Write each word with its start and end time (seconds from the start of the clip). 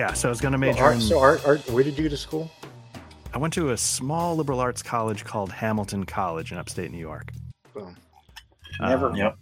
yeah, 0.00 0.14
so 0.14 0.28
I 0.28 0.30
was 0.30 0.40
going 0.40 0.52
to 0.52 0.58
Well, 0.58 0.70
major 0.72 0.82
art, 0.82 0.94
in. 0.94 1.00
so 1.02 1.18
art, 1.18 1.46
art, 1.46 1.60
where 1.70 1.84
did 1.84 1.98
you 1.98 2.04
go 2.04 2.08
to 2.08 2.16
school? 2.16 2.50
I 3.34 3.38
went 3.38 3.52
to 3.54 3.70
a 3.70 3.76
small 3.76 4.34
liberal 4.34 4.58
arts 4.58 4.82
college 4.82 5.24
called 5.24 5.52
Hamilton 5.52 6.04
College 6.04 6.52
in 6.52 6.58
upstate 6.58 6.90
New 6.90 6.96
York. 6.98 7.30
Boom. 7.74 7.96
Never- 8.80 9.08
Um, 9.10 9.16
Yep. 9.16 9.36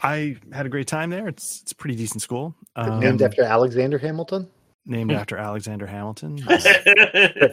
I 0.00 0.36
had 0.52 0.64
a 0.64 0.68
great 0.68 0.86
time 0.86 1.10
there. 1.10 1.26
It's 1.26 1.60
it's 1.62 1.72
a 1.72 1.74
pretty 1.74 1.96
decent 1.96 2.22
school. 2.22 2.54
Um, 2.76 3.00
Named 3.00 3.20
after 3.20 3.42
Alexander 3.42 3.98
Hamilton? 3.98 4.48
named 4.86 5.10
after 5.12 5.36
Alexander 5.36 5.86
Hamilton. 5.86 6.38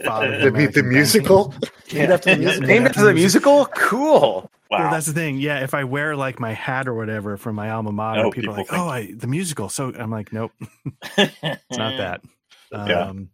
father 0.06 0.32
of 0.34 0.54
The, 0.54 0.70
the 0.72 0.82
musical? 0.84 1.48
banking. 1.48 1.98
Named 1.98 2.12
after 2.12 2.30
the 2.30 2.38
musical? 2.38 2.66
Named 2.68 2.86
after 2.86 3.04
the 3.04 3.14
musical? 3.14 3.66
Cool. 3.74 4.50
Wow. 4.70 4.78
Well, 4.80 4.90
that's 4.90 5.06
the 5.06 5.12
thing. 5.12 5.38
Yeah, 5.38 5.60
if 5.60 5.74
I 5.74 5.84
wear 5.84 6.16
like 6.16 6.40
my 6.40 6.52
hat 6.52 6.88
or 6.88 6.94
whatever 6.94 7.36
from 7.36 7.54
my 7.56 7.70
alma 7.70 7.92
mater, 7.92 8.26
Oh, 8.26 8.30
people, 8.30 8.54
are 8.54 8.56
like, 8.58 8.66
people 8.68 8.84
"Oh, 8.84 8.88
I, 8.88 9.12
the 9.12 9.26
musical." 9.26 9.68
So 9.68 9.92
I'm 9.94 10.10
like, 10.10 10.32
"Nope, 10.32 10.52
it's 11.16 11.78
not 11.78 11.96
that." 11.98 12.20
Yeah. 12.72 13.00
Um, 13.02 13.30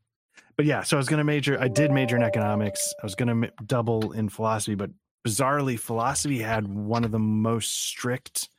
but 0.57 0.67
yeah, 0.67 0.83
so 0.83 0.97
I 0.97 0.99
was 0.99 1.09
going 1.09 1.19
to 1.19 1.25
major. 1.25 1.59
I 1.59 1.67
did 1.69 1.91
major 1.91 2.17
in 2.17 2.23
economics. 2.23 2.93
I 3.03 3.07
was 3.07 3.15
going 3.15 3.29
to 3.29 3.35
ma- 3.35 3.47
double 3.65 4.13
in 4.13 4.29
philosophy, 4.29 4.75
but 4.75 4.91
bizarrely, 5.27 5.79
philosophy 5.79 6.39
had 6.39 6.69
one 6.69 7.03
of 7.03 7.13
the 7.13 7.19
most 7.19 7.73
strict 7.87 8.51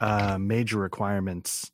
uh, 0.00 0.38
major 0.38 0.78
requirements 0.78 1.72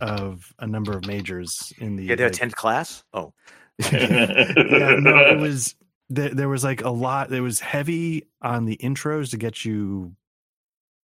of 0.00 0.52
a 0.58 0.66
number 0.66 0.96
of 0.96 1.06
majors 1.06 1.72
in 1.78 1.94
the. 1.94 2.02
You 2.02 2.08
had 2.10 2.18
to 2.18 2.24
like- 2.24 2.32
attend 2.34 2.56
class? 2.56 3.04
Oh. 3.14 3.32
yeah, 3.92 4.96
no, 4.98 5.16
it 5.30 5.38
was 5.38 5.76
there, 6.08 6.30
there 6.30 6.48
was 6.48 6.64
like 6.64 6.82
a 6.82 6.90
lot 6.90 7.32
it 7.32 7.40
was 7.40 7.60
heavy 7.60 8.26
on 8.42 8.64
the 8.64 8.76
intros 8.78 9.30
to 9.30 9.36
get 9.36 9.64
you 9.64 10.14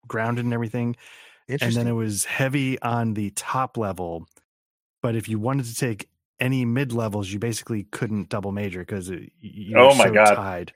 grounded 0.08 0.44
and 0.44 0.54
everything 0.54 0.96
and 1.48 1.76
then 1.76 1.86
it 1.86 1.92
was 1.92 2.24
heavy 2.24 2.80
on 2.82 3.14
the 3.14 3.30
top 3.30 3.76
level 3.76 4.26
but 5.02 5.14
if 5.16 5.28
you 5.28 5.38
wanted 5.38 5.66
to 5.66 5.74
take 5.74 6.08
any 6.40 6.64
mid 6.64 6.92
levels 6.92 7.30
you 7.30 7.38
basically 7.38 7.84
couldn't 7.84 8.28
double 8.28 8.52
major 8.52 8.80
because 8.80 9.10
you 9.40 9.76
Oh 9.76 9.94
my 9.94 10.06
so 10.06 10.14
God. 10.14 10.34
tied 10.34 10.72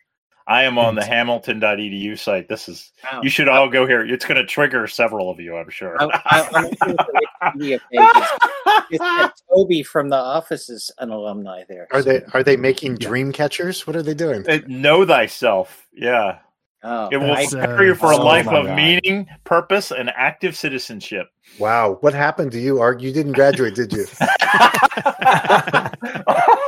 I 0.50 0.64
am 0.64 0.78
on 0.78 0.96
the 0.96 1.02
And- 1.02 1.10
hamilton.edu 1.10 2.18
site. 2.18 2.48
This 2.48 2.68
is 2.68 2.90
Wow. 3.10 3.20
you 3.22 3.30
should 3.30 3.46
all 3.48 3.68
go 3.68 3.86
here. 3.86 4.04
It's 4.04 4.24
going 4.24 4.36
to 4.36 4.44
trigger 4.44 4.88
several 4.88 5.30
of 5.30 5.38
you, 5.38 5.56
I'm 5.56 5.70
sure. 5.70 5.96
I, 6.02 6.06
I, 6.24 6.48
I'm 6.52 6.64
looking 6.64 6.90
at 6.90 7.06
the 7.06 7.28
Wikipedia 7.54 7.80
pages. 7.92 8.28
It's 8.90 8.98
got 8.98 9.32
Toby 9.54 9.84
from 9.84 10.08
The 10.08 10.16
Office 10.16 10.68
is 10.68 10.90
an 10.98 11.10
alumni 11.10 11.62
there. 11.68 11.86
Are 11.92 12.02
they 12.02 12.22
are 12.34 12.42
they 12.42 12.56
making 12.56 12.96
Yeah. 13.00 13.06
dream 13.08 13.30
catchers? 13.32 13.86
What 13.86 13.94
are 13.94 14.02
they 14.02 14.14
doing? 14.14 14.44
Uh, 14.48 14.58
know 14.66 15.06
thyself. 15.06 15.86
Yeah. 15.94 16.38
Oh, 16.82 17.08
It 17.12 17.18
will 17.18 17.36
prepare 17.36 17.84
you 17.84 17.94
for 17.94 18.10
a 18.10 18.16
oh 18.16 18.24
life 18.24 18.48
of 18.48 18.64
God. 18.66 18.74
meaning, 18.74 19.26
purpose, 19.44 19.90
and 19.92 20.10
active 20.16 20.56
citizenship. 20.56 21.28
Wow. 21.58 21.98
What 22.00 22.14
happened 22.14 22.52
to 22.52 22.58
you, 22.58 22.80
Art? 22.80 23.00
You 23.02 23.12
didn't 23.12 23.32
graduate, 23.32 23.74
did 23.74 23.92
you? 23.92 24.06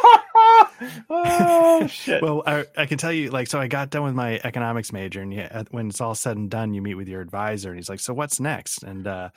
oh 1.10 1.86
shit! 1.86 2.22
well 2.22 2.42
I, 2.46 2.64
I 2.76 2.86
can 2.86 2.98
tell 2.98 3.12
you 3.12 3.30
like 3.30 3.48
so 3.48 3.60
i 3.60 3.68
got 3.68 3.90
done 3.90 4.04
with 4.04 4.14
my 4.14 4.40
economics 4.44 4.92
major 4.92 5.20
and 5.20 5.32
yeah 5.32 5.62
when 5.70 5.88
it's 5.88 6.00
all 6.00 6.14
said 6.14 6.36
and 6.36 6.50
done 6.50 6.74
you 6.74 6.82
meet 6.82 6.94
with 6.94 7.08
your 7.08 7.20
advisor 7.20 7.70
and 7.70 7.78
he's 7.78 7.88
like 7.88 8.00
so 8.00 8.14
what's 8.14 8.40
next 8.40 8.82
and 8.82 9.06
uh 9.06 9.30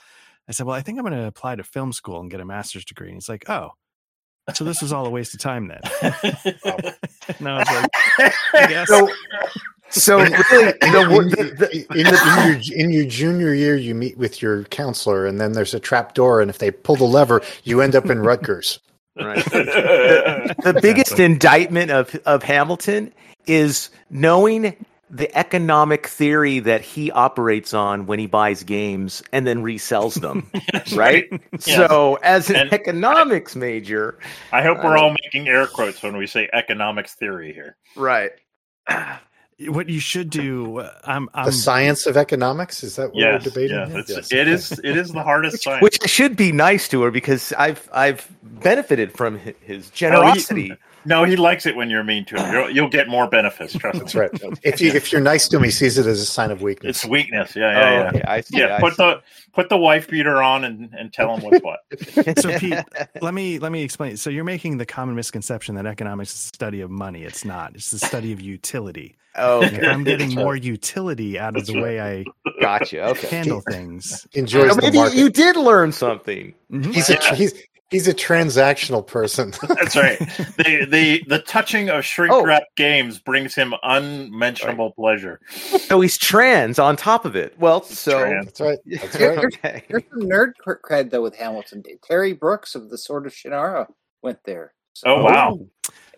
i 0.48 0.52
said 0.52 0.66
well 0.66 0.76
i 0.76 0.80
think 0.82 0.98
i'm 0.98 1.04
going 1.04 1.16
to 1.16 1.26
apply 1.26 1.56
to 1.56 1.64
film 1.64 1.92
school 1.92 2.20
and 2.20 2.30
get 2.30 2.40
a 2.40 2.44
master's 2.44 2.84
degree 2.84 3.08
and 3.08 3.16
he's 3.16 3.28
like 3.28 3.48
oh 3.48 3.70
so 4.54 4.64
this 4.64 4.80
was 4.80 4.92
all 4.92 5.06
a 5.06 5.10
waste 5.10 5.34
of 5.34 5.40
time 5.40 5.68
then 5.68 5.80
and 7.38 7.48
i 7.48 7.58
was 7.58 7.68
like 7.68 8.32
I 8.54 8.66
guess. 8.66 8.88
So, 8.88 9.08
so 9.90 10.18
really, 10.18 10.30
the, 10.30 11.36
the, 11.36 11.86
the, 11.86 11.86
in, 11.98 12.06
in 12.06 12.62
your, 12.62 12.84
in 12.84 12.92
your 12.92 13.04
junior 13.04 13.54
year, 13.54 13.76
you 13.76 13.94
meet 13.94 14.18
with 14.18 14.42
your 14.42 14.64
counselor, 14.64 15.26
and 15.26 15.40
then 15.40 15.52
there's 15.52 15.74
a 15.74 15.80
trap 15.80 16.14
door, 16.14 16.40
and 16.40 16.50
if 16.50 16.58
they 16.58 16.70
pull 16.70 16.96
the 16.96 17.04
lever, 17.04 17.42
you 17.64 17.80
end 17.80 17.94
up 17.94 18.06
in 18.06 18.20
Rutgers. 18.20 18.80
Right. 19.16 19.44
the 19.44 20.78
biggest 20.82 21.18
indictment 21.18 21.90
of 21.90 22.14
of 22.26 22.42
Hamilton 22.42 23.12
is 23.46 23.90
knowing 24.10 24.74
the 25.08 25.32
economic 25.38 26.08
theory 26.08 26.58
that 26.58 26.80
he 26.80 27.12
operates 27.12 27.72
on 27.72 28.06
when 28.06 28.18
he 28.18 28.26
buys 28.26 28.64
games 28.64 29.22
and 29.32 29.46
then 29.46 29.62
resells 29.62 30.20
them, 30.20 30.50
right? 30.96 31.26
So, 31.60 32.18
as 32.24 32.50
an 32.50 32.56
And- 32.56 32.72
economics 32.72 33.54
major, 33.54 34.18
I 34.52 34.62
hope 34.62 34.78
we're 34.82 34.96
uh, 34.98 35.02
all 35.02 35.14
making 35.22 35.46
air 35.46 35.68
quotes 35.68 36.02
when 36.02 36.16
we 36.16 36.26
say 36.26 36.48
economics 36.52 37.14
theory 37.14 37.52
here. 37.52 37.76
right? 37.94 38.32
what 39.60 39.88
you 39.88 40.00
should 40.00 40.28
do 40.28 40.80
uh, 40.80 40.90
i'm 41.04 41.30
i'm 41.32 41.46
the 41.46 41.52
science 41.52 42.06
of 42.06 42.16
economics 42.16 42.82
is 42.84 42.96
that 42.96 43.08
what 43.08 43.16
Yes, 43.16 43.44
we're 43.44 43.50
debating? 43.50 43.76
yes, 43.76 43.90
it's, 43.96 44.10
Yes. 44.10 44.32
it 44.32 44.48
is. 44.48 44.72
It 44.84 44.96
is 44.98 45.12
the 45.12 45.22
hardest 45.22 45.62
science. 45.62 45.82
Which 45.82 45.98
should 46.06 46.36
be 46.36 46.52
nice 46.52 46.88
to 46.88 47.02
her 47.02 47.10
because 47.10 47.52
I've 47.54 47.88
I've 47.92 48.28
benefited 48.42 49.12
from 49.12 49.38
his 49.62 49.88
generosity. 49.90 50.74
No, 51.06 51.24
he 51.24 51.36
likes 51.36 51.64
it 51.66 51.76
when 51.76 51.88
you're 51.90 52.04
mean 52.04 52.24
to 52.26 52.36
him. 52.42 52.52
You'll, 52.52 52.70
you'll 52.70 52.88
get 52.90 53.08
more 53.08 53.28
benefits. 53.28 53.72
Trust 53.74 53.98
That's 54.00 54.14
me. 54.14 54.20
right. 54.20 54.30
If 54.62 54.80
you 54.80 54.90
if 54.92 55.12
you're 55.12 55.20
nice 55.20 55.48
to 55.48 55.56
him, 55.56 55.62
he 55.64 55.70
sees 55.70 55.96
it 55.98 56.06
as 56.06 56.20
a 56.20 56.26
sign 56.26 56.50
of 56.50 56.62
weakness. 56.62 56.96
It's 56.96 57.06
weakness. 57.06 57.54
Yeah, 57.56 57.66
Oh, 57.66 57.70
yeah, 57.70 57.90
yeah. 58.02 58.08
okay, 58.08 58.22
I 58.22 58.40
see. 58.40 58.58
Yeah, 58.58 58.76
I 58.76 58.80
put 58.80 58.94
see. 58.94 59.02
the 59.02 59.22
put 59.52 59.68
the 59.68 59.76
wife 59.78 60.08
beater 60.08 60.42
on 60.42 60.64
and, 60.64 60.92
and 60.98 61.12
tell 61.12 61.34
him 61.36 61.42
what's 61.44 61.62
what. 61.64 61.80
so 62.38 62.58
pete 62.58 62.78
let 63.22 63.32
me 63.32 63.58
let 63.58 63.72
me 63.72 63.82
explain 63.82 64.16
so 64.18 64.28
you're 64.28 64.44
making 64.44 64.76
the 64.76 64.84
common 64.84 65.14
misconception 65.14 65.74
that 65.76 65.86
economics 65.86 66.34
is 66.34 66.50
the 66.50 66.54
study 66.56 66.82
of 66.82 66.90
money 66.90 67.22
it's 67.24 67.42
not 67.44 67.74
it's 67.74 67.90
the 67.90 67.98
study 67.98 68.32
of 68.32 68.40
utility 68.42 69.16
oh, 69.36 69.64
okay. 69.64 69.86
i'm 69.86 70.04
getting 70.04 70.28
That's 70.28 70.36
right. 70.36 70.42
more 70.44 70.56
utility 70.56 71.38
out 71.38 71.56
of 71.56 71.64
the 71.64 71.80
way 71.80 72.00
i 72.02 72.24
gotcha. 72.60 73.02
Okay. 73.10 73.28
handle 73.28 73.62
things 73.62 74.26
Enjoys 74.34 74.68
So 74.68 74.74
the 74.76 74.82
maybe 74.82 74.98
market. 74.98 75.16
you 75.16 75.30
did 75.30 75.56
learn 75.56 75.90
something. 75.92 76.54
Mhm. 76.70 76.92
He's 76.94 77.08
a 77.08 77.34
he's 77.34 77.54
he's 77.90 78.08
a 78.08 78.14
transactional 78.14 79.06
person. 79.06 79.52
That's 79.68 79.96
right. 79.96 80.18
The 80.18 80.86
the 80.90 81.22
the 81.28 81.38
touching 81.40 81.88
of 81.90 82.04
shrink 82.04 82.32
Oh. 82.32 82.44
wrap 82.44 82.64
games 82.76 83.18
brings 83.18 83.54
him 83.54 83.74
unmentionable 83.82 84.92
pleasure. 84.92 85.40
So 85.50 86.00
he's 86.00 86.18
trans 86.18 86.78
on 86.78 86.96
top 86.96 87.24
of 87.24 87.36
it. 87.36 87.54
Well, 87.58 87.82
so 87.82 88.18
trans. 88.20 88.46
That's 88.46 88.60
right. 88.60 88.78
That's 89.00 89.20
right. 89.20 89.38
okay. 89.44 89.84
There's 89.88 90.02
some 90.10 90.22
nerd 90.28 90.52
cred 90.66 91.10
though 91.10 91.22
with 91.22 91.36
Hamilton. 91.36 91.82
Terry 92.02 92.32
Brooks 92.32 92.74
of 92.74 92.90
the 92.90 92.98
Sword 92.98 93.26
of 93.26 93.32
Shannara 93.32 93.86
went 94.22 94.38
there. 94.44 94.72
So, 94.94 95.08
Oh 95.08 95.24
wow! 95.24 95.58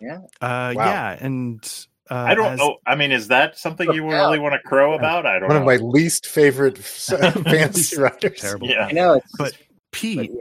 Yeah. 0.01 0.19
uh 0.41 0.73
Wow. 0.73 0.73
yeah 0.75 1.17
and 1.19 1.61
uh 2.09 2.15
I 2.15 2.33
don't 2.33 2.53
as- 2.53 2.59
know. 2.59 2.77
I 2.87 2.95
mean, 2.95 3.11
is 3.11 3.27
that 3.27 3.57
something 3.57 3.91
you 3.93 4.09
really 4.09 4.39
want 4.39 4.53
to 4.53 4.59
crow 4.67 4.93
about? 4.93 5.25
I 5.25 5.33
don't 5.39 5.49
One 5.49 5.57
know. 5.57 5.69
of 5.69 5.81
my 5.81 5.85
least 5.85 6.25
favorite 6.27 6.79
f- 6.79 6.85
fantasy 7.43 7.97
writers. 8.01 8.39
terrible 8.39 8.67
yeah. 8.69 8.85
I 8.85 8.91
know 8.93 9.13
it's 9.15 9.31
but 9.37 9.53
pete 9.91 10.31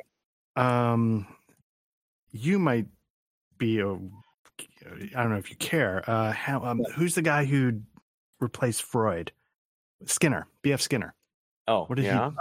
um 0.58 1.26
you 2.32 2.58
might 2.58 2.86
be 3.58 3.80
a 3.80 3.88
i 3.92 5.22
don't 5.22 5.30
know 5.30 5.36
if 5.38 5.50
you 5.50 5.56
care 5.56 6.02
uh 6.08 6.32
how 6.32 6.62
um, 6.64 6.82
who's 6.94 7.14
the 7.14 7.22
guy 7.22 7.44
who 7.44 7.80
replaced 8.40 8.82
freud 8.82 9.32
skinner 10.06 10.46
bf 10.62 10.80
skinner 10.80 11.14
Oh, 11.66 11.84
What 11.84 11.96
did 11.96 12.06
he- 12.06 12.10
oh 12.10 12.32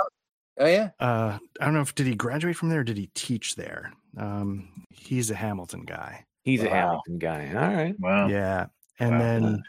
yeah. 0.60 0.90
uh 1.00 1.38
i 1.60 1.66
don't 1.66 1.74
know 1.74 1.82
if 1.82 1.94
did 1.96 2.08
he 2.08 2.16
graduate 2.16 2.56
from 2.56 2.70
there 2.70 2.80
or 2.80 2.84
did 2.84 2.98
he 2.98 3.10
teach 3.14 3.56
there 3.56 3.92
um 4.18 4.70
he's 4.90 5.30
a 5.32 5.36
hamilton 5.36 5.82
guy 5.82 6.24
He's 6.44 6.64
a 6.64 6.70
Hamilton 6.70 7.18
guy. 7.20 7.50
All 7.54 7.76
right. 7.76 8.00
Wow. 8.00 8.28
yeah 8.30 8.68
and 9.02 9.12
Wow. 9.12 9.18
then 9.20 9.64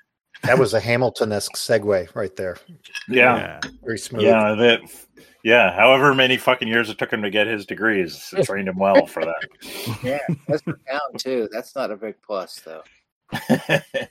That 0.45 0.61
was 0.61 0.75
a 0.75 0.81
Hamilton-esque 0.81 1.57
segue 1.57 2.15
right 2.15 2.37
there. 2.37 2.57
Yeah. 3.09 3.59
Very 3.83 3.99
smooth. 3.99 4.23
Yeah. 4.23 4.55
That. 4.55 4.81
Yeah. 5.49 5.73
However 5.75 6.15
many 6.15 6.37
fucking 6.37 6.69
years 6.69 6.91
it 6.91 6.99
took 6.99 7.13
him 7.13 7.23
to 7.23 7.31
get 7.31 7.47
his 7.47 7.65
degrees, 7.65 8.35
it 8.37 8.45
trained 8.47 8.69
him 8.69 8.77
well 8.77 9.07
for 9.07 9.25
that. 9.25 9.49
Yeah. 10.03 10.19
That's 10.47 10.63
per 10.63 10.79
pound 10.87 11.19
too. 11.19 11.49
That's 11.53 11.75
not 11.75 11.91
a 11.91 11.97
big 11.97 12.17
plus 12.21 12.61
though. 12.61 12.83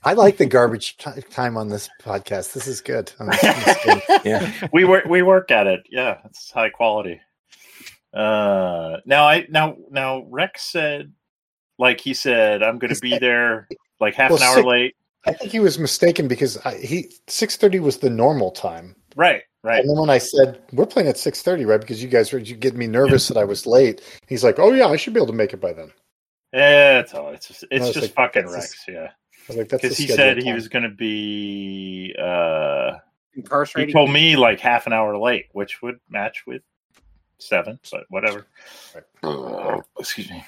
I 0.03 0.13
like 0.13 0.37
the 0.37 0.45
garbage 0.45 0.97
t- 0.97 1.21
time 1.31 1.57
on 1.57 1.69
this 1.69 1.89
podcast. 2.03 2.53
This 2.53 2.67
is 2.67 2.81
good. 2.81 3.11
On 3.19 3.27
this- 3.27 3.41
this 3.41 3.83
game. 3.85 4.01
Yeah. 4.25 4.51
we 4.71 4.83
work. 4.85 5.05
We 5.05 5.21
work 5.23 5.49
at 5.51 5.65
it. 5.67 5.81
Yeah, 5.89 6.19
it's 6.25 6.51
high 6.51 6.69
quality. 6.69 7.19
Uh, 8.13 8.97
now 9.05 9.27
I 9.27 9.45
now 9.49 9.75
now 9.91 10.23
Rex 10.29 10.63
said, 10.63 11.13
like 11.77 11.99
he 11.99 12.13
said, 12.13 12.63
I'm 12.63 12.79
going 12.79 12.93
to 12.93 12.99
be 12.99 13.17
there 13.17 13.67
like 13.99 14.15
half 14.15 14.31
Well, 14.31 14.37
an 14.37 14.43
hour 14.43 14.55
sick- 14.55 14.65
late. 14.65 14.95
I 15.25 15.33
think 15.33 15.51
he 15.51 15.59
was 15.59 15.77
mistaken 15.77 16.27
because 16.27 16.57
I, 16.65 16.77
he 16.77 17.11
six 17.27 17.57
thirty 17.57 17.79
was 17.79 17.97
the 17.97 18.09
normal 18.09 18.51
time, 18.51 18.95
Right. 19.15 19.41
Right. 19.63 19.79
and 19.81 19.89
then 19.89 19.97
when 19.97 20.09
I 20.09 20.19
said 20.19 20.61
we're 20.71 20.85
playing 20.85 21.09
at 21.09 21.17
six 21.17 21.41
thirty, 21.41 21.65
right? 21.65 21.79
Because 21.81 22.01
you 22.01 22.07
guys 22.09 22.31
were 22.31 22.39
you 22.39 22.55
get 22.55 22.75
me 22.75 22.87
nervous 22.87 23.27
that 23.27 23.37
I 23.37 23.43
was 23.43 23.65
late. 23.65 24.01
He's 24.27 24.43
like, 24.43 24.59
"Oh 24.59 24.71
yeah, 24.71 24.87
I 24.87 24.95
should 24.95 25.13
be 25.13 25.19
able 25.19 25.27
to 25.27 25.33
make 25.33 25.51
it 25.53 25.57
by 25.61 25.73
then." 25.73 25.91
Yeah, 26.53 26.99
it's 26.99 27.13
all. 27.13 27.29
It's 27.29 27.47
just, 27.47 27.65
it's 27.71 27.87
just 27.87 28.01
like- 28.01 28.13
fucking 28.33 28.47
Rex. 28.47 28.71
just- 28.71 28.87
yeah, 28.87 29.09
I 29.49 29.53
like, 29.53 29.67
"That's 29.69 29.81
because 29.81 29.97
he 29.97 30.05
scheduled 30.05 30.17
said 30.37 30.43
he 30.43 30.53
was 30.53 30.67
going 30.69 30.83
to 30.83 30.89
be. 30.89 32.15
uh 32.21 32.93
He 33.75 33.91
told 33.91 34.11
me 34.11 34.35
like 34.37 34.59
half 34.59 34.87
an 34.87 34.93
hour 34.93 35.17
late, 35.17 35.47
which 35.51 35.81
would 35.81 35.99
match 36.09 36.45
with 36.47 36.61
seven, 37.39 37.79
but 37.91 38.05
whatever. 38.09 38.45
Oh, 39.23 39.81
excuse 39.99 40.29
me. 40.29 40.43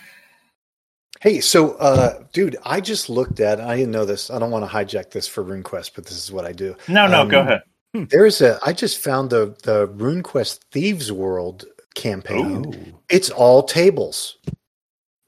Hey, 1.21 1.41
so, 1.41 1.73
uh, 1.73 2.23
dude, 2.31 2.55
I 2.63 2.79
just 2.79 3.09
looked 3.09 3.41
at. 3.41 3.59
I 3.59 3.75
didn't 3.75 3.91
know 3.91 4.05
this. 4.05 4.29
I 4.31 4.39
don't 4.39 4.51
want 4.51 4.63
to 4.69 4.73
hijack 4.73 5.11
this 5.11 5.27
for 5.27 5.43
RuneQuest, 5.43 5.91
but 5.93 6.05
this 6.05 6.15
is 6.15 6.31
what 6.31 6.45
I 6.45 6.53
do. 6.53 6.77
No, 6.87 7.07
no, 7.07 7.27
go 7.27 7.41
Um, 7.41 7.59
ahead. 7.93 8.09
There's 8.09 8.41
a. 8.41 8.59
I 8.63 8.73
just 8.73 8.99
found 8.99 9.29
the 9.29 9.55
the 9.63 9.87
RuneQuest 9.87 10.59
Thieves 10.71 11.11
World 11.11 11.65
campaign. 11.95 12.93
Oh. 12.93 12.99
It's 13.09 13.29
all 13.29 13.63
tables, 13.63 14.37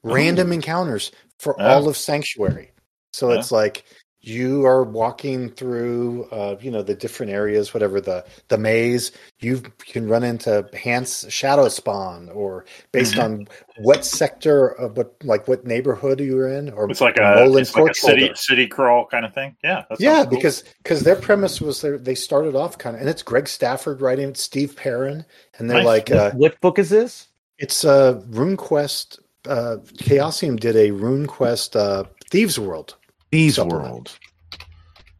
random 0.02 0.50
oh. 0.50 0.52
encounters 0.52 1.12
for 1.38 1.60
Oh. 1.60 1.64
all 1.64 1.88
of 1.88 1.96
Sanctuary. 1.96 2.72
So 3.12 3.30
it's 3.30 3.52
ah. 3.52 3.56
like 3.56 3.84
you 4.24 4.64
are 4.64 4.84
walking 4.84 5.50
through, 5.50 6.24
uh, 6.30 6.56
you 6.60 6.70
know, 6.70 6.80
the 6.82 6.94
different 6.94 7.32
areas, 7.32 7.74
whatever 7.74 8.00
the 8.00 8.24
the 8.48 8.56
maze. 8.56 9.10
You 9.40 9.60
can 9.80 10.08
run 10.08 10.22
into 10.22 10.64
Hans 10.80 11.26
Shadow 11.28 11.68
Spawn, 11.68 12.28
or 12.30 12.64
based 12.92 13.14
Mhm. 13.16 13.24
on 13.24 13.48
what 13.78 14.04
sector 14.04 14.68
of 14.78 14.96
what, 14.96 15.12
like 15.24 15.48
what 15.48 15.66
neighborhood 15.66 16.20
you're 16.20 16.48
in, 16.48 16.70
or 16.70 16.88
It's 16.88 17.00
like 17.00 17.16
a 17.18 17.34
Nolan 17.34 17.62
it's 17.62 17.74
like 17.74 17.90
a 17.90 17.94
city 17.94 18.20
Holder. 18.26 18.34
city 18.36 18.66
crawl 18.68 19.06
kind 19.06 19.24
of 19.26 19.34
thing. 19.34 19.56
Yeah. 19.64 19.84
that 19.90 20.00
Yeah, 20.00 20.22
cool. 20.24 20.36
because 20.36 20.62
because 20.82 21.02
their 21.02 21.16
premise 21.16 21.60
was 21.60 21.80
they 21.80 21.96
they 21.96 22.14
started 22.14 22.54
off 22.54 22.78
kind 22.78 22.94
of, 22.94 23.00
and 23.00 23.10
it's 23.10 23.22
Greg 23.24 23.48
Stafford 23.48 24.00
writing 24.00 24.28
it, 24.28 24.36
Steve 24.36 24.76
Perrin, 24.76 25.24
and 25.58 25.68
they're 25.68 25.78
Nice. 25.78 25.86
like, 25.86 26.08
What, 26.10 26.18
uh, 26.18 26.30
what 26.32 26.60
book 26.60 26.78
is 26.78 26.90
this? 26.90 27.26
it's 27.58 27.84
uh, 27.84 28.20
RuneQuest. 28.30 29.18
Uh, 29.48 29.78
Chaosium 29.98 30.58
did 30.60 30.76
a 30.76 30.90
RuneQuest 30.92 31.74
uh, 31.74 32.04
Thieves 32.30 32.58
World. 32.60 32.94
Thieves 33.32 33.58
World. 33.58 34.16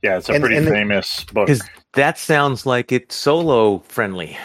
yeah, 0.03 0.19
it's 0.19 0.29
a 0.29 0.35
and- 0.35 0.43
pretty 0.43 0.56
and 0.59 0.67
they- 0.67 0.70
famous 0.70 1.25
book. 1.25 1.47
Because 1.49 1.62
that 1.94 2.19
sounds 2.19 2.67
like 2.67 2.93
it's 2.93 3.17
solo 3.17 3.79
friendly. 3.81 4.37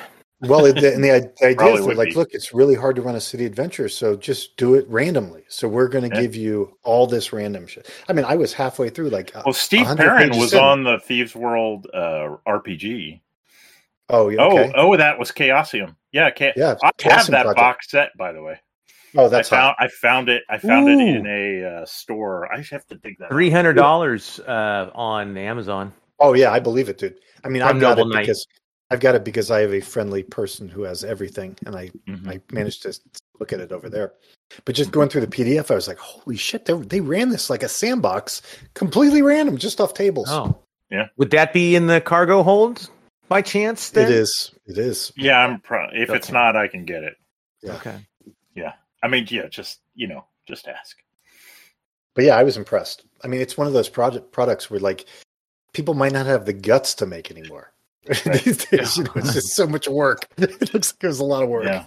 Well, 0.42 0.66
it, 0.66 0.78
and 0.84 1.04
the, 1.04 1.32
the 1.42 1.48
idea 1.48 1.74
is 1.74 1.86
that, 1.88 1.98
like, 1.98 2.10
be. 2.10 2.14
look, 2.16 2.30
it's 2.32 2.54
really 2.54 2.76
hard 2.76 2.96
to 2.98 3.02
run 3.02 3.16
a 3.16 3.20
city 3.20 3.44
adventure, 3.46 3.90
so 3.90 4.16
just 4.16 4.56
do 4.56 4.76
it 4.76 4.88
randomly. 4.88 5.44
So 5.48 5.68
we're 5.68 5.88
going 5.88 6.08
to 6.10 6.16
Yeah. 6.16 6.22
give 6.22 6.36
you 6.36 6.78
all 6.84 7.08
this 7.08 7.34
random 7.34 7.66
shit. 7.66 7.90
I 8.08 8.14
mean, 8.14 8.24
I 8.24 8.36
was 8.36 8.54
halfway 8.54 8.90
through, 8.90 9.10
like, 9.10 9.32
Well, 9.46 9.54
Steve 9.54 9.88
Perrin 9.98 10.38
was 10.38 10.54
in. 10.54 10.60
on 10.60 10.84
the 10.84 11.00
Thieves 11.00 11.36
World 11.36 11.88
uh, 11.92 12.36
RPG. 12.48 13.20
oh, 14.10 14.30
yeah, 14.30 14.42
okay, 14.44 14.72
Oh, 14.76 14.94
oh, 14.94 14.98
that 14.98 15.18
was 15.18 15.32
Chaosium. 15.32 15.96
Yeah, 16.12 16.30
Cha- 16.30 16.52
yeah, 16.56 16.76
I 16.84 16.92
have 17.02 17.26
that 17.28 17.46
Project. 17.46 17.56
box 17.58 17.90
set, 17.90 18.10
by 18.16 18.32
the 18.32 18.44
way. 18.44 18.60
Oh, 19.18 19.30
that's 19.30 19.52
I 19.52 19.58
found. 19.58 19.76
I 19.80 19.88
found 19.88 20.30
it. 20.30 20.44
I 20.50 20.58
found 20.58 20.88
it 20.90 21.00
in 21.00 21.26
a 21.26 21.82
uh, 21.82 21.86
store. 21.86 22.52
I 22.54 22.62
have 22.72 22.86
to 22.88 22.96
dig 22.96 23.18
that. 23.20 23.30
Three 23.30 23.50
hundred 23.50 23.74
dollars 23.74 24.40
uh, 24.42 24.92
on 24.94 25.36
Amazon. 25.38 25.92
Oh 26.20 26.34
yeah, 26.34 26.52
I 26.52 26.60
believe 26.60 26.88
it, 26.90 26.98
dude. 26.98 27.20
I 27.44 27.50
mean, 27.50 27.62
I've 27.62 27.80
got 27.80 27.98
Noble 27.98 28.12
it 28.12 28.16
Knight. 28.16 28.22
because 28.22 28.46
I've 28.90 29.00
got 29.00 29.16
it 29.16 29.24
because 29.24 29.52
I 29.52 29.62
have 29.62 29.74
a 29.74 29.82
friendly 29.82 30.24
person 30.24 30.70
who 30.70 30.84
has 30.84 31.04
everything, 31.04 31.58
and 31.66 31.76
I 31.76 31.90
Mhm. 32.08 32.28
I 32.28 32.42
managed 32.52 32.84
to 32.84 32.98
look 33.40 33.52
at 33.54 33.60
it 33.60 33.72
over 33.72 33.90
there. 33.90 34.14
But 34.66 34.76
just 34.76 34.92
going 34.92 35.10
through 35.10 35.22
the 35.22 35.28
PDF, 35.28 35.70
I 35.72 35.76
was 35.76 35.88
like, 35.88 35.98
holy 35.98 36.38
shit, 36.38 36.66
they, 36.66 36.74
they 36.74 37.02
ran 37.02 37.30
this 37.30 37.50
like 37.50 37.64
a 37.64 37.68
sandbox, 37.70 38.42
completely 38.76 39.22
random, 39.22 39.58
just 39.58 39.82
off 39.82 39.94
tables. 39.94 40.30
Oh, 40.32 40.58
Yeah. 40.90 41.08
Would 41.18 41.32
that 41.32 41.52
be 41.54 41.76
in 41.76 41.88
the 41.88 42.00
cargo 42.00 42.44
hold 42.44 42.90
by 43.28 43.42
chance? 43.42 43.90
Then? 43.90 44.06
it 44.06 44.12
is. 44.16 44.52
It 44.68 44.78
is. 44.78 45.12
Yeah, 45.18 45.38
I'm. 45.40 45.60
Pro- 45.60 45.90
if 45.92 46.10
it's 46.10 46.32
not, 46.32 46.56
I 46.56 46.68
can 46.68 46.86
get 46.86 47.04
it. 47.04 47.16
Okay. 47.68 47.98
Yeah. 48.56 48.68
Okay. 48.68 48.76
I 49.04 49.08
mean, 49.08 49.28
yeah, 49.30 49.48
just 49.48 49.82
you 49.96 50.08
know, 50.08 50.26
just 50.48 50.68
ask. 50.68 50.98
But 52.16 52.26
yeah, 52.26 52.36
I 52.36 52.44
was 52.44 52.58
impressed. 52.58 53.04
I 53.24 53.28
mean, 53.28 53.42
it's 53.42 53.58
one 53.58 53.68
of 53.68 53.74
those 53.74 53.90
project 53.90 54.32
products 54.32 54.72
where 54.72 54.80
like 54.80 55.06
people 55.74 55.94
might 55.94 56.14
not 56.14 56.26
have 56.26 56.46
the 56.46 56.54
guts 56.54 56.96
to 56.96 57.06
make 57.06 57.32
anymore. 57.32 57.72
Right. 58.26 58.42
These 58.42 58.66
days, 58.68 58.96
you 58.96 59.04
know, 59.04 59.12
it's 59.18 59.34
just 59.34 59.50
so 59.50 59.68
much 59.68 59.86
work. 59.86 60.26
it 60.38 60.74
looks 60.74 60.94
like 60.94 61.04
it 61.04 61.08
was 61.08 61.20
a 61.20 61.26
lot 61.26 61.44
of 61.44 61.50
work. 61.50 61.66
Yeah. 61.66 61.84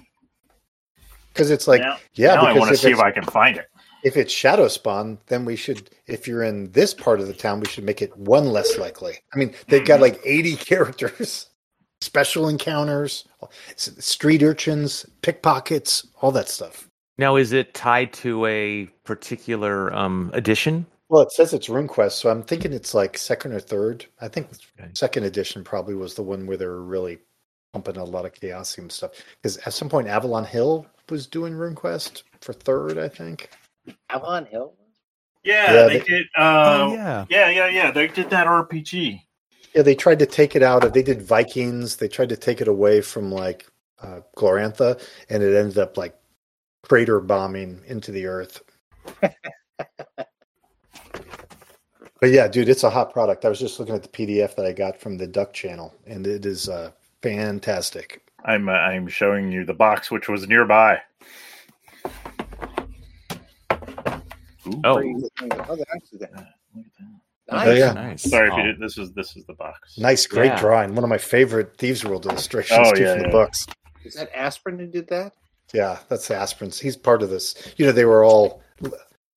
Because 1.33 1.51
it's 1.51 1.67
like, 1.67 1.81
now, 1.81 1.97
yeah, 2.12 2.35
now 2.35 2.43
I 2.43 2.53
because 2.53 2.59
want 2.59 2.69
to 2.69 2.75
if 2.75 2.81
see 2.81 2.91
if 2.91 2.99
I 2.99 3.11
can 3.11 3.25
find 3.25 3.56
it. 3.56 3.69
if 4.05 4.19
it's 4.19 4.31
shadow 4.31 4.69
spawn, 4.69 5.17
then 5.29 5.47
we 5.47 5.56
should, 5.56 5.89
if 6.06 6.29
you're 6.29 6.43
in 6.43 6.71
this 6.73 6.93
part 6.93 7.21
of 7.21 7.27
the 7.27 7.33
town, 7.33 7.61
we 7.61 7.69
should 7.69 7.85
make 7.85 8.03
it 8.03 8.15
one 8.19 8.49
less 8.49 8.77
likely. 8.77 9.15
I 9.33 9.39
mean, 9.39 9.55
they've 9.69 9.83
got 9.83 9.95
mm-hmm. 9.95 10.03
like 10.03 10.21
80 10.23 10.56
characters, 10.56 11.47
special 12.03 12.51
encounters, 12.51 13.25
street 13.77 14.43
urchins, 14.43 15.06
pickpockets, 15.23 16.06
all 16.21 16.33
that 16.33 16.51
stuff. 16.51 16.90
Now, 17.20 17.37
is 17.37 17.52
it 17.52 17.75
tied 17.75 18.14
to 18.14 18.46
a 18.46 18.87
particular 19.05 19.93
um, 19.94 20.31
edition? 20.32 20.87
Well, 21.11 21.20
it 21.20 21.31
says 21.32 21.52
it's 21.52 21.69
RuneQuest, 21.69 22.12
so 22.12 22.31
I'm 22.31 22.43
thinking 22.43 22.72
it's 22.72 22.94
like 22.94 23.19
second 23.19 23.52
or 23.52 23.61
third. 23.61 24.06
I 24.22 24.28
think 24.28 24.49
Okay. 24.81 24.88
second 24.94 25.25
edition 25.25 25.62
probably 25.62 25.94
was 25.94 26.14
the 26.14 26.22
one 26.22 26.46
where 26.46 26.56
they 26.56 26.64
were 26.64 26.82
really 26.82 27.19
pumping 27.75 27.99
a 27.99 28.05
lot 28.05 28.25
of 28.25 28.32
Chaosium 28.32 28.90
stuff. 28.90 29.11
Because 29.37 29.58
at 29.58 29.75
some 29.75 29.90
point, 29.90 30.08
Avalon 30.08 30.46
Hill 30.46 30.87
was 31.11 31.26
doing 31.26 31.52
RuneQuest 31.52 32.22
for 32.40 32.55
third, 32.55 32.96
I 32.96 33.08
think. 33.11 33.50
Avalon 34.08 34.46
Hill. 34.46 34.72
Yeah, 35.44 35.75
Yeah, 35.75 35.82
they, 35.88 35.99
they- 35.99 36.05
did. 36.06 36.26
Oh, 36.38 36.43
Uh, 36.43 36.94
yeah. 36.94 37.25
yeah, 37.28 37.50
yeah, 37.50 37.67
yeah. 37.69 37.90
They 37.90 38.08
did 38.08 38.31
that 38.31 38.46
RPG. 38.46 39.20
Yeah, 39.75 39.82
they 39.82 39.94
tried 39.94 40.20
to 40.20 40.26
take 40.26 40.56
it 40.56 40.62
out 40.62 40.84
of. 40.84 40.94
They 40.94 41.02
did 41.02 41.20
Vikings. 41.20 41.96
They 41.96 42.08
tried 42.08 42.31
to 42.31 42.37
take 42.38 42.62
it 42.62 42.67
away 42.69 43.02
from 43.02 43.31
like 43.31 43.67
uh, 44.02 44.20
Glorantha, 44.38 44.99
and 45.28 45.43
it 45.43 45.55
ended 45.55 45.76
up 45.76 45.99
like 45.99 46.17
crater 46.82 47.21
bombing 47.21 47.81
into 47.87 48.11
the 48.12 48.27
earth. 48.27 48.62
but 49.21 49.37
yeah, 52.25 52.49
dude, 52.49 52.69
it's 52.69 52.85
a 52.85 52.91
hot 52.91 53.12
product. 53.12 53.44
I 53.44 53.49
was 53.49 53.59
just 53.59 53.79
looking 53.79 53.94
at 53.94 54.03
the 54.03 54.09
PDF 54.09 54.55
that 54.56 54.67
I 54.67 54.73
got 54.73 55.00
from 55.00 55.17
the 55.19 55.27
Duck 55.27 55.53
Channel, 55.53 55.94
and 56.06 56.27
it 56.27 56.47
is 56.47 56.69
uh, 56.69 56.91
fantastic. 57.23 58.23
I'm. 58.44 58.69
Uh, 58.69 58.73
I'm 58.73 59.06
showing 59.09 59.50
you 59.53 59.65
the 59.65 59.75
box, 59.75 60.11
which 60.11 60.29
was 60.29 60.47
nearby. 60.49 61.00
Ooh, 64.67 64.81
Oh. 64.85 64.94
Where 64.94 65.05
you 65.05 65.17
looking 65.19 65.53
at- 65.59 65.71
Oh, 65.71 65.77
that's 65.77 65.91
actually 65.94 66.19
that. 66.19 66.32
look 66.75 66.87
at 66.87 66.93
that. 66.99 67.06
Nice. 67.53 67.67
Oh, 67.69 67.72
yeah. 67.72 67.93
Nice. 67.93 68.22
Sorry 68.22 68.49
if 68.49 68.55
Oh. 68.55 68.58
you 68.58 68.63
did. 68.65 68.79
This 68.81 68.96
is 68.99 69.13
this 69.13 69.37
is 69.37 69.44
the 69.46 69.55
box. 69.55 69.99
Nice, 69.99 70.27
great 70.27 70.46
Yeah. 70.53 70.60
drawing. 70.60 70.94
One 70.94 71.03
of 71.05 71.10
my 71.10 71.19
favorite 71.19 71.77
Thieves 71.79 72.05
World 72.05 72.27
illustrations 72.27 72.81
Oh, 72.89 72.93
too 72.94 73.03
yeah, 73.03 73.15
from 73.15 73.22
the 73.25 73.29
books. 73.31 73.67
Is 74.05 74.15
that 74.15 74.32
Asprin 74.32 74.79
who 74.79 74.87
did 74.87 75.08
that? 75.08 75.32
Yeah, 75.72 75.98
that's 76.08 76.29
the 76.29 76.34
Asprins. 76.34 76.79
He's 76.81 76.96
part 76.96 77.22
of 77.22 77.31
this. 77.31 77.74
You 77.77 77.86
know, 77.86 77.93
they 77.93 78.05
were 78.05 78.24
all 78.24 78.62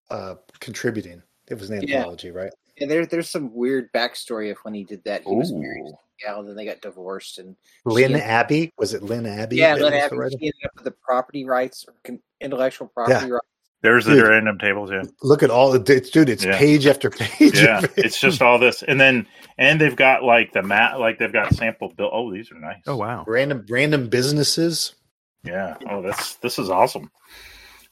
uh, 0.10 0.36
contributing. 0.60 1.22
It 1.50 1.60
was 1.60 1.70
an 1.70 1.82
Yeah. 1.88 1.98
anthology, 1.98 2.32
right? 2.32 2.52
And 2.80 2.90
there, 2.90 3.06
there's 3.06 3.30
some 3.30 3.54
weird 3.54 3.92
backstory 3.94 4.50
of 4.52 4.58
when 4.64 4.74
he 4.74 4.84
did 4.84 5.04
that. 5.04 5.24
He 5.24 5.36
was 5.36 5.52
married 5.52 5.84
Ooh. 5.86 5.92
to 5.92 6.26
gal, 6.26 6.40
and 6.40 6.50
then 6.50 6.56
they 6.56 6.66
got 6.66 6.82
divorced, 6.82 7.38
and 7.38 7.56
Lynn 7.86 8.14
She- 8.14 8.20
Abbey 8.22 8.72
was 8.78 8.94
it 8.96 9.04
Lynn 9.04 9.26
Abbey? 9.28 9.58
yeah, 9.58 9.76
Lynn 9.76 9.94
Abbey, 9.94 10.18
writer? 10.18 10.36
he 10.40 10.48
ended 10.48 10.66
up 10.66 10.72
with 10.76 10.86
the 10.86 10.92
property 11.04 11.46
rights 11.46 11.86
or 11.88 11.94
con- 12.04 12.22
intellectual 12.42 12.88
property 12.88 13.32
rights. 13.32 13.46
There's 13.84 14.06
the 14.06 14.24
random 14.24 14.58
tables. 14.60 14.90
Yeah, 14.92 15.04
Look 15.22 15.44
at 15.44 15.50
all 15.52 15.72
the 15.78 15.94
it's, 15.94 16.10
dude. 16.10 16.30
It's 16.30 16.46
Yeah. 16.46 16.58
page 16.58 16.88
after 16.88 17.10
page. 17.12 17.62
yeah. 17.62 17.80
of 17.80 17.84
it. 17.84 17.92
it's 17.98 18.20
just 18.20 18.42
all 18.42 18.58
this, 18.58 18.82
and 18.82 19.00
then 19.00 19.28
and 19.60 19.80
they've 19.80 19.96
got 19.96 20.24
like 20.24 20.54
the 20.54 20.64
mat, 20.64 21.00
like 21.00 21.20
they've 21.20 21.34
got 21.34 21.54
sample 21.54 21.90
bill. 21.96 22.10
Oh, 22.12 22.32
these 22.34 22.50
are 22.52 22.60
nice. 22.60 22.82
Oh 22.88 22.96
wow. 22.96 23.24
random 23.28 23.66
random 23.70 24.08
businesses. 24.10 24.96
Yeah. 25.44 25.76
Oh, 25.90 26.02
that's 26.02 26.36
this 26.36 26.58
is 26.60 26.70
awesome. 26.70 27.10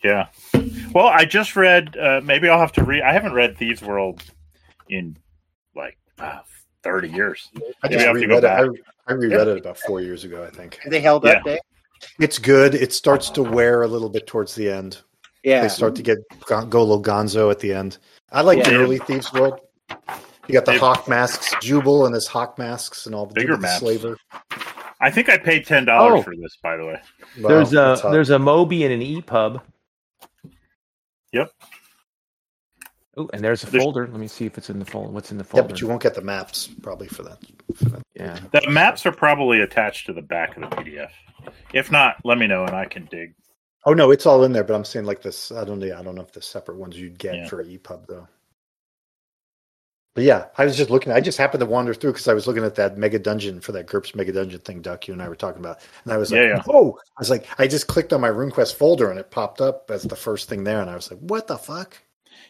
Yeah. 0.04 0.28
Well, 0.94 1.08
I 1.08 1.26
just 1.26 1.56
read. 1.56 1.96
Uh, 1.98 2.22
maybe 2.24 2.50
I'll 2.50 2.60
have 2.60 2.72
to 2.74 2.84
read. 2.84 3.02
I 3.04 3.14
haven't 3.14 3.34
read 3.34 3.58
Thieves 3.58 3.82
World 3.82 4.24
in 4.90 5.18
like 5.76 5.98
uh, 6.18 6.40
thirty 6.84 7.10
years. 7.10 7.50
I 7.56 7.60
Maybe 7.90 7.96
just 7.96 8.06
I 8.06 8.08
have 8.08 8.18
to 8.20 8.28
go 8.28 8.36
reread 8.36 8.44
it. 8.44 8.48
I, 8.50 8.68
back. 8.68 8.70
I 9.08 9.14
reread 9.14 9.48
it 9.48 9.58
about 9.58 9.78
four 9.80 10.02
years 10.02 10.24
ago. 10.24 10.44
I 10.44 10.50
think 10.50 10.80
They 10.88 11.00
held 11.02 11.26
up, 11.26 11.44
Dave. 11.44 11.60
it's 12.20 12.40
good. 12.40 12.74
It 12.74 12.94
starts 12.94 13.30
to 13.32 13.44
wear 13.44 13.84
a 13.84 13.88
little 13.88 14.10
bit 14.10 14.28
towards 14.28 14.56
the 14.56 14.70
end. 14.70 14.98
Yeah, 15.44 15.62
They 15.62 15.70
start 15.70 15.96
to 15.96 16.04
get 16.04 16.18
go 16.46 16.66
go 16.66 16.82
little 16.84 17.02
Gonzo 17.04 17.52
at 17.52 17.60
the 17.60 17.74
end. 17.74 17.98
I 18.32 18.42
like 18.42 18.64
the 18.64 18.76
early 18.76 19.00
Thieves 19.00 19.32
World. 19.34 19.60
You 20.48 20.54
got 20.54 20.66
the 20.66 20.72
They- 20.74 20.78
hawk 20.78 21.08
masks, 21.08 21.54
Jubal 21.62 22.06
and 22.06 22.16
his 22.16 22.28
hawk 22.28 22.58
masks, 22.58 23.06
and 23.06 23.14
all 23.16 23.26
the 23.26 23.34
Bigger 23.34 23.58
the 23.58 23.68
slaver. 23.78 24.18
I 25.02 25.10
think 25.12 25.30
I 25.30 25.38
paid 25.38 25.66
ten 25.66 25.86
dollars 25.86 26.20
Oh. 26.20 26.24
for 26.24 26.36
this. 26.36 26.58
By 26.62 26.78
the 26.78 26.86
way. 26.86 27.02
Wow, 27.40 27.50
there's 27.50 27.74
a 27.74 28.00
there's 28.12 28.30
a 28.30 28.38
MOBI 28.38 28.84
and 28.86 28.94
an 28.94 29.02
EPUB. 29.02 29.62
Yep. 31.34 31.52
Oh, 33.18 33.30
and 33.34 33.44
there's 33.44 33.64
a 33.64 33.70
There's- 33.70 33.84
folder. 33.84 34.08
Let 34.08 34.20
me 34.20 34.28
see 34.28 34.46
if 34.46 34.58
it's 34.58 34.70
in 34.70 34.80
the 34.80 34.86
folder. 34.86 35.10
What's 35.12 35.32
in 35.32 35.38
the 35.38 35.44
yeah, 35.44 35.50
folder? 35.50 35.68
but 35.68 35.82
you 35.82 35.88
won't 35.88 36.02
get 36.02 36.14
the 36.16 36.22
maps 36.22 36.68
probably 36.82 37.08
for 37.10 37.24
that. 37.24 37.40
For 37.76 37.86
that. 37.90 38.02
yeah. 38.16 38.40
The 38.54 38.70
maps 38.70 39.06
are 39.06 39.12
probably 39.12 39.60
attached 39.62 40.06
to 40.06 40.14
the 40.14 40.22
back 40.22 40.56
of 40.56 40.62
the 40.70 40.76
PDF. 40.78 41.10
If 41.74 41.92
not, 41.92 42.16
let 42.24 42.38
me 42.38 42.48
know 42.48 42.64
and 42.64 42.74
I 42.76 42.86
can 42.86 43.06
dig. 43.12 43.34
Oh 43.86 43.94
no, 43.94 44.12
it's 44.12 44.26
all 44.26 44.44
in 44.44 44.54
there. 44.54 44.64
But 44.64 44.76
I'm 44.76 44.86
saying 44.86 45.06
like 45.06 45.22
this. 45.22 45.52
I 45.52 45.64
don't 45.66 45.80
know. 45.80 45.98
I 45.98 46.02
don't 46.04 46.16
know 46.16 46.22
if 46.22 46.32
the 46.32 46.42
separate 46.42 46.78
ones 46.78 46.98
you'd 46.98 47.18
get 47.18 47.36
Yeah. 47.36 47.48
for 47.48 47.64
EPUB 47.64 48.06
though. 48.08 48.28
But 50.14 50.26
yeah, 50.26 50.48
I 50.58 50.66
was 50.66 50.76
just 50.76 50.90
looking. 50.90 51.14
I 51.14 51.22
just 51.22 51.38
happened 51.38 51.62
to 51.62 51.66
wander 51.66 51.94
through 51.94 52.12
because 52.12 52.28
I 52.28 52.34
was 52.34 52.46
looking 52.46 52.66
at 52.66 52.76
that 52.76 52.98
mega 52.98 53.18
dungeon 53.18 53.62
for 53.62 53.72
that 53.72 53.88
GURPS 53.88 54.14
mega 54.14 54.34
dungeon 54.34 54.60
thing, 54.60 54.82
Duck. 54.82 55.08
You 55.08 55.14
and 55.14 55.22
I 55.24 55.30
were 55.30 55.36
talking 55.38 55.62
about, 55.62 55.80
and 56.04 56.12
I 56.12 56.18
was 56.18 56.32
like, 56.32 56.40
Yeah, 56.40 56.48
yeah. 56.58 56.64
"Oh!" 56.68 56.98
I 57.18 57.20
was 57.22 57.30
like, 57.30 57.46
I 57.58 57.66
just 57.68 57.88
clicked 57.88 58.12
on 58.12 58.20
my 58.20 58.30
RuneQuest 58.30 58.76
folder 58.76 59.10
and 59.10 59.18
it 59.18 59.32
popped 59.32 59.62
up 59.62 59.90
as 59.90 60.04
the 60.04 60.18
first 60.18 60.50
thing 60.50 60.66
there, 60.66 60.82
and 60.82 60.90
I 60.90 60.96
was 60.96 61.10
like, 61.10 61.20
"What 61.22 61.48
the 61.48 61.58
fuck?" 61.58 61.98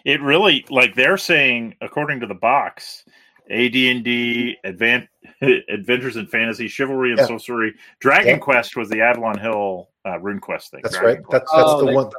It 0.05 0.21
really 0.21 0.65
like 0.71 0.95
they're 0.95 1.17
saying, 1.17 1.75
according 1.81 2.19
to 2.21 2.25
the 2.27 2.33
box, 2.33 3.03
AD 3.51 3.75
and 3.75 4.03
D, 4.03 4.57
Advan- 4.65 5.07
Adventures 5.69 6.17
in 6.17 6.25
Fantasy, 6.25 6.67
Chivalry 6.67 7.11
and 7.11 7.19
Yeah. 7.19 7.27
Sorcery, 7.27 7.75
Dragon 7.99 8.27
Yeah. 8.27 8.37
Quest 8.37 8.75
was 8.75 8.89
the 8.89 9.01
Avalon 9.01 9.37
Hill 9.37 9.89
uh, 10.03 10.17
RuneQuest 10.17 10.69
thing. 10.71 10.79
That's 10.81 10.95
Dragon 10.97 11.17
right. 11.17 11.23
Quest. 11.23 11.45
That's 11.45 11.51
that's 11.51 11.69
Oh, 11.69 11.79
the 11.81 11.85
they- 11.87 11.93
one. 11.95 12.09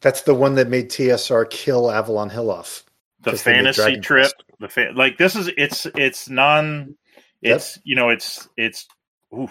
That's 0.00 0.22
the 0.22 0.34
one 0.34 0.54
that 0.56 0.68
made 0.68 0.88
TSR 0.90 1.48
kill 1.50 1.90
Avalon 1.92 2.30
Hill 2.30 2.50
off. 2.50 2.84
The 3.22 3.32
just 3.32 3.46
in 3.46 3.64
the 3.64 3.72
fantasy 3.72 4.00
trip. 4.00 4.32
Quest. 4.32 4.44
The 4.60 4.68
fa- 4.68 4.92
like 4.94 5.18
this 5.18 5.36
is 5.36 5.50
it's 5.56 5.86
it's 5.94 6.28
non 6.28 6.96
It's 7.42 7.78
you 7.84 7.96
know, 7.96 8.10
it's 8.10 8.48
it's 8.56 8.86
ooh, 9.34 9.48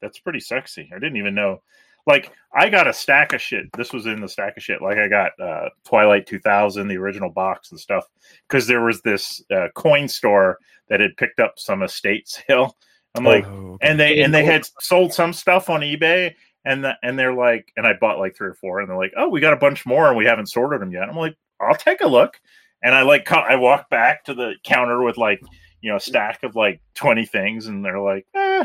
that's 0.00 0.18
pretty 0.18 0.40
sexy. 0.40 0.88
I 0.94 0.98
didn't 0.98 1.16
even 1.16 1.34
know. 1.34 1.62
Like 2.06 2.32
I 2.54 2.68
got 2.68 2.86
a 2.86 2.92
stack 2.92 3.32
of 3.32 3.40
shit. 3.40 3.66
This 3.76 3.92
was 3.92 4.06
in 4.06 4.20
the 4.20 4.28
stack 4.28 4.56
of 4.56 4.62
shit. 4.62 4.82
Like 4.82 4.98
I 4.98 5.08
got 5.08 5.32
uh 5.40 5.70
Twilight 5.84 6.26
2000, 6.26 6.86
the 6.86 6.98
original 6.98 7.30
box 7.30 7.70
and 7.70 7.80
stuff, 7.80 8.04
because 8.48 8.66
there 8.66 8.82
was 8.82 9.00
this 9.02 9.42
uh, 9.50 9.68
coin 9.74 10.06
store 10.08 10.58
that 10.88 11.00
had 11.00 11.16
picked 11.16 11.40
up 11.40 11.54
some 11.56 11.82
estate 11.82 12.28
sale. 12.48 12.76
I'm 13.16 13.24
like, 13.24 13.46
Oh, 13.46 13.78
and 13.80 13.98
they 13.98 14.20
and 14.22 14.34
they 14.34 14.44
had 14.44 14.66
sold 14.80 15.14
some 15.14 15.32
stuff 15.32 15.70
on 15.70 15.80
eBay, 15.80 16.34
and 16.64 16.84
the, 16.84 16.94
and 17.02 17.18
they're 17.18 17.32
like, 17.32 17.72
and 17.76 17.86
I 17.86 17.92
bought 17.94 18.18
like 18.18 18.36
three 18.36 18.48
or 18.48 18.54
four, 18.54 18.80
and 18.80 18.88
they're 18.90 18.96
like, 18.96 19.12
oh, 19.16 19.28
we 19.28 19.40
got 19.40 19.52
a 19.52 19.56
bunch 19.58 19.86
more, 19.86 20.08
and 20.08 20.16
we 20.16 20.24
haven't 20.24 20.48
sorted 20.50 20.80
them 20.80 20.90
yet. 20.92 21.08
I'm 21.08 21.16
like, 21.16 21.36
I'll 21.60 21.76
take 21.76 22.00
a 22.00 22.08
look, 22.08 22.40
and 22.84 22.94
I 22.94 23.02
like 23.02 23.30
I 23.32 23.56
walk 23.56 23.90
back 23.90 24.24
to 24.24 24.34
the 24.34 24.54
counter 24.62 25.02
with 25.02 25.16
like 25.16 25.40
you 25.80 25.90
know 25.90 25.96
a 25.96 26.00
stack 26.00 26.44
of 26.44 26.54
like 26.54 26.80
twenty 26.94 27.24
things, 27.24 27.66
and 27.66 27.84
they're 27.84 27.98
like, 27.98 28.26
eh, 28.34 28.64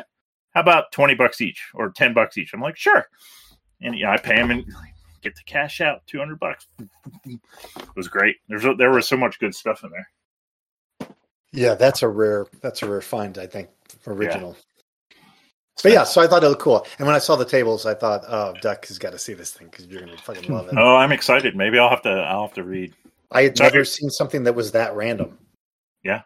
how 0.52 0.62
about 0.62 0.92
twenty 0.92 1.16
bucks 1.16 1.42
each 1.42 1.70
or 1.74 1.90
ten 1.90 2.14
bucks 2.14 2.38
each? 2.38 2.54
I'm 2.54 2.62
like, 2.62 2.78
sure, 2.78 3.08
and 3.82 3.98
yeah, 3.98 4.12
I 4.12 4.18
pay 4.18 4.36
them 4.36 4.52
and 4.52 4.66
get 5.24 5.36
the 5.36 5.44
cash 5.46 5.82
out, 5.82 6.06
two 6.06 6.20
hundred 6.20 6.40
bucks. 6.40 6.68
it 7.26 7.40
was 7.96 8.08
great. 8.10 8.36
There's 8.50 8.66
a, 8.66 8.76
there 8.76 8.92
was 8.92 9.08
so 9.08 9.18
much 9.18 9.40
good 9.40 9.56
stuff 9.56 9.84
in 9.84 9.90
there. 9.90 10.10
Yeah, 11.52 11.74
that's 11.74 12.04
a 12.04 12.08
rare. 12.08 12.46
That's 12.62 12.84
a 12.84 12.90
rare 12.90 13.02
find. 13.02 13.38
I 13.38 13.48
think 13.48 13.70
original. 14.06 14.56
But 15.82 15.94
yeah, 15.94 16.04
so 16.04 16.22
I 16.22 16.28
thought 16.28 16.44
it 16.44 16.50
looked 16.50 16.62
cool. 16.62 16.86
And 16.98 17.08
when 17.08 17.16
I 17.16 17.20
saw 17.20 17.38
the 17.38 17.46
tables, 17.46 17.86
I 17.86 17.94
thought, 17.94 18.26
"Oh, 18.28 18.54
Duck 18.62 18.86
has 18.88 19.00
got 19.00 19.12
to 19.12 19.18
see 19.18 19.34
this 19.34 19.52
thing 19.52 19.70
because 19.72 19.88
you're 19.88 20.02
going 20.02 20.16
to 20.16 20.22
fucking 20.22 20.54
love 20.54 20.68
it." 20.68 20.76
Oh, 20.78 20.98
I'm 20.98 21.14
excited. 21.14 21.56
Maybe 21.56 21.80
I'll 21.80 21.90
have 21.90 22.02
to. 22.02 22.10
I'll 22.10 22.42
have 22.42 22.54
to 22.56 22.64
read. 22.64 22.94
I 23.32 23.44
had 23.44 23.58
So- 23.58 23.64
never 23.66 23.86
seen 23.86 24.10
something 24.10 24.44
that 24.44 24.54
was 24.54 24.72
that 24.74 24.96
random. 24.96 25.38
Yeah, 26.04 26.22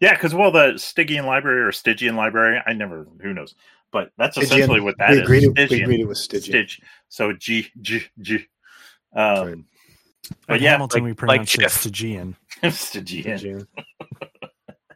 Yeah, 0.00 0.12
because 0.14 0.34
well, 0.34 0.50
the 0.52 0.76
Stygian 0.78 1.24
library 1.26 1.62
or 1.62 1.72
Stygian 1.72 2.14
library, 2.16 2.60
I 2.66 2.72
never. 2.74 3.06
Who 3.22 3.32
knows? 3.32 3.54
But 3.90 4.10
that's 4.18 4.36
Stygian. 4.36 4.56
essentially 4.58 4.80
what 4.80 4.96
that 4.98 5.10
we 5.10 5.16
is. 5.16 5.22
agreed. 5.22 5.44
It, 5.58 5.70
we 5.70 5.82
agreed 5.82 6.00
it 6.00 6.08
was 6.08 6.22
Stygian. 6.22 6.66
Styg. 6.68 6.84
So 7.08 7.32
G 7.32 7.68
G 7.80 8.02
G. 8.20 8.46
Um, 9.14 9.46
Right. 9.48 9.56
but 10.46 10.56
in 10.58 10.62
yeah, 10.62 10.70
Hamilton, 10.72 11.00
like- 11.00 11.04
we 11.04 11.10
like 11.10 11.16
pronounce 11.18 11.54
it 11.54 11.60
Jeff. 11.60 11.72
Stygian. 11.72 12.36
Stygian. 12.70 13.38
Stygian. 13.38 13.68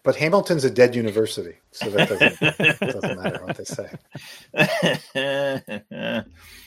But 0.07 0.15
Hamilton's 0.15 0.65
a 0.65 0.71
dead 0.71 0.95
university, 0.95 1.57
so 1.73 1.91
that 1.91 2.09
doesn't, 2.09 2.81
doesn't 2.81 3.21
matter 3.21 3.45
what 3.45 3.57
they 3.57 3.65
say. 3.65 3.91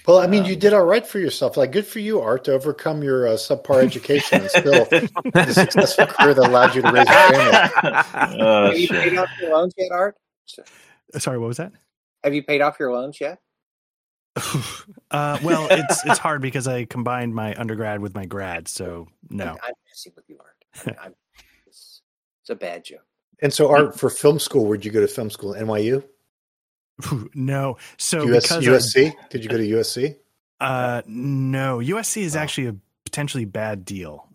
Well, 0.06 0.20
I 0.20 0.28
mean, 0.28 0.44
you 0.44 0.58
did 0.58 0.74
all 0.74 0.84
right 0.84 1.08
for 1.08 1.20
yourself. 1.20 1.56
Like, 1.56 1.72
good 1.72 1.86
for 1.86 2.00
you, 2.00 2.20
Art, 2.20 2.44
to 2.46 2.54
overcome 2.54 3.02
your 3.02 3.28
uh, 3.28 3.32
subpar 3.34 3.82
education 3.82 4.42
and 4.42 4.50
still 4.50 4.86
the 4.86 5.54
successful 5.54 6.08
career 6.08 6.34
that 6.34 6.50
allowed 6.50 6.76
you 6.76 6.82
to 6.82 6.92
raise 6.92 7.08
a 7.08 7.12
family. 7.12 8.42
oh, 8.42 8.66
Have 8.66 8.78
you 8.78 8.88
shit. 8.88 9.04
paid 9.04 9.18
off 9.18 9.30
your 9.40 9.52
loans 9.56 9.74
yet, 9.78 9.92
Art? 9.94 10.16
Sorry, 11.18 11.38
what 11.38 11.48
was 11.48 11.58
that? 11.58 11.72
Have 12.26 12.34
you 12.34 12.44
paid 12.44 12.60
off 12.60 12.78
your 12.78 12.92
loans 12.92 13.22
yet? 13.22 13.40
uh, 15.12 15.40
well, 15.44 15.68
it's 15.72 16.06
it's 16.06 16.20
hard 16.20 16.42
because 16.42 16.68
I 16.68 16.84
combined 16.84 17.34
my 17.34 17.56
undergrad 17.56 18.02
with 18.02 18.14
my 18.16 18.26
grad, 18.26 18.68
so 18.68 19.08
no. 19.30 19.46
I'm, 19.46 19.58
I'm 19.64 19.74
messing 19.88 20.12
with 20.16 20.26
you, 20.28 20.40
Art. 20.40 20.66
I'm, 20.88 21.06
I'm, 21.06 21.16
it's, 21.68 22.02
it's 22.42 22.50
a 22.50 22.56
bad 22.56 22.84
joke. 22.84 23.06
And 23.42 23.54
so, 23.54 23.70
Art, 23.70 23.98
for 23.98 24.10
film 24.10 24.40
school, 24.40 24.66
where'd 24.66 24.84
you 24.84 24.92
go 24.92 25.00
to 25.02 25.08
film 25.08 25.30
school? 25.30 25.54
NYU, 25.54 26.04
no. 27.34 27.78
So 27.98 28.24
US, 28.34 28.44
because 28.60 28.66
USC? 28.66 29.14
Did 29.30 29.44
you 29.44 29.50
go 29.50 29.58
to 29.58 29.64
USC? 29.64 30.16
Uh, 30.60 31.02
no, 31.08 31.78
USC 31.80 32.22
is 32.24 32.36
Oh. 32.36 32.40
actually 32.40 32.68
a 32.68 32.76
potentially 33.06 33.46
bad 33.46 33.86
deal. 33.86 34.28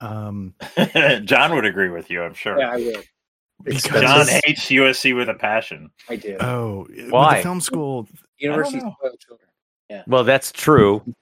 Um, 0.00 0.54
John 1.24 1.54
would 1.54 1.64
agree 1.64 1.88
with 1.88 2.10
you, 2.10 2.22
I'm 2.22 2.34
sure. 2.34 2.58
Yeah, 2.58 2.70
I 2.72 2.76
will. 2.76 3.02
because 3.64 3.82
John 3.84 4.26
hates 4.44 4.66
USC 4.66 5.14
with 5.16 5.28
a 5.28 5.34
passion. 5.34 5.90
I 6.08 6.16
do. 6.16 6.36
oh, 6.40 6.86
Why? 7.08 7.36
the 7.38 7.42
film 7.42 7.60
school? 7.60 8.08
University 8.38 8.78
know. 8.78 8.94
spoiled 8.98 9.18
children. 9.20 10.04
Well, 10.06 10.24
that's 10.24 10.52
true. 10.52 11.02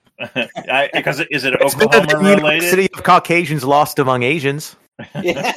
Because 0.93 1.21
is 1.31 1.45
it 1.45 1.53
It's 1.61 1.75
better 1.75 1.85
Oklahoma 1.85 2.07
than 2.07 2.07
the 2.07 2.15
related? 2.17 2.43
University 2.43 2.89
of 2.93 3.03
Caucasians 3.03 3.63
lost 3.63 3.99
among 3.99 4.23
Asians. 4.23 4.75
Yeah. 5.23 5.53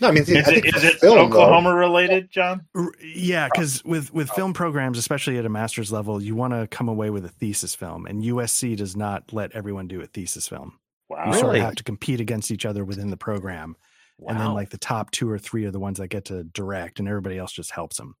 No, 0.00 0.08
I 0.08 0.10
mean, 0.10 0.22
Is 0.24 0.30
I 0.30 0.38
it, 0.38 0.44
think 0.46 0.76
is 0.76 0.84
it 0.84 0.94
film, 1.00 1.16
though- 1.16 1.24
Oklahoma 1.26 1.74
related, 1.74 2.30
John? 2.30 2.66
Yeah, 3.02 3.48
because 3.52 3.84
with 3.84 4.12
with 4.12 4.28
film 4.30 4.52
programs, 4.52 4.98
especially 4.98 5.38
at 5.38 5.44
a 5.46 5.48
master's 5.48 5.92
level, 5.92 6.20
you 6.22 6.34
want 6.34 6.52
to 6.52 6.66
come 6.66 6.88
away 6.88 7.10
with 7.10 7.24
a 7.24 7.28
thesis 7.28 7.74
film, 7.74 8.06
and 8.06 8.22
USC 8.22 8.76
does 8.76 8.96
not 8.96 9.32
let 9.32 9.52
everyone 9.52 9.86
do 9.88 10.00
a 10.00 10.06
thesis 10.06 10.48
film. 10.48 10.78
Wow. 11.08 11.26
You 11.26 11.32
sort 11.34 11.44
Really? 11.46 11.60
of 11.60 11.66
have 11.66 11.74
to 11.76 11.84
compete 11.84 12.20
against 12.20 12.50
each 12.50 12.66
other 12.66 12.84
within 12.84 13.10
the 13.10 13.16
program, 13.16 13.76
and 14.26 14.38
then 14.40 14.52
like 14.54 14.70
the 14.70 14.78
top 14.78 15.10
two 15.10 15.30
or 15.30 15.38
three 15.38 15.64
are 15.66 15.70
the 15.70 15.78
ones 15.80 15.98
that 15.98 16.08
get 16.08 16.24
to 16.26 16.44
direct, 16.44 16.98
and 16.98 17.06
everybody 17.08 17.38
else 17.38 17.52
just 17.52 17.70
helps 17.70 17.96
them. 17.98 18.16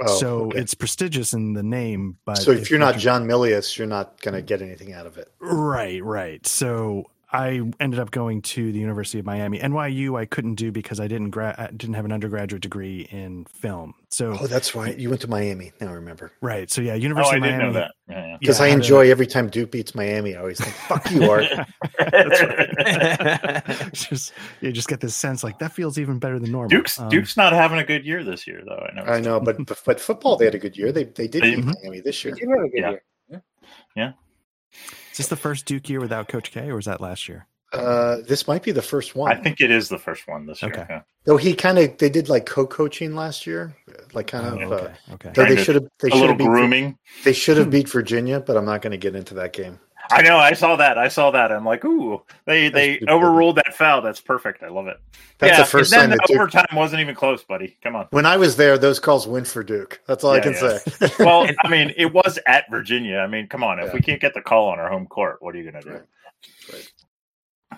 Oh, 0.00 0.18
so 0.18 0.28
okay. 0.44 0.60
it's 0.60 0.74
prestigious 0.74 1.32
in 1.32 1.54
the 1.54 1.62
name, 1.62 2.18
but 2.24 2.38
so 2.38 2.52
if 2.52 2.70
you're 2.70 2.78
not 2.78 2.98
John 2.98 3.26
Milius, 3.26 3.76
you're 3.76 3.86
not 3.88 4.20
going 4.20 4.34
to 4.34 4.42
get 4.42 4.62
anything 4.62 4.92
out 4.92 5.06
of 5.06 5.16
it. 5.18 5.28
right, 5.40 6.04
right. 6.04 6.46
So 6.46 7.04
I 7.30 7.60
ended 7.78 8.00
up 8.00 8.10
going 8.10 8.40
to 8.40 8.72
the 8.72 8.78
University 8.78 9.18
of 9.18 9.26
Miami. 9.26 9.58
NYU 9.58 10.18
I 10.18 10.24
couldn't 10.24 10.54
do 10.54 10.72
because 10.72 10.98
I 10.98 11.08
didn't 11.08 11.28
gra- 11.28 11.54
I 11.58 11.66
didn't 11.76 11.94
have 11.94 12.06
an 12.06 12.12
undergraduate 12.12 12.62
degree 12.62 13.06
in 13.10 13.44
film. 13.46 13.92
So 14.10 14.34
Oh, 14.40 14.46
that's 14.46 14.74
right. 14.74 14.96
You 14.98 15.10
went 15.10 15.20
to 15.20 15.28
Miami. 15.28 15.72
Now 15.78 15.88
I 15.88 15.92
remember. 15.92 16.32
right, 16.40 16.70
so 16.70 16.80
yeah, 16.80 16.92
Oh, 16.92 16.96
University 16.96 17.34
I 17.34 17.36
of 17.36 17.42
didn't 17.42 17.58
Miami. 17.58 17.72
know 17.74 17.80
that. 17.80 17.90
Yeah, 18.08 18.26
yeah. 18.28 18.36
Because 18.40 18.58
yeah, 18.60 18.64
I 18.64 18.68
had 18.68 18.78
a- 18.78 18.80
enjoy 18.82 19.10
every 19.10 19.26
time 19.26 19.48
Duke 19.50 19.70
beats 19.70 19.94
Miami. 19.94 20.36
I 20.36 20.40
always 20.40 20.58
think, 20.58 20.72
fuck 20.88 21.10
you, 21.10 21.30
Art. 21.30 21.44
That's 21.98 22.42
right. 22.42 23.92
just 23.92 24.32
you 24.62 24.72
just 24.72 24.88
get 24.88 25.00
this 25.00 25.14
sense 25.14 25.44
like 25.44 25.58
that 25.58 25.72
feels 25.72 25.98
even 25.98 26.18
better 26.18 26.38
than 26.38 26.50
normal. 26.50 26.70
Duke's 26.70 26.98
Um, 26.98 27.10
Duke's 27.10 27.36
not 27.36 27.52
having 27.52 27.78
a 27.78 27.84
good 27.84 28.06
year 28.06 28.24
this 28.24 28.46
year, 28.46 28.62
though. 28.66 28.86
I 28.90 28.94
know. 28.94 29.02
I 29.02 29.20
know, 29.20 29.38
but 29.40 29.58
but 29.84 30.00
football, 30.00 30.36
they 30.36 30.46
had 30.46 30.54
a 30.54 30.58
good 30.58 30.78
year. 30.78 30.92
They 30.92 31.04
they 31.04 31.28
did 31.28 31.42
They- 31.42 31.56
beat 31.56 31.64
Miami 31.66 32.00
this 32.00 32.24
You 32.24 32.30
year. 32.30 32.36
did 32.36 32.48
have 32.48 32.64
a 32.64 32.68
good 32.70 32.78
year. 32.90 33.02
Yeah. 33.28 33.38
year. 33.96 34.14
Is 35.18 35.24
this 35.26 35.30
the 35.30 35.36
first 35.36 35.66
Duke 35.66 35.88
year 35.88 35.98
without 35.98 36.28
Coach 36.28 36.52
K, 36.52 36.68
or 36.70 36.76
was 36.76 36.84
that 36.84 37.00
last 37.00 37.28
year? 37.28 37.48
Uh, 37.72 38.18
this 38.28 38.46
might 38.46 38.62
be 38.62 38.70
the 38.70 38.80
first 38.80 39.16
one. 39.16 39.32
I 39.32 39.34
think 39.34 39.60
it 39.60 39.70
is 39.72 39.88
the 39.88 39.98
first 39.98 40.28
one 40.28 40.46
this 40.46 40.62
year. 40.62 40.70
Okay. 40.70 40.86
yeah. 40.88 41.02
Though 41.24 41.36
he 41.36 41.54
kind 41.54 41.76
of 41.76 41.98
they 41.98 42.08
did 42.08 42.28
like 42.28 42.46
co-coaching 42.46 43.16
last 43.16 43.44
year, 43.44 43.74
like 44.14 44.28
kind 44.28 44.46
Oh, 44.46 44.60
of. 44.64 44.72
Uh, 44.72 44.74
okay, 44.76 44.92
okay. 45.14 45.30
though 45.34 45.42
they 45.42 45.48
Kind 45.48 45.58
of 45.58 45.64
should 45.64 45.74
have 45.74 45.84
they 46.00 46.08
A 46.08 46.10
should 46.12 46.20
little 46.20 46.28
have 46.28 46.38
beat 46.38 46.44
grooming. 46.46 46.98
they 47.24 47.32
should 47.32 47.56
have 47.56 47.68
beat 47.76 47.88
Virginia, 47.88 48.38
but 48.38 48.56
I'm 48.56 48.64
not 48.64 48.80
going 48.80 48.92
to 48.92 48.96
get 48.96 49.16
into 49.16 49.34
that 49.34 49.52
game. 49.52 49.80
I 50.10 50.22
know. 50.22 50.38
I 50.38 50.52
saw 50.54 50.76
that. 50.76 50.96
I 50.98 51.08
saw 51.08 51.30
that. 51.32 51.52
I'm 51.52 51.64
like, 51.64 51.84
ooh, 51.84 52.22
they 52.46 52.68
they 52.70 52.96
stupid. 52.96 53.12
overruled 53.12 53.56
that 53.56 53.74
foul. 53.74 54.00
That's 54.02 54.20
perfect. 54.20 54.62
I 54.62 54.68
love 54.68 54.86
it. 54.86 54.98
That's 55.38 55.52
yeah, 55.52 55.62
the 55.64 55.68
first 55.68 55.92
and 55.92 56.00
time 56.00 56.10
then 56.10 56.18
that 56.18 56.26
the 56.26 56.32
Duke. 56.34 56.40
overtime 56.42 56.66
wasn't 56.76 57.00
even 57.00 57.14
close, 57.14 57.44
buddy. 57.44 57.76
Come 57.82 57.94
on. 57.96 58.06
When 58.10 58.26
I 58.26 58.36
was 58.36 58.56
there, 58.56 58.78
those 58.78 58.98
calls 58.98 59.26
went 59.26 59.46
for 59.46 59.62
Duke. 59.62 60.00
That's 60.06 60.24
all 60.24 60.32
I 60.32 60.40
can 60.40 60.54
yeah. 60.54 60.78
say. 60.78 61.10
Well, 61.24 61.46
I 61.64 61.68
mean, 61.68 61.92
it 61.96 62.12
was 62.12 62.38
at 62.46 62.64
Virginia. 62.70 63.18
I 63.18 63.26
mean, 63.26 63.46
come 63.48 63.62
on. 63.62 63.78
If 63.78 63.86
Yeah. 63.86 63.92
we 63.94 64.00
can't 64.00 64.20
get 64.20 64.34
the 64.34 64.40
call 64.42 64.68
on 64.68 64.78
our 64.78 64.88
home 64.90 65.06
court, 65.06 65.36
what 65.40 65.54
are 65.54 65.58
you 65.58 65.70
going 65.70 65.82
to 65.82 65.88
do? 65.88 65.94
Right. 65.94 66.02
Right. 66.72 66.92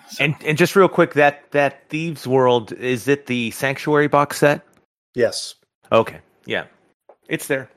So- 0.09 0.23
And 0.23 0.35
and 0.45 0.57
just 0.57 0.75
real 0.75 0.87
quick, 0.89 1.13
that 1.15 1.51
that 1.51 1.87
Thieves 1.89 2.25
World 2.25 2.71
is 2.73 3.07
it 3.07 3.25
the 3.27 3.51
Sanctuary 3.51 4.07
box 4.07 4.37
set? 4.39 4.61
yes, 5.15 5.55
Okay, 5.91 6.19
yeah, 6.45 6.65
it's 7.27 7.47
there. 7.47 7.69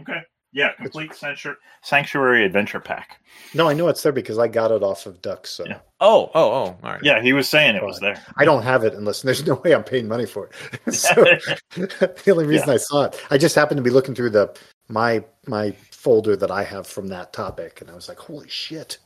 okay. 0.00 0.20
Yeah, 0.52 0.72
complete 0.72 1.14
sanctuary, 1.14 1.58
sanctuary 1.82 2.44
adventure 2.44 2.80
pack. 2.80 3.20
no, 3.54 3.68
I 3.68 3.74
know 3.74 3.88
it's 3.88 4.02
there 4.02 4.12
because 4.12 4.38
I 4.38 4.48
got 4.48 4.70
it 4.70 4.82
off 4.82 5.06
of 5.06 5.20
Duck. 5.20 5.46
So 5.46 5.64
Yeah. 5.66 5.80
Oh, 6.00 6.30
oh, 6.34 6.50
oh, 6.50 6.50
all 6.50 6.78
right. 6.82 7.02
Yeah, 7.02 7.20
he 7.20 7.32
was 7.32 7.48
saying 7.48 7.76
it 7.76 7.84
was 7.84 8.00
there. 8.00 8.22
I 8.36 8.44
don't 8.44 8.62
have 8.62 8.84
it 8.84 8.94
unless 8.94 9.22
there's 9.22 9.46
no 9.46 9.54
way 9.56 9.74
I'm 9.74 9.84
paying 9.84 10.08
money 10.08 10.26
for 10.26 10.48
it. 10.48 10.94
so 10.94 11.14
the 11.74 12.30
only 12.30 12.46
reason 12.46 12.70
I 12.70 12.78
saw 12.78 13.04
it, 13.04 13.22
I 13.30 13.36
just 13.36 13.54
happened 13.54 13.78
to 13.78 13.82
be 13.82 13.90
looking 13.90 14.14
through 14.14 14.30
the 14.30 14.56
my 14.88 15.22
my 15.46 15.72
folder 15.90 16.36
that 16.36 16.50
I 16.50 16.64
have 16.64 16.86
from 16.86 17.08
that 17.08 17.32
topic, 17.32 17.80
and 17.82 17.90
I 17.90 17.94
was 17.94 18.08
like, 18.08 18.18
"Holy 18.18 18.48
shit, 18.48 18.98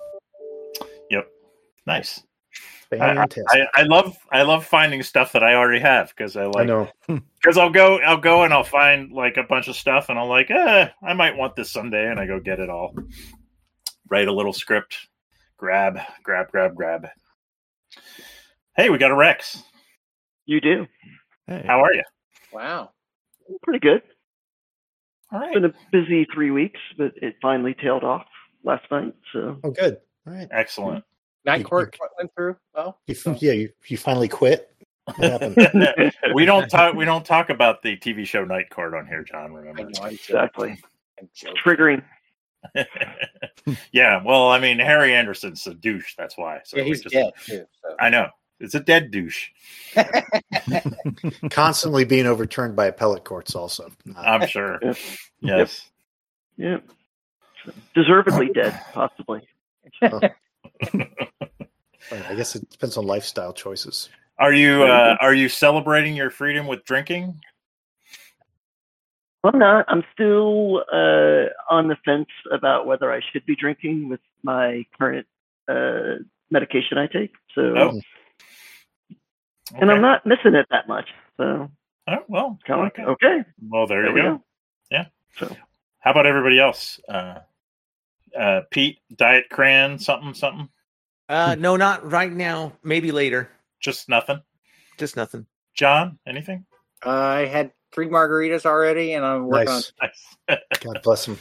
Yep. 1.11 1.29
Nice. 1.87 2.23
I, 3.01 3.15
fantastic!" 3.15 3.47
I, 3.75 3.81
I 3.81 3.83
love 3.85 4.17
I 4.31 4.43
love 4.43 4.65
finding 4.67 5.03
stuff 5.03 5.33
that 5.33 5.43
I 5.43 5.55
already 5.55 5.81
have 5.81 6.09
because 6.09 6.37
I 6.37 6.47
like 6.47 6.57
I, 6.57 6.59
like 6.61 6.69
know. 6.69 6.89
because 7.43 7.59
I'll 7.59 7.71
go 7.71 7.99
I'll 7.99 8.21
go 8.21 8.45
and 8.45 8.53
I'll 8.53 8.65
find 8.65 9.13
like 9.13 9.37
a 9.37 9.43
bunch 9.43 9.69
of 9.69 9.77
stuff 9.77 10.09
and 10.09 10.19
I'm 10.19 10.29
like 10.29 10.51
eh, 10.51 10.89
I 11.03 11.13
might 11.15 11.37
want 11.37 11.57
this 11.57 11.71
someday 11.71 12.09
and 12.11 12.21
I 12.21 12.27
go 12.27 12.39
get 12.41 12.61
it 12.61 12.71
all 12.71 12.95
write 14.11 14.29
a 14.29 14.33
little 14.33 14.53
script 14.53 15.09
grab 15.57 15.99
grab 16.23 16.51
grab 16.51 16.75
grab 16.75 17.09
hey 18.77 18.91
we 18.91 18.99
got 18.99 19.11
a 19.11 19.17
Rex 19.17 19.63
You 20.47 20.61
do. 20.61 20.87
Hey, 21.47 21.65
how 21.67 21.83
are 21.83 21.93
you 21.95 22.03
Wow. 22.53 22.91
Pretty 23.63 23.81
good. 23.81 24.03
all 25.33 25.41
It's 25.41 25.47
right 25.47 25.55
been 25.55 25.65
a 25.65 25.75
busy 25.91 26.27
three 26.33 26.51
weeks, 26.51 26.81
but 26.99 27.13
it 27.17 27.37
finally 27.41 27.75
tailed 27.75 28.05
off 28.05 28.27
last 28.65 28.85
night. 28.91 29.15
So 29.33 29.59
Oh, 29.65 29.71
good. 29.71 29.99
All 30.27 30.35
right. 30.35 30.49
excellent 30.51 31.05
Night 31.45 31.65
court 31.65 31.97
you- 32.01 32.09
went 32.19 32.35
through. 32.35 32.57
Well, 32.75 32.99
You, 33.07 33.17
f- 33.27 33.43
yeah, 33.43 33.53
you, 33.53 33.71
you 33.87 33.97
finally 33.97 34.29
quit. 34.29 34.69
What 35.17 35.19
happened? 35.43 36.13
we 36.35 36.45
don't 36.45 36.69
talk 36.69 36.95
we 36.95 37.05
don't 37.05 37.25
talk 37.27 37.51
about 37.51 37.83
the 37.83 37.97
TV 37.97 38.25
show 38.25 38.45
Night 38.45 38.71
Court 38.71 38.95
on 38.95 39.07
here 39.07 39.25
John 39.25 39.53
remember 39.53 39.91
know 39.91 40.05
exactly. 40.07 40.79
Triggering. 41.65 42.03
yeah 43.93 44.23
well 44.25 44.49
I 44.49 44.61
mean 44.61 44.79
Harry 44.79 45.13
Anderson's 45.13 45.67
a 45.67 45.75
douche 45.75 46.15
that's 46.17 46.39
why 46.39 46.61
so 46.65 46.77
Yeah, 46.77 46.85
he's 46.85 47.01
just- 47.01 47.13
dead 47.13 47.33
too. 47.45 47.65
So. 47.83 47.97
I 47.99 48.09
know 48.11 48.29
It's 48.61 48.77
a 48.77 48.81
dead 48.81 49.11
douche. 49.11 49.49
Constantly 51.51 52.05
being 52.05 52.27
overturned 52.27 52.77
by 52.77 52.87
appellate 52.87 53.25
courts, 53.25 53.57
also. 53.57 53.91
I'm 54.17 54.47
sure. 54.47 54.79
Yep. 54.83 54.97
Yes. 55.41 55.91
Yeah. 56.57 56.79
Deservedly 57.95 58.51
dead, 58.55 58.81
possibly. 58.93 59.41
I 62.13 62.35
guess 62.35 62.57
it 62.57 62.69
depends 62.71 62.97
on 62.97 63.07
lifestyle 63.07 63.53
choices. 63.53 64.09
Are 64.39 64.53
you 64.53 64.83
uh, 64.85 65.17
are 65.21 65.35
you 65.35 65.49
celebrating 65.49 66.15
your 66.17 66.31
freedom 66.31 66.67
with 66.67 66.85
drinking? 66.85 67.41
I'm 69.45 69.59
not. 69.59 69.85
I'm 69.89 70.05
still 70.13 70.85
uh, 70.93 71.47
on 71.69 71.89
the 71.89 71.97
fence 72.05 72.29
about 72.53 72.87
whether 72.87 73.13
I 73.13 73.21
should 73.33 73.45
be 73.47 73.57
drinking 73.57 74.09
with 74.09 74.21
my 74.43 74.85
current 74.99 75.27
uh, 75.69 76.23
medication 76.51 76.99
I 76.99 77.07
take. 77.07 77.33
So, 77.55 77.75
Oh. 77.77 78.01
and 79.81 79.91
I'm 79.91 80.01
not 80.03 80.25
missing 80.27 80.55
it 80.55 80.67
that 80.71 80.87
much. 80.87 81.09
So, 81.39 81.71
Oh, 82.09 82.17
well, 82.29 82.59
kind 82.67 82.81
of 82.81 82.85
like, 82.85 82.99
okay. 82.99 83.27
okay, 83.27 83.45
Well, 83.69 83.87
there, 83.87 84.03
there 84.03 84.11
you 84.11 84.15
we 84.15 84.23
go. 84.23 84.37
go. 84.37 84.45
Yeah. 84.91 85.07
So, 85.39 85.57
How 86.01 86.11
about 86.13 86.27
everybody 86.27 86.59
else? 86.61 87.01
Uh, 87.09 87.39
uh, 88.39 88.61
Pete, 88.71 88.99
Diet 89.15 89.45
Cran, 89.51 89.99
something, 89.99 90.35
something. 90.35 90.69
Uh, 91.29 91.57
no, 91.59 91.77
not 91.77 92.11
right 92.11 92.33
now. 92.33 92.73
Maybe 92.83 93.13
later. 93.13 93.49
Just 93.81 94.09
nothing. 94.09 94.41
Just 94.99 95.17
nothing. 95.17 95.47
John, 95.75 96.19
anything? 96.27 96.67
I 97.03 97.47
had 97.47 97.73
three 97.95 98.09
margaritas 98.09 98.67
already, 98.67 99.15
and 99.15 99.25
I'm 99.25 99.47
working 99.47 99.73
Nice. 99.73 99.93
Nice. 100.49 100.59
God 100.81 101.01
bless 101.03 101.27
him. 101.27 101.39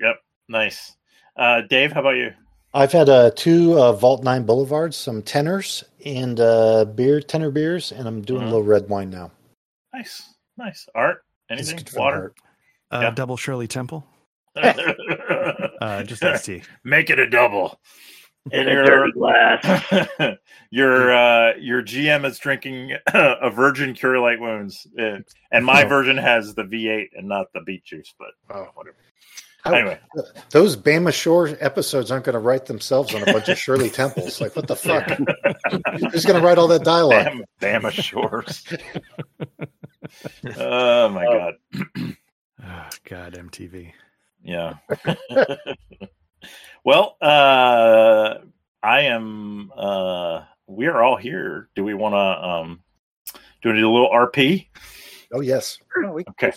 Yep. 0.00 0.16
Nice. 0.48 0.96
Uh, 1.36 1.62
Dave, 1.68 1.92
how 1.92 2.00
about 2.00 2.16
you? 2.16 2.32
I've 2.72 2.92
had 2.92 3.08
uh, 3.08 3.30
two 3.34 3.78
uh, 3.80 3.92
Vault 3.92 4.24
Nine 4.24 4.44
Boulevards, 4.44 4.96
some 4.96 5.22
tenors, 5.22 5.84
and 6.04 6.40
uh, 6.40 6.84
beer 6.84 7.20
tenor 7.20 7.50
beers, 7.50 7.92
and 7.92 8.08
I'm 8.08 8.22
doing 8.22 8.42
a 8.42 8.46
little 8.46 8.62
red 8.64 8.88
wine 8.88 9.10
now. 9.10 9.30
Nice, 9.92 10.34
nice. 10.56 10.88
Art, 10.94 11.24
anything? 11.50 11.76
good 11.76 11.88
for 11.88 11.94
the 11.94 12.00
Water. 12.00 12.16
heart. 12.16 12.34
Uh, 12.90 13.00
Yeah. 13.02 13.10
Double 13.10 13.36
Shirley 13.36 13.68
Temple. 13.68 14.04
Uh, 15.84 16.02
just 16.02 16.22
iced 16.24 16.44
tea. 16.46 16.62
Make 16.84 17.10
it 17.10 17.18
a 17.18 17.28
double. 17.28 17.78
in 18.50 18.60
And 18.60 18.68
a 18.70 18.72
your 18.72 18.84
dirty 18.84 19.12
glass. 19.12 20.36
your 20.70 21.12
uh, 21.14 21.52
your 21.58 21.82
GM 21.82 22.24
is 22.24 22.38
drinking 22.38 22.92
a 23.12 23.50
virgin 23.50 23.94
Cure 23.94 24.18
Light 24.18 24.40
Wounds, 24.40 24.86
uh, 24.98 25.18
and 25.50 25.64
my 25.64 25.84
Oh. 25.84 25.88
version 25.88 26.16
has 26.16 26.54
the 26.54 26.62
V8 26.64 27.08
and 27.16 27.28
not 27.28 27.46
the 27.54 27.60
beet 27.60 27.84
juice. 27.84 28.14
But 28.18 28.28
Oh. 28.54 28.68
whatever. 28.74 28.96
How- 29.62 29.72
Anyway, 29.72 29.98
Those 30.50 30.76
Bama 30.76 31.10
Shore 31.12 31.56
episodes 31.58 32.10
aren't 32.10 32.26
going 32.26 32.34
to 32.34 32.38
write 32.38 32.66
themselves 32.66 33.14
on 33.14 33.22
a 33.22 33.32
bunch 33.32 33.48
of 33.48 33.56
Shirley 33.58 33.88
Temples. 33.88 34.38
Like, 34.38 34.54
what 34.56 34.66
the 34.68 34.76
fuck? 34.76 35.08
Who's 36.12 36.26
going 36.26 36.38
to 36.38 36.46
write 36.46 36.58
all 36.58 36.68
that 36.68 36.84
dialogue? 36.84 37.24
Bam, 37.60 37.80
Bama 37.82 37.90
Shores. 37.90 38.62
oh 40.58 41.08
my 41.08 41.26
Oh. 41.26 41.38
god. 41.38 42.16
Oh, 42.62 42.88
God, 43.08 43.34
MTV. 43.34 43.92
Yeah. 44.44 44.74
well, 46.84 47.16
uh 47.20 48.34
I 48.82 49.00
am 49.00 49.72
uh 49.74 50.42
we 50.66 50.86
are 50.86 51.02
all 51.02 51.16
here. 51.16 51.70
Do 51.74 51.82
we 51.82 51.94
want 51.94 52.12
to 52.12 52.48
um 52.48 52.82
do 53.62 53.70
we 53.70 53.80
do 53.80 53.90
a 53.90 53.92
little 53.92 54.10
RP? 54.10 54.68
Oh, 55.32 55.40
yes. 55.40 55.78
Okay. 56.30 56.52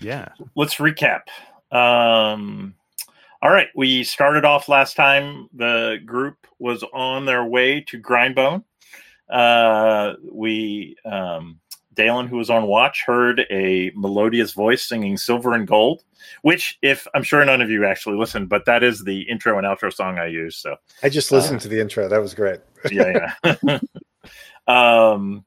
Yeah. 0.00 0.28
Let's 0.56 0.74
recap. 0.76 1.22
Um 1.70 2.74
all 3.42 3.50
right, 3.50 3.68
we 3.74 4.04
started 4.04 4.44
off 4.44 4.68
last 4.68 4.96
time 4.96 5.48
the 5.54 5.98
group 6.04 6.46
was 6.58 6.84
on 6.92 7.24
their 7.24 7.44
way 7.44 7.80
to 7.82 7.98
Grindbone. 7.98 8.64
Uh 9.30 10.14
we 10.30 10.96
um 11.04 11.60
Dalen, 11.94 12.28
who 12.28 12.36
was 12.36 12.50
on 12.50 12.66
watch, 12.66 13.02
heard 13.04 13.46
a 13.50 13.90
melodious 13.94 14.52
voice 14.52 14.84
singing 14.84 15.16
Silver 15.16 15.54
and 15.54 15.66
Gold, 15.66 16.04
which, 16.42 16.78
if 16.82 17.06
I'm 17.14 17.22
sure 17.22 17.44
none 17.44 17.60
of 17.60 17.70
you 17.70 17.84
actually 17.84 18.16
listened, 18.16 18.48
but 18.48 18.64
that 18.66 18.82
is 18.82 19.02
the 19.02 19.22
intro 19.22 19.58
and 19.58 19.66
outro 19.66 19.92
song 19.92 20.18
I 20.18 20.26
use. 20.26 20.56
So, 20.56 20.76
I 21.02 21.08
just 21.08 21.32
listened 21.32 21.60
to 21.62 21.68
the 21.68 21.80
intro. 21.80 22.08
That 22.08 22.20
was 22.20 22.34
great. 22.34 22.60
yeah, 22.90 23.34
yeah. 23.44 23.78
um, 25.12 25.44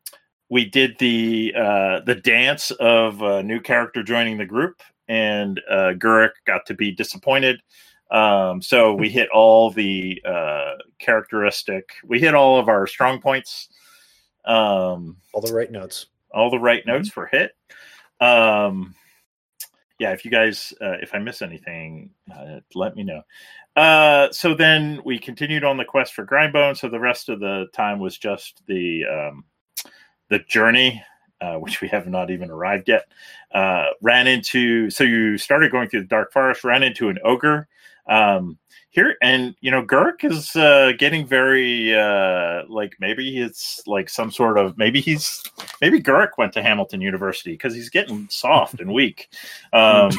we 0.49 0.65
did 0.65 0.97
the 0.99 1.53
uh, 1.57 2.01
the 2.01 2.15
dance 2.15 2.71
of 2.71 3.21
a 3.21 3.41
new 3.41 3.59
character 3.59 4.03
joining 4.03 4.37
the 4.37 4.45
group, 4.45 4.81
and 5.07 5.61
uh, 5.69 5.93
Gurik 5.97 6.31
got 6.45 6.65
to 6.67 6.73
be 6.73 6.91
disappointed. 6.91 7.61
Um, 8.11 8.61
so 8.61 8.93
we 8.93 9.09
hit 9.09 9.29
all 9.29 9.71
the 9.71 10.21
uh, 10.23 10.73
characteristic. 10.99 11.93
We 12.05 12.19
hit 12.19 12.35
all 12.35 12.59
of 12.59 12.67
our 12.67 12.85
strong 12.85 13.19
points. 13.19 13.69
Um, 14.45 15.17
All 15.33 15.41
the 15.41 15.53
right 15.53 15.71
notes. 15.71 16.07
All 16.33 16.49
the 16.49 16.59
right 16.59 16.85
notes 16.85 17.09
for 17.09 17.27
hit. 17.27 17.51
Um, 18.19 18.95
yeah, 19.99 20.11
if 20.11 20.25
you 20.25 20.31
guys, 20.31 20.73
uh, 20.81 20.97
if 21.01 21.13
I 21.13 21.19
miss 21.19 21.41
anything, 21.41 22.09
uh, 22.33 22.59
let 22.73 22.95
me 22.95 23.03
know. 23.03 23.21
Uh, 23.75 24.31
so 24.31 24.53
then 24.53 25.01
we 25.05 25.17
continued 25.17 25.63
on 25.63 25.77
the 25.77 25.85
quest 25.85 26.13
for 26.13 26.25
Grindbone. 26.25 26.75
So 26.75 26.89
the 26.89 26.99
rest 26.99 27.29
of 27.29 27.39
the 27.39 27.67
time 27.73 27.99
was 27.99 28.17
just 28.17 28.61
the 28.67 29.05
um, 29.05 29.45
the 30.29 30.39
journey, 30.39 31.03
uh, 31.41 31.55
which 31.55 31.81
we 31.81 31.87
have 31.89 32.07
not 32.07 32.31
even 32.31 32.49
arrived 32.49 32.87
yet. 32.87 33.05
Uh, 33.53 33.87
ran 34.01 34.27
into 34.27 34.89
so 34.89 35.03
you 35.03 35.37
started 35.37 35.71
going 35.71 35.89
through 35.89 36.01
the 36.01 36.07
dark 36.07 36.31
forest, 36.31 36.63
ran 36.63 36.83
into 36.83 37.09
an 37.09 37.19
ogre. 37.23 37.67
Um, 38.07 38.57
here 38.93 39.15
and 39.21 39.55
you 39.61 39.71
know 39.71 39.83
Gurk 39.83 40.23
is 40.23 40.55
uh, 40.55 40.91
getting 40.97 41.25
very 41.25 41.95
uh, 41.95 42.63
like 42.69 42.95
maybe 42.99 43.39
it's 43.39 43.81
like 43.87 44.07
some 44.07 44.31
sort 44.31 44.57
of 44.57 44.77
maybe 44.77 45.01
he's 45.01 45.43
maybe 45.81 45.99
Gurk 45.99 46.29
went 46.37 46.53
to 46.53 46.61
Hamilton 46.61 47.01
University 47.01 47.53
because 47.53 47.73
he's 47.73 47.89
getting 47.89 48.27
soft 48.29 48.79
and 48.79 48.93
weak. 48.93 49.29
Um, 49.73 50.11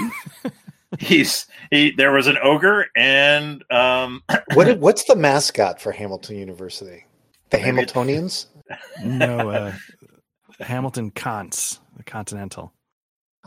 he's 0.99 1.47
he 1.71 1.93
there 1.93 2.13
was 2.13 2.27
an 2.27 2.37
ogre 2.43 2.87
and 2.97 3.65
um, 3.71 4.23
What, 4.55 4.79
what's 4.79 5.05
the 5.05 5.17
mascot 5.17 5.81
for 5.81 5.93
Hamilton 5.93 6.37
University? 6.37 7.05
The 7.51 7.59
Maybe 7.59 7.83
Hamiltonians? 7.83 8.47
No, 9.05 9.51
uh, 9.51 9.73
Hamilton 10.59 11.11
Cons, 11.11 11.81
the 11.97 12.03
Continental. 12.03 12.73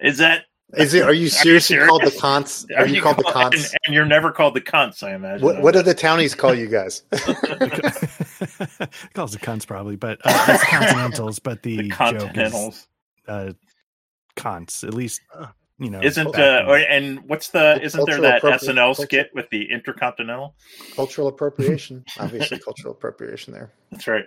is 0.00 0.18
that 0.18 0.44
Is 0.76 0.94
it? 0.94 1.02
Are 1.04 1.12
you 1.12 1.28
seriously 1.28 1.74
serious? 1.74 1.88
called 1.88 2.02
the 2.02 2.10
cons? 2.18 2.66
Are, 2.76 2.86
you, 2.86 3.02
called 3.02 3.16
the 3.18 3.22
called- 3.24 3.52
cons? 3.54 3.64
And, 3.66 3.74
and 3.86 3.94
you're 3.94 4.04
never 4.04 4.30
called 4.32 4.54
the 4.54 4.60
cunts, 4.60 5.02
I 5.02 5.14
imagine. 5.14 5.44
What, 5.44 5.60
what 5.62 5.74
do 5.74 5.82
the 5.82 5.94
townies 5.94 6.34
call 6.34 6.54
you 6.54 6.68
guys? 6.68 7.02
calls 9.14 9.32
the 9.32 9.38
cons 9.40 9.64
probably, 9.64 9.96
but 9.96 10.20
uh, 10.24 10.46
it's 10.48 10.64
Continentals. 10.70 11.38
But 11.38 11.62
the, 11.62 11.76
the 11.76 11.88
joke 11.88 12.14
is 12.14 12.22
continentals? 12.22 12.88
uh, 13.28 13.52
cons. 14.36 14.84
At 14.84 14.94
least 14.94 15.20
you 15.80 15.90
know. 15.90 16.00
Isn't 16.02 16.38
uh, 16.38 16.64
or, 16.68 16.76
and 16.76 17.20
what's 17.26 17.48
the 17.48 17.80
isn't 17.82 18.04
there 18.06 18.20
that 18.20 18.42
SNL 18.42 18.94
skit 18.96 19.30
with 19.34 19.48
the 19.50 19.68
intercontinental? 19.72 20.54
cultural 20.94 21.26
appropriation. 21.26 22.04
Obviously, 22.20 22.58
cultural 22.58 22.92
appropriation 22.92 23.52
there. 23.52 23.72
That's 23.90 24.06
right. 24.06 24.24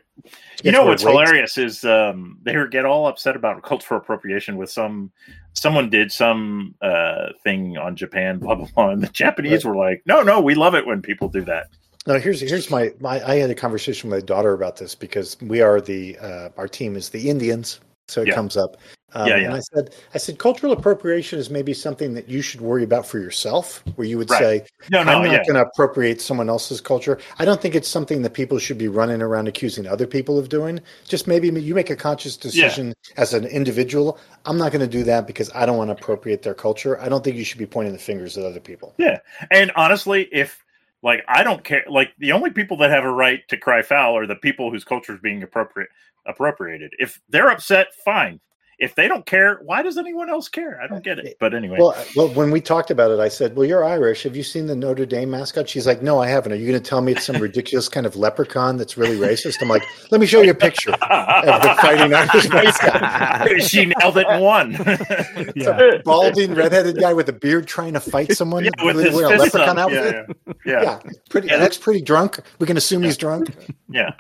You 0.63 0.71
know 0.71 0.85
what's 0.85 1.03
rates- 1.03 1.17
hilarious 1.17 1.57
is 1.57 1.85
um, 1.85 2.39
they 2.41 2.53
get 2.71 2.85
all 2.85 3.07
upset 3.07 3.35
about 3.35 3.61
cultural 3.63 3.99
appropriation 3.99 4.57
with 4.57 4.71
some 4.71 5.11
someone 5.53 5.89
did 5.89 6.11
some 6.11 6.75
uh, 6.81 7.27
thing 7.43 7.77
on 7.77 7.95
Japan, 7.95 8.39
blah 8.39 8.55
blah 8.55 8.67
blah, 8.75 8.89
and 8.89 9.01
the 9.01 9.07
Japanese 9.07 9.63
were 9.63 9.75
like, 9.75 10.01
"No, 10.05 10.23
no, 10.23 10.41
we 10.41 10.55
love 10.55 10.75
it 10.75 10.85
when 10.85 11.01
people 11.01 11.29
do 11.29 11.41
that." 11.45 11.67
No, 12.05 12.19
here's 12.19 12.41
here's 12.41 12.69
my, 12.69 12.91
my 12.99 13.25
I 13.25 13.35
had 13.35 13.49
a 13.49 13.55
conversation 13.55 14.09
with 14.09 14.19
my 14.21 14.25
daughter 14.25 14.53
about 14.53 14.75
this 14.75 14.95
because 14.95 15.37
we 15.41 15.61
are 15.61 15.79
the 15.79 16.17
uh, 16.17 16.49
our 16.57 16.67
team 16.67 16.95
is 16.97 17.09
the 17.09 17.29
Indians, 17.29 17.79
so 18.09 18.21
it 18.23 18.27
Yeah. 18.29 18.33
comes 18.35 18.57
up. 18.57 18.75
Um, 19.13 19.27
Yeah, 19.27 19.35
And 19.35 19.43
yeah. 19.43 19.55
I 19.55 19.59
said 19.59 19.95
I 20.13 20.17
said 20.17 20.39
cultural 20.39 20.73
appropriation 20.73 21.39
is 21.39 21.49
maybe 21.49 21.73
something 21.73 22.13
that 22.13 22.29
you 22.29 22.41
should 22.41 22.61
worry 22.61 22.83
about 22.83 23.05
for 23.05 23.19
yourself, 23.19 23.83
where 23.95 24.07
you 24.07 24.17
would 24.17 24.29
Right. 24.29 24.39
say 24.39 24.65
No, 24.91 25.03
no, 25.03 25.11
I'm 25.11 25.23
not 25.23 25.31
yeah, 25.31 25.43
going 25.43 25.55
to 25.55 25.61
appropriate 25.61 26.21
someone 26.21 26.49
else's 26.49 26.81
culture. 26.81 27.19
I 27.39 27.45
don't 27.45 27.61
think 27.61 27.75
it's 27.75 27.87
something 27.87 28.21
that 28.23 28.33
people 28.33 28.59
should 28.59 28.77
be 28.77 28.87
running 28.87 29.21
around 29.21 29.47
accusing 29.47 29.87
other 29.87 30.07
people 30.07 30.37
of 30.37 30.49
doing. 30.49 30.79
Just 31.07 31.27
maybe 31.27 31.49
you 31.49 31.75
make 31.75 31.89
a 31.89 31.95
conscious 31.95 32.37
decision 32.37 32.93
as 33.17 33.33
an 33.33 33.45
individual. 33.45 34.19
I'm 34.45 34.57
not 34.57 34.71
going 34.71 34.81
to 34.81 34.97
do 34.97 35.03
that 35.03 35.27
because 35.27 35.51
I 35.53 35.65
don't 35.65 35.77
want 35.77 35.89
to 35.89 35.93
appropriate 35.93 36.41
their 36.41 36.53
culture. 36.53 36.99
I 36.99 37.09
don't 37.09 37.23
think 37.23 37.35
you 37.37 37.43
should 37.43 37.59
be 37.59 37.65
pointing 37.65 37.93
the 37.93 37.99
fingers 37.99 38.37
at 38.37 38.45
other 38.45 38.59
people. 38.59 38.93
Yeah. 38.97 39.19
And 39.51 39.71
honestly, 39.75 40.27
if 40.31 40.63
like 41.03 41.23
I 41.27 41.43
don't 41.43 41.63
care, 41.63 41.83
like 41.89 42.13
the 42.17 42.31
only 42.31 42.49
people 42.49 42.77
that 42.77 42.89
have 42.89 43.03
a 43.03 43.11
right 43.11 43.47
to 43.49 43.57
cry 43.57 43.81
foul 43.81 44.17
are 44.17 44.25
the 44.25 44.35
people 44.35 44.71
whose 44.71 44.83
culture 44.83 45.13
is 45.13 45.19
being 45.19 45.43
appropriate 45.43 45.89
appropriated. 46.25 46.93
If 46.97 47.21
they're 47.29 47.49
upset, 47.49 47.87
fine. 48.05 48.39
If 48.83 48.95
they 48.95 49.07
don't 49.07 49.25
care, 49.25 49.59
why 49.63 49.81
does 49.81 49.97
anyone 49.97 50.29
else 50.29 50.49
care? 50.49 50.79
I 50.81 50.87
don't 50.87 51.03
get 51.03 51.17
it. 51.17 51.37
But 51.39 51.53
anyway, 51.53 51.77
Well, 51.79 51.95
well, 52.15 52.27
when 52.29 52.51
we 52.51 52.59
talked 52.59 52.91
about 52.91 53.11
it, 53.11 53.19
I 53.19 53.29
said, 53.29 53.55
"Well, 53.55 53.65
you're 53.65 53.83
Irish. 53.83 54.23
Have 54.23 54.35
you 54.35 54.43
seen 54.43 54.67
the 54.67 54.75
Notre 54.75 55.05
Dame 55.05 55.29
mascot?" 55.31 55.69
She's 55.69 55.87
like, 55.87 56.01
"No, 56.01 56.19
I 56.21 56.27
haven't." 56.27 56.51
Are 56.51 56.55
you 56.55 56.67
going 56.69 56.81
to 56.81 56.89
tell 56.89 57.01
me 57.01 57.13
it's 57.13 57.23
some 57.25 57.37
ridiculous 57.41 57.87
kind 57.87 58.05
of 58.05 58.15
leprechaun 58.15 58.75
that's 58.77 58.97
really 58.97 59.17
racist? 59.17 59.61
I'm 59.61 59.69
like, 59.69 59.83
"Let 60.11 60.19
me 60.19 60.27
show 60.27 60.41
you 60.41 60.51
a 60.51 60.55
picture 60.55 60.91
of 60.91 60.99
the 60.99 61.77
fighting 61.81 62.13
Irish 62.23 62.49
mascot." 62.49 63.61
she 63.61 63.85
nailed 63.85 64.17
it 64.17 64.27
in 64.27 64.41
one. 64.41 64.75
It's 64.77 65.65
a 65.65 66.01
balding, 66.03 66.53
redheaded 66.53 66.97
guy 66.99 67.13
with 67.13 67.29
a 67.29 67.33
beard 67.33 67.65
trying 67.67 67.93
to 67.93 67.99
fight 68.01 68.33
someone 68.33 68.65
Yeah, 68.65 68.71
with 68.83 68.97
with 68.97 69.05
his 69.05 69.15
a 69.15 69.27
leprechaun 69.29 69.77
up. 69.79 69.91
outfit. 69.91 70.13
Yeah, 70.25 70.53
yeah, 70.65 70.81
yeah. 70.81 70.81
Yeah, 70.83 71.11
pretty. 71.29 71.47
Yeah, 71.47 71.57
looks 71.57 71.77
pretty 71.77 72.01
drunk. 72.01 72.39
We 72.59 72.67
can 72.67 72.75
assume 72.77 73.03
he's 73.03 73.17
drunk. 73.17 73.55
yeah. 73.89 74.11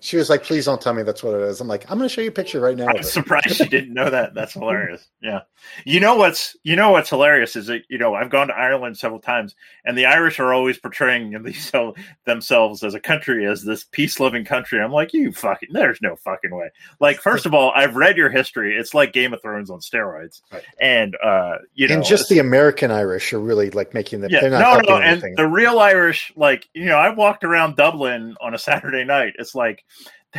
She 0.00 0.16
was 0.16 0.30
like, 0.30 0.42
"Please 0.44 0.64
don't 0.66 0.80
tell 0.80 0.94
me 0.94 1.02
that's 1.02 1.22
what 1.22 1.34
it 1.34 1.42
is." 1.42 1.60
I'm 1.60 1.68
like, 1.68 1.90
"I'm 1.90 1.98
going 1.98 2.08
to 2.08 2.12
show 2.14 2.20
you 2.20 2.28
a 2.28 2.32
picture 2.32 2.60
right 2.60 2.76
now." 2.76 2.86
I'm 2.86 2.96
of 2.96 3.00
it." 3.00 3.06
surprised 3.06 3.60
she 3.64 3.70
didn't 3.70 3.94
know 3.94 4.10
that. 4.10 4.34
That's 4.34 4.52
hilarious. 4.52 5.06
Yeah. 5.20 5.40
You 5.84 6.00
know 6.00 6.16
what's 6.16 6.56
you 6.62 6.76
know 6.76 6.90
what's 6.90 7.10
hilarious 7.10 7.56
is 7.56 7.66
that 7.66 7.82
you 7.88 7.98
know 7.98 8.14
I've 8.14 8.30
gone 8.30 8.48
to 8.48 8.54
Ireland 8.54 8.98
several 8.98 9.20
times, 9.20 9.54
and 9.84 9.96
the 9.96 10.06
Irish 10.06 10.38
are 10.38 10.52
always 10.52 10.78
portraying 10.78 11.30
themselves 11.42 11.98
themselves 12.24 12.82
as 12.82 12.94
a 12.94 13.00
country 13.00 13.46
as 13.46 13.62
this 13.64 13.84
peace 13.84 14.20
loving 14.20 14.44
country. 14.44 14.80
I'm 14.80 14.92
like, 14.92 15.12
you 15.12 15.32
fucking. 15.32 15.70
There's 15.72 16.00
no 16.02 16.16
fucking 16.16 16.54
way. 16.54 16.70
Like, 17.00 17.20
first 17.20 17.46
of 17.46 17.54
all, 17.54 17.72
I've 17.74 17.96
read 17.96 18.16
your 18.16 18.30
history. 18.30 18.76
It's 18.76 18.94
like 18.94 19.12
Game 19.12 19.32
of 19.32 19.42
Thrones 19.42 19.70
on 19.70 19.80
steroids, 19.80 20.42
Right. 20.52 20.62
and 20.80 21.16
uh, 21.22 21.56
you 21.74 21.88
know, 21.88 21.94
and 21.94 22.04
just 22.04 22.28
the 22.28 22.38
American 22.38 22.90
Irish 22.90 23.32
are 23.32 23.40
really 23.40 23.70
like 23.70 23.94
making 23.94 24.20
them. 24.20 24.30
yeah, 24.30 24.40
they're 24.40 24.50
not 24.50 24.60
no, 24.60 24.70
helping 24.70 24.88
no, 24.88 25.00
and 25.28 25.36
the 25.36 25.46
real 25.48 25.78
Irish, 25.78 26.32
like 26.36 26.68
you 26.74 26.84
know, 26.86 26.96
I 26.96 27.10
walked 27.10 27.44
around 27.44 27.76
Dublin 27.76 28.36
on 28.40 28.54
a 28.54 28.58
Saturday 28.58 29.04
night. 29.04 29.34
It's 29.38 29.54
like 29.54 29.84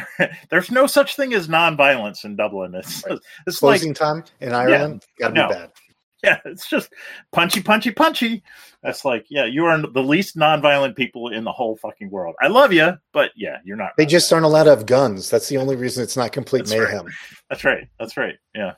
there's 0.50 0.72
no 0.72 0.88
such 0.88 1.16
thing 1.16 1.34
as 1.34 1.48
nonviolence 1.48 2.26
in 2.26 2.36
Dublin. 2.36 2.76
It's 2.76 3.04
Right. 3.08 3.20
it's 3.48 3.62
like 3.62 3.80
Closing 3.80 3.94
time 3.94 4.24
in 4.42 4.54
Ireland 4.54 5.06
got 5.20 5.30
to 5.30 5.34
no. 5.34 5.48
be 5.48 5.54
bad. 5.54 5.72
yeah, 6.24 6.40
it's 6.46 6.68
just 6.68 6.92
punchy, 7.32 7.62
punchy, 7.62 7.92
punchy. 7.92 8.44
That's 8.82 9.06
like, 9.06 9.26
yeah, 9.30 9.46
you 9.46 9.66
are 9.66 9.80
the 9.80 10.04
least 10.04 10.36
nonviolent 10.36 10.96
people 10.96 11.30
in 11.30 11.44
the 11.44 11.52
whole 11.52 11.76
fucking 11.78 12.10
world. 12.10 12.36
I 12.42 12.48
love 12.48 12.74
you, 12.74 12.94
but 13.14 13.32
yeah, 13.36 13.58
you're 13.64 13.78
not. 13.78 13.92
They 13.98 14.06
just 14.06 14.32
aren't 14.34 14.46
allowed 14.46 14.64
to 14.64 14.72
have 14.72 14.86
guns. 14.86 15.30
That's 15.30 15.50
the 15.50 15.58
only 15.58 15.76
reason 15.76 16.04
it's 16.04 16.18
not 16.18 16.32
complete 16.32 16.66
That's 16.66 16.80
right. 16.80 16.90
mayhem. 16.90 17.08
That's 17.50 17.64
right. 17.64 17.88
That's 18.00 18.18
right. 18.18 18.36
Yeah. 18.56 18.74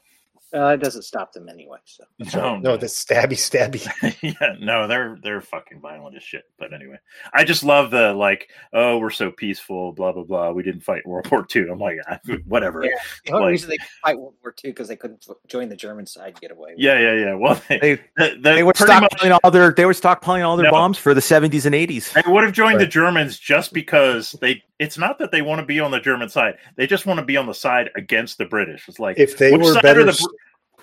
Uh, 0.56 0.68
it 0.68 0.78
doesn't 0.78 1.02
stop 1.04 1.34
them 1.34 1.50
anyway. 1.50 1.78
So 1.86 2.04
No, 2.40 2.58
No, 2.58 2.78
the 2.78 2.86
stabby, 2.86 3.34
stabby. 3.34 3.84
yeah, 4.22 4.56
no, 4.62 4.88
they're 4.88 5.18
they're 5.22 5.42
fucking 5.42 5.82
violent 5.82 6.16
as 6.16 6.24
shit. 6.24 6.44
But 6.58 6.74
anyway, 6.74 6.96
I 7.34 7.44
just 7.44 7.64
love 7.66 7.92
the 7.92 8.14
like, 8.14 8.50
oh, 8.72 8.98
we're 8.98 9.10
so 9.10 9.30
peaceful, 9.32 9.92
blah 9.92 10.14
blah 10.14 10.24
blah. 10.24 10.52
We 10.52 10.64
didn't 10.64 10.82
fight 10.82 11.06
World 11.06 11.28
War 11.32 11.46
II. 11.54 11.68
I'm 11.70 11.80
like, 11.80 11.98
ah, 12.10 12.18
whatever. 12.46 12.84
Yeah. 12.86 12.92
the 13.26 13.32
only 13.34 13.44
Like- 13.44 13.52
reason 13.52 13.70
they 13.72 13.78
could 13.78 13.88
fight 14.06 14.18
World 14.20 14.36
War 14.42 14.56
II 14.64 14.72
because 14.72 14.88
they 14.88 14.96
couldn't 14.96 15.26
join 15.48 15.68
the 15.68 15.76
German 15.76 16.06
side 16.06 16.30
and 16.30 16.40
get 16.40 16.52
away. 16.52 16.70
With 16.72 16.80
Yeah, 16.80 16.98
yeah, 17.00 17.14
yeah. 17.26 17.34
Well, 17.36 17.62
they, 17.68 17.80
They- 17.80 17.96
the, 18.16 18.36
the, 18.36 18.40
They 18.42 18.64
were 18.64 18.74
pretty 18.74 18.94
much- 19.02 19.12
stockpiling 19.12 19.38
all 19.44 19.52
their 19.52 19.72
they 19.74 19.86
were 19.86 19.94
stockpiling 19.94 20.46
all 20.48 20.56
their 20.56 20.66
No. 20.68 20.72
bombs 20.72 20.98
for 20.98 21.14
the 21.14 21.22
70s 21.22 21.66
and 21.66 21.76
80s. 21.76 22.14
They 22.14 22.32
would 22.32 22.44
have 22.46 22.54
joined 22.54 22.80
the 22.80 22.88
Germans 22.88 23.38
just 23.38 23.74
because 23.74 24.32
they. 24.40 24.64
It's 24.80 24.98
not 24.98 25.18
that 25.20 25.32
they 25.32 25.42
want 25.42 25.60
to 25.60 25.66
be 25.66 25.80
on 25.80 25.92
the 25.92 26.00
German 26.00 26.30
side; 26.30 26.58
they 26.76 26.88
just 26.88 27.06
want 27.06 27.20
to 27.20 27.26
be 27.26 27.38
on 27.38 27.46
the 27.46 27.54
side 27.54 27.90
against 27.96 28.38
the 28.38 28.46
British. 28.46 28.88
It's 28.88 29.00
like 29.00 29.18
If 29.18 29.38
they 29.38 29.58
were 29.58 29.80
better, 29.82 30.04
the 30.04 30.30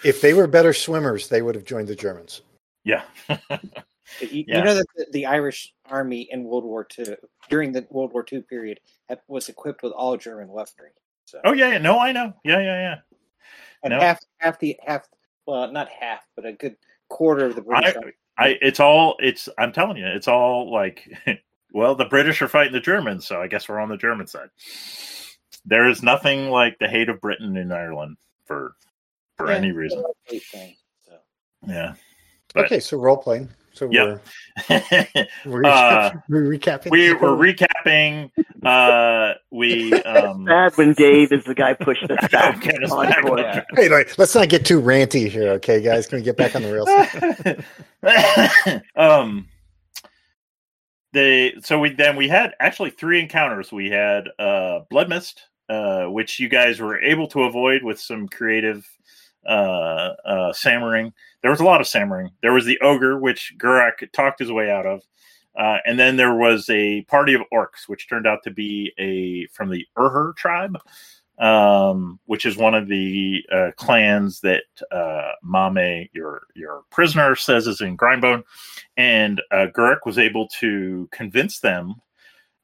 if 0.04 0.20
they 0.20 0.34
were 0.34 0.46
better 0.46 0.72
swimmers, 0.72 1.28
they 1.28 1.42
would 1.42 1.54
have 1.54 1.64
joined 1.64 1.88
the 1.88 1.94
Germans. 1.94 2.42
yeah, 2.84 3.02
You, 4.20 4.44
you 4.46 4.62
know 4.62 4.74
that 4.74 4.86
the, 4.96 5.06
the 5.12 5.26
Irish 5.26 5.72
army 5.90 6.28
in 6.30 6.44
World 6.44 6.64
War 6.64 6.86
II 6.98 7.16
during 7.48 7.72
the 7.72 7.86
World 7.90 8.12
War 8.12 8.24
II 8.30 8.42
period 8.42 8.80
had, 9.08 9.20
was 9.28 9.48
equipped 9.48 9.82
with 9.82 9.92
all 9.92 10.16
German 10.16 10.48
weaponry. 10.48 10.90
So 11.24 11.40
oh 11.44 11.52
yeah, 11.52 11.72
yeah. 11.72 11.78
No, 11.78 11.98
I 11.98 12.12
know. 12.12 12.32
Yeah, 12.44 12.58
yeah, 12.58 12.80
yeah. 12.80 12.96
and 13.82 13.92
no. 13.92 14.00
half 14.00 14.20
half 14.38 14.58
the 14.60 14.78
half 14.86 15.08
well 15.46 15.70
not 15.72 15.88
half 15.88 16.20
but 16.36 16.44
a 16.44 16.52
good 16.52 16.76
quarter 17.08 17.46
of 17.46 17.56
the 17.56 17.62
British 17.62 17.94
I, 17.94 17.98
army. 17.98 18.12
I, 18.36 18.58
it's 18.60 18.80
all. 18.80 19.16
It's. 19.20 19.48
I'm 19.58 19.72
telling 19.72 19.96
you, 19.96 20.06
it's 20.06 20.28
all 20.28 20.72
like. 20.72 21.08
Well, 21.74 21.96
the 21.96 22.04
British 22.04 22.40
are 22.40 22.46
fighting 22.48 22.72
the 22.72 22.78
Germans, 22.80 23.26
so 23.26 23.42
I 23.42 23.48
guess 23.48 23.68
we're 23.68 23.80
on 23.80 23.88
the 23.88 23.96
German 23.96 24.28
side. 24.28 24.48
There 25.66 25.88
is 25.88 26.02
nothing 26.04 26.48
like 26.48 26.78
the 26.78 26.86
hate 26.88 27.08
of 27.08 27.20
Britain 27.20 27.56
in 27.56 27.72
Ireland 27.72 28.16
for 28.46 28.76
for 29.36 29.50
Yeah, 29.50 29.56
any 29.56 29.72
reason. 29.72 30.02
thing, 30.28 30.76
so. 31.04 31.14
Yeah. 31.66 31.94
But- 32.54 32.66
okay, 32.66 32.78
so 32.80 32.96
role 32.98 33.16
playing. 33.16 33.48
So 33.72 33.88
Yeah. 33.90 34.18
we're 34.70 35.26
we're, 35.46 35.64
Uh, 35.66 36.10
we're 36.28 36.42
recapping. 36.44 36.92
we 36.92 37.12
we're 37.12 37.30
recapping. 37.30 38.30
Uh, 38.62 39.34
we 39.50 39.92
um, 40.04 40.44
Bad 40.44 40.76
when 40.76 40.92
Dave 40.92 41.32
is 41.32 41.42
the 41.42 41.56
guy 41.56 41.74
pushing 41.74 42.08
us 42.12 42.30
back 42.30 42.60
Get 42.62 42.84
us 42.84 42.92
on 42.92 43.08
back 43.08 43.22
course. 43.22 43.42
Hey, 43.74 43.88
like, 43.88 44.16
let's 44.16 44.32
not 44.36 44.48
get 44.48 44.64
too 44.64 44.80
ranty 44.80 45.28
here, 45.28 45.48
okay, 45.54 45.80
guys? 45.82 46.06
Can 46.06 46.18
we 46.18 46.22
get 46.22 46.36
back 46.36 46.54
on 46.54 46.62
the 46.62 46.72
rails? 46.72 46.88
um 48.94 49.48
they 51.14 51.54
so 51.62 51.78
we 51.78 51.90
then 51.90 52.16
we 52.16 52.28
had 52.28 52.54
actually 52.60 52.90
three 52.90 53.20
encounters. 53.20 53.72
We 53.72 53.88
had 53.88 54.28
uh 54.38 54.80
blood 54.90 55.08
mist 55.08 55.48
uh 55.70 56.04
which 56.06 56.38
you 56.38 56.48
guys 56.48 56.80
were 56.80 57.00
able 57.00 57.26
to 57.28 57.44
avoid 57.44 57.82
with 57.82 57.98
some 57.98 58.28
creative 58.28 58.86
uh 59.46 60.12
uh 60.26 60.52
there 60.62 61.50
was 61.50 61.60
a 61.60 61.64
lot 61.64 61.80
of 61.80 61.86
samuring 61.86 62.30
there 62.42 62.52
was 62.52 62.64
the 62.64 62.78
ogre 62.80 63.18
which 63.18 63.54
gurak 63.58 64.10
talked 64.12 64.38
his 64.38 64.52
way 64.52 64.70
out 64.70 64.86
of 64.86 65.02
uh, 65.56 65.78
and 65.86 65.98
then 65.98 66.16
there 66.16 66.34
was 66.34 66.68
a 66.68 67.02
party 67.02 67.34
of 67.34 67.42
orcs, 67.52 67.86
which 67.86 68.08
turned 68.08 68.26
out 68.26 68.42
to 68.42 68.50
be 68.50 68.92
a 68.98 69.46
from 69.54 69.70
the 69.70 69.86
Urher 69.96 70.34
tribe, 70.36 70.76
um, 71.38 72.20
which 72.26 72.46
is 72.46 72.56
one 72.56 72.74
of 72.74 72.88
the 72.88 73.42
uh, 73.52 73.70
clans 73.76 74.40
that 74.40 74.64
uh, 74.92 75.32
Mame, 75.42 76.08
your 76.12 76.42
your 76.54 76.82
prisoner, 76.90 77.34
says 77.34 77.66
is 77.66 77.80
in 77.80 77.96
Grindbone, 77.96 78.44
and 78.96 79.42
uh, 79.50 79.66
Gurik 79.74 80.06
was 80.06 80.18
able 80.18 80.48
to 80.60 81.08
convince 81.10 81.60
them, 81.60 81.96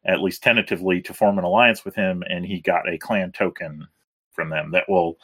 at 0.04 0.20
least 0.20 0.42
tentatively, 0.42 1.00
to 1.02 1.14
form 1.14 1.38
an 1.38 1.44
alliance 1.44 1.84
with 1.84 1.94
him, 1.94 2.22
and 2.28 2.46
he 2.46 2.60
got 2.60 2.88
a 2.88 2.98
clan 2.98 3.32
token 3.32 3.86
from 4.32 4.50
them 4.50 4.70
that 4.70 4.88
will 4.88 5.18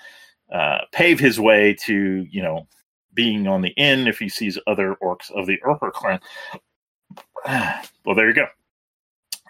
uh, 0.52 0.78
pave 0.92 1.20
his 1.20 1.38
way 1.38 1.74
to 1.84 2.26
you 2.30 2.42
know 2.42 2.66
being 3.14 3.46
on 3.46 3.62
the 3.62 3.74
inn 3.76 4.08
if 4.08 4.18
he 4.18 4.28
sees 4.28 4.58
other 4.66 4.96
orcs 5.02 5.30
of 5.30 5.46
the 5.46 5.58
Urher 5.64 5.92
clan. 5.92 6.20
well, 8.04 8.14
there 8.16 8.28
you 8.28 8.34
go. 8.34 8.46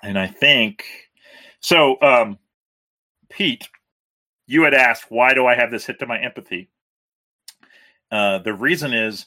And 0.03 0.19
I 0.19 0.27
think 0.27 0.85
so. 1.61 2.01
Um, 2.03 2.39
Pete, 3.29 3.69
you 4.47 4.63
had 4.63 4.75
asked, 4.75 5.07
why 5.11 5.35
do 5.35 5.47
I 5.47 5.55
have 5.55 5.71
this 5.71 5.87
hit 5.87 5.99
to 6.01 6.07
my 6.07 6.19
empathy? 6.21 6.71
Uh, 8.11 8.39
the 8.39 8.55
reason 8.55 8.93
is 8.95 9.27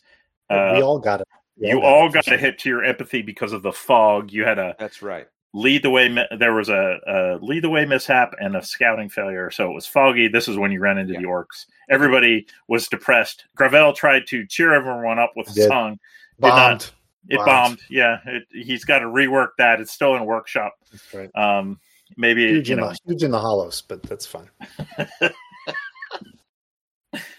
uh, 0.49 0.73
we 0.75 0.81
all 0.81 0.99
got 0.99 1.21
it. 1.21 1.27
We 1.57 1.69
you 1.69 1.79
it, 1.79 1.83
all 1.83 2.07
for 2.07 2.13
got 2.13 2.25
sure. 2.25 2.35
a 2.35 2.37
hit 2.37 2.59
to 2.59 2.69
your 2.69 2.83
empathy 2.83 3.21
because 3.21 3.51
of 3.51 3.61
the 3.61 3.73
fog. 3.73 4.31
You 4.31 4.45
had 4.45 4.57
a 4.59 4.75
That's 4.79 5.01
right. 5.01 5.27
lead 5.53 5.83
the 5.83 5.89
way. 5.89 6.07
There 6.37 6.53
was 6.53 6.69
a, 6.69 6.97
a 7.05 7.37
lead 7.41 7.63
the 7.63 7.69
way 7.69 7.85
mishap 7.85 8.33
and 8.39 8.55
a 8.55 8.63
scouting 8.63 9.09
failure. 9.09 9.51
So 9.51 9.69
it 9.69 9.73
was 9.73 9.85
foggy. 9.85 10.29
This 10.29 10.47
is 10.47 10.57
when 10.57 10.71
you 10.71 10.79
ran 10.79 10.97
into 10.97 11.13
Yeah. 11.13 11.19
the 11.19 11.25
orcs. 11.25 11.65
Everybody 11.89 12.47
was 12.69 12.87
depressed. 12.87 13.45
Gravel 13.55 13.91
tried 13.93 14.25
to 14.27 14.45
cheer 14.47 14.73
everyone 14.73 15.19
up 15.19 15.33
with 15.35 15.49
a 15.49 15.53
Did. 15.53 15.67
song. 15.67 15.99
Did 16.39 16.47
not. 16.47 16.91
It 17.27 17.35
Bombed. 17.35 17.45
bombed. 17.45 17.79
Yeah, 17.89 18.19
it, 18.25 18.47
he's 18.49 18.85
got 18.85 18.99
to 18.99 19.05
rework 19.05 19.49
that. 19.57 19.81
It's 19.81 19.91
still 19.91 20.15
in 20.15 20.25
workshop. 20.25 20.73
That's 20.89 21.13
right. 21.13 21.29
Um, 21.35 21.79
maybe 22.17 22.47
Huge 22.47 22.69
you 22.69 22.75
in, 22.75 22.81
know, 22.81 22.89
the, 22.89 22.97
huge 23.05 23.23
in 23.23 23.31
the 23.31 23.39
hollows, 23.39 23.81
but 23.81 24.03
that's 24.03 24.25
fine. 24.25 24.49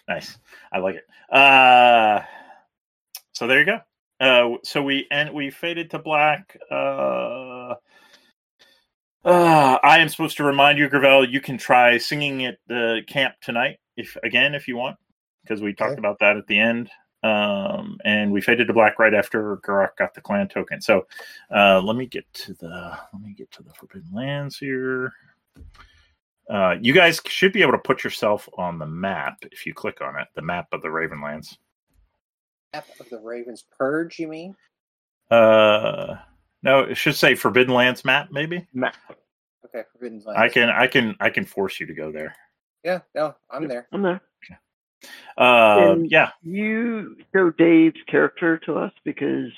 nice. 0.09 0.39
I 0.73 0.79
like 0.79 0.97
it. 0.97 1.35
Uh, 1.35 2.23
so 3.33 3.47
there 3.47 3.61
you 3.61 3.67
go. 3.67 3.81
Uh, 4.21 4.57
so 4.65 4.83
we 4.83 5.07
and 5.11 5.33
we 5.33 5.51
faded 5.51 5.91
to 5.91 5.99
black. 5.99 6.57
Uh, 6.71 7.75
uh, 9.25 9.79
I 9.83 9.99
am 9.99 10.09
supposed 10.09 10.37
to 10.39 10.45
remind 10.45 10.79
you, 10.79 10.89
Gravel. 10.89 11.29
You 11.29 11.41
can 11.41 11.59
try 11.59 11.99
singing 11.99 12.45
at 12.45 12.59
the 12.67 13.01
camp 13.07 13.35
tonight, 13.43 13.79
if 13.97 14.17
again, 14.23 14.55
if 14.55 14.69
you 14.69 14.77
want, 14.77 14.97
because 15.43 15.61
we 15.63 15.75
talked 15.75 15.93
Okay. 15.93 15.99
about 15.99 16.19
that 16.21 16.37
at 16.37 16.47
the 16.47 16.59
end. 16.59 16.91
Um, 17.23 17.99
and 18.05 18.33
we 18.33 18.41
faded 18.41 18.67
to 18.69 18.73
black 18.73 18.99
right 18.99 19.13
after 19.13 19.59
Garak 19.59 19.97
got 19.99 20.15
the 20.15 20.23
clan 20.23 20.49
token. 20.49 20.81
So, 20.81 21.07
uh, 21.55 21.81
let 21.83 21.97
me 21.97 22.07
get 22.07 22.25
to 22.33 22.55
the 22.55 22.99
let 23.13 23.23
me 23.23 23.35
get 23.37 23.51
to 23.53 23.63
the 23.63 23.75
Forbidden 23.75 24.11
Lands 24.13 24.57
here. 24.57 25.13
Uh, 26.49 26.77
you 26.81 26.93
guys 26.93 27.21
should 27.27 27.53
be 27.53 27.63
able 27.63 27.73
to 27.73 27.79
put 27.79 28.03
yourself 28.03 28.49
on 28.59 28.79
the 28.79 28.87
map 28.87 29.39
if 29.53 29.65
you 29.65 29.73
click 29.73 30.01
on 30.01 30.19
it, 30.19 30.27
the 30.35 30.43
map 30.43 30.67
of 30.73 30.83
the 30.83 30.89
Ravenlands. 30.89 31.59
Map 32.73 32.87
of 32.99 33.09
the 33.09 33.21
Ravens 33.21 33.65
Purge, 33.79 34.19
you 34.19 34.27
mean? 34.27 34.57
Uh, 35.31 36.17
no, 36.63 36.81
it 36.81 36.97
should 36.97 37.15
say 37.15 37.37
Forbidden 37.37 37.73
Lands 37.73 38.05
map. 38.05 38.31
Maybe 38.33 38.67
Map. 38.75 38.97
Okay, 39.65 39.85
Forbidden 39.93 40.23
Lands. 40.27 40.41
I 40.41 40.49
can, 40.49 40.71
I 40.71 40.87
can, 40.89 41.17
I 41.21 41.31
can 41.31 41.45
force 41.45 41.79
you 41.79 41.87
to 41.87 41.95
go 41.95 42.11
there. 42.11 42.35
Yeah, 42.83 43.01
no, 43.15 43.37
I'm 43.51 43.69
there. 43.69 43.87
I'm 43.93 44.03
there. 44.03 44.21
Uh, 45.39 45.93
And- 45.95 46.11
yeah. 46.11 46.31
You 46.43 47.17
show 47.35 47.51
Dave's 47.51 48.01
character 48.07 48.59
to 48.67 48.77
us 48.79 48.93
because 49.05 49.51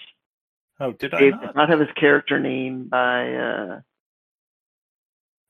Oh, 0.81 0.92
did 0.92 1.14
I 1.14 1.18
Dave 1.20 1.33
does 1.33 1.40
not? 1.42 1.57
not 1.57 1.68
have 1.68 1.81
his 1.81 1.90
character 1.96 2.40
name 2.40 2.88
by 2.88 3.35
uh, 3.35 3.81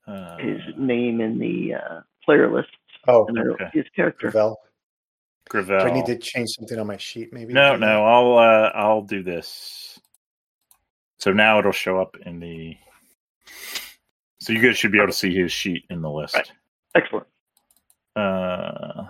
Uh, 0.07 0.37
his 0.39 0.61
name 0.77 1.21
in 1.21 1.39
the 1.39 1.75
uh, 1.75 2.01
player 2.25 2.51
lists, 2.53 2.73
Oh, 3.07 3.27
okay. 3.53 3.71
his 3.73 3.85
character. 3.95 4.31
Gravel. 4.31 4.59
Gravel. 5.49 5.79
Do 5.81 5.85
I 5.87 5.93
need 5.93 6.07
to 6.07 6.19
change 6.19 6.51
something 6.51 6.79
on 6.79 6.87
my 6.87 6.97
sheet? 6.97 7.33
Maybe. 7.33 7.53
No, 7.53 7.77
no, 7.77 8.05
I'll 8.05 8.39
uh, 8.39 8.71
I'll 8.75 9.03
do 9.03 9.23
this. 9.23 9.99
So 11.19 11.33
now 11.33 11.59
it'll 11.61 11.73
show 11.73 12.01
up 12.01 12.17
in 12.27 12.41
the. 12.41 12.77
So 14.41 14.53
you 14.53 14.61
guys 14.61 14.77
should 14.77 14.91
be 14.93 14.99
able 14.99 15.07
to 15.09 15.13
see 15.13 15.35
his 15.35 15.53
sheet 15.53 15.85
in 15.89 16.03
the 16.03 16.11
list. 16.11 16.35
Right. 16.35 16.53
Excellent. 16.97 17.27
Uh, 18.17 19.05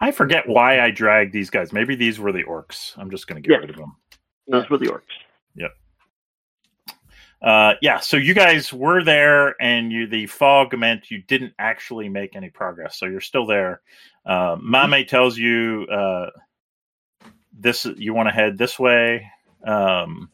I 0.00 0.10
forget 0.12 0.48
why 0.48 0.80
I 0.80 0.90
dragged 0.90 1.32
these 1.32 1.50
guys. 1.50 1.72
Maybe 1.72 1.94
these 1.96 2.18
were 2.20 2.32
the 2.32 2.44
orcs. 2.44 2.96
I'm 2.98 3.10
just 3.10 3.26
going 3.26 3.42
to 3.42 3.46
get 3.46 3.54
Yes. 3.54 3.60
rid 3.62 3.70
of 3.70 3.76
them. 3.76 3.96
Those 4.46 4.68
were 4.70 4.78
the 4.78 4.86
orcs. 4.86 5.02
Uh, 7.40 7.74
yeah. 7.80 8.00
So 8.00 8.16
you 8.16 8.34
guys 8.34 8.72
were 8.72 9.04
there, 9.04 9.54
and 9.62 9.92
you 9.92 10.08
the 10.08 10.26
fog 10.26 10.76
meant 10.76 11.10
you 11.10 11.22
didn't 11.22 11.54
actually 11.58 12.08
make 12.08 12.34
any 12.34 12.50
progress. 12.50 12.98
So 12.98 13.06
you're 13.06 13.20
still 13.20 13.46
there. 13.46 13.80
Uh, 14.26 14.56
Mame 14.60 15.06
tells 15.06 15.38
you 15.38 15.86
uh, 15.86 16.30
this. 17.52 17.84
You 17.96 18.12
want 18.12 18.28
to 18.28 18.34
head 18.34 18.58
this 18.58 18.76
way. 18.78 19.30
Um, 19.64 20.30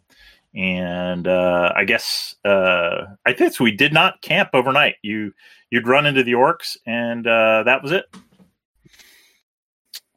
and 0.54 1.28
uh, 1.28 1.72
I 1.76 1.84
guess 1.84 2.36
uh, 2.44 3.04
I 3.26 3.32
guess 3.34 3.60
we 3.60 3.70
did 3.72 3.92
not 3.92 4.22
camp 4.22 4.50
overnight. 4.54 4.94
You 5.02 5.34
you'd 5.70 5.86
run 5.86 6.06
into 6.06 6.22
the 6.22 6.32
orcs, 6.32 6.76
and 6.86 7.26
uh, 7.26 7.64
that 7.64 7.82
was 7.82 7.92
it. 7.92 8.06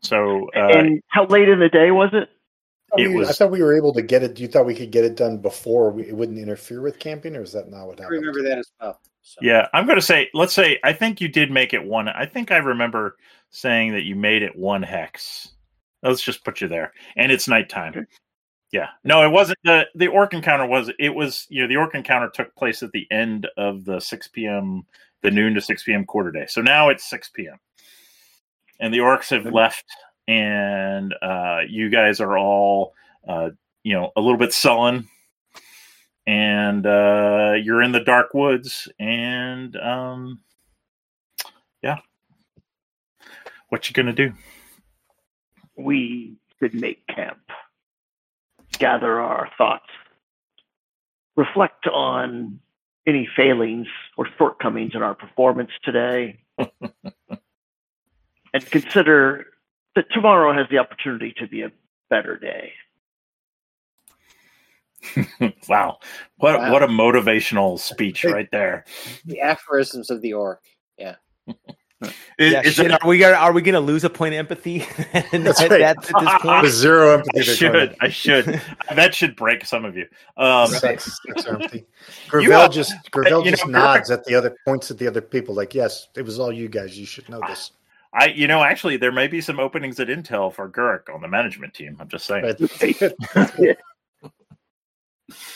So 0.01 0.49
uh, 0.55 0.77
and 0.77 1.01
how 1.07 1.25
late 1.25 1.49
in 1.49 1.59
the 1.59 1.69
day 1.69 1.91
was 1.91 2.09
it? 2.13 2.29
I, 2.97 3.01
it 3.01 3.07
thought 3.07 3.17
we- 3.17 3.25
I 3.25 3.31
thought 3.31 3.51
we 3.51 3.61
were 3.61 3.75
able 3.75 3.93
to 3.93 4.01
get 4.01 4.23
it. 4.23 4.39
You 4.39 4.47
thought 4.47 4.65
we 4.65 4.75
could 4.75 4.91
get 4.91 5.03
it 5.03 5.15
done 5.15 5.37
before 5.37 5.91
we, 5.91 6.03
it 6.07 6.15
wouldn't 6.15 6.37
interfere 6.37 6.81
with 6.81 6.99
camping, 6.99 7.35
or 7.35 7.41
is 7.41 7.51
that 7.53 7.69
not 7.69 7.87
what 7.87 7.99
I 8.01 8.05
remember 8.05 8.41
that 8.43 8.59
as 8.59 8.71
well. 8.79 8.99
So. 9.21 9.39
Yeah, 9.41 9.67
I'm 9.73 9.85
going 9.85 9.97
to 9.97 10.05
say, 10.05 10.29
let's 10.33 10.53
say, 10.53 10.79
I 10.85 10.93
think 10.93 11.19
you 11.19 11.27
did 11.27 11.51
make 11.51 11.73
it 11.73 11.83
one. 11.83 12.07
I 12.07 12.25
think 12.25 12.49
I 12.49 12.57
remember 12.57 13.17
saying 13.49 13.91
that 13.91 14.03
you 14.03 14.15
made 14.15 14.41
it 14.41 14.55
one 14.55 14.81
hex. 14.81 15.49
Let's 16.01 16.21
just 16.21 16.45
put 16.45 16.61
you 16.61 16.69
there, 16.69 16.93
and 17.17 17.29
it's 17.31 17.47
nighttime. 17.47 17.89
Okay. 17.89 18.05
Yeah, 18.71 18.87
no, 19.03 19.25
it 19.25 19.31
wasn't 19.31 19.59
the 19.63 19.85
the 19.95 20.07
orc 20.07 20.33
encounter. 20.33 20.65
Was 20.65 20.91
it 20.99 21.09
was 21.09 21.45
you 21.49 21.61
know 21.61 21.67
the 21.67 21.77
orc 21.77 21.95
encounter 21.95 22.29
took 22.29 22.53
place 22.55 22.83
at 22.83 22.91
the 22.91 23.07
end 23.11 23.47
of 23.57 23.85
the 23.85 23.99
6 23.99 24.27
p.m. 24.29 24.83
the 25.23 25.31
noon 25.31 25.53
to 25.53 25.61
6 25.61 25.83
p.m. 25.83 26.05
quarter 26.05 26.31
day. 26.31 26.45
So 26.47 26.61
now 26.61 26.89
it's 26.89 27.09
6 27.09 27.29
p.m. 27.29 27.57
and 28.79 28.93
the 28.93 28.99
orcs 28.99 29.29
have 29.29 29.51
left, 29.51 29.85
and 30.27 31.13
uh, 31.21 31.59
you 31.67 31.89
guys 31.89 32.19
are 32.19 32.37
all 32.37 32.93
uh, 33.27 33.49
you 33.83 33.93
know 33.93 34.11
a 34.15 34.21
little 34.21 34.37
bit 34.37 34.53
sullen. 34.53 35.07
And 36.25 36.85
uh, 36.85 37.53
you're 37.61 37.81
in 37.81 37.93
the 37.93 38.03
dark 38.03 38.33
woods, 38.33 38.89
and 38.99 39.77
um, 39.77 40.41
yeah, 41.81 41.99
what 43.69 43.87
you 43.87 43.93
gonna 43.93 44.11
do? 44.11 44.33
We 45.77 46.35
should 46.59 46.73
make 46.73 47.05
camp, 47.07 47.39
gather 48.73 49.21
our 49.21 49.49
thoughts, 49.57 49.87
reflect 51.37 51.87
on 51.87 52.59
any 53.07 53.27
failings 53.37 53.87
or 54.17 54.27
shortcomings 54.37 54.91
in 54.93 55.01
our 55.01 55.15
performance 55.15 55.71
today, 55.83 56.39
and 58.53 58.65
consider 58.65 59.45
that 59.95 60.05
tomorrow 60.11 60.53
has 60.53 60.67
the 60.69 60.77
opportunity 60.77 61.33
to 61.37 61.47
be 61.47 61.61
a 61.63 61.71
better 62.09 62.37
day. 62.37 62.73
wow, 65.69 65.99
what 66.37 66.59
Wow. 66.59 66.71
what 66.73 66.83
a 66.83 66.87
motivational 66.87 67.79
speech 67.79 68.23
right 68.25 68.49
there. 68.51 68.83
The 69.25 69.41
aphorisms 69.41 70.09
of 70.09 70.21
the 70.21 70.33
orc. 70.33 70.61
Is, 72.37 72.53
Yeah, 72.53 72.61
is 72.63 72.73
shit, 72.75 72.89
that- 72.89 73.01
are 73.03 73.07
we 73.07 73.17
gonna 73.17 73.33
are 73.37 73.51
we 73.51 73.63
gonna 73.63 73.79
lose 73.79 74.03
a 74.03 74.09
point 74.09 74.35
of 74.35 74.37
empathy? 74.39 74.79
That's 75.31 75.59
That- 75.59 75.71
right. 75.71 75.81
at 75.81 75.99
this 75.99 76.11
point. 76.11 76.61
With 76.61 76.71
zero 76.73 77.13
empathy. 77.15 77.39
I 77.39 77.43
should, 77.43 77.95
I 78.01 78.09
should. 78.09 78.61
that 78.93 79.15
should 79.15 79.35
break 79.35 79.65
some 79.65 79.83
of 79.83 79.97
you. 79.97 80.05
Um, 80.37 80.67
Sex, 80.67 81.19
sex 81.25 81.47
are 81.47 81.55
empty. 81.59 81.87
You 82.33 82.49
Gravel 82.49 82.69
just 82.69 82.93
Gravel 83.09 83.41
just 83.43 83.65
know, 83.65 83.79
nods 83.79 84.11
at 84.11 84.23
the 84.25 84.35
other 84.35 84.55
points 84.63 84.91
at 84.91 84.99
the 84.99 85.07
other 85.07 85.21
people, 85.21 85.55
like, 85.55 85.73
"Yes, 85.73 86.09
it 86.15 86.21
was 86.21 86.37
all 86.39 86.51
you 86.51 86.69
guys. 86.69 86.99
You 86.99 87.07
should 87.07 87.27
know 87.29 87.39
this." 87.47 87.71
I, 88.13 88.27
you 88.27 88.47
know, 88.47 88.63
actually, 88.63 88.97
there 88.97 89.11
may 89.11 89.27
be 89.27 89.41
some 89.41 89.59
openings 89.59 89.99
at 89.99 90.07
Intel 90.07 90.53
for 90.53 90.69
Gurik 90.69 91.13
on 91.13 91.21
the 91.21 91.27
management 91.27 91.73
team. 91.73 91.97
I'm 91.99 92.07
just 92.07 92.25
saying. 92.25 92.45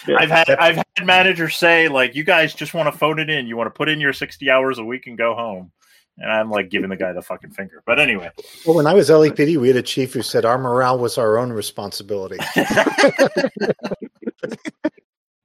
I've 0.07 0.29
had 0.29 0.49
I've 0.49 0.75
had 0.75 1.05
managers 1.05 1.55
say 1.55 1.87
like, 1.87 2.15
"You 2.15 2.23
guys 2.23 2.53
just 2.53 2.73
want 2.73 2.91
to 2.91 2.97
phone 2.97 3.19
it 3.19 3.29
in. 3.29 3.47
You 3.47 3.55
want 3.55 3.67
to 3.67 3.77
put 3.77 3.87
in 3.87 4.01
your 4.01 4.13
60 4.13 4.49
hours 4.49 4.79
a 4.79 4.83
week 4.83 5.07
and 5.07 5.17
go 5.17 5.33
home." 5.33 5.71
And 6.17 6.29
I'm 6.29 6.49
like 6.51 6.69
giving 6.69 6.89
the 6.89 6.97
guy 6.97 7.13
the 7.13 7.21
fucking 7.21 7.51
finger. 7.51 7.81
But 7.85 7.99
anyway, 7.99 8.31
Well, 8.65 8.75
when 8.75 8.85
I 8.85 8.93
was 8.93 9.09
LAPD, 9.09 9.57
we 9.57 9.69
had 9.69 9.77
a 9.77 9.81
chief 9.81 10.13
who 10.13 10.21
said 10.21 10.43
our 10.43 10.57
morale 10.57 10.99
was 10.99 11.17
our 11.17 11.37
own 11.37 11.53
responsibility. 11.53 12.37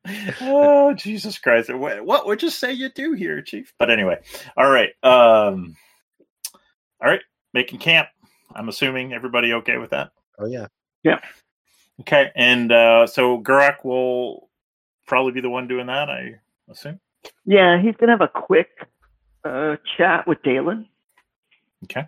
oh 0.41 0.93
Jesus 0.95 1.39
Christ! 1.39 1.73
What, 1.73 2.05
what 2.05 2.27
would 2.27 2.43
you 2.43 2.51
say 2.51 2.73
you 2.73 2.91
do 2.91 3.13
here, 3.13 3.43
Chief? 3.43 3.73
But 3.79 3.91
anyway, 3.91 4.19
all 4.57 4.69
right, 4.69 4.91
um, 5.03 5.77
all 7.01 7.09
right, 7.09 7.21
making 7.53 7.79
camp. 7.79 8.09
I'm 8.55 8.69
assuming 8.69 9.13
everybody 9.13 9.53
okay 9.55 9.79
with 9.79 9.91
that. 9.91 10.11
Oh 10.39 10.47
yeah, 10.47 10.67
yeah. 11.03 11.21
Okay, 12.01 12.31
and 12.37 12.73
uh, 12.73 13.07
so 13.07 13.41
Gurak 13.41 13.85
will 13.85 14.49
probably 15.07 15.33
be 15.33 15.41
the 15.41 15.51
one 15.51 15.69
doing 15.69 15.87
that. 15.87 16.11
I 16.11 16.35
assume. 16.71 17.01
Yeah, 17.45 17.81
he's 17.81 17.97
gonna 17.97 18.13
have 18.13 18.21
a 18.21 18.29
quick 18.29 18.69
uh, 19.45 19.77
chat 19.97 20.27
with 20.27 20.43
Dalen. 20.43 20.89
Okay. 21.85 22.07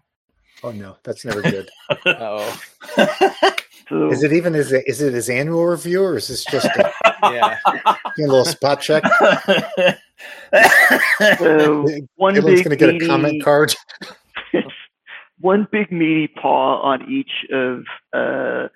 oh 0.62 0.72
no, 0.72 0.96
that's 1.02 1.24
never 1.24 1.42
good. 1.42 1.70
Oh, 2.06 2.60
So 3.88 4.10
is 4.10 4.22
it 4.22 4.32
even 4.34 4.54
is 4.54 4.70
it 4.70 4.84
is 4.86 5.00
it 5.00 5.14
his 5.14 5.30
annual 5.30 5.64
review 5.64 6.02
or 6.02 6.18
is 6.18 6.28
this 6.28 6.44
just 6.44 6.66
a, 6.66 6.92
yeah. 7.22 7.58
a 7.64 7.96
little 8.18 8.44
spot 8.44 8.82
check? 8.82 9.02
so 11.38 11.86
one 12.16 12.34
Dylan's 12.34 12.44
big 12.44 12.64
going 12.64 12.70
to 12.70 12.76
get 12.76 12.90
a 12.90 13.06
comment 13.06 13.42
card. 13.42 13.74
One 15.40 15.66
big 15.70 15.92
meaty 15.92 16.28
paw 16.28 16.80
on 16.80 17.10
each 17.10 17.46
of 17.52 17.84
uh, 18.12 18.68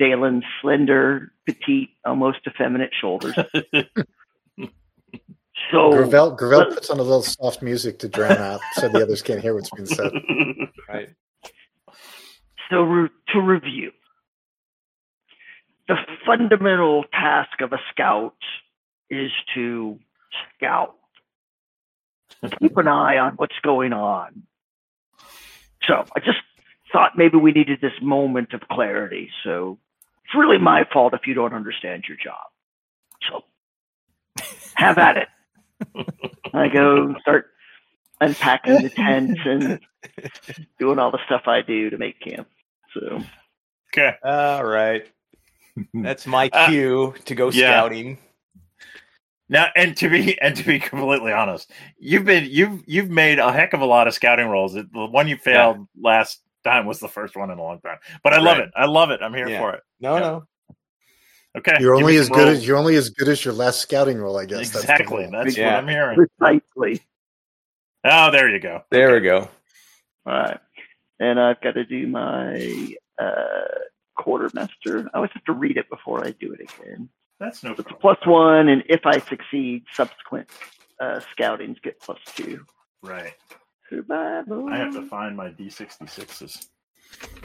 Dalen's 0.00 0.44
slender, 0.60 1.32
petite, 1.46 1.90
almost 2.04 2.38
effeminate 2.46 2.90
shoulders. 2.98 3.34
so 5.70 5.90
Gravel, 5.90 6.30
Gravel 6.32 6.74
puts 6.74 6.90
on 6.90 6.98
a 6.98 7.02
little 7.02 7.22
soft 7.22 7.62
music 7.62 7.98
to 8.00 8.08
drown 8.08 8.38
out 8.38 8.60
so 8.74 8.88
the 8.88 9.02
others 9.02 9.22
can't 9.22 9.40
hear 9.40 9.54
what's 9.54 9.70
being 9.70 9.86
said. 9.86 10.12
Right. 10.88 11.10
So 12.68 12.82
re- 12.82 13.10
to 13.28 13.40
review, 13.40 13.92
the 15.86 15.94
fundamental 16.26 17.04
task 17.12 17.60
of 17.60 17.72
a 17.72 17.78
scout 17.92 18.34
is 19.08 19.30
to 19.54 20.00
scout, 20.56 20.96
keep 22.58 22.76
an 22.76 22.88
eye 22.88 23.18
on 23.18 23.34
what's 23.34 23.54
going 23.62 23.92
on. 23.92 24.42
So 25.90 26.04
I 26.14 26.20
just 26.20 26.38
thought 26.92 27.18
maybe 27.18 27.36
we 27.36 27.50
needed 27.50 27.80
this 27.80 27.92
moment 28.00 28.52
of 28.54 28.60
clarity. 28.70 29.28
So 29.42 29.78
it's 30.24 30.34
really 30.36 30.58
my 30.58 30.84
fault 30.92 31.14
if 31.14 31.26
you 31.26 31.34
don't 31.34 31.52
understand 31.52 32.04
your 32.08 32.16
job. 32.16 32.46
So 33.28 33.42
have 34.74 34.98
at 34.98 35.16
it. 35.16 35.28
I 36.54 36.68
go 36.68 37.14
start 37.20 37.46
unpacking 38.20 38.82
the 38.82 38.90
tent 38.90 39.38
and 39.44 39.80
doing 40.78 40.98
all 41.00 41.10
the 41.10 41.18
stuff 41.26 41.42
I 41.46 41.62
do 41.62 41.90
to 41.90 41.98
make 41.98 42.20
camp. 42.20 42.48
So 42.94 43.22
okay. 43.92 44.14
All 44.22 44.64
right. 44.64 45.06
That's 45.94 46.26
my 46.26 46.50
Uh, 46.52 46.68
cue 46.68 47.14
to 47.24 47.34
go 47.34 47.50
yeah. 47.50 47.72
scouting. 47.72 48.18
Now, 49.50 49.66
and 49.76 49.94
to 49.98 50.08
be 50.08 50.40
and 50.40 50.56
to 50.56 50.64
be 50.64 50.78
completely 50.78 51.32
honest, 51.32 51.70
you've 51.98 52.24
been 52.24 52.46
you've 52.48 52.82
you've 52.86 53.10
made 53.10 53.38
a 53.40 53.52
heck 53.52 53.72
of 53.74 53.80
a 53.80 53.84
lot 53.84 54.06
of 54.08 54.14
scouting 54.14 54.46
rolls. 54.46 54.72
The 54.74 54.86
one 54.92 55.26
you 55.28 55.36
failed 55.36 55.86
last 56.00 56.40
time 56.64 56.86
was 56.86 57.00
the 57.00 57.08
first 57.08 57.36
one 57.36 57.50
in 57.50 57.58
a 57.58 57.62
long 57.62 57.80
time. 57.80 57.98
But 58.22 58.32
I 58.32 58.38
love 58.38 58.58
Right. 58.58 58.68
it. 58.68 58.72
I 58.76 58.86
love 58.86 59.10
it. 59.10 59.20
I'm 59.22 59.34
here 59.34 59.48
Yeah. 59.48 59.58
for 59.60 59.72
it. 59.74 59.82
No, 60.00 60.14
Yeah. 60.14 60.20
no. 60.20 60.44
Okay. 61.58 61.76
You're 61.80 61.96
only 61.96 62.16
as 62.16 62.28
good 62.28 62.44
rolls. 62.46 62.58
as 62.58 62.66
you're 62.66 62.76
only 62.76 62.94
as 62.94 63.10
good 63.10 63.28
as 63.28 63.44
your 63.44 63.52
last 63.52 63.80
scouting 63.80 64.18
role, 64.18 64.38
I 64.38 64.44
guess. 64.44 64.70
That's 64.70 64.84
exactly. 64.84 65.24
goal. 65.24 65.32
That's 65.32 65.56
Yeah. 65.58 65.74
what 65.74 65.78
I'm 65.82 65.88
hearing. 65.88 66.16
precisely. 66.38 67.00
Oh, 68.04 68.30
there 68.30 68.48
you 68.48 68.60
go. 68.60 68.82
There 68.90 69.12
we 69.14 69.20
go. 69.20 69.48
All 70.26 70.32
right. 70.32 70.60
And 71.18 71.40
I've 71.40 71.60
got 71.60 71.72
to 71.74 71.84
do 71.84 72.06
my 72.06 72.94
uh, 73.18 73.78
quartermaster. 74.16 75.08
I 75.12 75.16
always 75.16 75.32
have 75.34 75.44
to 75.44 75.52
read 75.52 75.76
it 75.76 75.90
before 75.90 76.24
I 76.24 76.30
do 76.30 76.52
it 76.52 76.60
again. 76.60 77.08
That's 77.40 77.64
no 77.64 77.70
It's 77.70 77.80
a 77.80 77.82
problem. 77.84 78.00
plus 78.00 78.26
one, 78.26 78.68
and 78.68 78.82
if 78.88 79.00
I 79.06 79.18
succeed, 79.20 79.84
subsequent 79.96 80.48
uh, 81.00 81.20
scoutings 81.32 81.78
get 81.82 81.98
plus 82.00 82.18
two. 82.36 82.64
Right. 83.02 83.32
Survival. 83.88 84.68
I 84.68 84.76
have 84.76 84.92
to 84.92 85.02
find 85.08 85.34
my 85.36 85.48
D66s. 85.48 86.68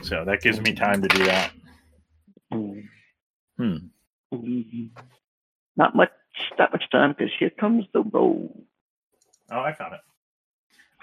So 0.02 0.24
that 0.26 0.42
gives 0.42 0.60
me 0.62 0.74
time 0.74 1.02
to 1.02 1.08
do 1.08 1.24
that. 1.26 1.52
Mm. 2.54 2.84
Hmm. 3.58 3.76
Mhm. 4.34 4.90
Not 5.78 5.96
much, 5.96 6.12
not 6.60 6.72
much 6.74 6.84
time 6.92 7.16
because 7.18 7.34
here 7.40 7.50
comes 7.50 7.86
the 7.94 8.02
roll. 8.04 8.66
Oh, 9.50 9.60
I 9.62 9.74
found 9.74 9.94
it. 9.96 10.02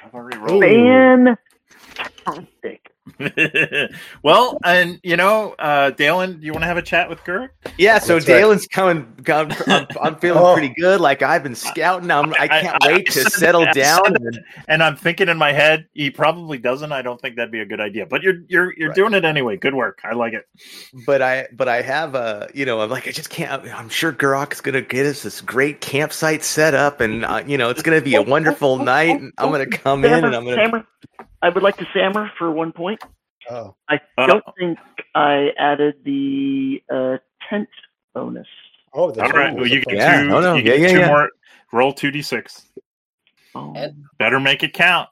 I've 0.04 0.14
already 0.14 0.38
rolled. 0.38 1.38
Fantastic. 1.96 2.91
well, 4.22 4.58
and 4.64 5.00
you 5.02 5.16
know, 5.16 5.54
uh, 5.58 5.90
Dalen, 5.90 6.40
do 6.40 6.46
you 6.46 6.52
want 6.52 6.62
to 6.62 6.66
have 6.66 6.76
a 6.76 6.82
chat 6.82 7.08
with 7.10 7.18
Gurk? 7.24 7.50
Yeah, 7.78 7.98
so 7.98 8.14
That's 8.14 8.28
right. 8.28 8.34
Dalen's 8.38 8.66
coming. 8.66 9.06
I'm, 9.28 9.50
I'm, 9.66 9.86
I'm 10.00 10.16
feeling 10.16 10.42
Oh. 10.42 10.52
pretty 10.54 10.72
good. 10.78 11.00
Like 11.00 11.22
I've 11.22 11.42
been 11.42 11.54
scouting. 11.54 12.10
I'm, 12.10 12.32
I 12.34 12.48
can't 12.48 12.82
I- 12.84 12.88
I 12.90 12.92
wait 12.94 13.06
to 13.10 13.22
settle 13.30 13.62
I 13.62 13.72
down. 13.72 14.00
said 14.04 14.16
and- 14.16 14.40
And 14.68 14.82
I'm 14.82 14.96
thinking 14.96 15.28
in 15.28 15.36
my 15.36 15.52
head, 15.52 15.86
he 15.92 16.10
probably 16.10 16.58
doesn't. 16.58 16.92
I 16.92 17.02
don't 17.02 17.20
think 17.20 17.36
that'd 17.36 17.50
be 17.52 17.60
a 17.60 17.66
good 17.66 17.80
idea. 17.80 18.06
But 18.06 18.22
you're 18.22 18.36
you're 18.48 18.72
you're 18.76 18.88
Right. 18.90 18.96
doing 18.96 19.14
it 19.14 19.24
anyway. 19.24 19.56
Good 19.56 19.74
work. 19.74 20.00
I 20.04 20.14
like 20.14 20.32
it. 20.34 20.46
but 21.06 21.22
I, 21.22 21.48
but 21.52 21.68
I 21.68 21.82
have 21.82 22.14
a, 22.14 22.48
you 22.54 22.64
know, 22.64 22.80
I'm 22.80 22.90
like, 22.90 23.08
I 23.08 23.10
just 23.12 23.30
can't. 23.30 23.62
I'm 23.74 23.88
sure 23.88 24.12
Gurok's 24.12 24.60
gonna 24.60 24.80
get 24.82 25.06
us 25.06 25.22
this 25.22 25.40
great 25.40 25.80
campsite 25.80 26.44
set 26.44 26.74
up, 26.74 27.00
and 27.00 27.24
uh, 27.24 27.42
you 27.46 27.58
know, 27.58 27.70
it's 27.70 27.82
gonna 27.82 28.00
be 28.00 28.14
a 28.14 28.22
wonderful 28.22 28.78
night. 28.78 29.20
And 29.20 29.32
I'm 29.38 29.50
gonna 29.50 29.66
come 29.66 30.04
in, 30.04 30.24
and 30.24 30.34
I'm 30.36 30.44
gonna. 30.44 30.86
Sammer, 31.18 31.28
I 31.42 31.48
would 31.48 31.62
like 31.62 31.76
to 31.78 31.86
Sammer 31.94 32.30
for 32.38 32.50
one 32.50 32.72
point. 32.72 33.00
Oh, 33.50 33.74
I 33.88 34.00
Uh, 34.16 34.26
don't 34.26 34.44
think 34.58 34.78
I 35.14 35.50
added 35.58 35.96
the 36.04 36.82
uh, 36.92 37.18
tent 37.48 37.68
bonus. 38.14 38.46
oh, 38.94 39.02
All 39.04 39.12
that's 39.12 39.32
right. 39.32 39.54
Well, 39.54 39.66
you 39.66 39.82
get 39.82 39.98
Yeah, 39.98 40.22
two. 40.22 40.28
no, 40.28 40.40
no, 40.40 40.54
you 40.56 40.62
yeah, 40.62 40.76
get 40.76 40.80
yeah, 40.80 40.88
two 40.88 41.00
yeah. 41.00 41.06
more. 41.08 41.30
Roll 41.72 41.92
two 41.92 42.10
d 42.10 42.22
six. 42.22 42.62
Oh, 43.54 43.74
Better 44.18 44.38
make 44.40 44.62
it 44.62 44.72
count. 44.72 45.08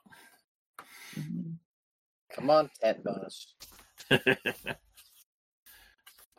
Come 2.33 2.49
on, 2.49 2.69
tent 2.81 3.03
bonus. 3.03 3.53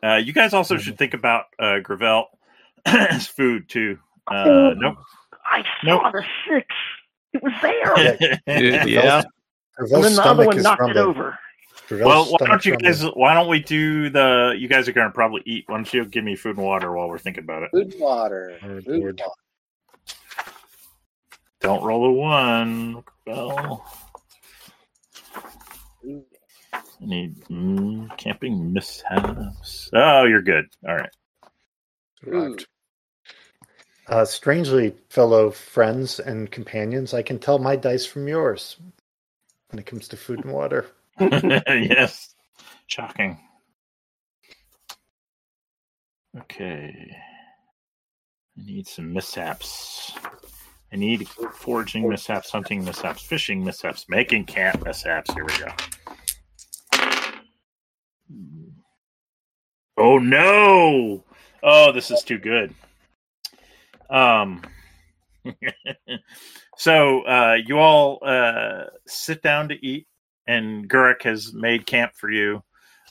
uh, 0.02 0.16
you 0.16 0.32
guys 0.32 0.54
also 0.54 0.78
should 0.78 0.96
think 0.98 1.14
about 1.14 1.44
uh, 1.58 1.80
Gravel 1.80 2.26
as 2.86 3.26
food 3.36 3.68
too. 3.68 3.98
Uh, 4.26 4.74
nope. 4.76 4.96
I 5.44 5.62
Nope. 5.84 6.02
saw 6.02 6.10
the 6.12 6.24
six. 6.48 6.66
It 7.34 7.42
was 7.42 7.52
there. 7.62 8.86
yeah. 8.86 9.22
and 9.78 9.90
then 9.90 10.14
the 10.14 10.24
other 10.24 10.46
one 10.46 10.62
knocked 10.62 10.90
it 10.90 10.96
over. 10.96 11.38
well, 11.90 12.26
why 12.26 12.46
don't 12.46 12.64
you 12.64 12.76
guys? 12.76 13.02
Why 13.14 13.34
don't 13.34 13.48
we 13.48 13.60
do 13.60 14.10
the? 14.10 14.54
You 14.58 14.68
guys 14.68 14.88
are 14.88 14.92
going 14.92 15.08
to 15.08 15.12
probably 15.12 15.42
eat. 15.46 15.64
Why 15.66 15.76
don't 15.76 15.92
you 15.92 16.04
give 16.04 16.24
me 16.24 16.36
food 16.36 16.56
and 16.56 16.66
water 16.66 16.92
while 16.92 17.08
we're 17.08 17.18
thinking 17.18 17.44
about 17.44 17.62
it? 17.64 17.70
Food 17.72 17.92
and 17.92 18.00
water. 18.00 18.58
Food 18.60 18.86
and 18.86 19.02
water. 19.02 19.16
Don't 21.60 21.82
roll 21.82 22.06
a 22.06 22.12
one. 22.12 23.04
Gravel. 23.24 23.84
Food. 26.02 26.24
I 26.74 27.04
need 27.04 27.44
mm, 27.46 28.16
camping 28.16 28.72
mishaps. 28.72 29.90
Oh, 29.92 30.24
you're 30.24 30.42
good. 30.42 30.66
All 30.86 30.96
right. 30.96 31.10
Survived. 32.24 32.66
Uh, 34.08 34.24
strangely, 34.24 34.94
fellow 35.08 35.50
friends 35.50 36.20
and 36.20 36.50
companions, 36.50 37.14
I 37.14 37.22
can 37.22 37.38
tell 37.38 37.58
my 37.58 37.76
dice 37.76 38.04
from 38.04 38.28
yours 38.28 38.76
when 39.72 39.78
it 39.78 39.86
comes 39.86 40.06
to 40.08 40.16
food 40.16 40.44
and 40.44 40.52
water. 40.52 40.86
yes. 41.20 42.34
Shocking. 42.86 43.38
Okay. 46.38 47.16
I 48.58 48.62
need 48.62 48.86
some 48.86 49.12
mishaps. 49.12 50.12
I 50.92 50.96
need 50.96 51.26
foraging 51.54 52.06
mishaps, 52.06 52.50
hunting 52.50 52.84
mishaps, 52.84 53.22
fishing 53.22 53.64
mishaps, 53.64 54.06
making 54.10 54.44
camp 54.44 54.84
mishaps. 54.84 55.32
Here 55.32 55.44
we 55.44 55.56
go. 55.58 55.68
Oh 59.96 60.18
no! 60.18 61.24
Oh, 61.62 61.92
this 61.92 62.10
is 62.10 62.22
too 62.22 62.38
good. 62.38 62.74
Um. 64.10 64.62
so 66.82 67.22
uh, 67.22 67.58
you 67.64 67.78
all 67.78 68.18
uh, 68.26 68.86
sit 69.06 69.40
down 69.40 69.68
to 69.68 69.86
eat, 69.86 70.08
and 70.48 70.90
Gurek 70.90 71.22
has 71.22 71.52
made 71.52 71.86
camp 71.86 72.10
for 72.16 72.28
you. 72.28 72.60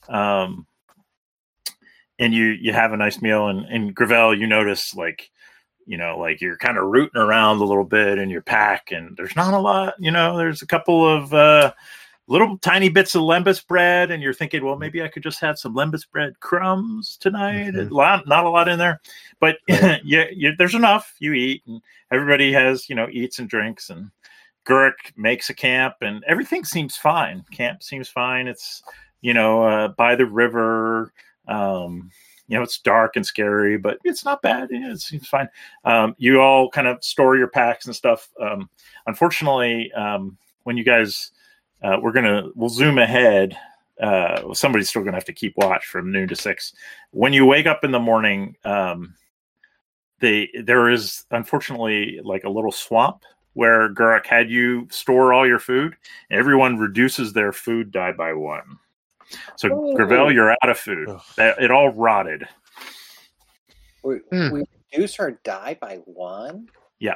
Um, 0.09 0.67
and 2.19 2.33
you 2.33 2.47
you 2.47 2.73
have 2.73 2.91
a 2.91 2.97
nice 2.97 3.21
meal, 3.21 3.47
and 3.47 3.65
and 3.67 3.95
Gravel, 3.95 4.37
you 4.37 4.45
notice 4.45 4.93
like 4.93 5.31
you 5.85 5.97
know 5.97 6.19
like 6.19 6.41
you're 6.41 6.57
kind 6.57 6.77
of 6.77 6.83
rooting 6.83 7.21
around 7.21 7.61
a 7.61 7.63
little 7.63 7.85
bit 7.85 8.17
in 8.17 8.29
your 8.29 8.41
pack, 8.41 8.91
and 8.91 9.15
there's 9.15 9.37
not 9.37 9.53
a 9.53 9.59
lot. 9.59 9.93
You 9.99 10.11
know, 10.11 10.35
there's 10.35 10.61
a 10.61 10.67
couple 10.67 11.07
of 11.07 11.33
uh, 11.33 11.71
little 12.31 12.57
tiny 12.59 12.89
bits 12.89 13.13
of 13.13 13.23
lembas 13.23 13.65
bread, 13.65 14.09
and 14.09 14.23
you're 14.23 14.33
thinking, 14.33 14.63
well, 14.63 14.77
maybe 14.77 15.03
I 15.03 15.07
could 15.07 15.23
just 15.23 15.39
have 15.41 15.59
some 15.59 15.75
lembas 15.75 16.09
bread 16.09 16.39
crumbs 16.39 17.17
tonight. 17.17 17.73
Mhm. 17.73 17.91
A 17.91 17.93
lot, 17.93 18.27
not 18.27 18.45
a 18.45 18.49
lot 18.49 18.67
in 18.67 18.79
there, 18.79 19.01
but 19.39 19.57
Right. 19.69 20.01
yeah, 20.03 20.25
you, 20.31 20.53
there's 20.57 20.75
enough. 20.75 21.13
You 21.19 21.33
eat, 21.33 21.63
and 21.67 21.81
everybody 22.11 22.51
has 22.53 22.89
you 22.89 22.95
know 22.95 23.07
eats 23.11 23.39
and 23.39 23.49
drinks, 23.49 23.89
and 23.89 24.09
Gurk 24.65 24.93
makes 25.17 25.49
a 25.49 25.53
camp, 25.53 25.95
and 26.01 26.23
everything 26.27 26.63
seems 26.65 26.95
fine. 26.95 27.43
Camp 27.51 27.83
seems 27.83 28.07
fine. 28.07 28.47
It's 28.47 28.81
you 29.21 29.33
know 29.33 29.63
uh, 29.63 29.87
by 29.89 30.15
the 30.15 30.25
river. 30.25 31.13
Um, 31.47 32.11
you 32.47 32.57
know, 32.57 32.63
it's 32.63 32.79
dark 32.79 33.15
and 33.15 33.25
scary, 33.25 33.77
but 33.77 33.97
it's 34.03 34.25
not 34.25 34.41
bad. 34.41 34.69
Yeah, 34.71 34.91
it 34.91 34.99
seems 34.99 35.25
fine. 35.25 35.47
Um, 35.85 36.15
you 36.17 36.41
all 36.41 36.69
kind 36.69 36.85
of 36.85 37.01
store 37.01 37.37
your 37.37 37.47
packs 37.47 37.85
and 37.85 37.95
stuff. 37.95 38.27
Um, 38.41 38.69
unfortunately, 39.07 39.89
um, 39.93 40.37
when 40.63 40.75
you 40.75 40.83
guys, 40.83 41.31
uh, 41.81 41.97
we're 42.01 42.11
gonna, 42.11 42.49
we'll 42.55 42.69
zoom 42.69 42.97
ahead. 42.97 43.57
Uh, 44.01 44.53
somebody's 44.53 44.89
still 44.89 45.03
gonna 45.03 45.17
have 45.17 45.25
to 45.25 45.33
keep 45.33 45.55
watch 45.57 45.85
from 45.85 46.11
noon 46.11 46.27
to 46.27 46.35
six. 46.35 46.73
When 47.11 47.33
you 47.33 47.45
wake 47.45 47.67
up 47.67 47.83
in 47.83 47.91
the 47.91 47.99
morning, 47.99 48.55
um, 48.65 49.13
they 50.19 50.49
there 50.63 50.89
is 50.89 51.25
unfortunately 51.31 52.19
like 52.23 52.43
a 52.43 52.49
little 52.49 52.71
swamp 52.71 53.23
where 53.53 53.93
Guruk 53.93 54.25
had 54.25 54.49
you 54.49 54.87
store 54.89 55.33
all 55.33 55.45
your 55.47 55.59
food. 55.59 55.95
Everyone 56.29 56.77
reduces 56.77 57.33
their 57.33 57.51
food 57.51 57.91
die 57.91 58.11
by 58.13 58.33
one. 58.33 58.77
So 59.55 59.69
Oh. 59.71 59.95
Gravel, 59.95 60.31
you're 60.31 60.51
out 60.51 60.69
of 60.69 60.77
food. 60.77 61.09
Ugh. 61.09 61.21
That 61.37 61.61
it 61.61 61.69
all 61.71 61.89
rotted. 61.89 62.47
We, 64.03 64.17
Hmm. 64.31 64.51
we 64.51 64.63
reduce 64.93 65.19
our 65.19 65.31
die 65.43 65.77
by 65.79 65.97
one. 66.05 66.69
Yeah. 66.99 67.15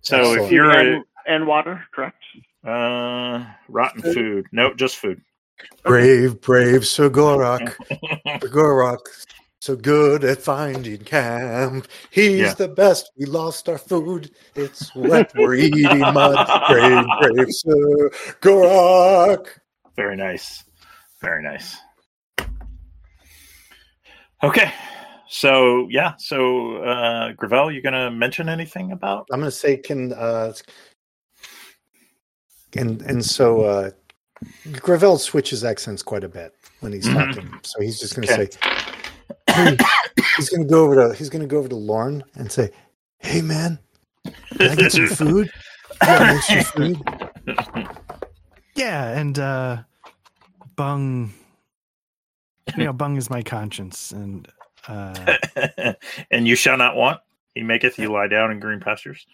So 0.00 0.18
Excellent. 0.18 0.42
if 0.42 0.52
you're 0.52 0.70
and, 0.70 1.04
and 1.26 1.46
water, 1.46 1.84
correct? 1.92 2.22
A, 2.64 2.70
uh, 2.70 3.46
rotten 3.68 4.02
food, 4.02 4.46
no, 4.52 4.74
just 4.74 4.96
food. 4.96 5.20
Brave, 5.84 6.40
brave 6.40 6.86
Sir 6.86 7.10
Gorak. 7.10 7.74
Sir 8.40 8.48
Gorak, 8.48 8.98
so 9.60 9.74
good 9.74 10.24
at 10.24 10.40
finding 10.40 10.98
camp. 10.98 11.88
He's 12.10 12.38
Yeah. 12.38 12.54
the 12.54 12.68
best. 12.68 13.10
We 13.18 13.26
lost 13.26 13.68
our 13.68 13.78
food. 13.78 14.30
It's 14.54 14.94
wet. 14.94 15.32
We're 15.34 15.54
eating 15.54 16.00
mud. 16.00 16.46
Brave, 16.68 17.04
brave 17.20 17.46
Sir 17.50 18.10
Gorak. 18.40 19.46
Very 19.96 20.16
nice, 20.16 20.62
very 21.20 21.42
nice. 21.42 21.76
Okay, 24.44 24.72
so 25.28 25.88
yeah, 25.90 26.12
so 26.18 26.76
uh, 26.76 27.32
Gravel, 27.32 27.72
you 27.72 27.82
gonna 27.82 28.08
mention 28.12 28.48
anything 28.48 28.92
about? 28.92 29.26
I'm 29.32 29.40
going 29.40 29.50
to 29.50 29.56
say, 29.56 29.76
can 29.76 30.12
uh, 30.12 30.52
and 32.76 33.00
and 33.02 33.24
so 33.24 33.62
uh, 33.62 33.90
Gravel 34.72 35.18
switches 35.18 35.64
accents 35.64 36.02
quite 36.02 36.24
a 36.24 36.28
bit 36.28 36.54
when 36.80 36.92
he's 36.92 37.08
Mhm. 37.08 37.14
talking. 37.14 37.60
So 37.62 37.80
he's 37.80 37.98
just 37.98 38.14
going 38.14 38.26
to 38.26 38.32
Okay. 38.34 38.50
say, 38.50 38.58
hey, 39.54 39.76
he's 40.36 40.48
going 40.50 40.66
to 40.66 40.68
go 40.72 40.84
over 40.84 40.94
to 41.08 41.14
he's 41.14 41.28
going 41.30 41.42
to 41.42 41.48
go 41.48 41.58
over 41.58 41.68
to 41.68 41.76
Lauren 41.76 42.22
and 42.34 42.50
say, 42.52 42.70
"Hey, 43.18 43.40
man, 43.42 43.78
can 44.58 44.70
I 44.70 44.76
get 44.76 44.92
some 44.92 45.06
food? 45.06 45.50
You 46.02 46.08
got 46.08 46.22
an 46.22 46.30
extra 46.36 46.62
food?" 46.62 46.98
Yeah, 48.74 49.18
and 49.18 49.36
uh 49.38 49.82
Bung 50.76 51.32
you 52.76 52.84
know, 52.84 52.92
Bung 52.92 53.16
is 53.16 53.28
my 53.28 53.42
conscience 53.42 54.12
and 54.12 54.46
uh 54.86 55.34
and 56.30 56.46
you 56.46 56.54
shall 56.54 56.76
not 56.76 56.94
want. 56.94 57.20
He 57.54 57.62
maketh 57.62 57.98
you 57.98 58.12
lie 58.12 58.28
down 58.28 58.50
in 58.52 58.60
green 58.60 58.80
pastures. 58.80 59.26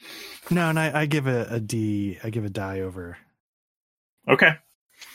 no, 0.50 0.68
and 0.70 0.78
I, 0.78 1.02
I 1.02 1.06
give 1.06 1.26
a, 1.26 1.46
a 1.50 1.60
D 1.60 2.18
I 2.24 2.30
give 2.30 2.44
a 2.44 2.48
die 2.50 2.80
over. 2.80 3.16
Okay, 4.28 4.52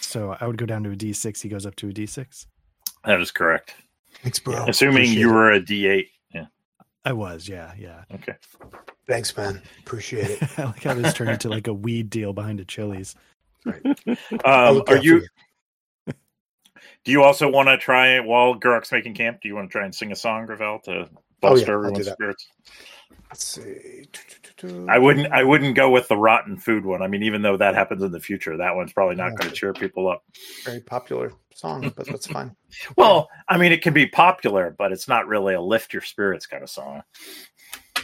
So 0.01 0.37
I 0.39 0.45
would 0.45 0.57
go 0.57 0.65
down 0.67 0.83
to 0.83 0.91
a 0.91 0.95
D 0.95 1.13
six, 1.13 1.41
he 1.41 1.49
goes 1.49 1.65
up 1.65 1.75
to 1.77 1.89
a 1.89 1.93
D 1.93 2.05
six. 2.05 2.45
that 3.05 3.19
is 3.19 3.31
correct. 3.31 3.73
Thanks, 4.21 4.37
bro. 4.39 4.65
Assuming 4.67 4.97
Appreciate 4.97 5.17
you 5.19 5.29
it. 5.29 5.33
were 5.33 5.51
a 5.51 5.59
D 5.59 5.87
eight. 5.87 6.09
Yeah. 6.33 6.45
I 7.05 7.13
was, 7.13 7.47
yeah, 7.49 7.73
yeah. 7.77 8.03
Okay. 8.13 8.35
Thanks, 9.07 9.35
man. 9.35 9.61
Appreciate 9.79 10.29
it. 10.29 10.43
I 10.59 10.65
like 10.65 10.83
how 10.83 10.93
this 10.93 11.13
turned 11.15 11.31
into 11.31 11.49
like 11.49 11.67
a 11.67 11.73
weed 11.73 12.09
deal 12.11 12.33
behind 12.33 12.59
a 12.59 12.65
Chili's. 12.65 13.15
I'll 13.65 13.73
Um, 13.73 13.81
are 14.43 14.79
out 14.79 14.87
for 14.87 14.97
you? 14.97 15.25
Do 17.05 17.11
you 17.11 17.23
also 17.23 17.49
want 17.49 17.69
to 17.69 17.77
try 17.77 18.19
while 18.19 18.53
Guruk's 18.59 18.91
making 18.91 19.15
camp? 19.15 19.39
Do 19.41 19.47
you 19.47 19.55
want 19.55 19.69
to 19.69 19.71
try 19.71 19.85
and 19.85 19.95
sing 19.95 20.11
a 20.11 20.15
song, 20.15 20.45
Gravel, 20.45 20.79
to 20.85 21.09
Oh, 21.43 21.55
yeah, 21.55 21.65
I'll 21.67 21.73
everyone's 21.75 22.09
spirits? 22.11 22.47
Let's 23.29 23.43
see. 23.45 24.05
I 24.89 24.97
wouldn't. 24.97 25.31
I 25.31 25.43
wouldn't 25.43 25.75
go 25.75 25.89
with 25.89 26.07
the 26.07 26.17
rotten 26.17 26.57
food 26.57 26.83
one. 26.85 27.01
I 27.01 27.07
mean, 27.07 27.23
even 27.23 27.41
though 27.41 27.55
that 27.57 27.75
happens 27.75 28.03
in 28.03 28.11
the 28.11 28.19
future, 28.19 28.57
that 28.57 28.75
one's 28.75 28.91
probably 28.91 29.15
not 29.15 29.31
Yeah. 29.31 29.35
going 29.37 29.49
to 29.49 29.55
cheer 29.55 29.73
people 29.73 30.09
up. 30.09 30.23
Very 30.65 30.81
popular 30.81 31.31
song, 31.53 31.93
but 31.95 32.07
that's 32.07 32.27
fine. 32.27 32.55
Well, 32.97 33.29
I 33.47 33.57
mean, 33.57 33.71
it 33.71 33.81
can 33.81 33.93
be 33.93 34.05
popular, 34.05 34.75
but 34.77 34.91
it's 34.91 35.07
not 35.07 35.27
really 35.27 35.53
a 35.53 35.61
lift 35.61 35.93
your 35.93 36.01
spirits 36.01 36.45
kind 36.45 36.61
of 36.63 36.69
song, 36.69 37.01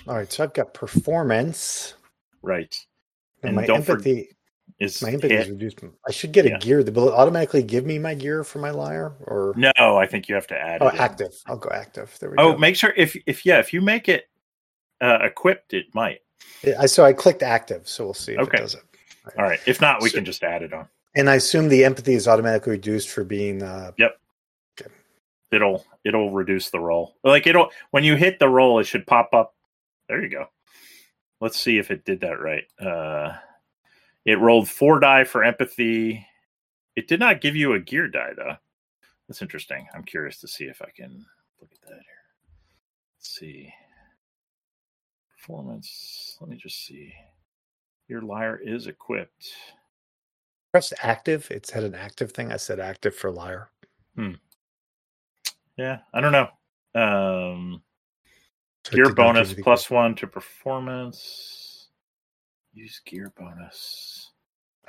All 0.08 0.16
right, 0.16 0.32
so 0.32 0.44
I've 0.44 0.54
got 0.54 0.74
performance 0.74 1.94
right? 2.42 2.76
and, 3.44 3.50
And 3.50 3.56
my 3.56 3.66
don't 3.66 3.84
for- 3.84 3.94
empathy. 3.94 4.30
Is 4.80 5.02
My 5.02 5.12
empathy 5.12 5.34
is 5.36 5.50
reduced. 5.50 5.80
I 6.08 6.12
should 6.12 6.32
get 6.34 6.46
Yeah. 6.46 6.56
a 6.56 6.60
gear. 6.60 6.82
Will 6.84 7.10
it 7.10 7.14
automatically 7.14 7.64
give 7.64 7.86
me 7.86 7.98
my 7.98 8.14
gear 8.14 8.44
for 8.44 8.60
my 8.60 8.72
lyre 8.72 9.14
or 9.22 9.54
No, 9.56 9.72
I 9.98 10.06
think 10.06 10.28
you 10.28 10.36
have 10.36 10.48
to 10.48 10.58
add 10.58 10.82
oh 10.82 10.88
it. 10.88 10.96
in. 10.96 11.00
active? 11.00 11.34
I'll 11.46 11.58
go 11.58 11.70
active. 11.70 12.16
There 12.20 12.30
we 12.30 12.36
Oh, 12.38 12.52
go. 12.52 12.56
Oh, 12.56 12.58
make 12.58 12.76
sure 12.76 12.94
if 12.98 13.16
if 13.26 13.46
yeah, 13.46 13.60
if 13.60 13.72
you 13.74 13.82
make 13.82 14.10
it 14.10 14.26
uh, 15.02 15.20
equipped, 15.22 15.74
it 15.74 15.86
might. 15.94 16.20
Yeah, 16.64 16.76
I 16.80 16.86
so 16.88 17.06
I 17.06 17.14
clicked 17.14 17.44
active, 17.44 17.88
so 17.88 18.06
we'll 18.06 18.14
see 18.14 18.34
if 18.34 18.40
Okay. 18.40 18.58
it 18.58 18.62
does 18.62 18.76
it. 18.76 18.84
All 19.38 19.46
right. 19.46 19.60
If 19.66 19.80
not, 19.82 20.02
we 20.02 20.10
So- 20.10 20.16
can 20.18 20.26
just 20.26 20.44
add 20.44 20.62
it 20.62 20.74
on. 20.74 20.88
And 21.16 21.30
I 21.30 21.36
assume 21.36 21.70
the 21.70 21.86
empathy 21.86 22.14
is 22.14 22.28
automatically 22.28 22.72
reduced 22.72 23.10
for 23.10 23.24
being 23.24 23.64
uh 23.64 23.92
It'll 25.52 25.86
it'll 26.04 26.32
reduce 26.32 26.70
the 26.70 26.80
roll. 26.80 27.16
Like 27.24 27.48
it'll 27.48 27.70
when 27.92 28.04
you 28.04 28.16
hit 28.16 28.40
the 28.40 28.50
roll, 28.50 28.80
it 28.80 28.84
should 28.86 29.08
pop 29.08 29.30
up. 29.34 29.56
There 30.10 30.22
you 30.22 30.28
go. 30.30 30.48
Let's 31.40 31.58
see 31.60 31.78
if 31.78 31.92
it 31.92 32.04
did 32.04 32.22
that 32.22 32.40
right. 32.42 32.64
Uh, 32.80 33.38
it 34.26 34.40
rolled 34.40 34.70
four 34.70 35.00
die 35.00 35.24
for 35.24 35.44
empathy. 35.44 36.26
It 36.96 37.08
did 37.08 37.20
not 37.20 37.42
give 37.42 37.56
you 37.56 37.74
a 37.74 37.80
gear 37.80 38.08
die 38.08 38.32
though. 38.36 38.56
That's 39.28 39.42
interesting. 39.42 39.88
I'm 39.94 40.04
curious 40.04 40.40
to 40.42 40.48
see 40.48 40.66
if 40.66 40.82
I 40.82 40.90
can 40.96 41.26
look 41.62 41.72
at 41.72 41.82
that 41.90 41.94
here. 41.96 42.24
Let's 43.18 43.30
see. 43.40 43.74
Performance. 45.38 46.38
Let 46.42 46.50
me 46.50 46.58
just 46.58 46.86
see. 46.86 47.14
Your 48.08 48.22
lyre 48.22 48.60
is 48.64 48.88
equipped. 48.88 49.48
press 50.72 50.94
active. 51.02 51.48
It's 51.52 51.72
had 51.72 51.84
an 51.84 51.96
active 51.96 52.32
thing. 52.32 52.52
I 52.52 52.58
said 52.58 52.80
active 52.80 53.16
for 53.16 53.32
lyre. 53.32 53.70
Yeah, 55.78 56.00
I 56.14 56.22
don't 56.22 56.32
know. 56.32 56.48
Um, 56.96 57.82
So 58.86 58.96
gear 58.96 59.06
did 59.06 59.18
not 59.18 59.34
give 59.36 59.36
bonus 59.48 59.54
plus 59.64 59.90
one 59.90 60.16
to 60.16 60.28
performance. 60.28 61.65
Use 62.76 63.00
gear 63.06 63.32
bonus. 63.38 64.32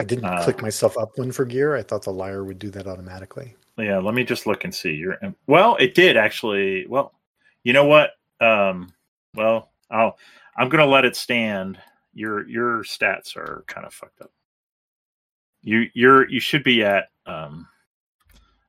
I 0.01 0.05
didn't 0.05 0.25
uh, 0.25 0.43
click 0.43 0.61
myself 0.61 0.99
up 0.99 1.17
one 1.17 1.31
for 1.31 1.45
gear. 1.45 1.77
I 1.77 1.83
thought 1.83 2.03
the 2.03 2.13
lyre 2.13 2.45
would 2.45 2.59
do 2.59 2.69
that 2.71 2.89
automatically. 2.89 3.57
Yeah, 3.79 3.99
let 3.99 4.15
me 4.15 4.25
just 4.25 4.47
look 4.47 4.65
and 4.65 4.75
see. 4.75 4.91
You're 4.91 5.19
well, 5.47 5.77
it 5.77 5.95
did 5.95 6.17
actually. 6.17 6.87
Well, 6.89 7.13
you 7.63 7.73
know 7.73 7.85
what? 7.85 8.11
Um, 8.41 8.93
well, 9.35 9.71
I'll 9.91 10.19
I'm 10.57 10.69
gonna 10.69 10.85
let 10.85 11.05
it 11.05 11.15
stand. 11.15 11.79
Your 12.13 12.49
your 12.49 12.83
stats 12.83 13.37
are 13.37 13.65
kind 13.69 13.87
of 13.87 13.95
fucked 13.95 14.21
up. 14.21 14.33
You 15.63 15.87
you're 15.95 16.29
you 16.29 16.41
should 16.41 16.65
be 16.65 16.83
at 16.83 17.05
um 17.27 17.69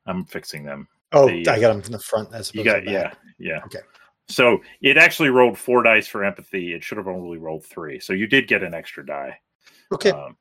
I'm 0.05 0.26
fixing 0.26 0.63
them. 0.63 0.88
Oh, 1.11 1.28
The, 1.28 1.47
I 1.47 1.59
got 1.59 1.74
them 1.74 1.82
from 1.82 1.93
the 1.93 1.99
front 1.99 2.34
as 2.34 2.53
You 2.53 2.63
got 2.63 2.88
yeah, 2.88 3.13
yeah. 3.39 3.61
Okay. 3.65 3.80
So 4.30 4.60
it 4.82 4.98
actually 4.98 5.30
rolled 5.30 5.58
four 5.58 5.84
dice 5.84 6.08
for 6.08 6.24
empathy. 6.24 6.74
It 6.74 6.84
should 6.84 6.98
have 6.98 7.08
only 7.08 7.38
rolled 7.38 7.66
three. 7.66 8.00
So 8.00 8.14
you 8.14 8.28
did 8.28 8.48
get 8.48 8.64
an 8.64 8.74
extra 8.74 9.06
die. 9.06 9.40
Okay. 9.92 10.12
Um, 10.12 10.36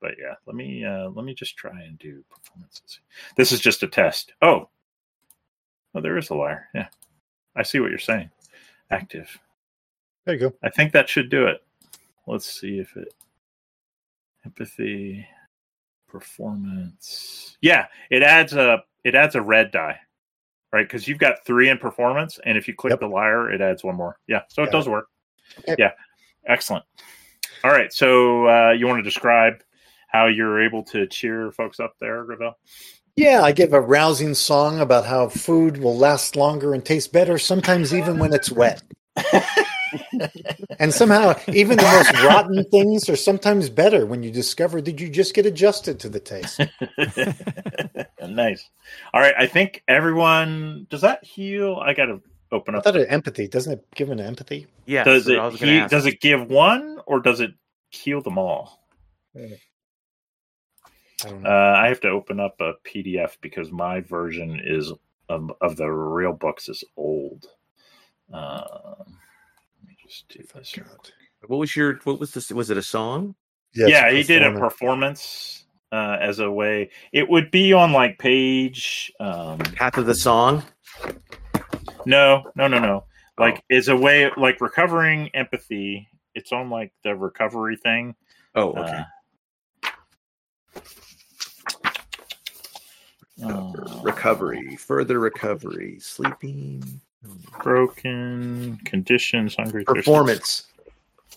but 0.00 0.12
yeah, 0.20 0.34
let 0.46 0.54
me 0.54 0.84
uh, 0.84 1.08
let 1.08 1.24
me 1.24 1.32
just 1.32 1.56
try 1.56 1.80
and 1.80 1.98
do 1.98 2.22
performances. 2.28 3.00
This 3.36 3.52
is 3.52 3.60
just 3.60 3.82
a 3.82 3.88
test. 3.88 4.34
Oh, 4.42 4.68
oh, 5.94 6.00
there 6.02 6.18
is 6.18 6.28
a 6.28 6.34
lyre. 6.34 6.68
Yeah, 6.74 6.88
I 7.56 7.62
see 7.62 7.80
what 7.80 7.88
you're 7.88 7.98
saying. 7.98 8.30
Active. 8.90 9.38
there 10.26 10.34
you 10.34 10.40
go. 10.40 10.52
I 10.62 10.68
think 10.68 10.92
that 10.92 11.08
should 11.08 11.30
do 11.30 11.46
it. 11.46 11.64
Let's 12.26 12.60
see 12.60 12.78
if 12.78 12.94
it 12.96 13.14
empathy 14.44 15.26
performance. 16.06 17.56
Yeah, 17.62 17.86
it 18.10 18.22
adds 18.22 18.52
a 18.52 18.84
it 19.04 19.14
adds 19.14 19.36
a 19.36 19.42
red 19.42 19.70
die, 19.70 19.98
right? 20.74 20.86
Because 20.86 21.06
you've 21.06 21.18
got 21.18 21.36
three 21.46 21.68
in 21.68 21.78
performance, 21.78 22.40
and 22.44 22.58
if 22.58 22.66
you 22.66 22.74
click 22.74 22.90
Yep. 22.90 23.00
the 23.00 23.06
lyre, 23.06 23.48
it 23.50 23.60
adds 23.60 23.84
one 23.84 23.94
more. 23.94 24.18
Yeah, 24.26 24.42
so 24.48 24.64
it 24.64 24.66
Got 24.66 24.72
does 24.72 24.88
work. 24.88 25.06
Okay. 25.60 25.76
Yeah, 25.78 25.92
excellent. 26.48 26.84
All 27.62 27.70
right, 27.70 27.92
so 27.92 28.48
uh, 28.48 28.72
you 28.72 28.88
want 28.88 28.98
to 28.98 29.02
describe 29.04 29.62
how 30.08 30.26
you're 30.26 30.60
able 30.60 30.82
to 30.86 31.06
cheer 31.06 31.52
folks 31.52 31.78
up 31.78 31.94
there, 32.00 32.24
Gravel? 32.24 32.58
Yeah, 33.14 33.42
I 33.42 33.52
give 33.52 33.72
a 33.72 33.80
rousing 33.80 34.34
song 34.34 34.80
about 34.80 35.06
how 35.06 35.28
food 35.28 35.76
will 35.76 35.96
last 35.96 36.34
longer 36.34 36.74
and 36.74 36.84
taste 36.84 37.12
better, 37.12 37.38
sometimes 37.38 37.94
even 37.94 38.18
when 38.18 38.34
it's 38.34 38.50
wet. 38.50 38.82
and 40.78 40.92
somehow, 40.92 41.34
even 41.48 41.76
the 41.76 41.82
most 41.82 42.12
rotten 42.24 42.64
things 42.70 43.08
are 43.08 43.16
sometimes 43.16 43.68
better 43.68 44.06
when 44.06 44.22
you 44.22 44.30
discover 44.30 44.80
that 44.82 45.00
you 45.00 45.08
just 45.08 45.34
get 45.34 45.46
adjusted 45.46 46.00
to 46.00 46.08
the 46.08 46.20
taste. 46.20 46.60
nice. 48.28 48.68
All 49.12 49.20
right, 49.20 49.34
I 49.36 49.46
think 49.46 49.82
everyone 49.88 50.86
does 50.90 51.02
that 51.02 51.24
heal. 51.24 51.76
I 51.76 51.94
got 51.94 52.06
to 52.06 52.20
open 52.52 52.74
I 52.74 52.78
up. 52.78 52.84
thought 52.84 52.96
it 52.96 53.10
empathy 53.10 53.48
doesn't 53.48 53.72
it 53.72 53.86
give 53.94 54.10
an 54.10 54.20
empathy? 54.20 54.66
Yeah. 54.86 55.04
does 55.04 55.28
it 55.28 55.38
I 55.38 55.46
was 55.46 55.56
gonna 55.60 55.82
he, 55.82 55.88
does 55.88 56.06
it 56.06 56.20
give 56.20 56.48
one 56.48 57.00
or 57.06 57.20
does 57.20 57.40
it 57.40 57.52
heal 57.90 58.20
them 58.22 58.38
all? 58.38 58.86
I 59.36 59.58
don't 61.22 61.42
know. 61.42 61.50
Uh, 61.50 61.74
I 61.76 61.88
have 61.88 62.00
to 62.00 62.08
open 62.08 62.40
up 62.40 62.60
a 62.60 62.74
PDF 62.86 63.36
because 63.40 63.70
my 63.72 64.00
version 64.00 64.60
is 64.62 64.92
of, 65.28 65.52
of 65.60 65.76
the 65.76 65.88
real 65.88 66.32
books 66.32 66.68
is 66.68 66.84
old. 66.96 67.46
Um, 68.32 69.18
let 70.04 70.06
me 70.06 70.10
just 70.10 70.28
do 70.28 70.58
this. 70.58 70.72
here. 70.72 70.86
What 71.46 71.58
was 71.58 71.74
your? 71.76 71.94
What 72.04 72.18
was 72.20 72.32
this? 72.32 72.50
Was 72.50 72.70
it 72.70 72.76
a 72.76 72.82
song? 72.82 73.34
it's 73.74 73.90
yeah, 73.90 74.10
he 74.10 74.22
did 74.22 74.42
a 74.42 74.52
performance. 74.52 75.64
performance 75.64 75.64
uh, 75.92 76.16
as 76.20 76.38
a 76.38 76.50
way. 76.50 76.90
It 77.12 77.28
would 77.28 77.50
be 77.50 77.72
on 77.72 77.92
like 77.92 78.18
page. 78.18 79.12
Um, 79.20 79.58
Path 79.58 79.98
of 79.98 80.06
the 80.06 80.14
Song. 80.14 80.62
no, 82.06 82.44
no, 82.54 82.68
no, 82.68 82.78
no. 82.78 83.04
Like 83.38 83.56
Oh. 83.58 83.62
is 83.76 83.88
a 83.88 83.96
way 83.96 84.30
like 84.36 84.60
recovering 84.60 85.28
empathy. 85.34 86.08
It's 86.34 86.52
on 86.52 86.70
like 86.70 86.92
the 87.02 87.14
recovery 87.16 87.76
thing. 87.76 88.14
Oh, 88.54 88.72
okay. 88.72 89.00
Uh, 93.42 93.48
uh, 93.48 93.72
recovery, 94.02 94.76
further 94.76 95.18
recovery, 95.18 95.98
sleeping, 96.00 97.00
broken 97.62 98.78
conditions, 98.84 99.56
hungry, 99.56 99.84
performance. 99.84 100.64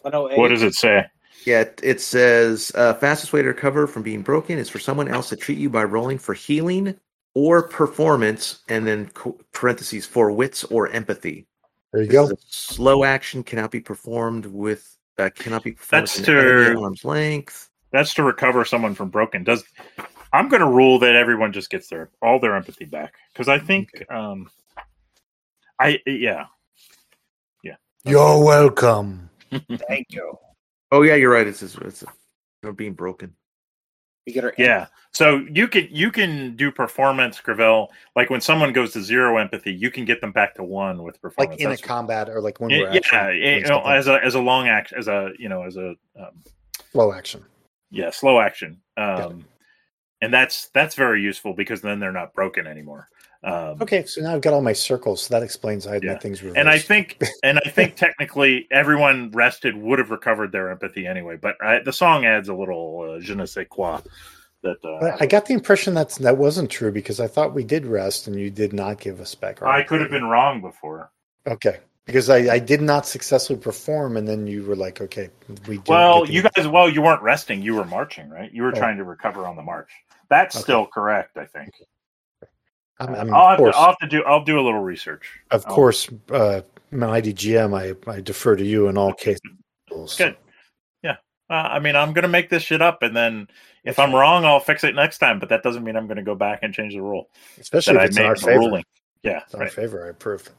108. 0.02 0.38
What 0.40 0.50
does 0.50 0.64
it 0.64 0.76
say? 0.76 1.06
Yeah, 1.46 1.62
it- 1.62 1.80
it 1.84 2.02
says 2.02 2.72
uh, 2.76 2.94
fastest 2.96 3.34
way 3.34 3.42
to 3.42 3.48
recover 3.48 3.88
from 3.88 4.04
being 4.04 4.22
broken 4.22 4.58
is 4.58 4.70
for 4.70 4.80
someone 4.80 5.08
else 5.08 5.30
to 5.30 5.36
treat 5.36 5.58
you 5.58 5.70
by 5.70 5.84
rolling 5.84 6.18
for 6.18 6.34
healing 6.34 6.96
or 7.34 7.68
performance, 7.68 8.60
and 8.68 8.86
then 8.88 9.08
co- 9.10 9.38
parentheses 9.54 10.06
for 10.06 10.32
wits 10.32 10.64
or 10.66 10.90
empathy. 10.90 11.46
There 11.94 12.02
you 12.02 12.10
This 12.10 12.30
go. 12.30 12.36
slow 12.48 13.04
action 13.04 13.44
cannot 13.44 13.72
be 13.72 13.80
performed 13.80 14.46
with 14.48 14.98
uh, 15.20 15.30
cannot 15.36 15.64
be 15.64 15.72
performed 15.72 16.04
That's 16.08 16.20
with 16.20 16.30
an 16.30 16.38
enemy 16.38 16.76
to- 16.76 16.82
arm's 16.82 17.06
length. 17.06 17.70
That's 17.92 18.14
to 18.16 18.24
recover 18.24 18.66
someone 18.66 18.94
from 18.96 19.10
broken. 19.10 19.44
Does 19.44 19.64
I'm 20.34 20.50
going 20.50 20.60
to 20.62 20.68
rule 20.70 21.00
that 21.00 21.16
everyone 21.16 21.54
just 21.54 21.70
gets 21.70 21.88
their 21.88 22.10
all 22.22 22.40
their 22.40 22.56
empathy 22.56 22.86
back 22.86 23.14
because 23.34 23.48
I 23.48 23.60
think 23.60 23.90
um 24.12 24.50
I 25.80 26.00
yeah 26.06 26.46
yeah. 28.08 28.12
You're 28.12 28.44
welcome. 28.44 29.30
Thank 29.88 30.08
you. 30.10 30.38
Oh 30.92 31.02
yeah, 31.02 31.16
you're 31.16 31.32
right. 31.32 31.48
It's 31.48 31.62
it's, 31.62 31.76
it's 31.76 32.04
uh, 32.66 32.72
being 32.72 32.94
broken. 32.94 33.34
We 34.26 34.34
get 34.34 34.44
our 34.44 34.54
yeah. 34.58 34.88
So 35.14 35.46
you 35.52 35.68
can 35.68 35.88
you 35.92 36.12
can 36.12 36.56
do 36.56 36.72
performance, 36.72 37.40
Gravel. 37.40 37.92
Like 38.16 38.30
when 38.30 38.42
someone 38.42 38.74
goes 38.74 38.94
to 38.94 39.02
zero 39.02 39.38
empathy, 39.38 39.74
you 39.74 39.92
can 39.92 40.06
get 40.06 40.22
them 40.22 40.32
back 40.32 40.56
to 40.56 40.64
one 40.64 41.04
with 41.04 41.22
performance. 41.22 41.60
Like 41.60 41.66
in 41.66 41.72
a 41.72 41.78
combat 41.78 42.30
or 42.30 42.42
like 42.42 42.60
when 42.60 42.70
yeah, 42.70 42.80
we're 42.80 42.90
actually 42.90 43.40
yeah, 43.40 43.50
doing 43.52 43.62
you 43.62 43.70
know, 43.70 43.82
as 43.82 44.08
a 44.08 44.24
as 44.24 44.36
a 44.36 44.42
long 44.42 44.68
action, 44.68 44.98
as 44.98 45.08
a 45.08 45.32
you 45.38 45.50
know, 45.50 45.64
as 45.64 45.78
a 45.78 45.96
um, 46.20 46.44
slow 46.92 47.14
action. 47.14 47.44
yeah, 47.90 48.10
slow 48.12 48.40
action. 48.40 48.82
Um, 48.96 49.46
and 50.22 50.34
that's 50.34 50.70
that's 50.70 50.96
very 50.96 51.22
useful 51.22 51.54
because 51.54 51.82
then 51.82 52.00
they're 52.00 52.12
not 52.12 52.34
broken 52.34 52.68
anymore. 52.68 53.10
Um, 53.44 53.78
Okay, 53.82 54.04
so 54.06 54.22
now 54.22 54.34
I've 54.34 54.42
got 54.42 54.54
all 54.54 54.62
my 54.62 54.74
circles. 54.74 55.24
So 55.24 55.34
that 55.34 55.44
explains 55.44 55.86
I 55.88 55.94
had 55.94 56.04
Yeah. 56.04 56.14
my 56.14 56.20
things 56.20 56.42
reversed. 56.42 56.58
and 56.58 56.70
I 56.70 56.80
think 56.80 57.22
and 57.44 57.60
I 57.66 57.70
think 57.70 57.96
technically 57.96 58.68
everyone 58.72 59.32
rested 59.32 59.76
would 59.78 60.00
have 60.00 60.12
recovered 60.12 60.52
their 60.52 60.70
empathy 60.72 61.06
anyway. 61.08 61.38
But 61.38 61.56
I, 61.62 61.80
the 61.80 61.94
song 61.94 62.26
adds 62.26 62.50
a 62.50 62.54
little 62.56 63.16
uh, 63.18 63.20
je 63.20 63.36
ne 63.36 63.46
sais 63.46 63.68
quoi. 63.70 64.00
That 64.64 64.78
uh, 64.84 65.16
I 65.20 65.28
got 65.28 65.46
the 65.46 65.54
impression 65.54 65.94
that 65.94 66.10
that 66.16 66.38
wasn't 66.38 66.72
true 66.72 66.92
because 66.92 67.20
I 67.20 67.28
thought 67.28 67.54
we 67.54 67.64
did 67.64 67.86
rest 67.86 68.26
and 68.28 68.36
you 68.40 68.50
did 68.50 68.74
not 68.74 69.00
give 69.00 69.22
us 69.22 69.36
back. 69.36 69.62
I 69.62 69.84
could 69.84 70.02
have 70.02 70.10
been 70.10 70.26
wrong 70.26 70.62
before. 70.62 71.12
Okay, 71.46 71.78
because 72.06 72.28
I, 72.32 72.38
I 72.56 72.60
did 72.60 72.82
not 72.82 73.06
successfully 73.06 73.60
perform, 73.60 74.18
and 74.18 74.28
then 74.28 74.48
you 74.48 74.64
were 74.66 74.76
like, 74.76 75.00
okay, 75.00 75.30
we. 75.68 75.80
Well, 75.88 76.26
the- 76.26 76.34
you 76.34 76.42
guys, 76.42 76.68
well, 76.68 76.90
you 76.90 77.04
weren't 77.04 77.22
resting; 77.22 77.62
you 77.62 77.76
were 77.76 77.86
marching, 77.86 78.30
right? 78.32 78.52
You 78.52 78.64
were 78.64 78.74
Oh. 78.76 78.80
trying 78.80 78.98
to 78.98 79.04
recover 79.04 79.46
on 79.46 79.56
the 79.56 79.62
march. 79.62 79.92
That's 80.28 80.56
Okay. 80.56 80.64
still 80.64 80.88
correct, 80.88 81.38
I 81.38 81.46
think. 81.46 81.70
I 83.00 83.24
mean, 83.24 83.34
I'll, 83.34 83.50
have 83.50 83.58
to, 83.60 83.66
I'll 83.76 83.86
have 83.88 83.98
to 84.00 84.08
do. 84.08 84.24
I'll 84.24 84.44
do 84.44 84.60
a 84.60 84.62
little 84.64 84.82
research. 84.82 85.30
of 85.52 85.64
I'll- 85.68 85.76
course, 85.76 86.10
uh, 86.32 86.62
mighty 86.92 87.34
GM, 87.34 87.74
I, 87.78 88.12
I 88.12 88.22
defer 88.22 88.56
to 88.56 88.64
you 88.66 88.88
in 88.88 88.98
all 88.98 89.14
cases. 89.14 89.42
Good. 90.18 90.36
Yeah. 91.04 91.18
Uh, 91.50 91.54
I 91.54 91.80
mean, 91.80 91.96
I'm 91.96 92.14
going 92.14 92.24
to 92.24 92.28
make 92.30 92.50
this 92.50 92.64
shit 92.64 92.82
up, 92.82 93.04
and 93.04 93.16
then 93.16 93.48
if 93.84 94.00
I'm 94.00 94.14
wrong, 94.16 94.46
I'll 94.46 94.60
fix 94.60 94.84
it 94.84 94.96
next 94.96 95.20
time. 95.20 95.40
But 95.40 95.50
that 95.50 95.64
doesn't 95.64 95.84
mean 95.84 95.96
I'm 95.96 96.08
going 96.08 96.18
to 96.18 96.24
go 96.24 96.36
back 96.36 96.60
and 96.64 96.74
change 96.74 96.94
the 96.94 97.02
rule 97.02 97.30
especially 97.60 97.94
that 97.94 98.00
if 98.00 98.04
I 98.04 98.06
it's 98.08 98.18
in 98.18 98.26
our 98.26 98.36
favor. 98.36 98.60
ruling. 98.60 98.84
Yeah. 99.24 99.42
It's 99.46 99.54
in 99.54 99.60
Right. 99.60 99.66
our 99.68 99.72
favor. 99.72 100.06
I 100.06 100.10
approve. 100.10 100.50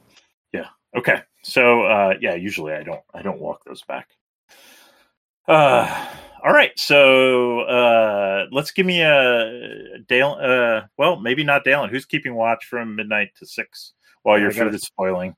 Yeah. 0.53 0.65
Okay. 0.97 1.21
So 1.43 1.83
uh 1.83 2.15
yeah, 2.19 2.33
usually 2.35 2.73
I 2.73 2.83
don't 2.83 3.01
I 3.13 3.21
don't 3.21 3.39
walk 3.39 3.63
those 3.65 3.81
back. 3.83 4.09
Uh 5.47 6.07
all 6.43 6.53
right, 6.53 6.71
so 6.77 7.61
uh, 7.61 8.45
let's 8.51 8.71
give 8.71 8.85
me 8.85 9.01
a 9.01 9.99
Dale. 10.07 10.37
Uh, 10.41 10.81
well, 10.97 11.19
maybe 11.19 11.43
not 11.43 11.63
Dalen. 11.63 11.89
Who's 11.89 12.05
keeping 12.05 12.35
watch 12.35 12.65
from 12.65 12.95
midnight 12.95 13.29
to 13.37 13.45
six 13.45 13.93
while 14.23 14.39
your 14.39 14.49
I 14.49 14.53
gotta- 14.53 14.65
food 14.65 14.75
is 14.75 14.81
spoiling? 14.83 15.35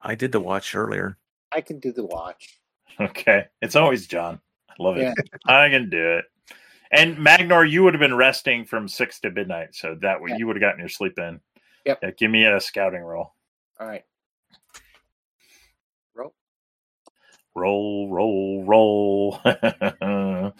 I 0.00 0.14
did 0.14 0.32
the 0.32 0.40
watch 0.40 0.74
earlier. 0.74 1.16
I 1.52 1.60
can 1.62 1.78
do 1.78 1.92
the 1.92 2.04
watch. 2.04 2.60
Okay, 3.00 3.44
it's 3.62 3.74
always 3.76 4.06
John. 4.06 4.38
I 4.68 4.74
love 4.82 4.96
it. 4.98 5.02
Yeah. 5.02 5.14
I 5.46 5.68
can 5.70 5.88
do 5.88 6.18
it. 6.18 6.24
And 6.92 7.16
Magnor, 7.16 7.68
you 7.68 7.82
would 7.82 7.94
have 7.94 8.00
been 8.00 8.14
resting 8.14 8.64
from 8.64 8.86
six 8.86 9.18
to 9.20 9.30
midnight, 9.30 9.74
so 9.74 9.96
that 10.02 10.20
way 10.20 10.30
Yeah. 10.30 10.36
you 10.36 10.46
would 10.46 10.56
have 10.56 10.60
gotten 10.60 10.78
your 10.80 10.88
sleep 10.88 11.18
in. 11.18 11.40
Yep. 11.86 11.98
Yeah, 12.02 12.10
give 12.12 12.30
me 12.30 12.44
a 12.44 12.60
scouting 12.60 13.00
roll. 13.02 13.34
All 13.80 13.86
right. 13.86 14.04
Roll. 16.14 16.34
Roll 17.56 18.08
roll 18.10 18.64
roll 18.64 19.40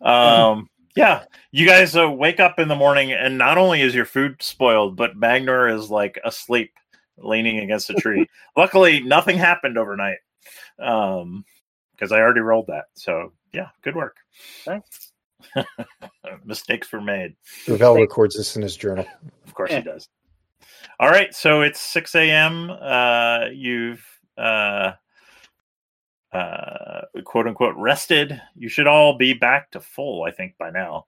um 0.00 0.68
yeah 0.96 1.24
you 1.52 1.66
guys 1.66 1.94
uh, 1.94 2.10
wake 2.10 2.40
up 2.40 2.58
in 2.58 2.66
the 2.68 2.74
morning 2.74 3.12
and 3.12 3.36
not 3.36 3.58
only 3.58 3.82
is 3.82 3.94
your 3.94 4.06
food 4.06 4.42
spoiled 4.42 4.96
but 4.96 5.18
magnor 5.20 5.70
is 5.72 5.90
like 5.90 6.18
asleep 6.24 6.72
leaning 7.18 7.58
against 7.58 7.90
a 7.90 7.94
tree 7.94 8.26
luckily 8.56 9.00
nothing 9.00 9.36
happened 9.36 9.76
overnight 9.76 10.16
um 10.78 11.44
because 11.92 12.10
i 12.10 12.18
already 12.18 12.40
rolled 12.40 12.68
that 12.68 12.84
so 12.94 13.32
yeah 13.52 13.68
good 13.82 13.94
work 13.94 14.16
Thanks. 14.64 15.12
mistakes 16.44 16.90
were 16.90 17.02
made 17.02 17.36
Gravel 17.66 17.96
records 17.96 18.34
this 18.36 18.56
in 18.56 18.62
his 18.62 18.76
journal. 18.76 19.04
of 19.46 19.52
course 19.52 19.70
Yeah. 19.70 19.78
he 19.80 19.84
does 19.84 20.08
all 20.98 21.10
right 21.10 21.34
so 21.34 21.60
it's 21.60 21.80
6 21.80 22.14
a.m 22.14 22.70
uh 22.70 23.44
you've 23.52 24.02
uh 24.38 24.92
uh 26.32 27.00
quote 27.24 27.46
unquote 27.46 27.74
rested 27.76 28.40
you 28.54 28.68
should 28.68 28.86
all 28.86 29.16
be 29.18 29.32
back 29.34 29.70
to 29.70 29.80
full 29.80 30.22
i 30.24 30.30
think 30.30 30.54
by 30.58 30.70
now 30.70 31.06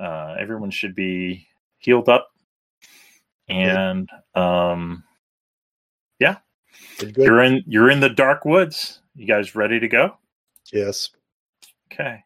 uh 0.00 0.34
everyone 0.38 0.70
should 0.70 0.94
be 0.94 1.46
healed 1.78 2.08
up 2.08 2.28
and 3.48 4.08
um 4.34 5.04
yeah, 6.18 6.38
good. 6.98 7.14
you're 7.18 7.42
in 7.42 7.62
you're 7.66 7.90
in 7.90 8.00
the 8.00 8.08
dark 8.08 8.44
woods 8.46 9.02
you 9.14 9.26
guys 9.26 9.54
ready 9.54 9.78
to 9.78 9.88
go 9.88 10.16
Yes. 10.72 11.10
okay 11.92 12.24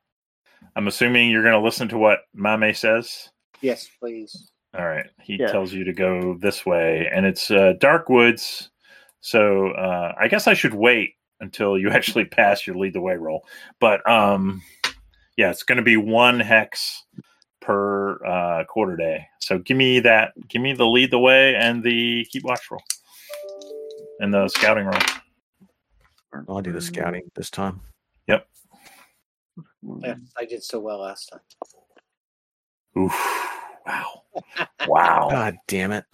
i'm 0.76 0.86
assuming 0.86 1.30
you're 1.30 1.42
going 1.42 1.60
to 1.60 1.64
listen 1.64 1.88
to 1.88 1.98
what 1.98 2.20
mame 2.34 2.74
says 2.74 3.28
Yes, 3.62 3.90
please. 4.00 4.52
All 4.72 4.86
right. 4.88 5.06
He 5.20 5.34
Yeah. 5.34 5.48
tells 5.52 5.72
you 5.72 5.84
to 5.84 5.92
go 5.92 6.34
this 6.40 6.64
way, 6.64 7.10
and 7.12 7.26
it's 7.26 7.50
uh, 7.50 7.74
dark 7.78 8.08
woods. 8.08 8.70
So 9.20 9.72
uh, 9.72 10.14
I 10.18 10.28
guess 10.28 10.46
I 10.46 10.54
should 10.54 10.72
wait 10.72 11.14
until 11.40 11.78
you 11.78 11.90
actually 11.90 12.24
pass 12.24 12.66
your 12.66 12.76
lead 12.76 12.92
the 12.92 13.00
way 13.00 13.14
roll. 13.14 13.44
But 13.80 14.08
um, 14.08 14.62
yeah, 15.36 15.50
it's 15.50 15.62
going 15.62 15.76
to 15.76 15.82
be 15.82 15.96
one 15.96 16.40
hex 16.40 17.04
per 17.60 18.24
uh, 18.24 18.64
quarter 18.64 18.96
day. 18.96 19.26
So 19.38 19.58
give 19.58 19.76
me 19.76 20.00
that. 20.00 20.32
Give 20.48 20.62
me 20.62 20.72
the 20.72 20.86
lead 20.86 21.10
the 21.10 21.18
way 21.18 21.54
and 21.56 21.82
the 21.82 22.26
keep 22.30 22.44
watch 22.44 22.70
roll, 22.70 22.82
and 24.20 24.32
the 24.32 24.48
scouting 24.48 24.86
roll. 24.86 25.00
I'll 26.48 26.62
do 26.62 26.72
the 26.72 26.80
scouting 26.80 27.22
this 27.34 27.50
time. 27.50 27.80
Yep. 28.28 28.46
Yeah, 30.00 30.14
I 30.38 30.44
did 30.44 30.62
so 30.62 30.78
well 30.78 31.00
last 31.00 31.32
time. 31.32 31.40
Oof! 32.98 33.12
Wow! 33.86 34.22
Wow! 34.86 35.28
God 35.30 35.56
damn 35.66 35.92
it! 35.92 36.04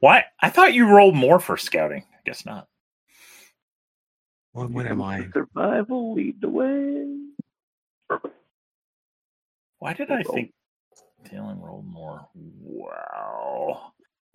Why? 0.00 0.24
I 0.40 0.50
thought 0.50 0.74
you 0.74 0.88
rolled 0.88 1.16
more 1.16 1.40
for 1.40 1.56
scouting. 1.56 2.04
I 2.12 2.20
guess 2.24 2.46
not. 2.46 2.68
What, 4.58 4.70
what 4.70 4.86
am 4.86 5.00
I? 5.00 5.28
Survival, 5.32 6.14
lead 6.14 6.40
the 6.40 6.48
way. 6.48 7.06
Why 9.78 9.92
did 9.92 10.10
I 10.10 10.24
think 10.24 10.52
Dalen 11.30 11.60
rolled 11.60 11.86
more? 11.86 12.26
Wow. 12.34 13.92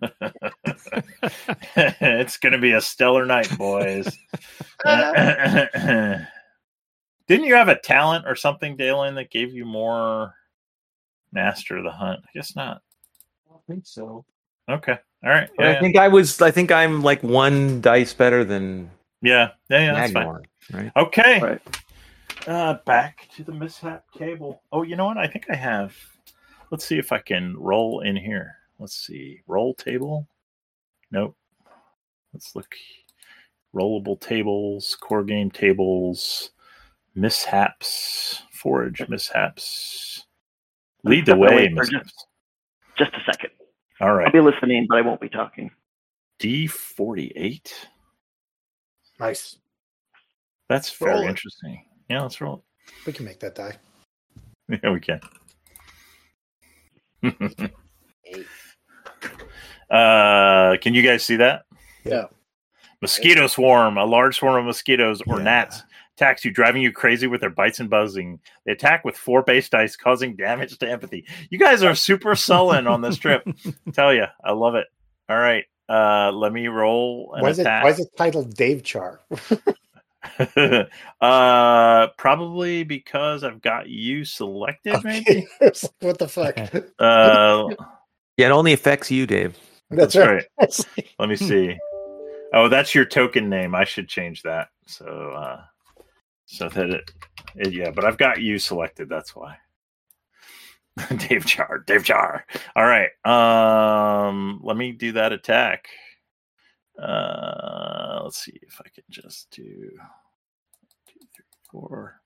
it's 1.76 2.38
going 2.38 2.54
to 2.54 2.58
be 2.58 2.72
a 2.72 2.80
stellar 2.80 3.26
night, 3.26 3.54
boys. 3.58 4.06
Didn't 4.86 6.26
you 7.28 7.54
have 7.54 7.68
a 7.68 7.78
talent 7.78 8.24
or 8.26 8.34
something, 8.34 8.78
Dalen, 8.78 9.16
that 9.16 9.30
gave 9.30 9.52
you 9.52 9.66
more 9.66 10.32
master 11.32 11.76
of 11.76 11.84
the 11.84 11.90
hunt? 11.90 12.20
I 12.24 12.28
guess 12.32 12.56
not. 12.56 12.80
I 13.46 13.50
don't 13.52 13.66
think 13.66 13.86
so. 13.86 14.24
Okay. 14.70 14.96
All 15.22 15.30
right. 15.30 15.50
Yeah. 15.58 15.72
I 15.72 15.80
think 15.80 15.98
I 15.98 16.08
was. 16.08 16.40
I 16.40 16.50
think 16.50 16.72
I'm 16.72 17.02
like 17.02 17.22
one 17.22 17.82
dice 17.82 18.14
better 18.14 18.42
than 18.42 18.90
yeah. 19.24 19.50
Yeah. 19.68 19.80
Yeah. 19.80 19.92
That's 19.94 20.12
fine. 20.12 20.42
Right? 20.72 20.92
Okay. 20.96 21.40
Right. 21.40 21.60
Uh, 22.46 22.78
back 22.84 23.28
to 23.36 23.42
the 23.42 23.52
mishap 23.52 24.04
cable. 24.16 24.62
Oh, 24.70 24.82
you 24.82 24.96
know 24.96 25.06
what? 25.06 25.18
I 25.18 25.26
think 25.26 25.46
I 25.50 25.54
have. 25.54 25.96
Let's 26.70 26.84
see 26.84 26.98
if 26.98 27.12
I 27.12 27.18
can 27.18 27.56
roll 27.56 28.00
in 28.00 28.16
here. 28.16 28.56
Let's 28.78 28.94
see. 28.96 29.40
Roll 29.46 29.74
table. 29.74 30.28
Nope. 31.10 31.36
Let's 32.32 32.54
look. 32.54 32.74
Rollable 33.74 34.20
tables, 34.20 34.96
core 35.00 35.24
game 35.24 35.50
tables, 35.50 36.50
mishaps, 37.14 38.42
forage 38.52 39.02
mishaps. 39.08 40.26
Lead 41.02 41.26
the 41.26 41.36
way, 41.36 41.68
for 41.74 41.82
just- 41.82 41.92
mishaps. 41.92 42.26
Just 42.96 43.12
a 43.14 43.20
second. 43.26 43.50
All 44.00 44.14
right. 44.14 44.26
I'll 44.26 44.32
be 44.32 44.40
listening, 44.40 44.86
but 44.88 44.98
I 44.98 45.00
won't 45.00 45.20
be 45.20 45.28
talking. 45.28 45.70
D 46.38 46.66
forty 46.66 47.32
eight. 47.36 47.88
Nice. 49.20 49.58
That's 50.68 51.00
Roll 51.00 51.14
very 51.14 51.26
it. 51.26 51.30
interesting. 51.30 51.84
Yeah, 52.10 52.22
let's 52.22 52.40
roll 52.40 52.64
We 53.06 53.12
can 53.12 53.24
make 53.24 53.40
that 53.40 53.54
die. 53.54 53.76
Yeah, 54.82 54.90
we 54.92 55.00
can. 55.00 55.20
Eight. 57.22 58.46
Uh, 59.90 60.76
can 60.80 60.94
you 60.94 61.02
guys 61.02 61.22
see 61.24 61.36
that? 61.36 61.66
Yeah. 62.04 62.24
Mosquito 63.02 63.46
swarm. 63.46 63.98
A 63.98 64.04
large 64.04 64.38
swarm 64.38 64.56
of 64.56 64.64
mosquitoes 64.64 65.20
or 65.26 65.36
Yeah. 65.36 65.44
gnats 65.44 65.82
attacks 66.16 66.44
you, 66.44 66.50
driving 66.50 66.80
you 66.82 66.90
crazy 66.90 67.26
with 67.26 67.42
their 67.42 67.50
bites 67.50 67.78
and 67.80 67.90
buzzing. 67.90 68.40
They 68.64 68.72
attack 68.72 69.04
with 69.04 69.16
four 69.16 69.42
base 69.42 69.68
dice, 69.68 69.94
causing 69.94 70.36
damage 70.36 70.76
to 70.78 70.90
empathy. 70.90 71.26
You 71.50 71.58
guys 71.58 71.82
are 71.82 71.94
super 71.94 72.34
sullen 72.34 72.86
on 72.86 73.02
this 73.02 73.18
trip. 73.18 73.46
Tell 73.92 74.12
you, 74.14 74.24
I 74.42 74.52
love 74.52 74.74
it. 74.74 74.86
All 75.28 75.38
right, 75.38 75.64
uh, 75.88 76.32
let 76.32 76.52
me 76.52 76.68
roll 76.68 77.34
an 77.34 77.42
Why 77.42 77.50
is 77.50 77.58
it 77.58 77.64
why 77.64 77.88
is 77.88 78.00
it 78.00 78.08
titled 78.16 78.54
Dave 78.54 78.82
Char? 78.82 79.20
uh, 81.20 82.06
probably 82.16 82.84
because 82.84 83.44
I've 83.44 83.60
got 83.60 83.88
you 83.88 84.24
selected. 84.24 85.02
Maybe. 85.04 85.24
Okay. 85.30 85.46
It's 85.60 85.84
like, 85.84 85.92
what 86.00 86.18
the 86.18 86.28
fuck? 86.28 86.58
Uh, 86.98 87.74
Yeah, 88.36 88.46
it 88.48 88.52
only 88.52 88.72
affects 88.72 89.10
you, 89.10 89.26
Dave. 89.26 89.56
That's, 89.90 90.14
That's 90.14 90.84
right. 90.96 91.06
Let 91.18 91.28
me 91.28 91.36
see. 91.36 91.76
Oh, 92.52 92.68
that's 92.68 92.94
your 92.94 93.04
token 93.04 93.48
name. 93.48 93.74
I 93.74 93.84
should 93.84 94.08
change 94.08 94.42
that. 94.42 94.68
So, 94.86 95.06
uh, 95.06 95.60
so 96.46 96.68
that 96.68 96.90
it, 96.90 97.10
it 97.56 97.72
yeah. 97.72 97.90
But 97.90 98.04
I've 98.04 98.18
got 98.18 98.40
you 98.40 98.58
selected. 98.58 99.08
That's 99.08 99.34
why. 99.34 99.56
Dave 101.28 101.46
Jar. 101.46 101.82
Dave 101.86 102.04
Jar. 102.04 102.44
All 102.76 102.84
right. 102.84 103.10
Um, 103.24 104.60
let 104.62 104.76
me 104.76 104.92
do 104.92 105.12
that 105.12 105.32
attack. 105.32 105.88
Uh, 107.00 108.20
let's 108.22 108.38
see 108.38 108.58
if 108.62 108.80
I 108.80 108.88
can 108.94 109.04
just 109.10 109.50
do 109.50 109.64
two, 109.64 111.20
three, 111.34 111.44
four. 111.70 112.20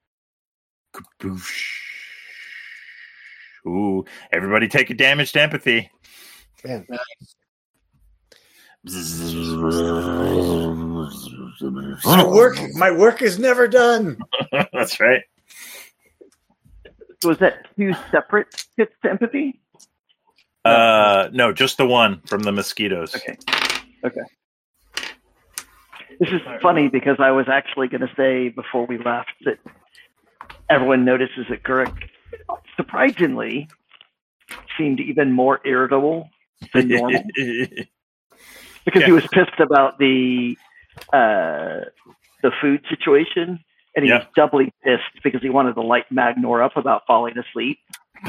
Kaboosh. 0.94 1.78
Ooh, 3.66 4.04
everybody 4.32 4.68
take 4.68 4.90
a 4.90 4.94
damage 4.94 5.32
to 5.32 5.42
empathy. 5.42 5.90
Man, 6.64 6.86
my 12.04 12.24
work 12.24 12.56
my 12.74 12.90
work 12.90 13.22
is 13.22 13.38
never 13.38 13.68
done. 13.68 14.16
That's 14.72 15.00
right. 15.00 15.22
Was 17.24 17.38
that 17.38 17.66
two 17.76 17.94
separate 18.10 18.46
hits 18.76 18.92
to 19.02 19.10
empathy? 19.10 19.60
Uh, 20.64 21.28
no, 21.32 21.52
just 21.52 21.78
the 21.78 21.86
one 21.86 22.20
from 22.26 22.42
the 22.42 22.52
mosquitoes. 22.52 23.14
Okay. 23.14 23.36
Okay. 24.04 24.20
This 26.20 26.30
is 26.30 26.40
funny 26.60 26.88
because 26.88 27.16
I 27.20 27.30
was 27.30 27.46
actually 27.48 27.88
going 27.88 28.00
to 28.00 28.12
say 28.16 28.48
before 28.48 28.86
we 28.86 28.98
left 28.98 29.32
that 29.44 29.58
everyone 30.68 31.04
notices 31.04 31.46
that 31.48 31.62
Gurik 31.62 31.94
surprisingly 32.76 33.68
seemed 34.76 35.00
even 35.00 35.32
more 35.32 35.60
irritable 35.64 36.28
than 36.74 36.88
normal 36.88 37.22
because 38.84 39.04
he 39.04 39.12
was 39.12 39.26
pissed 39.28 39.60
about 39.60 39.98
the 39.98 40.56
uh, 41.12 41.84
the 42.42 42.50
food 42.60 42.84
situation, 42.88 43.60
and 43.96 44.04
he 44.04 44.10
was 44.12 44.22
Yeah. 44.22 44.28
doubly 44.36 44.72
pissed 44.84 45.02
because 45.22 45.40
he 45.42 45.50
wanted 45.50 45.74
to 45.74 45.82
light 45.82 46.04
Magnor 46.12 46.64
up 46.64 46.76
about 46.76 47.02
falling 47.06 47.36
asleep, 47.38 47.78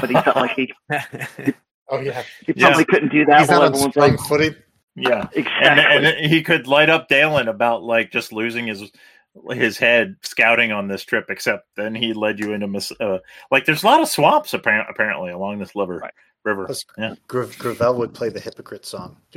but 0.00 0.08
he 0.10 0.14
felt 0.20 0.36
like 0.36 0.52
he, 0.56 0.72
Oh 1.88 2.00
yeah, 2.00 2.22
he 2.46 2.52
Yeah. 2.56 2.66
probably 2.68 2.84
couldn't 2.84 3.10
do 3.12 3.24
that 3.26 3.40
he's 3.40 3.48
while 3.48 3.60
not 3.60 3.66
on 3.66 3.72
everyone's 3.74 3.92
strong 3.94 4.10
like 4.10 4.20
footing. 4.20 4.54
yeah, 4.94 5.26
exactly. 5.34 5.96
and, 5.96 6.06
and 6.06 6.26
he 6.32 6.42
could 6.42 6.66
light 6.66 6.88
up 6.90 7.08
Dalen 7.08 7.48
about 7.48 7.82
like 7.82 8.10
just 8.12 8.32
losing 8.32 8.66
his 8.68 8.90
his 9.52 9.78
head 9.78 10.16
scouting 10.22 10.72
on 10.72 10.88
this 10.88 11.04
trip, 11.04 11.26
except 11.30 11.66
then 11.76 11.94
he 11.94 12.12
led 12.12 12.38
you 12.40 12.52
into 12.52 12.66
mis- 12.66 12.92
uh, 13.00 13.18
like 13.50 13.64
there's 13.64 13.82
a 13.82 13.86
lot 13.86 14.00
of 14.00 14.08
swamps 14.08 14.54
apparently 14.54 14.90
apparently 14.92 15.30
along 15.30 15.58
this 15.60 15.74
liver 15.76 15.98
Right. 15.98 16.12
river. 16.44 16.66
Plus, 16.66 16.84
Yeah. 16.98 17.14
Gra- 17.28 17.46
Gravel 17.58 17.94
would 17.98 18.12
play 18.14 18.28
the 18.28 18.40
hypocrite 18.40 18.84
song. 18.86 19.16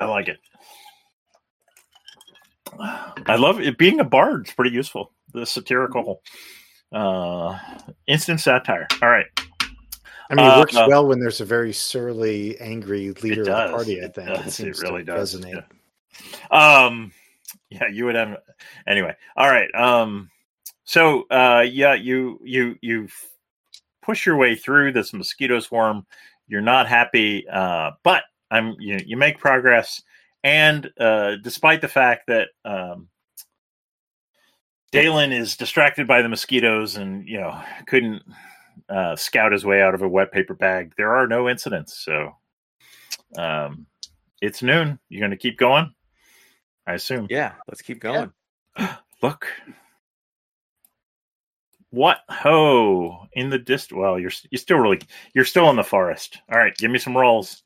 I 0.00 0.04
like 0.06 0.28
it. 0.28 0.38
I 2.80 3.36
love 3.36 3.60
it. 3.60 3.78
Being 3.78 4.00
a 4.00 4.04
bard 4.04 4.46
is 4.48 4.54
pretty 4.54 4.70
useful. 4.70 5.12
The 5.32 5.46
satirical, 5.46 6.22
uh, 6.92 7.58
instant 8.06 8.40
satire. 8.40 8.86
All 9.02 9.08
right. 9.08 9.26
I 10.30 10.34
mean, 10.34 10.46
it 10.46 10.50
Uh, 10.50 10.58
works 10.60 10.76
uh, 10.76 10.86
well 10.88 11.06
when 11.06 11.20
there's 11.20 11.40
a 11.40 11.44
very 11.44 11.72
surly, 11.72 12.58
angry 12.60 13.10
leader 13.22 13.42
of 13.42 13.46
the 13.46 13.76
party. 13.76 14.00
I 14.00 14.06
It 14.06 14.14
think 14.14 14.28
does. 14.28 14.46
It, 14.46 14.50
seems 14.52 14.82
really 14.82 15.04
does. 15.04 15.34
resonate. 15.36 15.64
Yeah. 16.50 16.84
Um, 16.84 17.12
yeah, 17.70 17.88
you 17.88 18.04
would 18.06 18.14
have. 18.14 18.38
Anyway, 18.86 19.14
all 19.36 19.48
right. 19.50 19.72
Um, 19.74 20.30
so 20.84 21.24
uh, 21.30 21.64
yeah, 21.68 21.94
you 21.94 22.40
you 22.42 22.76
you 22.80 23.08
push 24.02 24.24
your 24.26 24.36
way 24.36 24.54
through 24.54 24.92
this 24.92 25.12
mosquito 25.12 25.60
swarm. 25.60 26.06
You're 26.48 26.60
not 26.60 26.88
happy, 26.88 27.46
uh, 27.48 27.92
but 28.02 28.24
I'm 28.50 28.76
you 28.78 28.98
you 29.04 29.16
make 29.16 29.38
progress, 29.38 30.02
and 30.44 30.90
uh, 30.98 31.36
despite 31.42 31.80
the 31.80 31.88
fact 31.88 32.26
that 32.28 32.48
um, 32.64 33.08
Dalen 34.90 35.32
is 35.32 35.56
distracted 35.56 36.06
by 36.06 36.22
the 36.22 36.28
mosquitoes 36.28 36.96
and 36.96 37.26
you 37.26 37.40
know 37.40 37.60
couldn't 37.86 38.22
uh, 38.88 39.16
scout 39.16 39.52
his 39.52 39.64
way 39.64 39.80
out 39.80 39.94
of 39.94 40.02
a 40.02 40.08
wet 40.08 40.32
paper 40.32 40.54
bag, 40.54 40.92
there 40.96 41.16
are 41.16 41.26
no 41.26 41.48
incidents. 41.48 41.98
So 42.04 42.32
um, 43.38 43.86
it's 44.40 44.62
noon. 44.62 44.98
You're 45.08 45.20
going 45.20 45.30
to 45.30 45.36
keep 45.36 45.58
going, 45.58 45.94
I 46.86 46.94
assume. 46.94 47.26
Yeah, 47.30 47.54
let's 47.68 47.82
keep 47.82 48.00
going. 48.00 48.32
Look. 49.22 49.46
What 51.90 52.20
ho 52.30 53.26
in 53.34 53.50
the 53.50 53.58
dist? 53.58 53.92
Well, 53.92 54.18
you're 54.18 54.30
you're 54.50 54.58
still 54.58 54.78
really 54.78 55.00
you're 55.34 55.44
still 55.44 55.68
in 55.68 55.76
the 55.76 55.84
forest. 55.84 56.38
All 56.50 56.58
right, 56.58 56.74
give 56.74 56.90
me 56.90 56.98
some 56.98 57.14
rolls. 57.14 57.62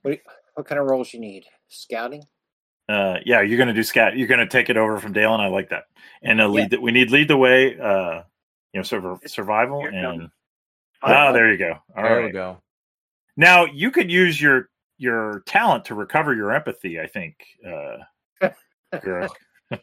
What, 0.00 0.20
what 0.54 0.66
kind 0.66 0.80
of 0.80 0.86
roles 0.86 1.12
you 1.12 1.20
need? 1.20 1.44
Scouting? 1.68 2.24
Uh, 2.88 3.18
yeah, 3.24 3.40
you're 3.40 3.58
gonna 3.58 3.72
do 3.72 3.82
scat. 3.82 4.16
You're 4.16 4.28
gonna 4.28 4.46
take 4.46 4.70
it 4.70 4.76
over 4.76 4.98
from 4.98 5.12
Dale, 5.12 5.32
and 5.34 5.42
I 5.42 5.48
like 5.48 5.70
that. 5.70 5.84
And 6.22 6.40
uh, 6.40 6.48
lead. 6.48 6.70
The, 6.70 6.80
we 6.80 6.92
need 6.92 7.10
lead 7.10 7.28
the 7.28 7.36
way. 7.36 7.78
Uh, 7.78 8.22
you 8.72 8.80
know, 8.80 8.82
sort 8.82 9.04
of 9.04 9.20
survival 9.26 9.80
Here 9.80 9.90
and 9.90 10.20
comes. 10.20 10.30
ah, 11.02 11.32
there 11.32 11.50
you 11.50 11.58
go. 11.58 11.78
All 11.96 12.02
there 12.02 12.16
right. 12.16 12.24
we 12.26 12.32
go. 12.32 12.58
Now 13.36 13.64
you 13.64 13.90
could 13.90 14.10
use 14.10 14.40
your 14.40 14.68
your 14.98 15.42
talent 15.46 15.86
to 15.86 15.94
recover 15.94 16.34
your 16.34 16.52
empathy. 16.52 17.00
I 17.00 17.06
think. 17.06 17.36
Uh, 17.66 17.98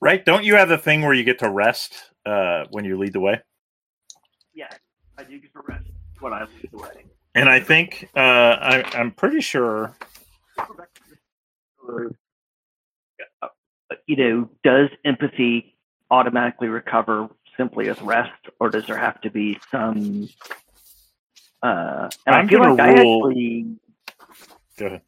right? 0.00 0.24
Don't 0.24 0.44
you 0.44 0.56
have 0.56 0.68
the 0.68 0.78
thing 0.78 1.02
where 1.02 1.14
you 1.14 1.24
get 1.24 1.38
to 1.40 1.50
rest 1.50 1.94
uh, 2.24 2.64
when 2.70 2.84
you 2.84 2.98
lead 2.98 3.12
the 3.12 3.20
way? 3.20 3.40
Yeah, 4.52 4.68
I 5.16 5.22
do 5.22 5.38
get 5.38 5.52
to 5.52 5.60
rest 5.66 5.86
when 6.18 6.32
I 6.32 6.40
leave 6.44 6.70
the 6.72 6.78
way. 6.78 7.04
And 7.36 7.50
I 7.50 7.60
think 7.60 8.08
uh, 8.16 8.20
I, 8.20 8.82
I'm 8.94 9.10
pretty 9.12 9.40
sure. 9.40 9.94
Uh, 11.86 13.48
You 14.06 14.16
know, 14.16 14.50
does 14.64 14.88
empathy 15.04 15.76
automatically 16.10 16.68
recover 16.68 17.28
simply 17.56 17.88
as 17.88 18.00
rest, 18.02 18.32
or 18.58 18.70
does 18.70 18.86
there 18.86 18.96
have 18.96 19.20
to 19.20 19.30
be 19.30 19.58
some? 19.70 20.28
Uh, 21.62 22.08
and 22.26 22.36
I'm 22.36 22.46
I 22.46 22.48
feel 22.48 22.60
like 22.60 22.80
I 22.80 22.90
actually, 22.90 23.76
Go 24.78 24.86
ahead. 24.86 25.02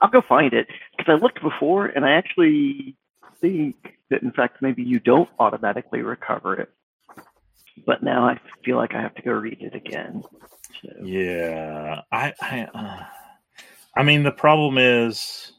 I'll 0.00 0.10
go 0.10 0.22
find 0.22 0.52
it 0.52 0.68
because 0.96 1.12
I 1.12 1.22
looked 1.22 1.42
before, 1.42 1.86
and 1.86 2.04
I 2.04 2.12
actually 2.12 2.96
think 3.40 3.76
that 4.10 4.22
in 4.22 4.32
fact 4.32 4.62
maybe 4.62 4.82
you 4.82 5.00
don't 5.00 5.28
automatically 5.38 6.02
recover 6.02 6.54
it. 6.54 6.70
But 7.86 8.02
now 8.02 8.28
I 8.28 8.38
feel 8.64 8.76
like 8.76 8.94
I 8.94 9.00
have 9.00 9.14
to 9.16 9.22
go 9.22 9.32
read 9.32 9.60
it 9.60 9.74
again. 9.74 10.22
So. 10.82 11.04
Yeah, 11.04 12.00
I, 12.12 12.32
I, 12.40 12.68
uh, 12.74 13.04
I 13.96 14.02
mean, 14.02 14.22
the 14.22 14.32
problem 14.32 14.78
is, 14.78 15.52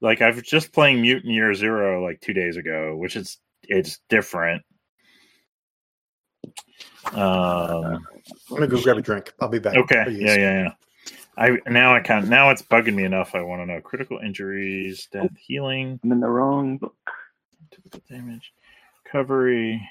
like, 0.00 0.22
I 0.22 0.30
was 0.30 0.42
just 0.42 0.72
playing 0.72 1.00
Mutant 1.00 1.32
Year 1.32 1.54
Zero 1.54 2.04
like 2.04 2.20
two 2.20 2.32
days 2.32 2.56
ago, 2.56 2.96
which 2.96 3.16
is 3.16 3.38
it's 3.62 4.00
different. 4.08 4.62
Um. 7.12 8.06
I'm 8.50 8.56
gonna 8.56 8.66
go 8.66 8.82
grab 8.82 8.96
a 8.96 9.02
drink. 9.02 9.32
I'll 9.40 9.48
be 9.48 9.58
back. 9.58 9.76
Okay. 9.76 10.04
Yeah, 10.08 10.36
yeah, 10.36 10.62
yeah. 10.62 10.72
I 11.36 11.58
now 11.68 11.94
I 11.94 12.00
can't. 12.00 12.28
Now 12.28 12.50
it's 12.50 12.62
bugging 12.62 12.94
me 12.94 13.04
enough. 13.04 13.34
I 13.34 13.42
want 13.42 13.60
to 13.60 13.66
know 13.66 13.80
critical 13.80 14.18
injuries, 14.18 15.08
death, 15.12 15.30
healing, 15.38 16.00
I'm 16.04 16.12
in 16.12 16.20
the 16.20 16.28
wrong 16.28 16.78
book. 16.78 16.94
typical 17.70 18.00
damage, 18.08 18.52
recovery. 19.04 19.86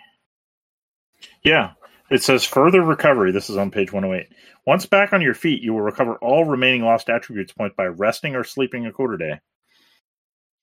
Yeah, 1.43 1.71
it 2.13 2.21
says 2.21 2.45
further 2.45 2.83
recovery. 2.83 3.31
This 3.31 3.49
is 3.49 3.57
on 3.57 3.71
page 3.71 3.91
108. 3.91 4.29
Once 4.67 4.85
back 4.85 5.13
on 5.13 5.21
your 5.21 5.33
feet, 5.33 5.63
you 5.63 5.73
will 5.73 5.81
recover 5.81 6.15
all 6.17 6.45
remaining 6.45 6.83
lost 6.83 7.09
attributes 7.09 7.51
points 7.51 7.75
by 7.75 7.85
resting 7.85 8.35
or 8.35 8.43
sleeping 8.43 8.85
a 8.85 8.91
quarter 8.91 9.17
day. 9.17 9.39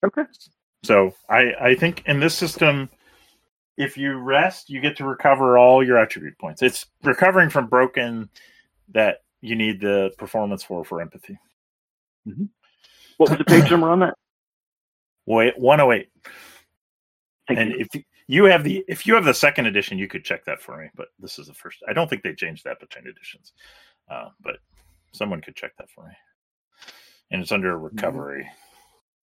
Okay. 0.06 0.22
So 0.84 1.12
I 1.28 1.52
I 1.60 1.74
think 1.74 2.04
in 2.06 2.20
this 2.20 2.36
system, 2.36 2.88
if 3.76 3.98
you 3.98 4.14
rest, 4.14 4.70
you 4.70 4.80
get 4.80 4.96
to 4.98 5.04
recover 5.04 5.58
all 5.58 5.84
your 5.84 5.98
attribute 5.98 6.38
points. 6.38 6.62
It's 6.62 6.86
recovering 7.02 7.50
from 7.50 7.66
broken 7.66 8.30
that 8.92 9.18
you 9.40 9.56
need 9.56 9.80
the 9.80 10.12
performance 10.18 10.62
for 10.62 10.84
for 10.84 11.00
empathy. 11.00 11.36
Mm-hmm. 12.28 12.44
What 13.16 13.30
was 13.30 13.38
the 13.38 13.44
page 13.44 13.68
number 13.72 13.90
on 13.90 13.98
that? 14.00 14.14
Wait, 15.26 15.58
108. 15.58 16.08
Thank 17.48 17.58
and 17.58 17.70
you. 17.72 17.78
if 17.80 18.04
you 18.30 18.44
have 18.44 18.62
the 18.62 18.84
if 18.86 19.06
you 19.06 19.14
have 19.14 19.24
the 19.24 19.34
second 19.34 19.66
edition, 19.66 19.98
you 19.98 20.06
could 20.06 20.24
check 20.24 20.44
that 20.44 20.60
for 20.60 20.76
me. 20.76 20.88
But 20.94 21.08
this 21.18 21.38
is 21.38 21.48
the 21.48 21.54
first. 21.54 21.78
I 21.88 21.92
don't 21.92 22.08
think 22.08 22.22
they 22.22 22.34
changed 22.34 22.64
that 22.64 22.78
between 22.78 23.06
editions, 23.06 23.52
uh, 24.08 24.28
but 24.40 24.56
someone 25.12 25.40
could 25.40 25.56
check 25.56 25.72
that 25.78 25.90
for 25.90 26.06
me. 26.06 26.12
And 27.32 27.42
it's 27.42 27.52
under 27.52 27.76
recovery 27.78 28.48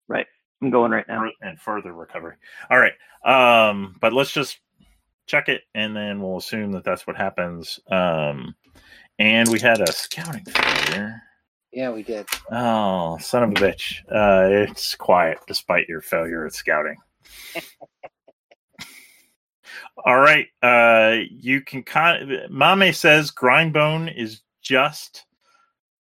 Right. 0.09 0.25
I'm 0.61 0.71
going 0.71 0.91
right 0.91 1.07
now. 1.07 1.29
and 1.41 1.59
further 1.59 1.93
recovery. 1.93 2.35
All 2.69 2.79
right, 2.79 2.93
um, 3.23 3.95
but 4.01 4.11
let's 4.11 4.31
just 4.31 4.59
check 5.25 5.49
it, 5.49 5.61
and 5.75 5.95
then 5.95 6.21
we'll 6.21 6.37
assume 6.37 6.71
that 6.73 6.83
that's 6.83 7.05
what 7.07 7.15
happens. 7.15 7.79
Um, 7.91 8.55
and 9.19 9.47
we 9.49 9.59
had 9.59 9.81
a 9.81 9.91
scouting 9.91 10.43
failure. 10.45 11.21
Yeah, 11.71 11.91
we 11.91 12.01
did. 12.03 12.25
Oh, 12.51 13.17
son 13.19 13.43
of 13.43 13.51
a 13.51 13.53
bitch! 13.53 14.01
Uh, 14.11 14.49
it's 14.69 14.95
quiet 14.95 15.37
despite 15.47 15.87
your 15.87 16.01
failure 16.01 16.45
at 16.45 16.53
scouting. 16.53 16.97
All 20.05 20.19
right, 20.19 20.47
uh, 20.61 21.23
you 21.29 21.61
can 21.61 21.83
kind. 21.83 22.49
Mame 22.49 22.93
says 22.93 23.31
Grindbone 23.31 24.09
is 24.09 24.41
just, 24.61 25.25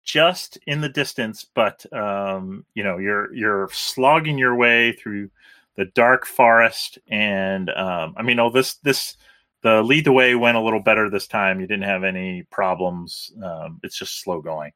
just 0.04 0.58
in 0.66 0.80
the 0.80 0.88
distance, 0.88 1.46
but 1.54 1.84
um, 1.92 2.64
you 2.74 2.82
know 2.84 2.98
you're 2.98 3.32
you're 3.34 3.68
slogging 3.72 4.38
your 4.38 4.54
way 4.56 4.92
through 4.92 5.30
the 5.76 5.86
dark 5.86 6.26
forest, 6.26 6.98
and 7.08 7.70
um, 7.70 8.14
I 8.16 8.22
mean, 8.22 8.38
oh, 8.38 8.50
this 8.50 8.74
this 8.76 9.16
the 9.62 9.82
lead 9.82 10.04
the 10.04 10.12
way 10.12 10.34
went 10.34 10.58
a 10.58 10.60
little 10.60 10.80
better 10.80 11.08
this 11.08 11.26
time. 11.26 11.60
You 11.60 11.66
didn't 11.66 11.84
have 11.84 12.04
any 12.04 12.42
problems. 12.50 13.32
Um, 13.42 13.80
it's 13.82 13.98
just 13.98 14.22
slow 14.22 14.42
going. 14.42 14.72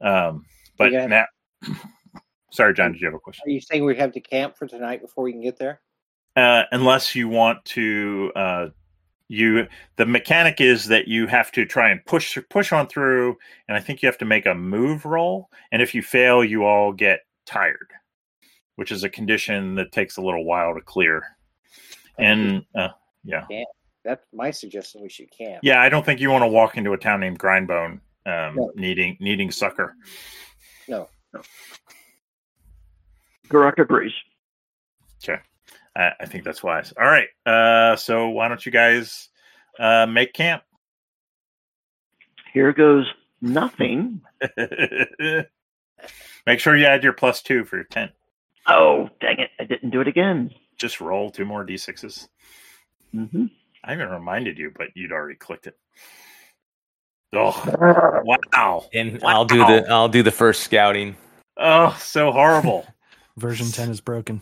Um, 0.00 0.44
but 0.76 0.92
Yeah. 0.92 1.06
now, 1.06 1.26
sorry, 2.52 2.74
John, 2.74 2.92
did 2.92 3.00
you 3.00 3.06
have 3.06 3.14
a 3.14 3.18
question? 3.18 3.44
Are 3.46 3.50
you 3.50 3.60
saying 3.60 3.84
we 3.84 3.96
have 3.96 4.12
to 4.12 4.20
camp 4.20 4.56
for 4.56 4.66
tonight 4.66 5.00
before 5.00 5.24
we 5.24 5.32
can 5.32 5.40
get 5.40 5.58
there? 5.58 5.80
Uh, 6.40 6.64
unless 6.72 7.14
you 7.14 7.28
want 7.28 7.64
to 7.66 8.32
uh, 8.34 8.66
you 9.28 9.66
the 9.96 10.06
mechanic 10.06 10.60
is 10.60 10.86
that 10.86 11.06
you 11.06 11.26
have 11.26 11.52
to 11.52 11.64
try 11.64 11.90
and 11.90 12.04
push 12.06 12.36
push 12.48 12.72
on 12.72 12.86
through 12.88 13.36
and 13.68 13.76
i 13.76 13.80
think 13.80 14.02
you 14.02 14.06
have 14.08 14.18
to 14.18 14.24
make 14.24 14.46
a 14.46 14.54
move 14.54 15.04
roll 15.04 15.48
and 15.70 15.80
if 15.82 15.94
you 15.94 16.02
fail 16.02 16.42
you 16.44 16.64
all 16.64 16.92
get 16.92 17.20
tired 17.46 17.90
which 18.76 18.90
is 18.90 19.04
a 19.04 19.08
condition 19.08 19.74
that 19.76 19.92
takes 19.92 20.16
a 20.16 20.20
little 20.22 20.44
while 20.44 20.74
to 20.74 20.80
clear 20.80 21.22
and 22.18 22.64
uh, 22.74 22.88
yeah 23.24 23.44
That's 24.04 24.24
my 24.32 24.50
suggestion. 24.50 25.02
We 25.02 25.08
should 25.10 25.30
camp. 25.30 25.60
yeah 25.62 25.80
i 25.80 25.88
don't 25.88 26.04
think 26.04 26.20
you 26.20 26.30
want 26.30 26.42
to 26.42 26.48
walk 26.48 26.76
into 26.76 26.92
a 26.92 26.98
town 26.98 27.20
named 27.20 27.38
grindbone 27.38 28.00
um, 28.26 28.56
No. 28.56 28.72
needing 28.74 29.16
needing 29.20 29.50
sucker. 29.50 29.94
No. 30.88 31.08
No. 31.32 31.40
Garak 33.48 33.78
agrees. 33.78 34.12
I, 36.00 36.12
I 36.20 36.26
think 36.26 36.44
that's 36.44 36.62
wise 36.62 36.92
all 36.98 37.06
right 37.06 37.28
uh, 37.46 37.96
so 37.96 38.28
why 38.30 38.48
don't 38.48 38.64
you 38.64 38.72
guys 38.72 39.28
uh, 39.78 40.06
make 40.06 40.32
camp 40.32 40.62
Here 42.52 42.72
goes 42.72 43.06
nothing. 43.40 44.20
Make 46.46 46.58
sure 46.58 46.76
you 46.76 46.86
add 46.86 47.04
your 47.04 47.12
plus 47.12 47.42
two 47.42 47.64
for 47.64 47.76
your 47.76 47.84
tent. 47.84 48.10
Oh, 48.66 49.08
dang 49.20 49.38
it. 49.38 49.50
I 49.58 49.64
didn't 49.64 49.90
do 49.90 50.00
it 50.00 50.08
again. 50.08 50.50
Just 50.76 51.00
roll 51.00 51.30
two 51.30 51.44
more 51.44 51.64
d6s. 51.64 52.28
hmm 53.12 53.46
I 53.82 53.94
even 53.94 54.08
reminded 54.08 54.58
you, 54.58 54.72
but 54.76 54.88
you'd 54.94 55.12
already 55.12 55.36
clicked 55.36 55.66
it. 55.66 55.78
Oh, 57.32 57.54
wow. 58.54 58.84
And 58.92 59.22
I'll 59.24 59.44
do 59.44 59.58
the 59.58 59.86
I'll 59.88 60.08
do 60.08 60.22
the 60.22 60.30
first 60.30 60.62
scouting. 60.62 61.16
Oh, 61.56 61.96
so 62.00 62.32
horrible. 62.32 62.86
Version 63.36 63.68
10 63.68 63.90
is 63.90 64.00
broken. 64.00 64.40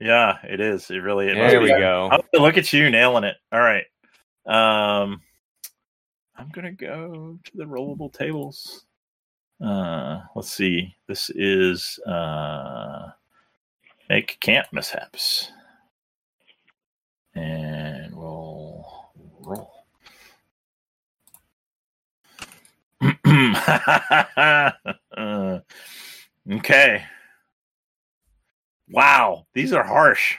Yeah, 0.00 0.38
it 0.44 0.60
is. 0.60 0.90
It 0.90 0.98
really 0.98 1.28
is. 1.28 1.34
There 1.34 1.60
we 1.60 1.68
go. 1.68 2.10
Look 2.34 2.58
at 2.58 2.72
you 2.72 2.90
nailing 2.90 3.24
it. 3.24 3.36
All 3.52 3.60
right. 3.60 3.84
Um, 4.46 5.22
I'm 6.36 6.50
gonna 6.52 6.72
go 6.72 7.38
to 7.44 7.56
the 7.56 7.64
rollable 7.64 8.12
tables. 8.12 8.84
Uh, 9.64 10.20
let's 10.34 10.50
see. 10.52 10.94
This 11.06 11.30
is 11.30 11.98
uh, 12.06 13.10
make 14.10 14.38
camp 14.40 14.66
mishaps, 14.72 15.52
and 17.34 18.14
we'll 18.14 19.10
roll. 19.40 19.70
Uh, 25.16 25.58
okay. 26.52 27.04
Wow, 28.88 29.46
these 29.54 29.72
are 29.72 29.84
harsh. 29.84 30.36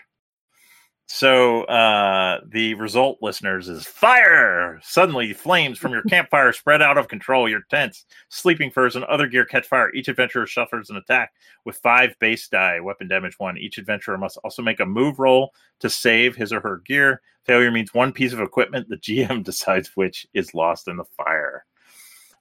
So 1.07 1.63
uh, 1.65 2.41
the 2.47 2.73
result, 2.73 3.19
listeners, 3.21 3.69
is 3.69 3.85
fire. 3.85 4.79
Suddenly, 4.83 5.33
flames 5.33 5.77
from 5.77 5.91
your 5.91 6.01
campfire 6.09 6.51
spread 6.51 6.81
out 6.81 6.97
of 6.97 7.07
control. 7.07 7.47
Your 7.47 7.61
tents, 7.69 8.05
sleeping 8.29 8.71
furs, 8.71 8.95
and 8.95 9.05
other 9.05 9.27
gear 9.27 9.45
catch 9.45 9.67
fire. 9.67 9.93
Each 9.93 10.07
adventurer 10.07 10.47
suffers 10.47 10.89
an 10.89 10.97
attack 10.97 11.31
with 11.63 11.77
five 11.77 12.15
base 12.19 12.47
die, 12.47 12.79
weapon 12.79 13.07
damage 13.07 13.35
one. 13.37 13.57
Each 13.57 13.77
adventurer 13.77 14.17
must 14.17 14.39
also 14.43 14.63
make 14.63 14.79
a 14.79 14.85
move 14.85 15.19
roll 15.19 15.53
to 15.79 15.89
save 15.89 16.35
his 16.35 16.51
or 16.51 16.61
her 16.61 16.81
gear. 16.85 17.21
Failure 17.43 17.71
means 17.71 17.93
one 17.93 18.11
piece 18.11 18.33
of 18.33 18.41
equipment. 18.41 18.89
The 18.89 18.97
GM 18.97 19.43
decides 19.43 19.91
which 19.95 20.25
is 20.33 20.55
lost 20.55 20.87
in 20.87 20.97
the 20.97 21.05
fire. 21.17 21.65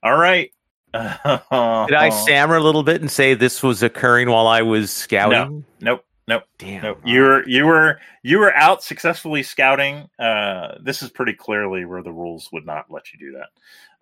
All 0.02 0.16
right. 0.16 0.50
Did 0.94 1.96
I 1.96 2.08
stammer 2.22 2.56
a 2.56 2.62
little 2.62 2.82
bit 2.82 3.00
and 3.00 3.10
say 3.10 3.34
this 3.34 3.62
was 3.62 3.82
occurring 3.82 4.30
while 4.30 4.46
I 4.46 4.62
was 4.62 4.92
scouting? 4.92 5.64
No, 5.80 5.92
Nope. 5.92 6.04
Nope. 6.26 6.44
Damn. 6.58 6.82
Nope. 6.82 7.00
You 7.04 7.20
were 7.20 7.48
you 7.48 7.66
were 7.66 8.00
you 8.22 8.38
were 8.38 8.54
out 8.54 8.82
successfully 8.82 9.42
scouting. 9.42 10.08
Uh, 10.18 10.76
this 10.80 11.02
is 11.02 11.10
pretty 11.10 11.34
clearly 11.34 11.84
where 11.84 12.02
the 12.02 12.12
rules 12.12 12.48
would 12.52 12.64
not 12.64 12.90
let 12.90 13.12
you 13.12 13.18
do 13.18 13.32
that. 13.32 13.48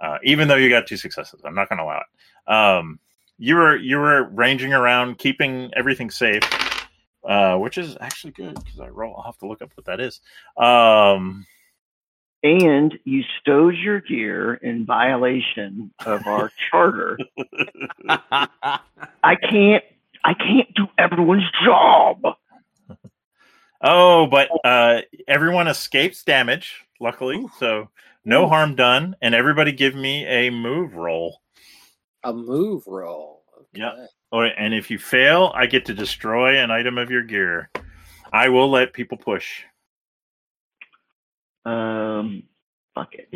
Uh, 0.04 0.18
even 0.22 0.46
though 0.46 0.56
you 0.56 0.68
got 0.68 0.86
two 0.86 0.96
successes, 0.96 1.40
I'm 1.44 1.54
not 1.54 1.68
going 1.68 1.78
to 1.78 1.84
allow 1.84 2.00
it. 2.00 2.52
Um, 2.52 3.00
you 3.38 3.56
were 3.56 3.76
you 3.76 3.98
were 3.98 4.28
ranging 4.28 4.72
around, 4.72 5.18
keeping 5.18 5.70
everything 5.74 6.10
safe, 6.10 6.44
uh, 7.24 7.56
which 7.56 7.76
is 7.76 7.96
actually 8.00 8.32
good 8.32 8.54
because 8.54 8.78
I 8.78 8.88
roll. 8.88 9.16
I'll 9.16 9.24
have 9.24 9.38
to 9.38 9.48
look 9.48 9.62
up 9.62 9.72
what 9.74 9.86
that 9.86 10.00
is. 10.00 10.20
Um, 10.56 11.44
and 12.42 12.98
you 13.04 13.22
stowed 13.40 13.76
your 13.76 14.00
gear 14.00 14.54
in 14.54 14.84
violation 14.84 15.92
of 16.04 16.26
our 16.26 16.50
charter. 16.70 17.18
I 18.08 19.36
can't 19.48 19.84
I 20.24 20.34
can't 20.34 20.72
do 20.74 20.86
everyone's 20.98 21.50
job. 21.64 22.22
oh, 23.82 24.26
but 24.26 24.48
uh, 24.64 25.02
everyone 25.26 25.68
escapes 25.68 26.22
damage, 26.22 26.84
luckily. 27.00 27.44
So 27.58 27.88
no 28.24 28.48
harm 28.48 28.76
done, 28.76 29.16
and 29.20 29.34
everybody 29.34 29.72
give 29.72 29.94
me 29.94 30.24
a 30.26 30.50
move 30.50 30.94
roll. 30.94 31.40
A 32.24 32.32
move 32.32 32.84
roll. 32.86 33.42
Okay. 33.56 33.80
Yeah. 33.80 34.06
Oh, 34.30 34.42
and 34.42 34.72
if 34.72 34.90
you 34.90 34.98
fail, 34.98 35.52
I 35.54 35.66
get 35.66 35.84
to 35.86 35.94
destroy 35.94 36.58
an 36.58 36.70
item 36.70 36.98
of 36.98 37.10
your 37.10 37.22
gear. 37.22 37.70
I 38.32 38.48
will 38.48 38.70
let 38.70 38.94
people 38.94 39.18
push. 39.18 39.64
Um, 41.64 42.42
fuck 42.94 43.14
it. 43.14 43.28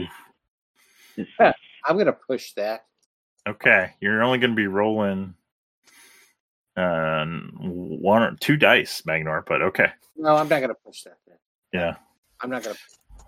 This 1.17 1.29
Huh. 1.39 1.49
is- 1.49 1.55
I'm 1.85 1.97
gonna 1.99 2.13
push 2.13 2.53
that. 2.55 2.85
Okay, 3.49 3.93
you're 4.01 4.23
only 4.25 4.39
going 4.39 4.51
to 4.51 4.57
be 4.57 4.67
rolling 4.67 5.35
uh, 6.77 7.25
one 7.25 8.23
or 8.23 8.35
two 8.41 8.57
dice, 8.57 9.03
Magnor. 9.03 9.45
But 9.47 9.63
okay, 9.63 9.93
No, 10.17 10.35
I'm 10.37 10.49
not 10.49 10.61
gonna 10.61 10.75
push 10.75 11.03
that. 11.05 11.17
Then. 11.27 11.37
yeah. 11.73 11.97
I'm 12.41 12.51
not 12.51 12.65
gonna. 12.65 12.77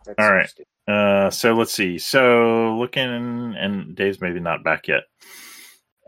That's 0.05 0.19
All 0.19 0.45
so 0.87 0.93
Uh, 0.93 1.31
so 1.31 1.55
let's 1.55 1.73
see. 1.73 1.99
So 1.99 2.77
looking, 2.79 3.55
and 3.57 3.95
Dave's 3.95 4.21
maybe 4.21 4.41
not 4.41 4.65
back 4.65 4.89
yet. 4.89 5.05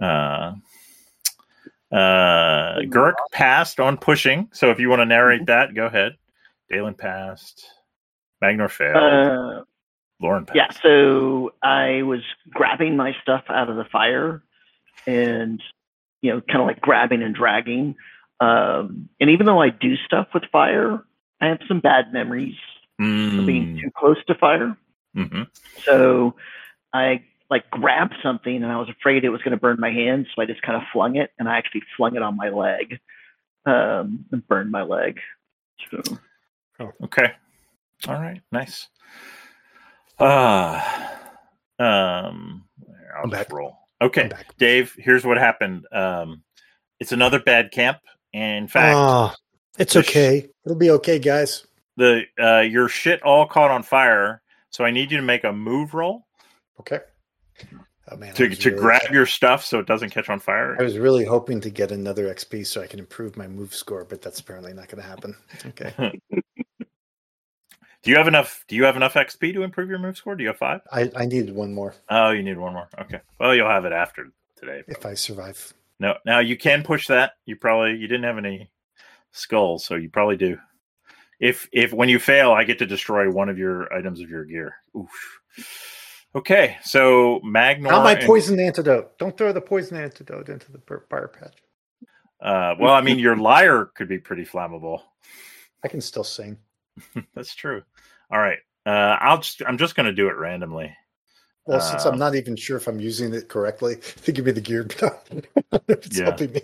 Uh, 0.03 0.55
uh, 1.93 2.81
Gurk 2.83 3.15
passed 3.33 3.79
on 3.81 3.97
pushing. 3.97 4.49
So 4.53 4.71
if 4.71 4.81
you 4.81 4.89
want 4.91 5.01
to 5.01 5.07
narrate 5.07 5.47
that, 5.47 5.75
go 5.75 5.87
ahead. 5.87 6.17
Dalen 6.69 6.95
passed. 6.95 7.65
Magnor 8.43 8.71
failed. 8.71 8.97
uh, 8.97 9.65
Lauren 10.21 10.45
passed. 10.47 10.57
yeah, 10.57 10.71
so 10.83 11.53
I 11.63 12.03
was 12.03 12.21
grabbing 12.51 12.97
my 12.97 13.15
stuff 13.23 13.45
out 13.49 13.71
of 13.71 13.77
the 13.77 13.85
fire 13.91 14.43
and, 15.07 15.63
you 16.23 16.31
know, 16.33 16.41
kind 16.43 16.61
of 16.61 16.67
like 16.67 16.81
grabbing 16.81 17.23
and 17.23 17.35
dragging. 17.35 17.95
Um, 18.41 19.09
and 19.21 19.31
even 19.31 19.47
though 19.47 19.61
I 19.61 19.71
do 19.71 19.97
stuff 20.07 20.29
with 20.35 20.45
fire, 20.53 21.03
I 21.41 21.47
have 21.47 21.61
some 21.69 21.81
bad 21.81 22.13
memories 22.13 22.57
of 22.99 23.47
being 23.47 23.77
Mm, 23.77 23.81
too 23.81 23.91
close 23.97 24.23
to 24.27 24.35
fire. 24.35 24.77
mhm. 25.17 25.47
So 25.87 26.35
I 26.93 27.25
like 27.49 27.69
grabbed 27.71 28.15
something 28.23 28.57
and 28.63 28.67
I 28.71 28.77
was 28.79 28.89
afraid 28.91 29.25
it 29.25 29.31
was 29.31 29.41
going 29.43 29.53
to 29.53 29.57
burn 29.61 29.81
my 29.81 29.91
hand. 29.91 30.27
So 30.35 30.43
I 30.43 30.47
just 30.47 30.61
kind 30.63 30.77
of 30.77 30.83
flung 30.93 31.17
it 31.17 31.33
and 31.39 31.49
I 31.49 31.57
actually 31.57 31.83
flung 31.97 32.15
it 32.17 32.23
on 32.23 32.37
my 32.37 32.51
leg 32.51 32.99
um, 33.67 34.27
and 34.33 34.47
burned 34.47 34.71
my 34.71 34.83
leg. 34.83 35.19
So, 35.91 36.19
Okay. 37.03 37.33
All 38.09 38.15
right. 38.21 38.41
Nice. 38.53 38.89
Uh, 40.19 40.81
um, 41.79 42.65
I'll 43.17 43.25
I'm 43.25 43.31
back. 43.31 43.53
roll. 43.53 43.77
Okay, 44.03 44.29
back. 44.29 44.57
Dave. 44.59 44.95
Here's 44.99 45.25
what 45.25 45.37
happened. 45.39 45.87
Um, 45.93 46.43
it's 46.99 47.13
another 47.13 47.39
bad 47.41 47.71
camp. 47.71 47.99
In 48.33 48.69
fact, 48.69 48.97
Ah, 48.97 49.37
it's 49.79 49.95
the 49.95 50.03
sh- 50.03 50.09
okay. 50.09 50.49
It'll 50.65 50.79
be 50.79 50.91
okay, 50.93 51.19
guys. 51.19 51.67
the 51.97 52.23
uh, 52.41 52.61
your 52.61 52.89
shit 52.89 53.23
all 53.23 53.47
caught 53.47 53.71
on 53.71 53.83
fire. 53.83 54.43
So 54.71 54.85
I 54.85 54.91
need 54.93 55.11
you 55.11 55.17
to 55.17 55.23
make 55.23 55.43
a 55.45 55.53
move 55.53 55.95
roll 55.95 56.27
Okay. 56.79 57.01
Oh 58.11 58.17
man, 58.17 58.33
to 58.35 58.49
to 58.49 58.71
really- 58.71 58.81
grab 58.81 59.11
your 59.13 59.27
stuff 59.27 59.65
so 59.65 59.79
it 59.81 59.87
doesn't 59.87 60.11
catch 60.11 60.29
on 60.31 60.41
fire. 60.41 60.77
I 60.79 60.83
was 60.83 60.97
really 60.99 61.25
hoping 61.25 61.61
to 61.63 61.71
get 61.71 61.93
another 61.93 62.33
XP 62.33 62.67
so 62.67 62.81
I 62.81 62.87
can 62.87 62.99
improve 62.99 63.37
my 63.37 63.47
move 63.49 63.75
score, 63.75 64.05
but 64.05 64.23
that's 64.23 64.41
apparently 64.41 64.73
not 64.73 64.89
going 64.89 65.03
to 65.03 65.09
happen. 65.09 65.37
Okay. 65.67 65.93
Do 68.03 68.11
you 68.11 68.17
have 68.17 68.29
enough? 68.29 68.65
Do 68.69 68.77
you 68.77 68.85
have 68.85 68.97
enough 68.97 69.15
XP 69.15 69.53
to 69.55 69.63
improve 69.63 69.91
your 69.91 69.99
move 69.99 70.17
score? 70.17 70.35
Do 70.35 70.43
you 70.43 70.49
have 70.49 70.59
five? 70.59 70.81
I, 70.91 71.11
I 71.15 71.27
needed 71.27 71.55
one 71.55 71.75
more 71.75 71.95
Oh, 72.09 72.31
you 72.31 72.43
need 72.43 72.57
one 72.57 72.73
more. 72.73 72.89
Okay. 72.99 73.21
Well, 73.39 73.55
you'll 73.55 73.69
have 73.69 73.85
it 73.85 73.93
after 73.93 74.31
today. 74.57 74.83
if 74.89 75.05
I 75.05 75.15
survive. 75.15 75.75
No, 75.99 76.15
now 76.25 76.39
you 76.39 76.57
can 76.57 76.83
push 76.83 77.07
that. 77.09 77.33
You 77.45 77.57
probably 77.57 77.97
you 77.97 78.09
didn't 78.09 78.25
have 78.25 78.39
any 78.39 78.71
skulls, 79.33 79.85
so 79.85 79.97
you 79.97 80.09
probably 80.09 80.37
do. 80.37 80.57
If 81.41 81.69
if 81.73 81.93
when 81.93 82.09
you 82.09 82.19
fail, 82.19 82.53
I 82.53 82.65
get 82.65 82.79
to 82.79 82.87
destroy 82.87 83.31
one 83.31 83.49
of 83.51 83.59
your 83.59 83.93
items 83.93 84.21
of 84.21 84.31
your 84.31 84.45
gear. 84.45 84.77
Oof. 84.97 85.41
Okay, 86.35 86.77
so 86.85 87.41
Magnor. 87.45 87.91
Not 87.91 88.05
my 88.05 88.13
and- 88.15 88.25
poison 88.27 88.59
antidote. 88.61 89.19
Don't 89.19 89.37
throw 89.37 89.53
the 89.53 89.61
poison 89.61 89.97
antidote 89.99 90.49
into 90.49 90.73
the 90.73 90.81
fire 91.11 91.29
patch. 91.29 91.57
uh, 92.41 92.75
well, 92.81 92.95
I 92.95 93.01
mean, 93.03 93.19
your 93.19 93.37
lyre 93.51 93.87
could 93.95 94.09
be 94.09 94.19
pretty 94.19 94.45
flammable. 94.45 95.03
I 95.85 95.89
can 95.89 96.01
still 96.01 96.25
sing. 96.25 96.57
That's 97.35 97.55
true. 97.55 97.83
All 98.31 98.39
right, 98.39 98.59
uh, 98.87 99.17
I'll 99.21 99.39
just 99.39 99.63
I'm 99.67 99.79
just 99.79 99.95
going 99.95 100.07
to 100.07 100.13
do 100.13 100.29
it 100.29 100.37
randomly. 100.37 100.95
Well, 101.67 101.81
since 101.81 102.05
Uh, 102.05 102.11
I'm 102.11 102.19
not 102.19 102.35
even 102.35 102.57
sure 102.57 102.77
if 102.77 102.87
I'm 102.89 103.01
using 103.01 103.35
it 103.35 103.49
correctly, 103.49 103.97
to 104.25 104.33
give 104.33 104.45
me 104.47 104.53
the 104.53 104.61
gear. 104.61 104.87
it's 105.89 106.19
Yeah. 106.19 106.25
helping 106.25 106.53
me. 106.53 106.63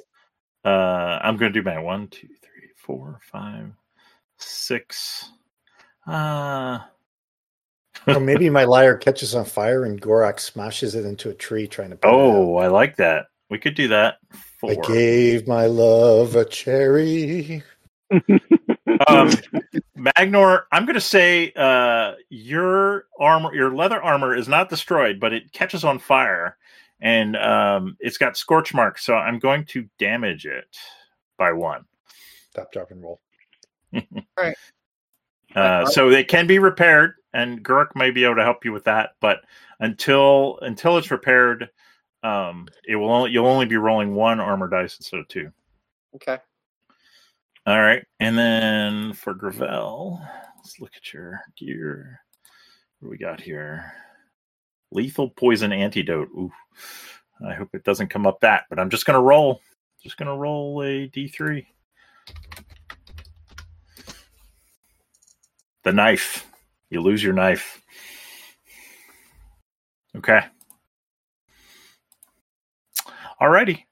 Uh, 0.65 1.21
I'm 1.23 1.37
going 1.37 1.53
to 1.53 1.61
do 1.61 1.65
my 1.65 1.79
one, 1.79 2.09
two, 2.09 2.27
three, 2.27 2.71
four, 2.77 3.21
five, 3.23 3.71
six. 4.39 5.31
Uh, 6.07 6.79
or 8.07 8.21
maybe 8.21 8.51
my 8.51 8.65
lyre 8.65 8.97
catches 8.97 9.35
on 9.35 9.45
fire 9.45 9.85
and 9.85 10.01
Gorak 10.01 10.41
smashes 10.41 10.95
it 10.95 11.05
into 11.05 11.31
a 11.31 11.35
tree 11.35 11.67
trying 11.67 11.91
to. 11.91 11.97
put 11.97 12.09
it 12.09 12.13
out. 12.13 12.21
oh, 12.21 12.57
I 12.57 12.69
like 12.69 12.97
that. 12.97 13.27
We 13.51 13.59
could 13.59 13.75
do 13.75 13.89
that. 13.89 14.17
Four. 14.61 14.71
I 14.73 14.75
gave 14.75 15.47
my 15.47 15.67
love 15.67 16.35
a 16.37 16.45
cherry. 16.45 17.63
Um, 19.07 19.31
Magnor, 19.97 20.65
I'm 20.73 20.85
going 20.85 20.95
to 20.95 21.01
say 21.01 21.53
uh, 21.57 22.15
your 22.29 23.07
armor, 23.19 23.55
your 23.55 23.75
leather 23.75 24.03
armor, 24.03 24.35
is 24.37 24.49
not 24.49 24.69
destroyed, 24.69 25.21
but 25.21 25.33
it 25.33 25.53
catches 25.53 25.85
on 25.85 25.99
fire, 25.99 26.57
and 27.01 27.37
um, 27.37 27.97
it's 28.01 28.19
got 28.19 28.37
scorch 28.37 28.75
marks. 28.75 29.05
So 29.05 29.15
I'm 29.15 29.39
going 29.39 29.65
to 29.67 29.89
damage 29.99 30.47
it 30.47 30.77
by 31.37 31.53
one. 31.53 31.85
Stop, 32.51 32.73
drop, 32.73 32.91
and 32.91 33.03
roll. 33.03 33.21
Uh, 35.55 35.87
so 35.87 36.11
it 36.11 36.29
can 36.29 36.47
be 36.47 36.59
repaired, 36.59 37.15
and 37.33 37.65
Gurk 37.65 37.87
may 37.95 38.11
be 38.11 38.25
able 38.25 38.35
to 38.35 38.43
help 38.43 38.63
you 38.67 38.73
with 38.73 38.85
that. 38.85 39.13
But 39.21 39.41
until 39.81 40.59
until 40.61 40.99
it's 40.99 41.11
repaired, 41.11 41.71
um, 42.23 42.69
it 42.87 42.97
will 42.97 43.11
only, 43.11 43.31
you'll 43.31 43.47
only 43.47 43.65
be 43.65 43.77
rolling 43.77 44.15
one 44.15 44.39
armor 44.39 44.69
dice 44.69 44.99
instead 44.99 45.21
of 45.21 45.29
two. 45.29 45.51
Okay. 46.15 46.39
All 47.67 47.83
right, 47.83 48.05
and 48.21 48.39
then 48.39 49.13
for 49.13 49.35
Gravel, 49.35 50.23
let's 50.57 50.79
look 50.79 50.93
at 50.97 51.13
your 51.13 51.41
gear. 51.57 52.21
What 53.01 53.11
we 53.11 53.19
got 53.19 53.41
here? 53.41 53.93
Lethal 54.93 55.31
poison 55.31 55.73
antidote. 55.73 56.29
Ooh, 56.29 56.53
I 57.45 57.55
hope 57.55 57.71
it 57.75 57.83
doesn't 57.83 58.07
come 58.07 58.25
up 58.25 58.39
that, 58.39 58.67
but 58.71 58.79
I'm 58.79 58.89
just 58.89 59.05
gonna 59.05 59.21
roll. 59.21 59.61
Just 60.01 60.17
gonna 60.17 60.37
roll 60.37 60.81
a 60.83 61.09
d3. 61.09 61.67
The 65.83 65.93
knife. 65.93 66.47
You 66.91 67.03
lose 67.03 67.21
your 67.21 67.33
knife. 67.33 67.83
Okay. 70.17 70.41
Alrighty. 73.43 73.83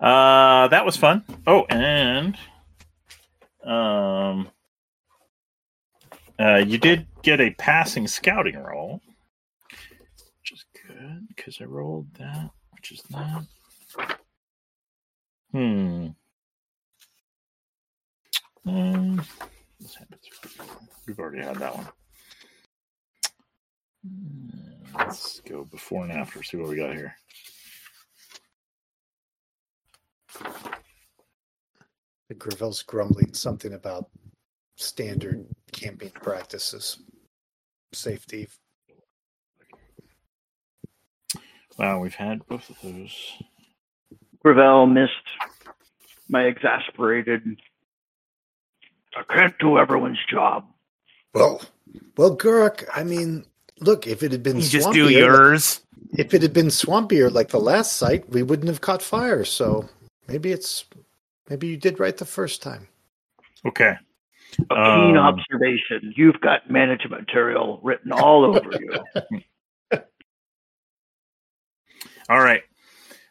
Uh, 0.00 0.66
that 0.66 0.84
was 0.84 0.96
fun. 0.96 1.22
Oh, 1.46 1.64
and 1.70 2.36
um, 3.64 4.50
uh, 6.38 6.56
you 6.66 6.78
did 6.78 7.06
get 7.22 7.40
a 7.40 7.50
passing 7.50 8.06
scouting 8.06 8.56
roll, 8.56 9.00
which 10.40 10.52
is 10.52 10.64
good 10.86 11.28
because 11.28 11.58
I 11.60 11.64
rolled 11.64 12.12
that, 12.18 12.50
which 12.72 12.92
is 12.92 13.02
not. 13.10 13.44
Hmm. 15.52 16.08
Um. 18.66 19.22
We've 21.06 21.18
already 21.18 21.42
had 21.42 21.56
that 21.56 21.76
one. 21.76 21.88
Hmm, 24.06 24.96
Let's 24.96 25.40
go 25.40 25.64
before 25.64 26.04
and 26.04 26.12
after. 26.12 26.42
See 26.42 26.56
what 26.56 26.68
we 26.68 26.76
got 26.76 26.94
here. 26.94 27.14
The 32.34 32.50
Gravel's 32.50 32.82
grumbling 32.82 33.32
something 33.32 33.72
about 33.72 34.08
standard 34.76 35.46
camping 35.70 36.10
practices, 36.10 36.98
safety. 37.92 38.48
Wow, 41.78 42.00
we've 42.00 42.14
had 42.14 42.44
both 42.48 42.68
of 42.70 42.76
those. 42.82 43.14
Gravel 44.42 44.86
missed 44.86 45.12
my 46.28 46.42
exasperated. 46.42 47.42
I 49.16 49.22
can't 49.32 49.54
do 49.60 49.78
everyone's 49.78 50.18
job. 50.28 50.66
Well, 51.34 51.62
well, 52.16 52.36
Guruk. 52.36 52.84
I 52.92 53.04
mean, 53.04 53.44
look, 53.78 54.08
if 54.08 54.24
it 54.24 54.32
had 54.32 54.42
been 54.42 54.56
You 54.56 54.62
just 54.68 54.90
do 54.92 55.06
swampier, 55.06 55.12
yours. 55.12 55.80
if 56.18 56.34
it 56.34 56.42
had 56.42 56.52
been 56.52 56.66
swampier 56.66 57.30
like 57.32 57.50
the 57.50 57.60
last 57.60 57.92
site, 57.92 58.28
we 58.28 58.42
wouldn't 58.42 58.68
have 58.68 58.80
caught 58.80 59.02
fire. 59.02 59.44
So 59.44 59.88
maybe 60.26 60.50
it's 60.50 60.84
maybe 61.48 61.66
you 61.66 61.76
did 61.76 62.00
right 62.00 62.16
the 62.16 62.24
first 62.24 62.62
time. 62.62 62.88
Okay. 63.66 63.96
A 64.70 64.74
keen 64.74 65.16
Um, 65.16 65.16
observation. 65.16 66.12
You've 66.16 66.40
got 66.40 66.70
management 66.70 67.22
material 67.22 67.80
written 67.82 68.12
all 68.12 68.44
over 68.44 68.70
you. 68.78 70.00
All 72.30 72.40
right. 72.40 72.62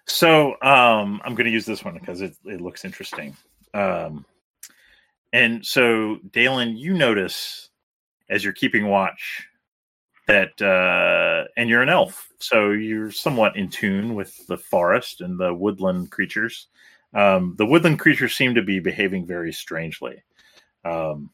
So 0.06 0.52
um, 0.62 1.22
I'm 1.24 1.34
going 1.34 1.46
to 1.46 1.52
use 1.52 1.66
this 1.66 1.84
one 1.84 1.96
because 1.96 2.22
it, 2.22 2.36
it 2.46 2.62
looks 2.62 2.86
interesting. 2.86 3.36
Um, 3.74 4.26
and 5.32 5.66
so, 5.66 6.20
Dalen, 6.32 6.78
you 6.78 6.94
notice 6.94 7.70
as 8.30 8.44
you're 8.44 8.54
keeping 8.54 8.88
watch 8.88 9.48
that, 10.28 10.62
uh, 10.62 11.48
and 11.58 11.70
you're 11.70 11.82
an 11.82 11.90
elf, 11.90 12.30
so 12.40 12.72
you're 12.72 13.12
somewhat 13.12 13.56
in 13.58 13.70
tune 13.70 14.14
with 14.14 14.46
the 14.48 14.58
forest 14.58 15.22
and 15.22 15.40
the 15.40 15.54
woodland 15.54 16.12
creatures. 16.12 16.68
Um, 17.14 17.56
the 17.58 17.66
woodland 17.66 18.00
creatures 18.00 18.36
seem 18.36 18.56
to 18.56 18.62
be 18.64 18.80
behaving 18.80 19.26
very 19.28 19.54
strangely. 19.54 20.24
Um, 20.86 21.30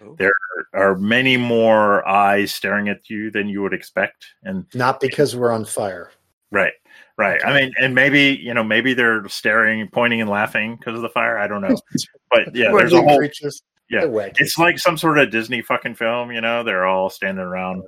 Oh. 0.00 0.14
there 0.16 0.32
are 0.74 0.96
many 0.96 1.36
more 1.36 2.06
eyes 2.08 2.54
staring 2.54 2.88
at 2.88 3.10
you 3.10 3.32
than 3.32 3.48
you 3.48 3.62
would 3.62 3.74
expect, 3.74 4.26
and 4.44 4.64
Not 4.72 5.00
because 5.00 5.34
we're 5.34 5.50
on 5.50 5.64
fire. 5.64 6.12
Right, 6.52 6.72
right. 7.16 7.44
I 7.44 7.52
mean, 7.52 7.72
and 7.80 7.96
maybe 7.96 8.38
you 8.40 8.54
know, 8.54 8.62
maybe 8.62 8.94
they're 8.94 9.26
staring, 9.28 9.88
pointing, 9.88 10.20
and 10.20 10.30
laughing 10.30 10.76
because 10.76 10.94
of 10.94 11.02
the 11.02 11.08
fire. 11.08 11.36
I 11.36 11.48
don't 11.48 11.62
know, 11.62 11.76
but 12.30 12.54
yeah, 12.54 12.70
there's 12.76 12.92
a 12.92 13.02
whole. 13.02 13.18
creatures. 13.18 13.60
Yeah, 13.90 14.02
wacky. 14.02 14.34
It's 14.38 14.56
like 14.56 14.78
some 14.78 14.96
sort 14.96 15.18
of 15.18 15.32
Disney 15.32 15.62
fucking 15.62 15.96
film. 15.96 16.30
You 16.30 16.42
know, 16.42 16.62
they're 16.62 16.86
all 16.86 17.10
standing 17.10 17.44
around. 17.44 17.82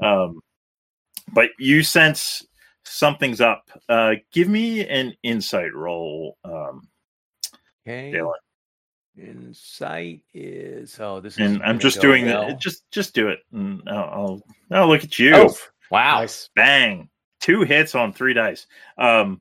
Um, 0.00 0.38
but 1.32 1.50
you 1.58 1.82
sense 1.82 2.46
something's 2.88 3.40
up. 3.40 3.70
Uh, 3.88 4.14
give 4.32 4.48
me 4.48 4.86
an 4.88 5.14
insight 5.22 5.74
roll, 5.74 6.36
um, 6.44 6.88
Okay. 7.86 8.12
Dalen. 8.12 8.34
Insight 9.16 10.20
is 10.32 10.98
oh 11.00 11.20
this 11.20 11.34
is 11.34 11.38
And 11.40 11.62
I'm 11.64 11.78
just 11.78 12.00
doing 12.00 12.26
well. 12.26 12.48
it. 12.48 12.58
Just, 12.60 12.88
just 12.92 13.14
do 13.14 13.28
it. 13.28 13.40
And 13.52 13.82
I'll, 13.88 14.42
I'll. 14.70 14.82
Oh, 14.82 14.88
look 14.88 15.02
at 15.02 15.18
you! 15.18 15.34
Oh, 15.34 15.56
wow. 15.90 16.20
nice. 16.20 16.50
bang 16.54 17.08
two 17.40 17.62
hits 17.62 17.94
on 17.94 18.12
three 18.12 18.34
dice 18.34 18.66
um 18.98 19.40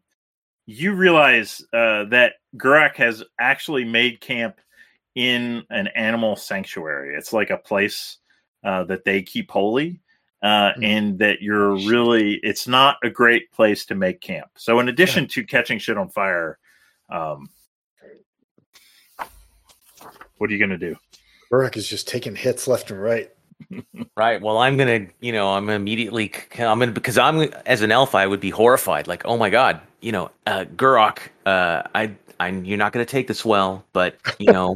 you 0.66 0.94
realize 0.94 1.62
uh 1.74 2.06
that 2.06 2.34
Gurak 2.56 2.96
has 2.96 3.24
actually 3.40 3.84
made 3.84 4.22
camp 4.22 4.60
in 5.16 5.64
an 5.72 5.88
animal 5.88 6.36
sanctuary 6.36 7.16
it's 7.16 7.34
like 7.34 7.50
a 7.50 7.58
place 7.58 8.18
uh 8.64 8.84
that 8.86 9.04
they 9.04 9.22
keep 9.24 9.50
holy 9.52 10.00
uh 10.44 10.74
Hmm. 10.76 10.84
and 10.84 11.20
that 11.20 11.42
you're 11.42 11.76
really 11.78 12.36
it's 12.44 12.68
not 12.68 12.98
a 13.04 13.10
great 13.10 13.52
place 13.52 13.86
to 13.88 13.96
make 13.96 14.22
camp 14.22 14.50
so 14.56 14.80
in 14.80 14.90
addition 14.90 15.28
to 15.30 15.44
catching 15.44 15.80
shit 15.80 15.98
on 15.98 16.10
fire 16.10 16.60
um 17.10 17.50
what 20.38 20.50
are 20.50 20.54
you 20.54 20.60
gonna 20.60 20.78
do 20.78 20.96
Burke 21.50 21.78
is 21.78 21.88
just 21.88 22.08
taking 22.08 22.36
hits 22.36 22.68
left 22.68 22.92
and 22.92 23.02
right. 23.02 23.32
Right. 24.16 24.42
Well, 24.42 24.58
I'm 24.58 24.78
gonna, 24.78 25.08
you 25.20 25.32
know, 25.32 25.54
I'm 25.54 25.70
immediately, 25.70 26.32
I'm 26.60 26.80
gonna 26.80 26.92
because 26.92 27.18
I'm 27.18 27.42
as 27.66 27.82
an 27.82 27.92
elf, 27.92 28.16
I 28.16 28.26
would 28.28 28.40
be 28.40 28.50
horrified. 28.50 29.08
Like, 29.08 29.26
oh 29.26 29.38
my 29.38 29.50
god, 29.50 29.82
you 30.02 30.12
know, 30.12 30.32
uh, 30.46 30.66
Gurok, 30.76 31.20
uh, 31.46 31.84
I, 31.96 32.12
I, 32.40 32.50
you're 32.50 32.78
not 32.78 32.94
gonna 32.94 33.06
take 33.06 33.28
this 33.28 33.44
well, 33.44 33.84
but 33.94 34.16
you 34.40 34.52
know, 34.52 34.76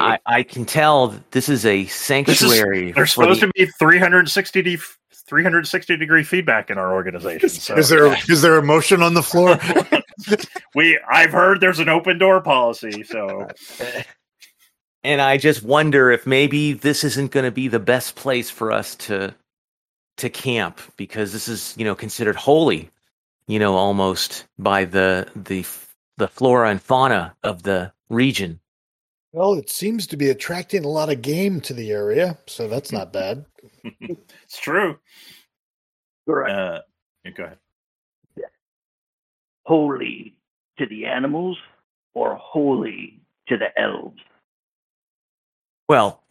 I, 0.00 0.18
I 0.26 0.42
can 0.42 0.64
tell 0.64 1.14
this 1.30 1.48
is 1.48 1.66
a 1.66 1.86
sanctuary. 1.86 2.92
There's 2.92 3.12
supposed 3.12 3.42
the- 3.42 3.46
to 3.48 3.52
be 3.54 3.66
360 3.66 4.62
de- 4.62 4.78
360 5.28 5.96
degree 5.96 6.24
feedback 6.24 6.70
in 6.70 6.78
our 6.78 6.92
organization. 6.92 7.48
So 7.48 7.76
Is 7.76 7.88
there 7.88 8.12
is 8.28 8.42
there 8.42 8.56
emotion 8.56 9.02
on 9.02 9.14
the 9.14 9.22
floor? 9.22 9.58
we 10.74 10.98
I've 11.08 11.30
heard 11.30 11.60
there's 11.60 11.78
an 11.78 11.88
open 11.88 12.18
door 12.18 12.40
policy. 12.40 13.04
So 13.04 13.46
and 15.04 15.20
I 15.20 15.36
just 15.36 15.62
wonder 15.62 16.10
if 16.10 16.26
maybe 16.26 16.72
this 16.72 17.04
isn't 17.04 17.30
going 17.30 17.44
to 17.44 17.50
be 17.50 17.68
the 17.68 17.78
best 17.78 18.16
place 18.16 18.50
for 18.50 18.72
us 18.72 18.96
to 18.96 19.34
to 20.16 20.28
camp 20.28 20.80
because 20.96 21.32
this 21.32 21.48
is 21.48 21.74
you 21.78 21.84
know 21.84 21.94
considered 21.94 22.36
holy, 22.36 22.90
you 23.46 23.58
know, 23.58 23.74
almost 23.74 24.46
by 24.58 24.84
the 24.84 25.28
the 25.34 25.66
the 26.16 26.28
flora 26.28 26.70
and 26.70 26.82
fauna 26.82 27.34
of 27.42 27.62
the 27.62 27.92
region. 28.08 28.60
well, 29.32 29.54
it 29.54 29.70
seems 29.70 30.06
to 30.08 30.16
be 30.16 30.28
attracting 30.28 30.84
a 30.84 30.88
lot 30.88 31.10
of 31.10 31.22
game 31.22 31.60
to 31.62 31.74
the 31.74 31.90
area, 31.90 32.36
so 32.46 32.68
that's 32.68 32.92
not 32.92 33.12
bad. 33.12 33.44
it's 34.00 34.58
true. 34.60 34.98
Correct. 36.26 36.50
Uh, 36.50 36.80
yeah, 37.24 37.30
go 37.32 37.44
ahead. 37.44 37.58
holy 39.64 40.34
to 40.78 40.86
the 40.86 41.06
animals 41.06 41.56
or 42.14 42.34
holy 42.36 43.20
to 43.48 43.56
the 43.56 43.68
elves? 43.80 44.20
Well, 45.88 46.22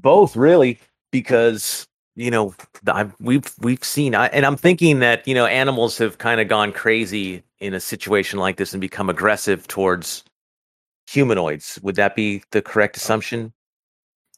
both 0.00 0.36
really, 0.36 0.80
because 1.10 1.86
you 2.18 2.32
know 2.32 2.54
I've, 2.88 3.14
we've 3.20 3.54
we've 3.60 3.84
seen, 3.84 4.14
I, 4.16 4.26
and 4.28 4.44
I'm 4.44 4.56
thinking 4.56 4.98
that 5.00 5.26
you 5.28 5.34
know 5.34 5.46
animals 5.46 5.98
have 5.98 6.18
kind 6.18 6.40
of 6.40 6.48
gone 6.48 6.72
crazy 6.72 7.44
in 7.60 7.74
a 7.74 7.80
situation 7.80 8.40
like 8.40 8.56
this 8.56 8.74
and 8.74 8.80
become 8.80 9.08
aggressive 9.08 9.68
towards 9.68 10.24
humanoids. 11.06 11.78
Would 11.82 11.96
that 11.96 12.16
be 12.16 12.42
the 12.50 12.60
correct 12.62 12.96
assumption? 12.96 13.52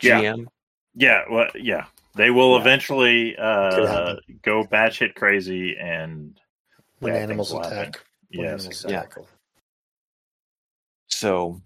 Yeah. 0.02 0.20
GM? 0.20 0.46
Yeah, 0.94 1.22
Yeah. 1.30 1.34
well, 1.34 1.48
yeah. 1.54 1.86
They 2.16 2.30
will 2.30 2.54
Yeah. 2.54 2.60
eventually 2.60 3.36
Could 3.70 3.84
uh, 3.84 3.86
happen. 3.86 4.20
go 4.42 4.64
batshit 4.64 5.14
crazy 5.14 5.76
and 5.78 6.38
When 7.00 7.14
bad 7.14 7.22
animals 7.22 7.48
things 7.48 7.54
will 7.54 7.62
happen. 7.62 7.78
attack. 7.78 8.04
When 8.34 8.46
Yes, 8.46 8.60
animals 8.60 8.84
exactly. 8.84 8.92
yeah. 8.92 9.00
attack. 9.00 9.28
So 11.08 11.60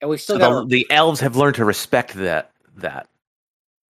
And 0.00 0.10
we 0.10 0.16
still 0.18 0.38
the, 0.38 0.40
got 0.40 0.68
the 0.68 0.90
elves 0.90 1.20
have 1.20 1.36
learned 1.36 1.56
to 1.56 1.64
respect 1.64 2.14
that. 2.14 2.50
That 2.76 3.08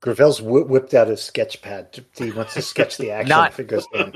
Gravel's 0.00 0.40
whi 0.40 0.62
whipped 0.62 0.94
out 0.94 1.08
his 1.08 1.22
sketch 1.22 1.60
pad. 1.60 2.04
He 2.16 2.30
wants 2.30 2.54
to 2.54 2.62
sketch 2.62 2.96
the 2.96 3.10
action 3.10 3.28
Not- 3.28 3.52
if 3.52 3.60
it 3.60 3.66
goes 3.68 3.86
down. 3.92 4.12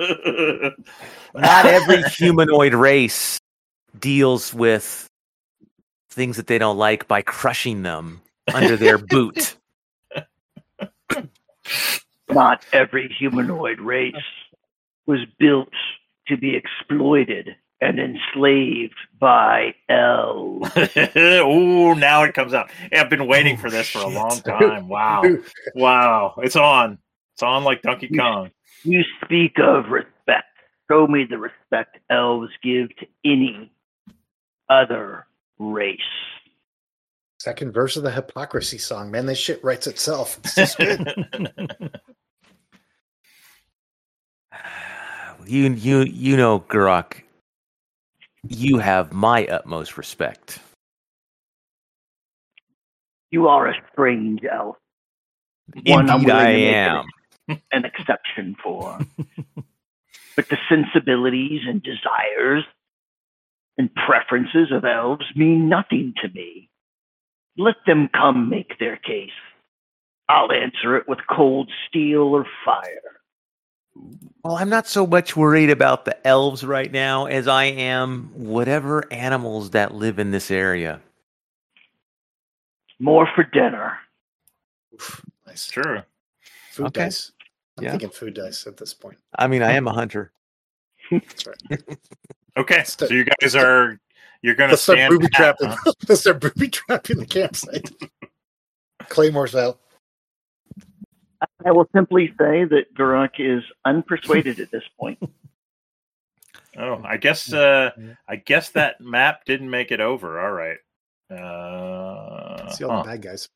not 1.34 1.66
every 1.66 2.02
humanoid 2.04 2.74
race 2.74 3.38
deals 3.98 4.54
with 4.54 5.08
things 6.10 6.36
that 6.36 6.46
they 6.46 6.58
don't 6.58 6.78
like 6.78 7.06
by 7.06 7.22
crushing 7.22 7.82
them 7.82 8.22
under 8.52 8.76
their 8.76 8.98
boot. 8.98 9.56
Not 12.30 12.64
every 12.72 13.08
humanoid 13.08 13.80
race 13.80 14.14
was 15.06 15.20
built 15.38 15.72
to 16.28 16.36
be 16.36 16.56
exploited 16.56 17.56
and 17.80 17.98
enslaved 17.98 18.94
by 19.18 19.74
elves. 19.88 20.70
oh, 21.16 21.94
now 21.94 22.22
it 22.22 22.34
comes 22.34 22.54
out. 22.54 22.70
Yeah, 22.92 23.02
I've 23.02 23.10
been 23.10 23.22
oh, 23.22 23.26
waiting 23.26 23.56
Oh, 23.56 23.60
for 23.60 23.70
this 23.70 23.88
for 23.88 23.98
a 23.98 24.08
long 24.08 24.40
time. 24.44 24.88
Wow. 24.88 25.22
Wow. 25.74 26.34
It's 26.38 26.56
on. 26.56 26.98
It's 27.34 27.42
on 27.42 27.64
like 27.64 27.82
Donkey 27.82 28.08
Kong. 28.08 28.50
You 28.84 29.02
speak 29.24 29.58
of 29.58 29.90
respect. 29.90 30.46
Show 30.90 31.06
me 31.06 31.24
the 31.28 31.38
respect 31.38 31.98
elves 32.10 32.50
give 32.62 32.94
to 32.96 33.06
any 33.24 33.72
other 34.68 35.26
race. 35.58 35.98
Second 37.40 37.72
verse 37.72 37.96
of 37.96 38.02
the 38.02 38.10
hypocrisy 38.10 38.78
song, 38.78 39.10
man. 39.10 39.26
This 39.26 39.38
shit 39.38 39.62
writes 39.64 39.86
itself. 39.86 40.38
It's 40.44 40.54
just 40.54 40.78
good. 40.78 41.90
You 45.46 45.72
you 45.72 46.00
you 46.02 46.36
know, 46.36 46.60
Gurok, 46.60 47.23
you 48.48 48.78
have 48.78 49.12
my 49.12 49.46
utmost 49.46 49.96
respect. 49.96 50.58
You 53.30 53.48
are 53.48 53.68
a 53.68 53.74
strange 53.92 54.40
elf. 54.50 54.76
One 55.86 56.08
Indeed, 56.08 56.30
I 56.30 56.36
willing 56.36 56.46
to 56.46 56.52
make 56.52 56.74
am. 56.74 57.04
An 57.72 57.84
exception 57.84 58.56
for. 58.62 58.98
but 60.36 60.48
the 60.48 60.58
sensibilities 60.68 61.62
and 61.66 61.82
desires 61.82 62.64
and 63.76 63.90
preferences 63.94 64.70
of 64.72 64.84
elves 64.84 65.24
mean 65.34 65.68
nothing 65.68 66.14
to 66.22 66.28
me. 66.28 66.70
Let 67.56 67.76
them 67.86 68.08
come 68.12 68.48
make 68.48 68.78
their 68.78 68.96
case. 68.96 69.30
I'll 70.28 70.52
answer 70.52 70.96
it 70.96 71.08
with 71.08 71.18
cold 71.28 71.70
steel 71.88 72.34
or 72.34 72.46
fire. 72.64 73.13
Well, 74.42 74.56
I'm 74.56 74.68
not 74.68 74.86
so 74.86 75.06
much 75.06 75.36
worried 75.36 75.70
about 75.70 76.04
the 76.04 76.26
elves 76.26 76.64
right 76.64 76.90
now 76.90 77.26
as 77.26 77.48
I 77.48 77.64
am 77.64 78.30
whatever 78.34 79.04
animals 79.12 79.70
that 79.70 79.94
live 79.94 80.18
in 80.18 80.30
this 80.32 80.50
area. 80.50 81.00
More 82.98 83.26
for 83.34 83.44
dinner. 83.44 83.98
Oof, 84.94 85.24
nice. 85.46 85.66
True. 85.66 86.02
Food 86.70 86.86
Okay. 86.86 87.04
dice. 87.04 87.32
I'm 87.78 87.84
Yeah. 87.84 87.90
thinking 87.92 88.10
food 88.10 88.34
dice 88.34 88.66
at 88.66 88.76
this 88.76 88.92
point. 88.94 89.18
I 89.38 89.46
mean, 89.46 89.62
I 89.62 89.72
am 89.76 89.86
a 89.86 89.92
hunter. 89.92 90.32
That's 91.10 91.46
right. 91.46 91.80
Okay, 92.56 92.84
so 92.84 93.06
you 93.08 93.24
guys 93.40 93.56
are 93.56 93.98
you're 94.42 94.54
gonna 94.54 94.76
start 94.76 94.98
stand 94.98 95.12
booby 95.12 95.28
trapping. 95.28 95.68
huh? 95.70 95.92
Let's 96.08 96.20
start 96.20 96.40
booby 96.40 96.68
trapping 96.68 97.18
the 97.18 97.26
campsite. 97.26 97.90
Claymore's 99.08 99.54
out. 99.56 99.80
I 101.64 101.70
will 101.72 101.88
simply 101.94 102.28
say 102.38 102.64
that 102.64 102.94
Guruk 102.96 103.30
is 103.38 103.62
unpersuaded 103.86 104.58
at 104.60 104.70
this 104.70 104.84
point. 104.98 105.18
Oh, 106.76 107.00
I 107.04 107.18
guess 107.18 107.52
uh 107.52 107.90
I 108.28 108.34
guess 108.34 108.70
that 108.70 109.00
map 109.00 109.44
didn't 109.44 109.70
make 109.70 109.92
it 109.92 110.00
over. 110.00 110.40
All 110.40 110.50
right. 110.50 110.78
Uh 111.30 112.68
See 112.72 112.82
all 112.82 112.96
huh. 112.96 113.02
the 113.04 113.08
bad 113.10 113.22
guys. 113.22 113.48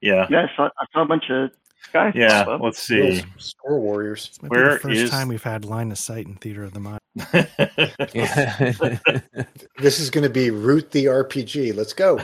yeah. 0.00 0.26
Yeah, 0.28 0.48
I 0.52 0.56
saw, 0.56 0.68
I 0.76 0.84
saw 0.92 1.02
a 1.02 1.06
bunch 1.06 1.30
of 1.30 1.50
guys. 1.92 2.14
Yeah, 2.16 2.42
pop 2.42 2.54
up. 2.54 2.60
let's 2.62 2.80
see. 2.80 3.22
Score 3.38 3.78
warriors. 3.78 4.26
This 4.28 4.42
might 4.42 4.50
Where 4.50 4.72
the 4.74 4.80
first 4.80 4.98
is- 5.02 5.10
time 5.10 5.28
we've 5.28 5.40
had 5.44 5.64
line 5.64 5.92
of 5.92 5.98
sight 5.98 6.26
in 6.26 6.34
Theater 6.34 6.64
of 6.64 6.72
the 6.72 6.80
Mind. 6.80 6.98
This 9.78 10.00
is 10.00 10.10
going 10.10 10.24
to 10.24 10.30
be 10.30 10.50
Root 10.50 10.90
the 10.90 11.04
RPG. 11.04 11.76
Let's 11.76 11.92
go. 11.92 12.16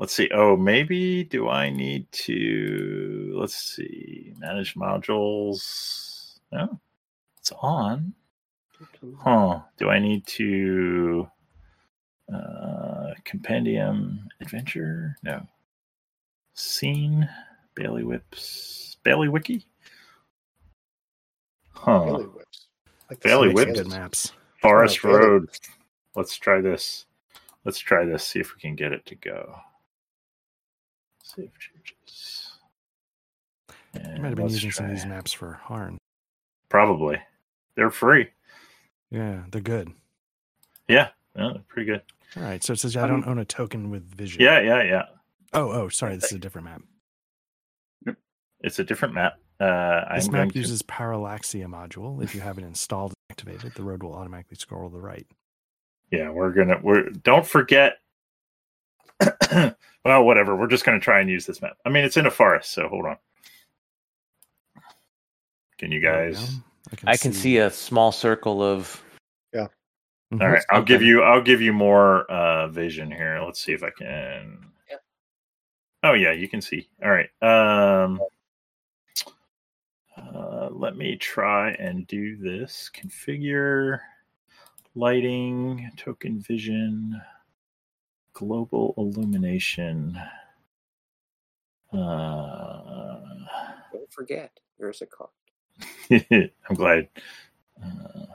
Let's 0.00 0.14
see. 0.14 0.28
Oh, 0.32 0.56
maybe 0.56 1.22
do 1.24 1.48
I 1.48 1.70
need 1.70 2.10
to 2.10 3.32
let's 3.36 3.54
see. 3.54 4.34
Manage 4.38 4.74
modules. 4.74 6.38
No. 6.50 6.80
It's 7.38 7.52
on. 7.62 8.14
Huh. 9.18 9.60
Do 9.76 9.90
I 9.90 9.98
need 10.00 10.26
to 10.26 11.28
uh 12.32 13.12
compendium 13.24 14.28
adventure? 14.40 15.16
No. 15.22 15.46
Scene. 16.54 17.28
Bailey 17.74 18.02
whips. 18.02 18.96
Bailey 19.04 19.28
wiki? 19.28 19.64
Huh. 21.72 22.04
Bailey 22.04 22.24
whips. 22.24 22.66
Like 23.08 23.20
Bailey 23.20 23.52
whips. 23.52 23.84
Maps. 23.88 24.32
Forest 24.60 25.00
Oh, 25.04 25.10
Road. 25.10 25.48
Let's 26.16 26.36
try 26.36 26.60
this. 26.60 27.06
Let's 27.64 27.78
try 27.78 28.04
this. 28.04 28.24
See 28.24 28.40
if 28.40 28.54
we 28.54 28.60
can 28.60 28.74
get 28.74 28.92
it 28.92 29.04
to 29.06 29.14
go. 29.14 29.54
Save 31.36 31.50
changes. 31.58 32.52
You 33.94 34.00
might 34.22 34.28
have 34.28 34.36
been 34.36 34.44
let's 34.44 34.54
using 34.54 34.70
some 34.72 34.86
of 34.86 34.92
these 34.92 35.06
maps 35.06 35.32
for 35.32 35.54
Harn. 35.64 35.98
Probably. 36.68 37.18
They're 37.76 37.90
free. 37.90 38.28
Yeah, 39.10 39.42
they're 39.50 39.60
good. 39.60 39.90
Yeah. 40.88 41.08
yeah 41.36 41.50
they're 41.54 41.62
pretty 41.68 41.86
good. 41.90 42.02
All 42.36 42.42
right, 42.44 42.62
so 42.62 42.72
it 42.72 42.78
says 42.78 42.96
I 42.96 43.06
don't 43.08 43.26
own 43.26 43.38
a 43.38 43.44
token 43.44 43.90
with 43.90 44.04
vision. 44.14 44.40
Yeah, 44.40 44.60
yeah, 44.60 44.82
yeah. 44.82 45.02
Oh, 45.52 45.70
oh, 45.70 45.88
sorry, 45.88 46.14
this 46.14 46.26
is 46.26 46.32
a 46.32 46.38
different 46.38 46.66
map. 46.66 46.82
It's 48.62 48.78
a 48.78 48.84
different 48.84 49.14
map. 49.14 49.38
Uh, 49.58 50.14
This 50.14 50.26
I'm 50.26 50.32
map 50.32 50.38
going 50.40 50.50
to- 50.50 50.58
uses 50.58 50.82
Parallaxia 50.82 51.64
module. 51.66 52.22
If 52.22 52.34
you 52.34 52.42
have 52.42 52.58
it 52.58 52.64
installed 52.64 53.12
and 53.12 53.16
activated, 53.34 53.72
the 53.74 53.82
road 53.82 54.02
will 54.02 54.14
automatically 54.14 54.56
scroll 54.58 54.88
to 54.88 54.92
the 54.94 55.00
right. 55.00 55.26
Yeah, 56.10 56.28
we're 56.30 56.50
gonna. 56.52 56.78
We're 56.82 57.08
don't 57.08 57.46
forget. 57.46 57.98
well, 60.04 60.24
whatever. 60.24 60.56
We're 60.56 60.66
just 60.68 60.84
gonna 60.84 61.00
try 61.00 61.20
and 61.20 61.28
use 61.30 61.46
this 61.46 61.60
map. 61.62 61.76
I 61.84 61.90
mean, 61.90 62.04
it's 62.04 62.16
in 62.16 62.26
a 62.26 62.30
forest, 62.30 62.72
so 62.72 62.88
hold 62.88 63.06
on. 63.06 63.16
Can 65.78 65.92
you 65.92 66.00
There 66.00 66.26
we 66.26 66.32
guys? 66.32 66.56
I 67.06 67.16
can 67.16 67.32
see 67.32 67.58
a 67.58 67.70
small 67.70 68.12
circle 68.12 68.62
of. 68.62 69.02
Mhm. 70.32 70.42
All 70.42 70.48
right, 70.48 70.64
I'll 70.70 70.82
give 70.82 71.02
you. 71.02 71.22
I'll 71.22 71.42
give 71.42 71.60
you 71.60 71.72
more 71.72 72.24
uh, 72.30 72.68
vision 72.68 73.10
here. 73.10 73.40
Let's 73.44 73.60
see 73.60 73.72
if 73.72 73.82
I 73.82 73.90
can. 73.90 74.58
Yeah. 74.88 74.96
Oh 76.04 76.12
yeah, 76.12 76.32
you 76.32 76.48
can 76.48 76.60
see. 76.60 76.88
All 77.02 77.10
right. 77.10 77.28
Um, 77.42 78.20
uh, 80.16 80.68
let 80.70 80.96
me 80.96 81.16
try 81.16 81.72
and 81.72 82.06
do 82.06 82.36
this. 82.36 82.90
Configure 82.94 83.98
lighting, 84.94 85.90
token 85.96 86.40
vision, 86.40 87.20
global 88.40 88.94
illumination. 88.96 90.18
Uh, 91.92 93.20
Don't 93.92 94.10
forget, 94.12 94.50
there's 94.78 95.02
a 95.02 95.06
card. 95.06 95.30
I'm 96.10 96.74
glad. 96.76 97.08
Uh, 97.82 98.26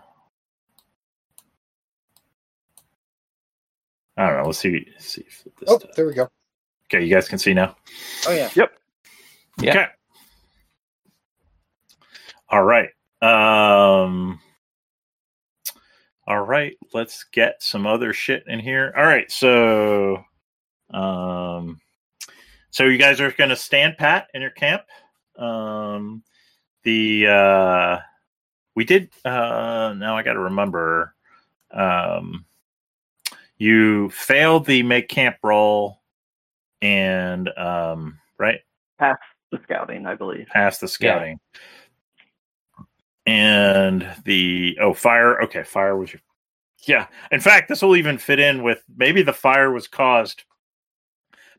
I 4.18 4.28
don't 4.28 4.38
know. 4.38 4.46
Let's 4.46 4.60
see. 4.60 4.88
See 5.00 5.22
if 5.28 5.44
this. 5.60 5.68
Oh, 5.68 5.80
does- 5.80 5.96
there 5.96 6.06
we 6.08 6.14
go. 6.14 6.30
Okay, 6.94 7.04
you 7.04 7.14
guys 7.14 7.28
can 7.28 7.40
see 7.40 7.54
now. 7.54 7.76
Oh 8.28 8.34
yeah. 8.34 8.50
Yep. 8.56 8.72
Yeah. 9.62 9.72
Okay. 9.72 9.86
All 12.50 12.64
right. 12.64 12.90
Um. 13.24 14.40
All 16.28 16.42
right. 16.42 16.76
Let's 16.94 17.24
get 17.32 17.62
some 17.62 17.86
other 17.86 18.14
shit 18.14 18.44
in 18.48 18.60
here. 18.60 18.94
All 18.98 19.06
right. 19.06 19.32
So, 19.32 20.24
um, 20.92 21.80
so 22.72 22.86
you 22.86 22.98
guys 22.98 23.22
are 23.22 23.32
going 23.32 23.52
to 23.52 23.56
stand 23.56 23.98
pat 23.98 24.28
in 24.34 24.42
your 24.42 24.52
camp. 24.52 24.84
Um, 25.38 26.24
the 26.84 27.28
uh, 27.28 28.00
we 28.76 28.86
did. 28.86 29.10
Uh, 29.24 29.94
now 29.98 30.18
I 30.18 30.24
got 30.24 30.34
to 30.34 30.40
remember. 30.40 31.14
Um, 31.72 32.46
you 33.58 34.10
failed 34.10 34.66
the 34.66 34.84
make 34.84 35.08
camp 35.10 35.38
roll, 35.44 36.02
and 36.82 37.50
um, 37.58 38.20
right 38.38 38.60
Past 39.00 39.20
the 39.52 39.60
scouting, 39.64 40.06
I 40.06 40.16
believe. 40.16 40.48
past 40.48 40.82
the 40.82 40.88
scouting. 40.88 41.40
And 43.26 44.08
the 44.26 44.78
oh 44.82 44.94
fire 44.94 45.42
okay 45.44 45.64
fire 45.64 45.98
was 45.98 46.14
your 46.14 46.22
yeah. 46.88 47.08
In 47.32 47.40
fact 47.40 47.70
this 47.70 47.82
will 47.82 47.96
even 47.96 48.18
fit 48.18 48.40
in 48.40 48.62
with 48.64 48.84
maybe 48.96 49.24
the 49.24 49.34
fire 49.34 49.72
was 49.72 49.88
caused 49.88 50.44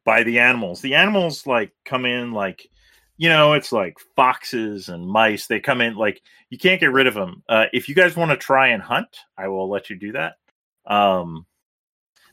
by 0.04 0.22
the 0.22 0.38
animals. 0.38 0.80
The 0.80 0.94
animals 0.94 1.46
like 1.46 1.72
come 1.84 2.04
in 2.04 2.32
like 2.32 2.68
you 3.16 3.28
know 3.28 3.54
it's 3.54 3.72
like 3.72 3.96
foxes 4.14 4.88
and 4.88 5.06
mice. 5.06 5.46
They 5.48 5.58
come 5.58 5.80
in 5.80 5.96
like 5.96 6.22
you 6.50 6.58
can't 6.58 6.80
get 6.80 6.92
rid 6.92 7.08
of 7.08 7.14
them 7.14 7.42
uh, 7.48 7.66
if 7.72 7.88
you 7.88 7.94
guys 7.94 8.16
want 8.16 8.30
to 8.30 8.36
try 8.36 8.68
and 8.68 8.80
hunt 8.80 9.08
i 9.36 9.48
will 9.48 9.68
let 9.68 9.90
you 9.90 9.96
do 9.96 10.12
that. 10.12 10.34
Um 10.86 11.46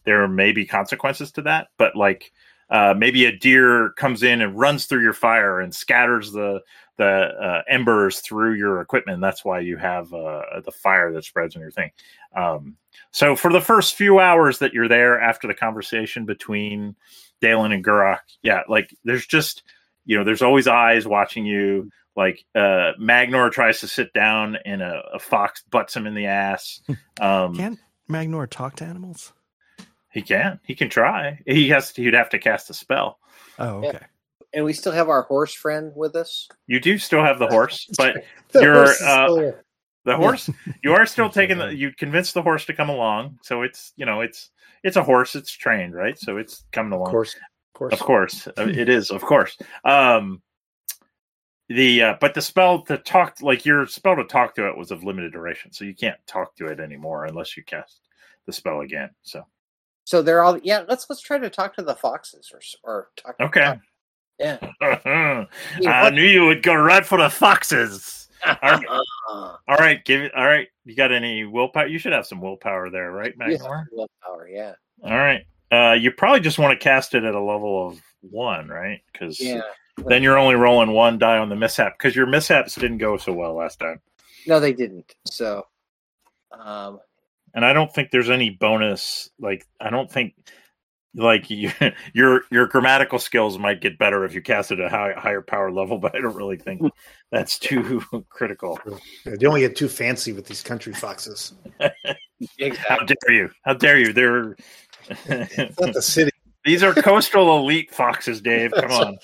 there 0.05 0.27
may 0.27 0.51
be 0.51 0.65
consequences 0.65 1.31
to 1.31 1.41
that 1.43 1.69
but 1.77 1.95
like 1.95 2.31
uh, 2.73 2.95
maybe 2.97 3.25
a 3.25 3.31
deer 3.31 3.91
comes 3.91 4.23
in 4.23 4.41
and 4.41 4.57
runs 4.57 4.87
through 4.87 5.03
your 5.03 5.13
fire 5.13 5.61
and 5.61 5.73
scatters 5.73 6.31
the 6.31 6.59
the 6.97 7.05
uh, 7.05 7.61
embers 7.69 8.19
through 8.19 8.53
your 8.53 8.81
equipment. 8.81 9.21
That's 9.21 9.45
why 9.45 9.59
you 9.59 9.77
have 9.77 10.11
uh, 10.11 10.41
the 10.65 10.71
fire 10.71 11.11
that 11.13 11.23
spreads 11.23 11.55
on 11.55 11.61
your 11.61 11.71
thing. 11.71 11.91
Um, 12.35 12.77
so 13.11 13.35
for 13.35 13.51
the 13.51 13.61
first 13.61 13.95
few 13.95 14.19
hours 14.19 14.59
that 14.59 14.73
you're 14.73 14.87
there 14.87 15.19
after 15.21 15.47
the 15.47 15.53
conversation 15.53 16.25
between 16.25 16.95
Dalen 17.41 17.71
and 17.71 17.83
Gurok, 17.83 18.19
yeah, 18.41 18.61
like 18.67 18.95
there's 19.03 19.27
just 19.27 19.61
you 20.05 20.17
know 20.17 20.23
there's 20.23 20.41
always 20.41 20.67
eyes 20.67 21.07
watching 21.07 21.45
you. 21.45 21.91
Like 22.15 22.43
uh, 22.55 22.93
Magnor 22.99 23.51
tries 23.51 23.81
to 23.81 23.87
sit 23.87 24.13
down 24.13 24.57
and 24.65 24.81
a, 24.81 25.03
a 25.13 25.19
fox 25.19 25.63
butts 25.69 25.95
him 25.95 26.07
in 26.07 26.15
the 26.15 26.25
ass. 26.25 26.81
Um, 27.21 27.55
Can't 27.55 27.79
Magnor 28.09 28.49
talk 28.49 28.75
to 28.77 28.85
animals? 28.85 29.33
He 30.13 30.21
can. 30.21 30.59
He 30.63 30.75
can 30.75 30.89
try. 30.89 31.39
He 31.45 31.69
has. 31.69 31.91
To, 31.93 32.03
he'd 32.03 32.13
have 32.13 32.29
to 32.29 32.39
cast 32.39 32.69
a 32.69 32.73
spell. 32.73 33.19
Oh, 33.59 33.81
Yeah. 33.81 33.89
okay. 33.89 34.05
And 34.55 34.63
we 34.65 34.73
still 34.73 34.91
have 34.91 35.09
our 35.09 35.23
horse 35.23 35.53
friend 35.53 35.91
with 35.95 36.15
us. 36.15 36.47
You 36.67 36.79
do 36.79 36.99
still 36.99 37.23
have 37.23 37.39
the 37.39 37.47
horse, 37.47 37.89
but 37.97 38.23
The 38.51 38.61
You're, 38.61 38.75
horse 38.75 39.01
uh. 39.01 39.51
The 40.05 40.17
horse, 40.17 40.49
you 40.83 40.93
are 40.93 41.05
still 41.05 41.29
taking 41.29 41.57
the. 41.57 41.73
You 41.73 41.91
convinced 41.91 42.33
the 42.33 42.41
horse 42.41 42.65
to 42.65 42.73
come 42.73 42.89
along, 42.89 43.39
so 43.41 43.61
it's 43.61 43.93
you 43.95 44.05
know 44.05 44.19
it's 44.19 44.49
it's 44.83 44.97
a 44.97 45.03
horse. 45.03 45.33
It's 45.33 45.49
trained, 45.51 45.95
right? 45.95 46.19
So 46.19 46.35
it's 46.37 46.65
coming 46.73 46.91
along. 46.91 47.07
Of 47.07 47.11
course, 47.11 47.35
of 47.35 47.77
course, 47.79 47.93
of 47.93 47.99
course, 47.99 48.47
Uh, 48.47 48.67
it 48.67 48.89
is. 48.89 49.11
Of 49.11 49.21
course. 49.21 49.57
Um, 49.85 50.41
the 51.69 52.01
uh, 52.03 52.15
but 52.19 52.33
the 52.33 52.41
spell 52.41 52.81
to 52.83 52.97
talk 52.97 53.37
like 53.41 53.65
your 53.65 53.87
spell 53.87 54.17
to 54.17 54.25
talk 54.25 54.55
to 54.55 54.67
it 54.67 54.77
was 54.77 54.91
of 54.91 55.03
limited 55.05 55.31
duration, 55.31 55.71
so 55.71 55.85
you 55.85 55.95
can't 55.95 56.19
talk 56.27 56.53
to 56.57 56.67
it 56.67 56.81
anymore 56.81 57.23
unless 57.25 57.55
you 57.55 57.63
cast 57.63 58.01
the 58.45 58.51
spell 58.53 58.81
again. 58.81 59.09
So 59.21 59.43
So 60.05 60.21
they're 60.21 60.43
all 60.43 60.57
yeah. 60.59 60.83
Let's 60.87 61.09
let's 61.09 61.21
try 61.21 61.37
to 61.37 61.49
talk 61.49 61.75
to 61.75 61.81
the 61.81 61.95
foxes 61.95 62.51
or 62.53 62.61
or 62.83 63.09
talk. 63.15 63.35
okay. 63.39 63.79
Yeah. 64.39 64.57
I 65.87 66.09
knew 66.09 66.23
you 66.23 66.45
would 66.45 66.63
go 66.63 66.73
right 66.75 67.05
for 67.05 67.17
the 67.17 67.29
foxes. 67.29 68.27
right. 68.63 68.85
Uh, 68.89 69.55
All 69.67 69.77
right, 69.77 70.03
give 70.03 70.21
it. 70.21 70.33
All 70.35 70.43
right, 70.45 70.67
you 70.85 70.95
got 70.95 71.13
any 71.13 71.45
willpower? 71.45 71.87
You 71.87 71.97
should 71.97 72.11
have 72.11 72.25
some 72.27 72.41
willpower 72.41 72.89
there, 72.89 73.09
right, 73.11 73.37
Magnor? 73.37 73.85
willpower, 73.91 74.49
yeah. 74.49 74.73
All 75.01 75.11
right. 75.17 75.45
Uh, 75.71 75.93
you 75.93 76.11
probably 76.11 76.41
just 76.41 76.59
want 76.59 76.77
to 76.77 76.83
cast 76.83 77.15
it 77.15 77.23
at 77.23 77.35
a 77.35 77.39
level 77.41 77.87
of 77.87 78.01
one, 78.21 78.67
right? 78.67 79.01
Because 79.13 79.39
Yeah. 79.39 79.61
then 80.05 80.23
you're 80.23 80.37
only 80.37 80.55
rolling 80.55 80.91
one 80.91 81.17
die 81.19 81.37
on 81.37 81.47
the 81.47 81.55
mishap 81.55 81.97
because 81.97 82.15
your 82.17 82.25
mishaps 82.25 82.75
didn't 82.75 82.97
go 82.97 83.15
so 83.17 83.31
well 83.31 83.53
last 83.53 83.79
time, 83.79 84.01
No, 84.45 84.59
they 84.59 84.73
didn't. 84.73 85.15
So, 85.25 85.65
um, 86.51 86.99
and 87.53 87.65
I 87.65 87.73
don't 87.73 87.93
think 87.93 88.11
there's 88.11 88.29
any 88.29 88.49
bonus. 88.49 89.29
Like, 89.39 89.65
I 89.79 89.89
don't 89.89 90.11
think 90.11 90.33
like 91.15 91.49
you, 91.49 91.71
your 92.13 92.41
your 92.51 92.67
grammatical 92.67 93.19
skills 93.19 93.57
might 93.57 93.81
get 93.81 93.97
better 93.97 94.25
if 94.25 94.33
you 94.33 94.41
cast 94.41 94.71
it 94.71 94.79
at 94.79 94.87
a 94.87 94.89
high, 94.89 95.13
higher 95.15 95.41
power 95.41 95.71
level, 95.71 95.97
but 95.99 96.15
I 96.15 96.21
don't 96.21 96.35
really 96.35 96.57
think 96.57 96.81
hmm. 96.81 96.87
that's 97.31 97.59
too 97.59 98.03
critical. 98.29 98.79
They 99.25 99.45
only 99.45 99.61
get 99.61 99.75
too 99.75 99.89
fancy 99.89 100.33
with 100.33 100.45
these 100.45 100.63
country 100.63 100.93
foxes. 100.93 101.53
How 101.79 102.99
dare 103.05 103.31
you? 103.31 103.49
How 103.63 103.73
dare 103.73 103.99
you? 103.99 104.13
They're 104.13 104.55
It's 105.09 105.79
not 105.79 105.93
the 105.93 106.01
city. 106.01 106.31
these 106.65 106.83
are 106.83 106.93
coastal 106.93 107.57
elite 107.57 107.93
foxes, 107.93 108.41
Dave. 108.41 108.71
Come 108.71 108.91
on. 108.91 109.17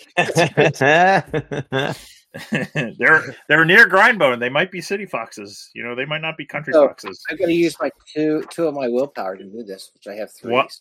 they're 3.00 3.36
they're 3.48 3.66
near 3.66 3.88
Grindbone. 3.88 4.40
They 4.40 4.50
might 4.50 4.72
be 4.72 4.82
city 4.82 5.06
foxes. 5.06 5.70
You 5.74 5.84
know, 5.84 5.96
they 5.96 6.06
might 6.06 6.22
not 6.22 6.38
be 6.38 6.46
country 6.46 6.74
Oh. 6.76 6.88
foxes. 6.88 7.24
I'm 7.30 7.38
going 7.38 7.50
to 7.50 7.56
use 7.56 7.76
my 7.82 7.90
two 8.14 8.44
two 8.52 8.68
of 8.68 8.76
my 8.76 8.88
willpower 8.88 9.36
to 9.38 9.44
do 9.44 9.64
this, 9.64 9.92
which 9.94 10.08
I 10.08 10.18
have 10.20 10.32
three. 10.32 10.52
What? 10.54 10.72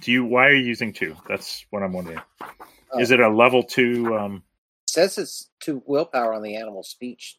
Do 0.00 0.12
you? 0.12 0.24
Why 0.24 0.46
are 0.46 0.54
you 0.54 0.64
using 0.64 0.92
two? 0.92 1.16
That's 1.28 1.64
what 1.70 1.82
I'm 1.82 1.92
wondering. 1.92 2.20
Oh. 2.92 2.98
Is 3.00 3.10
it 3.10 3.20
a 3.20 3.28
level 3.28 3.62
two? 3.62 4.14
Um, 4.16 4.42
It 4.86 4.90
says 4.90 5.16
it's 5.18 5.50
two 5.60 5.82
willpower 5.86 6.34
on 6.34 6.42
the 6.42 6.56
animal 6.56 6.82
speech. 6.82 7.38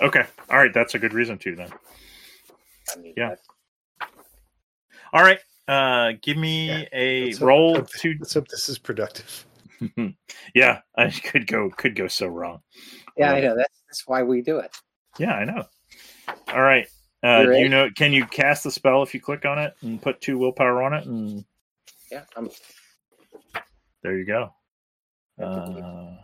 okay, 0.00 0.24
all 0.48 0.56
right. 0.58 0.72
That's 0.72 0.94
a 0.94 0.98
good 0.98 1.12
reason 1.12 1.36
to 1.38 1.54
then. 1.56 1.70
I 2.94 2.98
mean, 3.00 3.14
Yeah. 3.16 3.34
that- 4.00 4.08
All 5.12 5.22
right. 5.22 5.40
Uh, 5.68 6.12
give 6.22 6.36
me 6.36 6.68
Yeah, 6.68 6.84
a 6.92 7.24
let's 7.26 7.40
roll 7.40 7.76
hope- 7.76 7.90
to. 8.00 8.14
Let's 8.18 8.34
hope 8.34 8.48
this 8.48 8.68
is 8.68 8.78
productive. 8.78 9.46
yeah, 10.54 10.80
I 10.96 11.10
could 11.24 11.46
go 11.46 11.70
could 11.70 11.94
go 11.96 12.08
so 12.08 12.26
wrong. 12.26 12.60
yeah, 13.16 13.32
I 13.32 13.40
know. 13.40 13.56
That's 13.56 13.82
that's 13.88 14.06
why 14.06 14.22
we 14.22 14.42
do 14.42 14.58
it. 14.58 14.74
Yeah, 15.18 15.32
I 15.34 15.44
know. 15.44 15.64
All 16.48 16.62
right. 16.62 16.86
Uh, 17.22 17.40
You 17.40 17.52
do 17.52 17.58
you 17.60 17.68
know? 17.68 17.88
Can 17.96 18.12
you 18.12 18.26
cast 18.26 18.64
the 18.64 18.70
spell 18.70 19.02
if 19.02 19.14
you 19.14 19.20
click 19.20 19.44
on 19.44 19.58
it 19.58 19.74
and 19.82 20.00
put 20.02 20.20
two 20.20 20.36
willpower 20.38 20.82
on 20.82 20.92
it? 20.92 21.06
And 21.06 21.44
Yeah, 22.10 22.24
I'm 22.36 22.50
there 24.02 24.18
you 24.18 24.26
go. 24.26 24.50
Uh, 25.42 26.16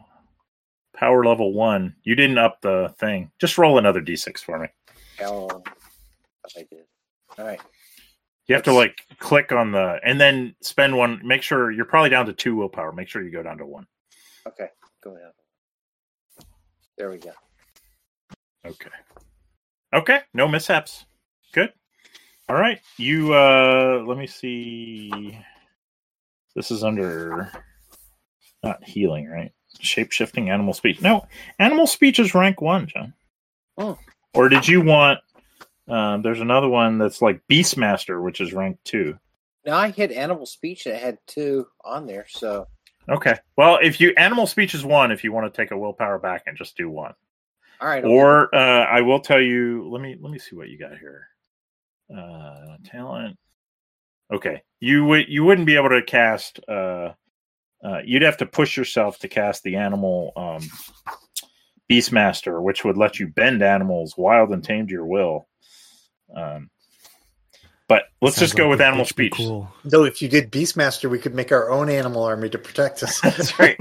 power 0.94 1.24
level 1.24 1.52
one. 1.52 1.96
You 2.02 2.14
didn't 2.14 2.38
up 2.38 2.60
the 2.60 2.94
thing. 2.98 3.30
Just 3.40 3.56
roll 3.58 3.78
another 3.78 4.02
d6 4.02 4.38
for 4.40 4.58
me. 4.58 4.68
oh, 5.22 5.62
I 6.56 6.66
did. 6.70 6.84
All 7.38 7.46
right. 7.46 7.60
You 8.46 8.54
have 8.54 8.64
to 8.64 8.72
like 8.72 8.96
click 9.18 9.52
on 9.52 9.72
the 9.72 10.00
and 10.04 10.20
then 10.20 10.54
spend 10.60 10.96
one. 10.96 11.20
Make 11.24 11.42
sure 11.42 11.70
you're 11.70 11.84
probably 11.84 12.10
down 12.10 12.26
to 12.26 12.32
two 12.32 12.56
willpower. 12.56 12.92
Make 12.92 13.08
sure 13.08 13.22
you 13.22 13.30
go 13.30 13.42
down 13.42 13.58
to 13.58 13.66
one. 13.66 13.86
Okay. 14.46 14.66
Go 15.02 15.16
ahead. 15.16 15.32
There 16.98 17.10
we 17.10 17.18
go. 17.18 17.32
Okay. 18.66 18.90
Okay. 19.94 20.20
No 20.34 20.48
mishaps. 20.48 21.06
Good. 21.52 21.72
All 22.48 22.56
right. 22.56 22.80
You 22.96 23.34
uh 23.34 24.02
let 24.06 24.18
me 24.18 24.26
see. 24.26 25.38
This 26.56 26.70
is 26.72 26.82
under 26.82 27.52
not 28.62 28.82
healing, 28.84 29.28
right? 29.28 29.52
Shape 29.78 30.12
shifting 30.12 30.50
animal 30.50 30.74
speech. 30.74 31.00
No, 31.00 31.26
animal 31.58 31.86
speech 31.86 32.18
is 32.18 32.34
rank 32.34 32.60
one, 32.60 32.86
John. 32.86 33.14
Oh. 33.78 33.98
Or 34.34 34.48
did 34.48 34.66
you 34.66 34.80
want 34.80 35.20
um 35.90 36.22
there's 36.22 36.40
another 36.40 36.68
one 36.68 36.98
that's 36.98 37.20
like 37.22 37.42
Beastmaster, 37.50 38.22
which 38.22 38.40
is 38.40 38.52
rank 38.52 38.78
two. 38.84 39.18
Now 39.66 39.76
I 39.76 39.90
hit 39.90 40.12
animal 40.12 40.46
speech. 40.46 40.86
I 40.86 40.94
had 40.94 41.18
two 41.26 41.66
on 41.84 42.06
there, 42.06 42.26
so 42.28 42.66
Okay. 43.08 43.36
Well, 43.56 43.78
if 43.82 44.00
you 44.00 44.12
animal 44.16 44.46
speech 44.46 44.74
is 44.74 44.84
one, 44.84 45.10
if 45.10 45.24
you 45.24 45.32
want 45.32 45.52
to 45.52 45.56
take 45.56 45.72
a 45.72 45.78
willpower 45.78 46.18
back 46.18 46.44
and 46.46 46.56
just 46.56 46.76
do 46.76 46.88
one. 46.88 47.14
all 47.80 47.88
right. 47.88 48.04
Or 48.04 48.54
uh, 48.54 48.84
I 48.84 49.00
will 49.00 49.20
tell 49.20 49.40
you. 49.40 49.88
Let 49.90 50.00
me 50.00 50.16
let 50.20 50.30
me 50.30 50.38
see 50.38 50.56
what 50.56 50.68
you 50.68 50.78
got 50.78 50.98
here. 50.98 51.26
Uh, 52.14 52.76
talent. 52.84 53.36
Okay, 54.32 54.62
you 54.78 55.04
would 55.06 55.28
you 55.28 55.44
wouldn't 55.44 55.66
be 55.66 55.76
able 55.76 55.88
to 55.88 56.02
cast. 56.02 56.60
Uh, 56.68 57.12
uh, 57.82 58.00
you'd 58.04 58.22
have 58.22 58.36
to 58.36 58.46
push 58.46 58.76
yourself 58.76 59.18
to 59.18 59.28
cast 59.28 59.62
the 59.62 59.76
animal 59.76 60.32
um, 60.36 60.62
Beastmaster, 61.90 62.62
which 62.62 62.84
would 62.84 62.96
let 62.96 63.18
you 63.18 63.26
bend 63.26 63.62
animals 63.62 64.14
wild 64.16 64.50
and 64.50 64.62
tame 64.62 64.86
to 64.86 64.92
your 64.92 65.06
will. 65.06 65.48
Um, 66.34 66.70
but 67.90 68.04
let's 68.22 68.36
Sounds 68.36 68.50
just 68.50 68.56
go 68.56 68.66
like 68.66 68.70
with 68.70 68.80
animal 68.82 69.04
speech. 69.04 69.32
Cool. 69.36 69.68
Though, 69.84 70.04
if 70.04 70.22
you 70.22 70.28
did 70.28 70.52
Beastmaster, 70.52 71.10
we 71.10 71.18
could 71.18 71.34
make 71.34 71.50
our 71.50 71.70
own 71.70 71.90
animal 71.90 72.22
army 72.22 72.48
to 72.50 72.58
protect 72.58 73.02
us. 73.02 73.20
That's 73.22 73.58
right. 73.58 73.76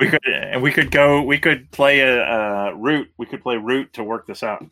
we 0.00 0.08
could 0.08 0.26
and 0.26 0.62
we 0.62 0.72
could 0.72 0.90
go. 0.90 1.20
We 1.22 1.38
could 1.38 1.70
play 1.70 2.00
a, 2.00 2.22
uh 2.22 2.70
root. 2.70 3.10
We 3.18 3.26
could 3.26 3.42
play 3.42 3.58
root 3.58 3.92
to 3.92 4.04
work 4.04 4.26
this 4.26 4.42
out. 4.42 4.64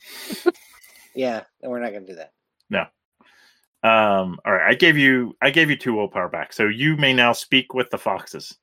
yeah, 1.15 1.43
no, 1.63 1.69
we're 1.69 1.81
not 1.81 1.91
going 1.91 2.07
to 2.07 2.13
do 2.13 2.17
that. 2.17 2.33
No. 2.71 2.87
Um, 3.87 4.39
all 4.47 4.53
right, 4.55 4.71
I 4.71 4.75
gave 4.75 4.97
you 4.97 5.37
I 5.43 5.51
gave 5.51 5.69
you 5.69 5.77
two 5.77 5.93
willpower 5.93 6.31
back, 6.31 6.55
so 6.55 6.67
you 6.67 6.97
may 6.97 7.13
now 7.13 7.33
speak 7.33 7.75
with 7.75 7.91
the 7.91 7.99
foxes. 7.99 8.57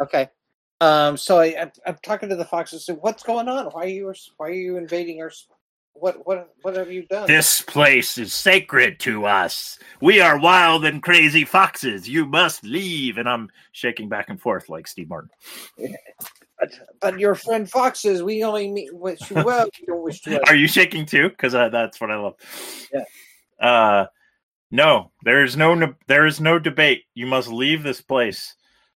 Okay. 0.00 0.28
Um. 0.80 1.18
So 1.18 1.40
I, 1.40 1.60
I'm, 1.60 1.72
I'm 1.86 1.98
talking 2.02 2.30
to 2.30 2.36
the 2.36 2.44
foxes. 2.46 2.86
So 2.86 2.94
what's 2.94 3.22
going 3.22 3.48
on? 3.48 3.66
Why 3.66 3.84
are 3.84 3.88
you 3.88 4.14
why 4.38 4.46
are 4.46 4.52
you 4.52 4.78
invading 4.78 5.20
our? 5.20 5.30
What 5.98 6.26
what 6.26 6.54
what 6.62 6.76
have 6.76 6.90
you 6.90 7.06
done? 7.06 7.26
This 7.26 7.60
place 7.62 8.18
is 8.18 8.34
sacred 8.34 9.00
to 9.00 9.26
us. 9.26 9.78
We 10.00 10.20
are 10.20 10.38
wild 10.38 10.84
and 10.84 11.02
crazy 11.02 11.44
foxes. 11.44 12.08
You 12.08 12.26
must 12.26 12.64
leave. 12.64 13.18
And 13.18 13.28
I'm 13.28 13.50
shaking 13.72 14.08
back 14.08 14.28
and 14.28 14.40
forth 14.40 14.68
like 14.68 14.86
Steve 14.86 15.08
Martin. 15.08 15.30
But, 16.58 16.70
but 17.02 17.20
your 17.20 17.34
friend 17.34 17.68
foxes, 17.70 18.22
we 18.22 18.42
only 18.42 18.70
meet 18.70 18.90
wish 18.94 19.30
you 19.30 19.44
well. 19.44 19.68
We 19.78 19.86
don't 19.86 20.02
wish 20.02 20.26
well. 20.26 20.40
Are 20.46 20.54
you 20.54 20.66
shaking 20.66 21.04
too? 21.04 21.28
Because 21.28 21.54
uh, 21.54 21.68
that's 21.68 22.00
what 22.00 22.10
I 22.10 22.16
love. 22.16 22.36
Yeah. 22.90 23.04
Uh, 23.60 24.06
no, 24.70 25.12
there 25.22 25.44
is 25.44 25.56
no 25.56 25.94
there 26.06 26.26
is 26.26 26.40
no 26.40 26.58
debate. 26.58 27.04
You 27.14 27.26
must 27.26 27.48
leave 27.48 27.82
this 27.82 28.00
place. 28.00 28.54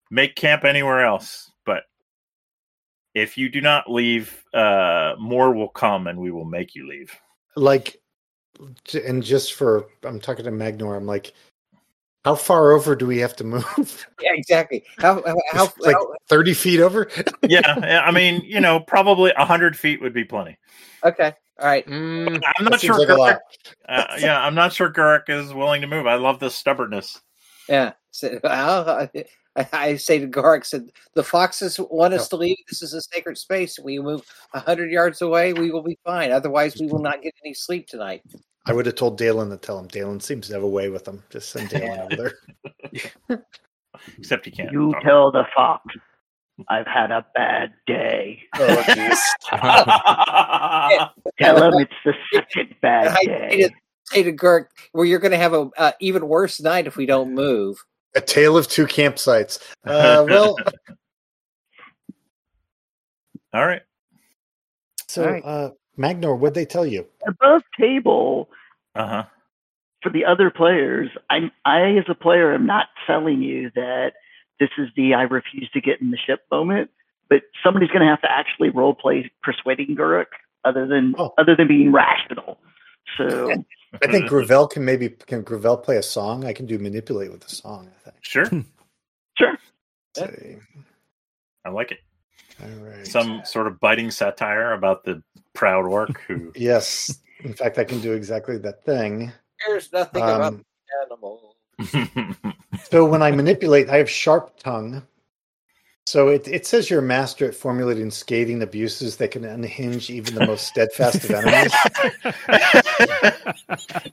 Make 0.09 0.35
camp 0.35 0.63
anywhere 0.63 1.03
else. 1.03 1.48
But 3.13 3.21
if 3.21 3.37
you 3.37 3.49
do 3.49 3.61
not 3.61 3.89
leave, 3.89 4.43
uh, 4.53 5.15
more 5.19 5.53
will 5.53 5.69
come, 5.69 6.07
and 6.07 6.19
we 6.19 6.31
will 6.31 6.45
make 6.45 6.75
you 6.75 6.87
leave. 6.87 7.15
like, 7.55 7.97
and 8.93 9.23
just 9.23 9.53
for, 9.53 9.87
I'm 10.03 10.19
talking 10.19 10.45
to 10.45 10.51
Magnor. 10.51 10.97
I'm 10.97 11.05
like, 11.05 11.33
how 12.25 12.35
far 12.35 12.71
over 12.73 12.95
do 12.95 13.07
we 13.07 13.17
have 13.19 13.35
to 13.37 13.43
move? 13.43 14.05
Yeah, 14.21 14.33
exactly. 14.33 14.83
How 14.97 15.23
how, 15.25 15.37
how, 15.53 15.73
like 15.79 15.95
how- 15.95 16.13
30 16.27 16.53
feet 16.53 16.81
over? 16.81 17.09
yeah, 17.43 17.79
yeah, 17.79 18.01
I 18.05 18.11
mean, 18.11 18.41
you 18.43 18.59
know, 18.59 18.81
probably 18.81 19.31
a 19.37 19.45
hundred 19.45 19.77
feet 19.77 20.01
would 20.01 20.13
be 20.13 20.25
plenty. 20.25 20.57
okay? 21.05 21.33
All 21.57 21.67
right. 21.67 21.87
Mm, 21.87 22.41
I'm 22.57 22.65
not 22.65 22.71
That 22.73 22.81
sure. 22.81 22.95
seems 22.97 23.09
like 23.09 23.09
a 23.09 23.15
lot. 23.15 23.39
Uh, 23.87 24.17
yeah, 24.19 24.41
I'm 24.41 24.55
not 24.55 24.73
sure 24.73 24.91
Gurk 24.91 25.29
is 25.29 25.53
willing 25.53 25.81
to 25.81 25.87
move. 25.87 26.05
I 26.05 26.15
love 26.15 26.39
this 26.39 26.53
stubbornness. 26.53 27.21
Yeah. 27.69 27.93
So, 28.11 28.39
well, 28.43 29.09
I, 29.55 29.67
I 29.73 29.95
say 29.97 30.19
to 30.19 30.27
Garrick, 30.27 30.65
said 30.65 30.91
the 31.15 31.23
foxes 31.23 31.79
want 31.79 32.13
us 32.13 32.27
to 32.29 32.35
leave. 32.35 32.57
This 32.69 32.81
is 32.81 32.93
a 32.93 33.01
sacred 33.01 33.37
space. 33.37 33.79
We 33.79 33.99
move 33.99 34.21
a 34.53 34.59
hundred 34.59 34.91
yards 34.91 35.21
away, 35.21 35.53
we 35.53 35.71
will 35.71 35.83
be 35.83 35.97
fine. 36.05 36.31
Otherwise, 36.31 36.77
we 36.79 36.87
will 36.87 37.01
not 37.01 37.21
get 37.21 37.33
any 37.43 37.53
sleep 37.53 37.87
tonight. 37.87 38.21
I 38.65 38.73
would 38.73 38.85
have 38.85 38.95
told 38.95 39.17
Dalen 39.17 39.49
to 39.49 39.57
tell 39.57 39.79
him. 39.79 39.87
Dalen 39.87 40.19
seems 40.19 40.47
to 40.47 40.53
have 40.53 40.63
a 40.63 40.67
way 40.67 40.89
with 40.89 41.07
him. 41.07 41.23
Just 41.29 41.49
send 41.49 41.69
Dalen 41.69 41.99
over 42.11 42.33
there. 43.31 43.39
Except 44.17 44.45
he 44.45 44.51
can't. 44.51 44.71
You 44.71 44.91
talk. 44.93 45.01
tell 45.03 45.31
the 45.31 45.43
fox, 45.55 45.83
I've 46.67 46.85
had 46.87 47.11
a 47.11 47.25
bad 47.35 47.73
day. 47.87 48.41
Oh. 48.55 48.83
Tell 51.39 51.63
him 51.63 51.73
it's 51.79 51.93
the 52.05 52.13
second 52.33 52.75
bad 52.81 53.07
I 53.07 53.23
day. 53.23 53.47
hated- 53.49 53.73
Say 54.05 54.23
to 54.23 54.33
Gurk, 54.33 54.65
well, 54.91 55.05
you're 55.05 55.19
going 55.19 55.33
to 55.33 55.37
have 55.37 55.53
a 55.53 55.69
uh, 55.77 55.91
even 55.99 56.27
worse 56.27 56.59
night 56.59 56.87
if 56.87 56.97
we 56.97 57.05
don't 57.05 57.35
move. 57.35 57.77
A 58.15 58.21
tale 58.21 58.57
of 58.57 58.67
two 58.67 58.87
campsites. 58.87 59.59
Uh, 59.85 60.25
well, 60.27 60.57
All 63.53 63.65
right. 63.65 63.81
so 65.07 65.23
All 65.25 65.31
right. 65.31 65.43
uh, 65.45 65.69
Magnor, 65.97 66.37
what'd 66.37 66.55
they 66.55 66.65
tell 66.65 66.85
you? 66.85 67.05
Above 67.27 67.61
table 67.79 68.49
Uh 68.95 69.07
huh. 69.07 69.23
for 70.01 70.09
the 70.11 70.25
other 70.25 70.49
players, 70.49 71.09
I, 71.29 71.51
I 71.65 71.97
as 71.97 72.05
a 72.07 72.15
player 72.15 72.53
am 72.53 72.65
not 72.65 72.87
telling 73.05 73.41
you 73.41 73.71
that 73.75 74.13
this 74.59 74.69
is 74.77 74.89
the 74.95 75.13
I 75.13 75.23
refuse 75.23 75.69
to 75.71 75.81
get 75.81 76.01
in 76.01 76.11
the 76.11 76.17
ship 76.17 76.41
moment, 76.51 76.89
but 77.29 77.43
somebody's 77.63 77.89
going 77.89 78.01
to 78.01 78.07
have 78.07 78.21
to 78.21 78.31
actually 78.31 78.69
role 78.69 78.93
play 78.93 79.31
persuading 79.43 79.95
Guruk 79.95 80.25
other 80.65 80.87
than 80.87 81.15
Oh. 81.17 81.33
other 81.37 81.55
than 81.55 81.67
being 81.67 81.91
rational. 81.91 82.59
So 83.17 83.51
I 84.03 84.07
think 84.07 84.27
Gravel 84.27 84.67
can 84.67 84.85
maybe 84.85 85.09
can 85.09 85.41
Gravel 85.41 85.77
play 85.77 85.97
a 85.97 86.03
song. 86.03 86.45
I 86.45 86.53
can 86.53 86.65
do 86.65 86.77
manipulate 86.77 87.31
with 87.31 87.41
the 87.41 87.49
song. 87.49 87.89
I 87.89 88.03
think. 88.11 88.17
Sure. 88.21 88.45
sure, 89.37 89.57
Let's. 90.17 90.33
I 91.65 91.69
like 91.69 91.91
it. 91.91 91.99
All 92.61 92.69
right. 92.69 93.05
Some 93.05 93.41
sort 93.45 93.67
of 93.67 93.79
biting 93.79 94.11
satire 94.11 94.73
about 94.73 95.03
the 95.03 95.21
proud 95.53 95.85
orc 95.85 96.19
who. 96.21 96.51
Yes. 96.55 97.19
In 97.43 97.53
fact, 97.53 97.77
I 97.77 97.85
can 97.85 98.01
do 98.01 98.13
exactly 98.13 98.57
that 98.57 98.83
thing. 98.83 99.31
There's 99.65 99.91
nothing 99.93 100.21
about 100.21 100.41
Um, 100.53 100.65
animals. 101.03 101.55
so 102.89 103.05
when 103.05 103.21
I 103.21 103.31
manipulate, 103.31 103.89
I 103.89 103.97
have 103.97 104.09
sharp 104.09 104.59
tongue. 104.59 105.01
So 106.09 106.29
it, 106.29 106.47
it 106.47 106.65
says 106.65 106.89
you're 106.89 107.01
a 107.01 107.03
master 107.03 107.45
at 107.45 107.53
formulating 107.53 108.09
scathing 108.09 108.63
abuses 108.63 109.17
that 109.17 109.29
can 109.29 109.45
unhinge 109.45 110.09
even 110.09 110.33
the 110.33 110.47
most 110.47 110.65
steadfast 110.65 111.23
of 111.23 111.29
enemies. 111.29 111.71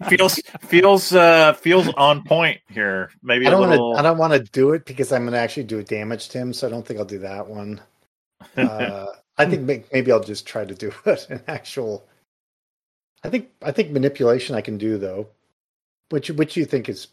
feels 0.10 0.38
feels 0.60 1.14
uh 1.14 1.54
feels 1.54 1.88
on 1.94 2.22
point 2.24 2.60
here. 2.68 3.08
Maybe 3.22 3.46
I 3.46 3.48
a 3.48 3.52
don't 3.52 3.60
want 3.60 3.70
little. 3.70 3.94
to. 3.94 3.98
I 3.98 4.02
don't 4.02 4.18
want 4.18 4.34
to 4.34 4.40
do 4.40 4.72
it 4.72 4.84
because 4.84 5.10
I'm 5.10 5.22
going 5.22 5.32
to 5.32 5.38
actually 5.38 5.62
do 5.62 5.82
damage 5.84 6.28
to 6.28 6.38
him. 6.38 6.52
So 6.52 6.66
I 6.66 6.70
don't 6.70 6.86
think 6.86 7.00
I'll 7.00 7.06
do 7.06 7.20
that 7.20 7.48
one. 7.48 7.80
Uh, 8.58 9.06
I 9.38 9.46
think 9.46 9.90
maybe 9.90 10.12
I'll 10.12 10.20
just 10.22 10.46
try 10.46 10.66
to 10.66 10.74
do 10.74 10.92
it 11.06 11.26
an 11.30 11.42
actual. 11.48 12.06
I 13.24 13.30
think 13.30 13.48
I 13.62 13.72
think 13.72 13.90
manipulation 13.90 14.54
I 14.54 14.60
can 14.60 14.76
do 14.76 14.98
though. 14.98 15.28
Which 16.10 16.28
which 16.28 16.58
you 16.58 16.66
think 16.66 16.90
is? 16.90 17.08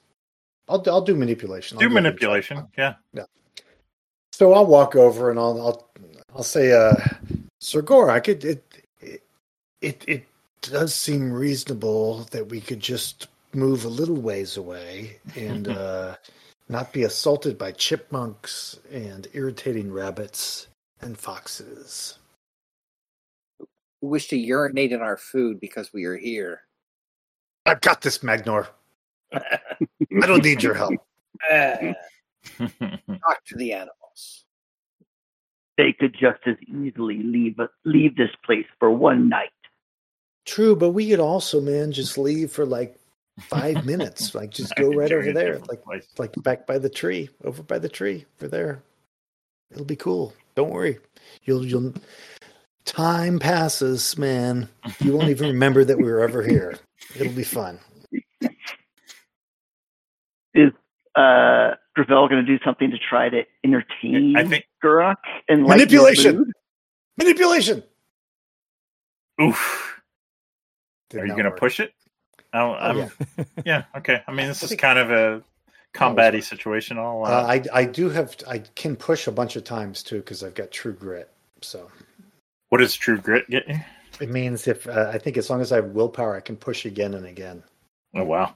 I'll 0.68 0.84
I'll 0.88 1.02
do 1.02 1.16
manipulation. 1.16 1.78
I'll 1.78 1.80
do 1.80 1.86
ahead 1.86 2.04
manipulation. 2.04 2.68
try. 2.76 2.96
Yeah. 3.14 3.24
So 4.44 4.52
I'll 4.52 4.66
walk 4.66 4.98
over 4.98 5.30
and 5.30 5.40
I'll 5.40 5.58
I'll 5.62 5.88
I'll 6.36 6.44
say, 6.44 6.74
uh, 6.74 6.96
Sir 7.62 7.82
Gorak, 7.82 8.28
it 8.28 8.44
it 8.44 8.84
it 9.80 10.04
it 10.06 10.26
does 10.62 10.94
seem 10.94 11.32
reasonable 11.32 12.26
that 12.32 12.50
we 12.50 12.60
could 12.60 12.82
just 12.82 13.30
move 13.54 13.86
a 13.86 13.88
little 13.88 14.18
ways 14.20 14.58
away 14.58 15.16
and 15.38 15.68
uh, 15.70 16.18
not 16.68 16.92
be 16.92 17.04
assaulted 17.04 17.58
by 17.58 17.72
chipmunks 17.72 18.78
and 18.92 19.30
irritating 19.32 19.90
rabbits 19.90 20.68
and 21.00 21.18
foxes. 21.18 22.18
We 24.02 24.10
wish 24.10 24.28
to 24.28 24.38
urinate 24.38 24.92
in 24.92 25.02
our 25.02 25.16
food 25.16 25.62
because 25.62 25.94
we 25.94 26.04
are 26.04 26.18
here. 26.18 26.64
I've 27.66 27.80
got 27.80 28.02
this, 28.02 28.18
Magnor. 28.18 28.68
I 29.32 29.58
don't 30.12 30.44
need 30.44 30.62
your 30.62 30.74
help. 30.74 30.96
Ah, 31.50 31.94
talk 32.60 33.46
to 33.46 33.56
the 33.56 33.72
animals. 34.14 34.46
they 35.78 35.94
could 35.94 36.14
just 36.14 36.40
as 36.46 36.56
easily 36.68 37.22
leave 37.24 37.58
leave 37.86 38.16
this 38.16 38.32
place 38.46 38.68
for 38.80 38.92
one 38.92 39.30
night. 39.30 39.50
True, 40.46 40.76
but 40.76 40.90
we 40.92 41.10
could 41.10 41.20
also, 41.20 41.62
man, 41.62 41.92
just 41.92 42.18
leave 42.18 42.52
for 42.52 42.66
like 42.66 43.00
five 43.40 43.86
minutes. 43.92 44.36
Like 44.36 44.52
just 44.52 44.76
go 44.76 44.90
right 44.90 45.12
over 45.12 45.32
there. 45.34 45.60
Like 45.70 45.84
Place. 45.84 46.08
like 46.18 46.34
back 46.44 46.68
by 46.68 46.78
the 46.78 46.90
tree, 46.90 47.30
over 47.44 47.64
by 47.64 47.80
the 47.80 47.90
tree, 47.90 48.26
over 48.40 48.48
there. 48.48 48.84
It'll 49.72 49.86
be 49.86 49.96
cool. 49.96 50.34
Don't 50.56 50.72
worry. 50.72 51.00
You'll 51.44 51.66
you'll 51.66 51.94
time 52.86 53.40
passes, 53.40 54.18
man. 54.18 54.70
You 55.00 55.16
won't 55.16 55.30
even 55.30 55.48
remember 55.48 55.84
that 55.86 55.98
we 55.98 56.04
were 56.04 56.22
ever 56.22 56.44
here. 56.44 56.78
It'll 57.16 57.34
be 57.34 57.44
fun. 57.44 57.80
Is 60.54 60.72
uh, 61.16 61.72
Gravel 61.96 62.28
going 62.28 62.46
to 62.46 62.58
do 62.58 62.64
something 62.66 62.90
to 62.92 62.98
try 62.98 63.30
to 63.30 63.44
entertain 63.64 64.36
I 64.36 64.44
think. 64.46 64.66
Guruk 64.84 65.16
and 65.48 65.64
Manipulation. 65.64 66.38
mood? 66.38 66.52
Manipulation. 67.18 67.84
Oof. 69.42 70.02
Did 71.10 71.22
Are 71.22 71.26
you 71.26 71.34
going 71.34 71.46
to 71.46 71.52
push 71.52 71.80
it? 71.80 71.94
Oh, 72.54 72.76
Oh, 72.80 72.96
yeah. 72.96 73.44
yeah. 73.66 73.84
Okay. 73.98 74.22
I 74.28 74.32
mean, 74.32 74.48
this 74.48 74.64
I 74.64 74.68
is 74.68 74.76
kind 74.76 75.00
of 75.00 75.12
a 75.12 75.44
combat-y 75.94 76.40
situation. 76.40 76.98
All. 76.98 77.26
Uh, 77.26 77.30
Uh, 77.30 77.46
I 77.48 77.64
I 77.82 77.86
do 77.86 78.10
have 78.10 78.36
I 78.48 78.60
can 78.60 78.96
push 78.96 79.28
a 79.28 79.32
bunch 79.32 79.56
of 79.56 79.64
times 79.64 80.04
too 80.04 80.18
because 80.18 80.44
I've 80.44 80.54
got 80.56 80.72
true 80.72 80.94
grit. 80.94 81.30
So 81.62 81.90
what 82.70 82.80
does 82.80 82.96
true 82.96 83.18
grit 83.20 83.50
get 83.50 83.68
you? 83.68 83.80
it 84.20 84.30
means 84.30 84.68
if 84.68 84.88
uh, 84.88 85.10
I 85.14 85.18
think 85.18 85.38
as 85.38 85.50
long 85.50 85.62
as 85.62 85.72
I 85.72 85.78
have 85.78 85.86
willpower, 85.92 86.36
I 86.36 86.42
can 86.42 86.56
push 86.58 86.86
again 86.86 87.14
and 87.16 87.26
again. 87.26 87.64
Oh 88.16 88.24
wow. 88.24 88.56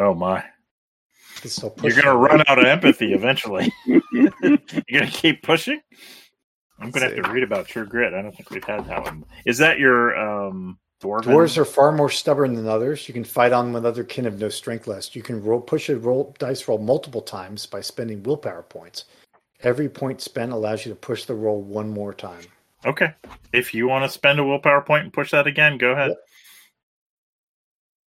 Oh 0.00 0.14
my. 0.14 0.42
So 1.44 1.74
You're 1.82 1.94
gonna 1.94 2.16
run 2.16 2.42
out 2.48 2.58
of 2.58 2.64
empathy 2.76 3.12
eventually. 3.12 3.70
You're 3.86 4.00
gonna 4.90 5.10
keep 5.10 5.42
pushing. 5.42 5.80
I'm 6.78 6.90
gonna 6.90 7.06
have 7.06 7.22
to 7.22 7.30
read 7.30 7.42
about 7.42 7.66
True 7.66 7.84
Grit. 7.84 8.14
I 8.14 8.22
don't 8.22 8.34
think 8.34 8.50
we've 8.50 8.64
had 8.64 8.86
that 8.86 9.04
one. 9.04 9.26
Is 9.44 9.58
that 9.58 9.78
your 9.78 10.16
um 10.16 10.78
dwarven? 11.02 11.24
Dwarves 11.24 11.58
are 11.58 11.66
far 11.66 11.92
more 11.92 12.08
stubborn 12.08 12.54
than 12.54 12.66
others. 12.66 13.08
You 13.08 13.14
can 13.14 13.24
fight 13.24 13.52
on 13.52 13.74
with 13.74 13.84
other 13.84 14.02
kin 14.02 14.26
of 14.26 14.40
no 14.40 14.48
strength 14.48 14.86
less. 14.86 15.14
You 15.14 15.22
can 15.22 15.42
roll, 15.42 15.60
push 15.60 15.90
a 15.90 15.98
roll 15.98 16.34
dice 16.38 16.66
roll 16.66 16.78
multiple 16.78 17.22
times 17.22 17.66
by 17.66 17.82
spending 17.82 18.22
willpower 18.22 18.62
points. 18.62 19.04
Every 19.62 19.90
point 19.90 20.22
spent 20.22 20.52
allows 20.52 20.86
you 20.86 20.92
to 20.92 20.96
push 20.96 21.26
the 21.26 21.34
roll 21.34 21.60
one 21.60 21.90
more 21.90 22.14
time. 22.14 22.44
okay. 22.86 23.12
If 23.52 23.74
you 23.74 23.86
want 23.86 24.04
to 24.04 24.10
spend 24.10 24.38
a 24.38 24.44
willpower 24.44 24.80
point 24.80 25.04
and 25.04 25.12
push 25.12 25.32
that 25.32 25.46
again, 25.46 25.76
go 25.76 25.90
ahead. 25.90 26.12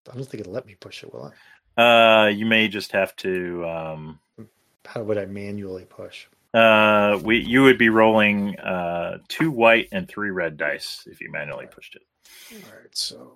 I 0.10 0.16
don't 0.16 0.26
think 0.26 0.42
it'll 0.42 0.54
let 0.54 0.66
me 0.66 0.76
push 0.76 1.04
it, 1.04 1.14
will 1.14 1.28
it? 1.28 1.34
Uh, 1.78 2.32
you 2.34 2.46
may 2.46 2.68
just 2.68 2.92
have 2.92 3.16
to. 3.18 3.66
Um, 3.66 4.20
How 4.86 5.04
would 5.04 5.18
I 5.18 5.26
manually 5.26 5.86
push? 5.86 6.26
uh, 6.54 7.18
we 7.24 7.38
you 7.38 7.64
would 7.64 7.78
be 7.78 7.88
rolling 7.90 8.60
uh 8.60 9.18
two 9.30 9.52
white 9.52 9.88
and 9.94 10.08
three 10.08 10.32
red 10.32 10.58
dice 10.58 11.08
if 11.10 11.22
you 11.22 11.32
manually 11.32 11.68
pushed 11.68 11.96
it. 11.96 12.02
All 12.54 12.72
right, 12.78 12.96
so 12.96 13.32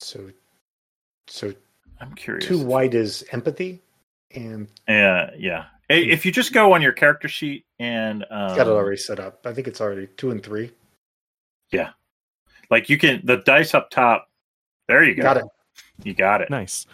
so 0.00 0.30
so 1.26 1.54
I'm 2.00 2.14
curious. 2.14 2.44
two 2.46 2.62
white 2.62 2.92
is 2.94 3.24
empathy, 3.32 3.80
and 4.34 4.68
Yeah, 4.86 5.30
yeah. 5.38 5.64
If 5.88 6.24
you 6.24 6.32
just 6.32 6.52
go 6.54 6.72
on 6.72 6.80
your 6.80 6.92
character 6.92 7.28
sheet 7.28 7.66
and 7.78 8.24
um, 8.30 8.56
got 8.56 8.66
it 8.66 8.70
already 8.70 8.96
set 8.96 9.20
up. 9.20 9.46
I 9.46 9.52
think 9.52 9.68
it's 9.68 9.80
already 9.80 10.08
two 10.16 10.30
and 10.30 10.42
three. 10.42 10.70
Yeah, 11.70 11.90
like 12.70 12.90
you 12.90 12.98
can 12.98 13.22
the 13.24 13.38
dice 13.38 13.74
up 13.74 13.88
top. 13.90 14.28
There 14.88 15.02
you 15.02 15.14
go. 15.14 15.22
Got 15.22 15.38
it. 15.38 15.44
You 16.02 16.14
got 16.14 16.40
it. 16.40 16.50
Nice. 16.50 16.86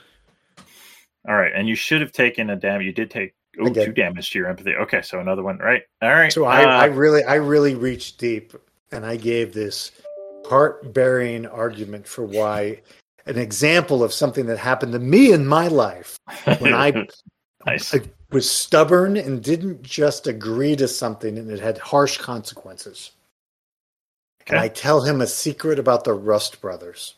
All 1.29 1.37
right, 1.37 1.53
and 1.55 1.69
you 1.69 1.75
should 1.75 2.01
have 2.01 2.13
taken 2.13 2.51
a 2.51 2.57
damage. 2.57 2.87
You 2.87 2.93
did 2.93 3.11
take 3.11 3.35
I 3.59 3.65
ooh, 3.67 3.71
did. 3.71 3.87
two 3.87 3.93
damage 3.93 4.31
to 4.31 4.39
your 4.39 4.49
empathy. 4.49 4.75
Okay, 4.75 5.03
so 5.03 5.21
another 5.21 5.43
one. 5.43 5.59
Right. 5.59 5.83
All 6.01 6.11
right. 6.11 6.33
So 6.33 6.45
I, 6.45 6.65
uh, 6.65 6.69
I 6.69 6.85
really, 6.87 7.25
I 7.25 7.35
really 7.35 7.75
reached 7.75 8.19
deep, 8.19 8.55
and 8.93 9.05
I 9.05 9.17
gave 9.17 9.53
this 9.53 9.93
heart-bearing 10.47 11.47
argument 11.47 12.07
for 12.07 12.25
why 12.25 12.81
an 13.27 13.37
example 13.37 14.03
of 14.03 14.13
something 14.13 14.47
that 14.47 14.59
happened 14.59 14.93
to 14.93 14.99
me 14.99 15.33
in 15.33 15.47
my 15.47 15.69
life 15.69 16.19
when 16.59 16.73
I 16.73 16.91
nice. 17.67 17.95
I 17.95 18.01
was 18.31 18.49
stubborn 18.51 19.17
and 19.17 19.43
didn't 19.43 19.83
just 19.83 20.27
agree 20.27 20.77
to 20.77 20.89
something, 20.89 21.37
and 21.39 21.51
it 21.51 21.61
had 21.61 21.79
harsh 21.79 22.19
consequences. 22.19 23.13
And 24.47 24.59
I 24.59 24.69
tell 24.69 25.03
him 25.03 25.21
a 25.21 25.27
secret 25.27 25.79
about 25.79 26.05
the 26.05 26.15
Rust 26.15 26.63
Brothers. 26.63 27.17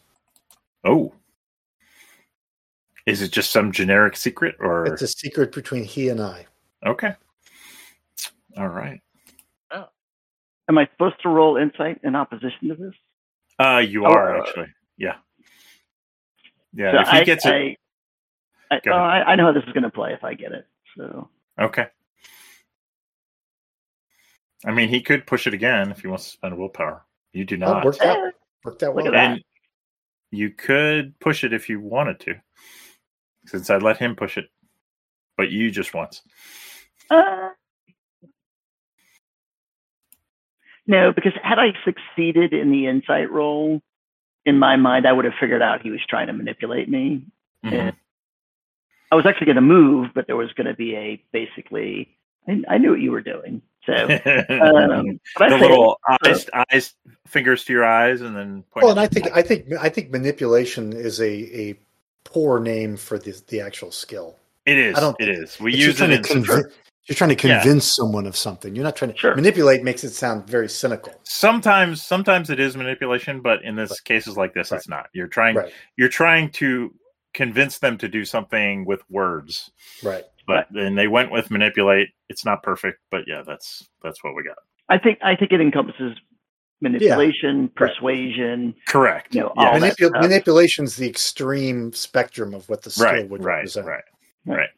Oh, 0.82 1.12
is 3.06 3.22
it 3.22 3.30
just 3.32 3.50
some 3.52 3.72
generic 3.72 4.16
secret 4.16 4.56
or 4.60 4.86
It's 4.86 5.02
a 5.02 5.06
secret 5.08 5.52
between 5.52 5.84
he 5.84 6.08
and 6.08 6.20
I. 6.20 6.46
okay? 6.86 7.14
All 8.56 8.68
right. 8.68 9.00
Am 10.68 10.78
I 10.78 10.86
supposed 10.92 11.20
to 11.22 11.28
roll 11.28 11.56
insight 11.56 11.98
in 12.04 12.14
opposition 12.14 12.68
to 12.68 12.74
this? 12.76 12.94
Uh, 13.58 13.78
you 13.78 14.06
Oh, 14.06 14.10
are 14.12 14.36
uh, 14.36 14.40
actually. 14.40 14.68
Yeah. 14.96 15.16
Yeah. 16.72 16.92
So 16.92 17.00
if 17.00 17.08
he 17.08 17.16
I, 17.18 17.24
gets 17.24 17.44
it, 17.44 17.52
I, 17.52 17.76
I, 18.70 18.80
oh. 18.86 18.90
I, 18.92 19.32
I 19.32 19.34
know 19.34 19.46
how 19.46 19.52
this 19.52 19.64
is 19.64 19.72
going 19.72 19.82
to 19.82 19.90
play 19.90 20.12
if 20.12 20.22
I 20.22 20.34
get 20.34 20.52
it. 20.52 20.66
So 20.96 21.28
okay. 21.60 21.86
I 24.64 24.70
mean, 24.70 24.88
he 24.90 25.00
could 25.00 25.26
push 25.26 25.48
it 25.48 25.54
again 25.54 25.90
if 25.90 26.02
he 26.02 26.06
wants 26.06 26.26
to 26.26 26.30
spend 26.30 26.56
willpower. 26.56 27.04
You 27.32 27.44
do 27.44 27.56
Oh, 27.56 27.58
not. 27.58 27.84
worked 27.84 28.02
out. 28.02 28.16
Eh, 28.18 28.30
Worked 28.64 28.82
out 28.84 28.94
Look 28.94 29.04
well. 29.06 29.14
at 29.14 29.16
that. 29.16 29.30
And 29.32 29.44
you 30.30 30.50
could 30.50 31.18
push 31.18 31.42
it 31.42 31.52
if 31.52 31.68
you 31.68 31.80
wanted 31.80 32.20
to, 32.20 32.34
since 33.46 33.70
I 33.70 33.78
let 33.78 33.98
him 33.98 34.16
push 34.16 34.38
it, 34.38 34.50
but 35.36 35.50
you 35.50 35.70
just 35.70 35.94
once. 35.94 36.22
Uh, 37.10 37.50
no, 40.86 41.12
because 41.12 41.32
had 41.42 41.58
I 41.58 41.72
succeeded 41.84 42.52
in 42.52 42.70
the 42.70 42.86
insight 42.86 43.30
roll, 43.30 43.80
in 44.44 44.58
my 44.58 44.76
mind, 44.76 45.06
I 45.06 45.12
would 45.12 45.24
have 45.24 45.34
figured 45.38 45.62
out 45.62 45.82
he 45.82 45.90
was 45.90 46.00
trying 46.08 46.26
to 46.28 46.32
manipulate 46.32 46.88
me. 46.88 47.26
Mhm. 47.64 47.72
Yeah. 47.72 47.90
I 49.12 49.16
was 49.16 49.26
actually 49.26 49.46
going 49.46 49.56
to 49.56 49.62
move, 49.62 50.10
but 50.14 50.26
there 50.26 50.36
was 50.36 50.52
going 50.52 50.66
to 50.66 50.74
be 50.74 50.94
a 50.94 51.22
basically. 51.32 52.16
I, 52.48 52.62
I 52.68 52.78
knew 52.78 52.90
what 52.90 53.00
you 53.00 53.10
were 53.10 53.20
doing, 53.20 53.60
So 53.84 53.92
um, 54.04 55.20
the 55.38 55.58
little 55.60 55.98
eyes, 56.24 56.46
eyes, 56.70 56.94
fingers 57.26 57.64
to 57.64 57.72
your 57.72 57.84
eyes, 57.84 58.20
and 58.20 58.36
then. 58.36 58.64
Well, 58.74 58.90
and 58.90 59.00
I 59.00 59.06
think 59.06 59.30
I 59.34 59.42
think 59.42 59.66
I 59.80 59.88
think 59.88 60.10
manipulation 60.10 60.92
is 60.92 61.20
a 61.20 61.30
a 61.30 61.78
poor 62.24 62.60
name 62.60 62.96
for 62.96 63.18
the 63.18 63.40
the 63.48 63.60
actual 63.60 63.90
skill. 63.90 64.36
It 64.66 64.78
is. 64.78 64.96
I 64.96 65.00
don't. 65.00 65.16
It 65.20 65.28
is. 65.28 65.58
We 65.60 65.74
use 65.74 66.00
it 66.00 66.10
in. 66.10 66.22
Conv- 66.22 66.70
you're 67.06 67.16
trying 67.16 67.30
to 67.30 67.36
convince 67.36 67.86
yeah. 67.86 68.04
someone 68.04 68.26
of 68.26 68.36
something. 68.36 68.74
You're 68.74 68.84
not 68.84 68.94
trying 68.94 69.12
to 69.12 69.18
sure. 69.18 69.34
manipulate. 69.34 69.82
Makes 69.82 70.04
it 70.04 70.10
sound 70.10 70.46
very 70.46 70.68
cynical. 70.68 71.12
Sometimes, 71.24 72.02
sometimes 72.02 72.50
it 72.50 72.60
is 72.60 72.76
manipulation, 72.76 73.40
but 73.40 73.64
in 73.64 73.74
this 73.74 73.90
right. 73.90 74.04
cases 74.04 74.36
like 74.36 74.54
this, 74.54 74.70
right. 74.70 74.78
it's 74.78 74.88
not. 74.88 75.06
You're 75.12 75.26
trying. 75.26 75.56
Right. 75.56 75.72
You're 75.96 76.08
trying 76.08 76.50
to 76.52 76.94
convince 77.34 77.78
them 77.78 77.98
to 77.98 78.08
do 78.08 78.24
something 78.24 78.84
with 78.84 79.02
words. 79.10 79.70
Right. 80.02 80.24
But 80.46 80.66
then 80.70 80.94
they 80.94 81.08
went 81.08 81.32
with 81.32 81.50
manipulate. 81.50 82.08
It's 82.28 82.44
not 82.44 82.62
perfect, 82.62 82.98
but 83.10 83.22
yeah, 83.26 83.42
that's 83.46 83.88
that's 84.02 84.22
what 84.22 84.34
we 84.34 84.44
got. 84.44 84.58
I 84.88 84.98
think 84.98 85.18
I 85.22 85.36
think 85.36 85.52
it 85.52 85.60
encompasses 85.60 86.16
manipulation, 86.80 87.62
yeah. 87.62 87.68
persuasion. 87.74 88.74
Correct. 88.88 89.34
You 89.34 89.42
know, 89.42 89.52
yeah. 89.56 89.78
Manipul- 89.78 90.20
manipulation's 90.20 90.96
the 90.96 91.08
extreme 91.08 91.92
spectrum 91.92 92.54
of 92.54 92.68
what 92.68 92.82
the 92.82 92.90
skill 92.90 93.06
right, 93.06 93.28
would 93.28 93.44
right, 93.44 93.56
represent. 93.56 93.86
Right. 93.86 94.04
Right. 94.46 94.56
Right. 94.56 94.68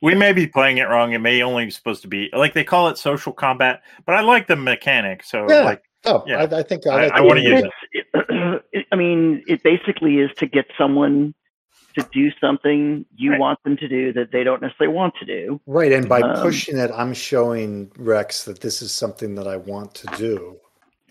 We 0.00 0.16
may 0.16 0.32
be 0.32 0.48
playing 0.48 0.78
it 0.78 0.88
wrong. 0.88 1.12
It 1.12 1.20
may 1.20 1.42
only 1.42 1.66
be 1.66 1.70
supposed 1.70 2.02
to 2.02 2.08
be 2.08 2.28
like 2.32 2.54
they 2.54 2.64
call 2.64 2.88
it 2.88 2.98
social 2.98 3.32
combat, 3.32 3.82
but 4.04 4.16
I 4.16 4.20
like 4.20 4.48
the 4.48 4.56
mechanic. 4.56 5.22
So 5.22 5.46
yeah. 5.48 5.62
like 5.62 5.84
Oh, 6.04 6.24
yeah. 6.26 6.38
I, 6.38 6.58
I 6.58 6.62
think 6.62 6.86
I, 6.86 7.06
I, 7.06 7.18
I 7.18 7.20
want 7.20 7.38
to 7.38 7.44
use 7.44 7.62
it. 7.92 8.62
it. 8.72 8.86
I 8.90 8.96
mean, 8.96 9.44
it 9.46 9.62
basically 9.62 10.18
is 10.18 10.30
to 10.38 10.46
get 10.46 10.66
someone 10.76 11.34
to 11.96 12.08
do 12.12 12.30
something 12.40 13.04
you 13.14 13.32
right. 13.32 13.40
want 13.40 13.62
them 13.64 13.76
to 13.76 13.88
do 13.88 14.12
that 14.14 14.32
they 14.32 14.42
don't 14.42 14.62
necessarily 14.62 14.94
want 14.94 15.14
to 15.20 15.26
do. 15.26 15.60
Right. 15.66 15.92
And 15.92 16.08
by 16.08 16.20
um, 16.20 16.42
pushing 16.42 16.78
it, 16.78 16.90
I'm 16.92 17.14
showing 17.14 17.92
Rex 17.96 18.44
that 18.44 18.60
this 18.60 18.82
is 18.82 18.92
something 18.92 19.34
that 19.36 19.46
I 19.46 19.58
want 19.58 19.94
to 19.96 20.06
do. 20.16 20.58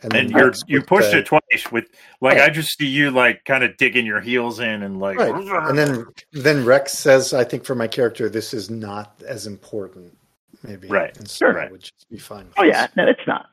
And, 0.04 0.16
and 0.16 0.32
you're 0.32 0.54
you 0.68 0.82
pushed 0.82 1.12
the, 1.12 1.20
it 1.20 1.28
twice 1.28 1.72
with 1.72 1.86
like 2.22 2.38
right. 2.38 2.50
I 2.50 2.54
just 2.54 2.78
see 2.78 2.88
you 2.88 3.12
like 3.12 3.46
kind 3.46 3.64
of 3.64 3.78
digging 3.78 4.06
your 4.06 4.20
heels 4.20 4.60
in 4.60 4.82
and 4.82 5.00
like 5.00 5.18
right. 5.18 5.34
and 5.70 5.78
then 5.78 6.06
then 6.32 6.66
Rex 6.66 6.94
says 6.94 7.34
I 7.34 7.44
think 7.44 7.66
for 7.66 7.76
my 7.76 7.88
character 7.88 8.28
this 8.28 8.52
is 8.54 8.72
not 8.72 9.22
as 9.28 9.46
important 9.46 10.18
maybe 10.64 10.88
right 10.88 11.16
and 11.18 11.30
so 11.30 11.52
sure. 11.52 11.70
would 11.70 11.82
just 11.82 12.10
be 12.10 12.18
fine. 12.18 12.48
Oh 12.58 12.64
yeah, 12.64 12.88
no, 12.98 13.08
it's 13.08 13.28
not. 13.28 13.48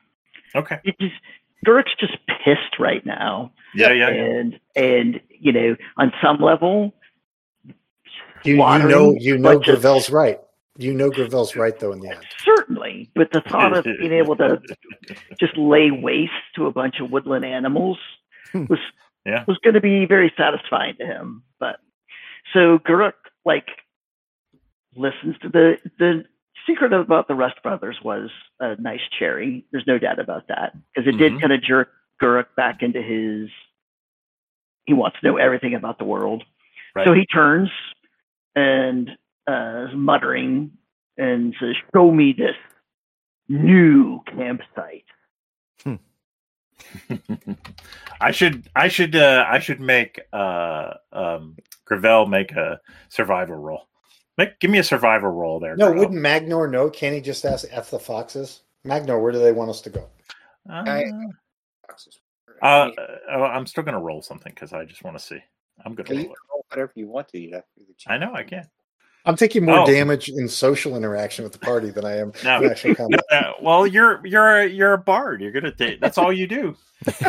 Okay. 0.55 0.79
It 0.83 0.97
just 0.99 1.13
Guruk's 1.67 1.93
just 1.99 2.17
pissed 2.43 2.79
right 2.79 3.05
now. 3.05 3.51
Yeah, 3.75 3.91
yeah. 3.91 4.09
And 4.09 4.59
and 4.75 5.21
you 5.29 5.51
know 5.51 5.75
on 5.97 6.11
some 6.19 6.39
level 6.39 6.93
you, 8.43 8.53
you 8.53 8.87
know, 8.87 9.15
you 9.19 9.37
know, 9.37 9.59
Gravel's 9.59 10.09
right. 10.09 10.39
You 10.79 10.93
know, 10.93 11.09
Gravel's 11.09 11.57
right 11.57 11.77
though 11.77 11.91
in 11.91 11.99
the 11.99 12.07
end. 12.07 12.25
Certainly, 12.45 13.11
but 13.13 13.31
the 13.33 13.41
thought 13.41 13.75
of 13.75 13.83
being 13.83 14.13
able 14.23 14.37
to 14.37 14.61
just 15.37 15.57
lay 15.57 15.91
waste 15.91 16.31
to 16.55 16.67
a 16.67 16.71
bunch 16.71 17.01
of 17.01 17.11
woodland 17.11 17.43
animals 17.43 17.97
hmm. 18.53 18.63
was 18.69 18.79
yeah. 19.25 19.43
was 19.45 19.57
going 19.61 19.73
to 19.73 19.81
be 19.81 20.05
very 20.05 20.33
satisfying 20.37 20.95
to 20.95 21.05
him. 21.05 21.43
But 21.59 21.81
so 22.53 22.79
Guruk 22.79 23.13
like 23.43 23.67
listens 24.95 25.37
to 25.41 25.49
the 25.49 25.77
the 25.99 26.23
secret 26.65 26.93
about 26.93 27.27
the 27.27 27.35
Rust 27.35 27.61
Brothers 27.61 27.97
was 28.01 28.29
a 28.61 28.79
nice 28.79 29.01
cherry. 29.19 29.65
There's 29.73 29.85
no 29.85 29.99
doubt 29.99 30.19
about 30.19 30.47
that 30.47 30.77
because 30.95 31.09
it 31.09 31.15
mm-hmm. 31.15 31.35
did 31.35 31.41
kind 31.41 31.51
of 31.51 31.61
jerk 31.61 31.89
Guruk 32.21 32.55
back 32.55 32.83
into 32.83 33.01
his. 33.01 33.49
He 34.85 34.93
wants 34.93 35.19
to 35.19 35.27
know 35.27 35.35
everything 35.35 35.75
about 35.75 35.97
the 35.97 36.05
world, 36.05 36.45
right. 36.95 37.05
so 37.05 37.13
he 37.13 37.25
turns 37.25 37.69
and 38.55 39.11
uh, 39.49 39.95
muttering 39.95 40.71
and 41.17 41.55
says, 41.59 41.75
"Show 41.93 42.11
me 42.11 42.33
this 42.33 42.55
new 43.47 44.21
campsite." 44.27 45.05
Hmm. 45.83 45.95
I 48.21 48.31
should, 48.31 48.69
I 48.75 48.87
should, 48.87 49.15
uh, 49.15 49.45
I 49.47 49.59
should 49.59 49.79
make 49.79 50.21
uh, 50.33 50.93
um, 51.11 51.57
Gravel 51.85 52.27
make 52.27 52.51
a 52.51 52.79
survival 53.09 53.55
roll. 53.55 53.87
Make, 54.37 54.59
give 54.59 54.71
me 54.71 54.77
a 54.77 54.83
survival 54.83 55.29
roll 55.29 55.59
there. 55.59 55.75
No, 55.75 55.87
Gravel. 55.87 55.99
wouldn't 55.99 56.21
Magnor 56.21 56.69
know? 56.69 56.89
Can 56.89 57.13
he 57.13 57.21
just 57.21 57.45
ask 57.45 57.67
F 57.71 57.91
the 57.91 57.99
foxes? 57.99 58.61
Magnor, 58.85 59.21
where 59.21 59.31
do 59.31 59.39
they 59.39 59.51
want 59.51 59.69
us 59.69 59.81
to 59.81 59.89
go? 59.89 60.09
Uh, 60.69 61.05
uh, 62.61 62.89
uh, 63.31 63.31
I'm 63.31 63.65
still 63.65 63.83
going 63.83 63.93
to 63.95 64.01
roll 64.01 64.21
something 64.21 64.51
because 64.53 64.73
I 64.73 64.85
just 64.85 65.03
want 65.03 65.17
to 65.17 65.23
see. 65.23 65.39
I'm 65.85 65.95
going 65.95 66.05
to 66.07 66.15
roll, 66.15 66.35
roll 66.51 66.65
whatever 66.69 66.91
you 66.95 67.07
want 67.07 67.29
to. 67.29 67.39
You 67.39 67.61
I 68.07 68.17
know 68.17 68.33
I 68.33 68.43
can. 68.43 68.67
I'm 69.25 69.35
taking 69.35 69.65
more 69.65 69.79
oh. 69.79 69.85
damage 69.85 70.29
in 70.29 70.47
social 70.47 70.95
interaction 70.95 71.43
with 71.43 71.53
the 71.53 71.59
party 71.59 71.89
than 71.89 72.05
I 72.05 72.17
am 72.17 72.31
no, 72.43 72.63
actual 72.65 72.95
combat. 72.95 73.23
No, 73.31 73.55
well, 73.61 73.85
you're 73.85 74.25
you're 74.25 74.61
a, 74.61 74.67
you're 74.67 74.93
a 74.93 74.97
bard. 74.97 75.41
You're 75.41 75.51
gonna 75.51 75.73
take. 75.73 75.99
That's 75.99 76.17
all 76.17 76.31
you 76.31 76.47
do. 76.47 76.75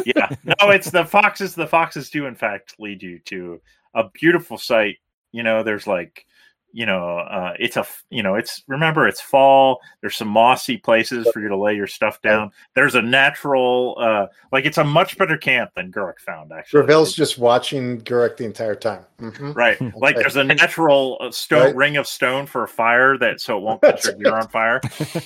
yeah. 0.07 0.29
No, 0.45 0.71
it's 0.71 0.91
the 0.91 1.05
foxes. 1.05 1.55
The 1.55 1.67
foxes 1.67 2.11
do 2.11 2.27
in 2.27 2.35
fact 2.35 2.77
lead 2.79 3.03
you 3.03 3.19
to 3.27 3.61
a 3.95 4.09
beautiful 4.11 4.57
site. 4.57 4.99
You 5.33 5.43
know, 5.43 5.62
there's 5.62 5.87
like 5.87 6.25
you 6.73 6.87
know, 6.87 7.19
uh, 7.19 7.55
it's 7.59 7.77
a, 7.77 7.87
you 8.11 8.23
know, 8.23 8.35
it's 8.35 8.63
remember 8.69 9.07
it's 9.07 9.21
fall. 9.21 9.81
There's 10.01 10.17
some 10.17 10.29
mossy 10.29 10.77
places 10.77 11.29
for 11.33 11.41
you 11.41 11.49
to 11.49 11.57
lay 11.57 11.75
your 11.75 11.87
stuff 11.87 12.21
down. 12.23 12.53
There's 12.75 12.95
a 12.95 13.03
natural, 13.03 13.97
uh, 14.01 14.27
like 14.53 14.65
it's 14.65 14.79
a 14.79 14.85
much 14.85 15.19
better 15.19 15.37
camp 15.37 15.73
than 15.75 15.91
Guruk 15.93 16.19
found. 16.21 16.53
Actually, 16.53 16.83
Gravel's 16.83 17.15
just 17.15 17.39
watching 17.39 18.01
Guruk 18.03 18.37
the 18.37 18.45
entire 18.45 18.75
time. 18.75 19.05
Mm-hmm. 19.21 19.53
Right, 19.53 19.79
like 19.97 20.17
there's 20.17 20.37
a 20.37 20.45
natural 20.45 21.19
uh, 21.21 21.31
stone 21.31 21.67
right. 21.67 21.77
ring 21.77 21.97
of 21.97 22.07
stone 22.07 22.47
for 22.47 22.65
a 22.65 22.69
fire 22.69 23.19
that 23.19 23.41
so 23.41 23.59
it 23.59 23.63
won't 23.63 23.83
catch 23.83 24.05
your 24.05 24.15
gear 24.15 24.37
on 24.37 24.49
fire. 24.51 24.81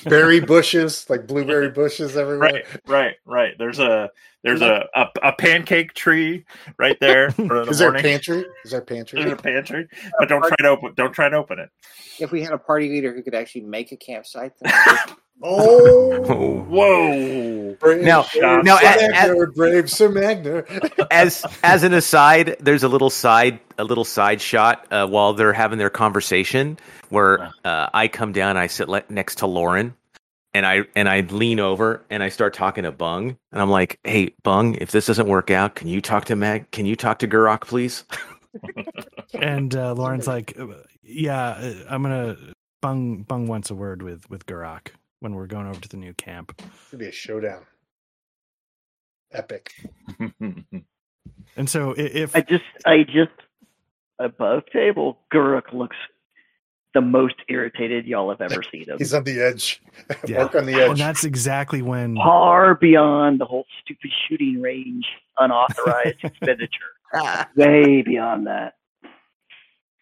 Berry 0.04 0.40
bushes, 0.40 1.08
like 1.08 1.26
blueberry 1.26 1.70
bushes 1.70 2.16
everywhere. 2.16 2.52
Right, 2.52 2.64
right, 2.86 3.14
right. 3.24 3.54
There's 3.58 3.78
a 3.78 4.10
there's 4.44 4.60
a, 4.60 4.86
a, 4.94 5.06
a, 5.22 5.32
pancake 5.32 5.94
tree 5.94 6.44
right 6.78 6.98
there. 7.00 7.30
For 7.30 7.42
the 7.64 7.70
Is 7.70 7.80
morning. 7.80 8.02
there 8.02 8.12
a 8.12 8.14
pantry? 8.14 8.44
Is 8.64 8.72
there 8.72 8.80
a 8.80 8.84
pantry? 8.84 9.20
There's 9.22 9.32
a 9.32 9.36
pantry, 9.36 9.88
but 10.18 10.28
don't 10.28 10.42
try 10.42 10.56
to 10.60 10.68
open. 10.68 10.92
Don't 10.94 11.12
try 11.12 11.30
to 11.30 11.36
open 11.36 11.58
it. 11.58 11.70
If 12.20 12.30
we 12.30 12.42
had 12.42 12.52
a 12.52 12.58
party 12.58 12.90
leader 12.90 13.14
who 13.14 13.22
could 13.22 13.34
actually 13.34 13.62
make 13.62 13.90
a 13.90 13.96
campsite. 13.96 14.52
oh, 15.42 16.62
whoa! 16.68 17.74
Brave 17.80 18.02
now, 18.02 18.26
now, 18.62 18.78
as, 18.82 19.34
brave 19.54 19.90
Sir 19.90 20.10
Magna. 20.10 20.62
as 21.10 21.46
as 21.64 21.82
an 21.82 21.94
aside, 21.94 22.56
there's 22.60 22.82
a 22.82 22.88
little 22.88 23.10
side 23.10 23.58
a 23.78 23.84
little 23.84 24.04
side 24.04 24.42
shot 24.42 24.86
uh, 24.90 25.06
while 25.06 25.32
they're 25.32 25.54
having 25.54 25.78
their 25.78 25.90
conversation 25.90 26.78
where 27.08 27.50
uh, 27.64 27.88
I 27.94 28.08
come 28.08 28.32
down, 28.32 28.50
and 28.50 28.58
I 28.58 28.66
sit 28.66 28.90
le- 28.90 29.04
next 29.08 29.36
to 29.38 29.46
Lauren 29.46 29.94
and 30.54 30.64
I 30.64 30.84
and 30.94 31.08
I 31.08 31.20
lean 31.20 31.60
over 31.60 32.02
and 32.08 32.22
I 32.22 32.28
start 32.28 32.54
talking 32.54 32.84
to 32.84 32.92
Bung, 32.92 33.36
and 33.52 33.60
I'm 33.60 33.68
like, 33.70 33.98
"Hey, 34.04 34.34
Bung, 34.44 34.76
if 34.76 34.92
this 34.92 35.06
doesn't 35.06 35.26
work 35.26 35.50
out, 35.50 35.74
can 35.74 35.88
you 35.88 36.00
talk 36.00 36.24
to 36.26 36.36
Mag? 36.36 36.70
Can 36.70 36.86
you 36.86 36.96
talk 36.96 37.18
to 37.18 37.28
Gurok, 37.28 37.62
please?" 37.62 38.04
and 39.34 39.74
uh, 39.74 39.92
Lauren's 39.96 40.28
like, 40.28 40.56
"Yeah, 41.02 41.48
uh, 41.48 41.74
I'm 41.90 42.02
gonna." 42.02 42.36
Bung 42.80 43.22
Bung 43.22 43.46
wants 43.46 43.70
a 43.70 43.74
word 43.74 44.02
with 44.02 44.28
with 44.30 44.46
Gurok 44.46 44.88
when 45.20 45.34
we're 45.34 45.46
going 45.46 45.66
over 45.66 45.80
to 45.80 45.88
the 45.88 45.96
new 45.96 46.12
camp. 46.14 46.60
It'd 46.88 46.98
be 46.98 47.06
a 47.06 47.12
showdown. 47.12 47.64
Epic. 49.32 49.72
and 51.56 51.68
so 51.68 51.94
if 51.96 52.36
I 52.36 52.42
just 52.42 52.64
I 52.86 53.04
just 53.04 53.32
above 54.18 54.64
table, 54.72 55.18
Gurok 55.32 55.72
looks 55.72 55.96
the 56.94 57.00
most 57.00 57.34
irritated 57.48 58.06
y'all 58.06 58.30
have 58.30 58.40
ever 58.40 58.62
seen 58.72 58.84
him. 58.84 58.96
He's 58.98 59.12
on 59.12 59.24
the 59.24 59.40
edge. 59.40 59.82
Yeah. 60.26 60.38
Mark 60.38 60.54
on 60.54 60.66
the 60.66 60.74
edge. 60.74 60.90
And 60.90 60.98
that's 60.98 61.24
exactly 61.24 61.80
when 61.80 62.16
far 62.16 62.74
beyond 62.74 63.40
the 63.40 63.44
whole 63.44 63.64
stupid 63.82 64.10
shooting 64.26 64.60
range, 64.60 65.06
unauthorized 65.38 66.16
expenditure. 66.22 66.68
Way 67.56 68.02
beyond 68.02 68.46
that. 68.46 68.74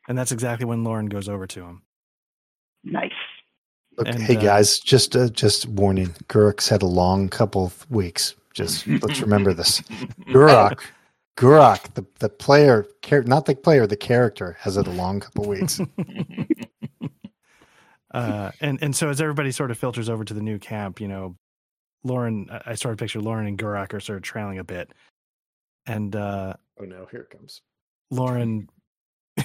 And 0.09 0.17
that's 0.17 0.33
exactly 0.33 0.65
when 0.65 0.83
Lauren 0.83 1.07
goes 1.07 1.29
over 1.29 1.47
to 1.47 1.65
him. 1.65 1.83
Nice. 2.85 3.11
Look, 3.97 4.09
and, 4.09 4.21
hey 4.21 4.37
uh, 4.37 4.41
guys, 4.41 4.79
just 4.79 5.15
uh, 5.15 5.29
just 5.29 5.69
warning. 5.69 6.15
Guruk's 6.29 6.69
had 6.69 6.83
a 6.83 6.87
long 6.87 7.29
couple 7.29 7.67
of 7.67 7.91
weeks. 7.91 8.35
Just 8.55 8.87
let's 9.03 9.21
remember 9.21 9.53
this. 9.53 9.83
Guruk 10.31 10.81
Gurok, 11.37 11.95
the, 11.95 12.05
the 12.19 12.29
player, 12.29 12.87
not 13.11 13.47
the 13.47 13.57
player, 13.57 13.87
the 13.87 13.97
character 13.97 14.57
has 14.61 14.77
had 14.77 14.87
a 14.87 14.93
long 14.93 15.21
couple 15.21 15.45
of 15.45 15.49
weeks. 15.49 15.81
Uh, 18.13 18.51
and 18.61 18.79
and 18.83 18.95
so 18.95 19.09
as 19.09 19.21
everybody 19.21 19.51
sort 19.51 19.71
of 19.71 19.79
filters 19.79 20.09
over 20.09 20.25
to 20.25 20.35
the 20.35 20.43
new 20.43 20.59
camp, 20.59 21.01
you 21.01 21.09
know, 21.09 21.37
Lauren, 22.05 22.49
I 22.67 22.75
sort 22.75 22.93
of 22.93 22.99
picture 22.99 23.21
Lauren 23.21 23.47
and 23.47 23.59
Gurok 23.59 23.95
are 23.95 24.01
sort 24.01 24.17
of 24.17 24.23
trailing 24.23 24.59
a 24.59 24.65
bit, 24.65 24.91
and 25.87 26.15
uh, 26.15 26.55
oh 26.81 26.85
no, 26.85 27.07
here 27.11 27.21
it 27.21 27.31
comes. 27.31 27.63
Lauren 28.11 28.69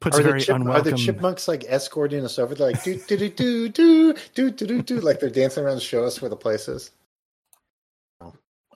puts 0.00 0.18
are 0.18 0.22
very 0.22 0.40
chip, 0.40 0.56
unwelcome. 0.56 0.88
Are 0.88 0.90
the 0.90 0.96
chipmunks 0.96 1.46
like 1.46 1.64
escorting 1.68 2.24
us 2.24 2.38
over? 2.38 2.54
They're 2.54 2.72
like 2.72 2.82
do 2.82 2.98
do 2.98 3.16
do 3.16 3.28
do 3.28 3.68
do 3.68 4.14
do 4.34 4.50
do 4.50 4.66
do 4.66 4.82
do, 4.82 5.00
like 5.00 5.20
they're 5.20 5.30
dancing 5.30 5.64
around 5.64 5.76
to 5.76 5.80
show 5.80 6.04
us 6.04 6.20
where 6.20 6.28
the 6.28 6.36
place 6.36 6.68
is. 6.68 6.90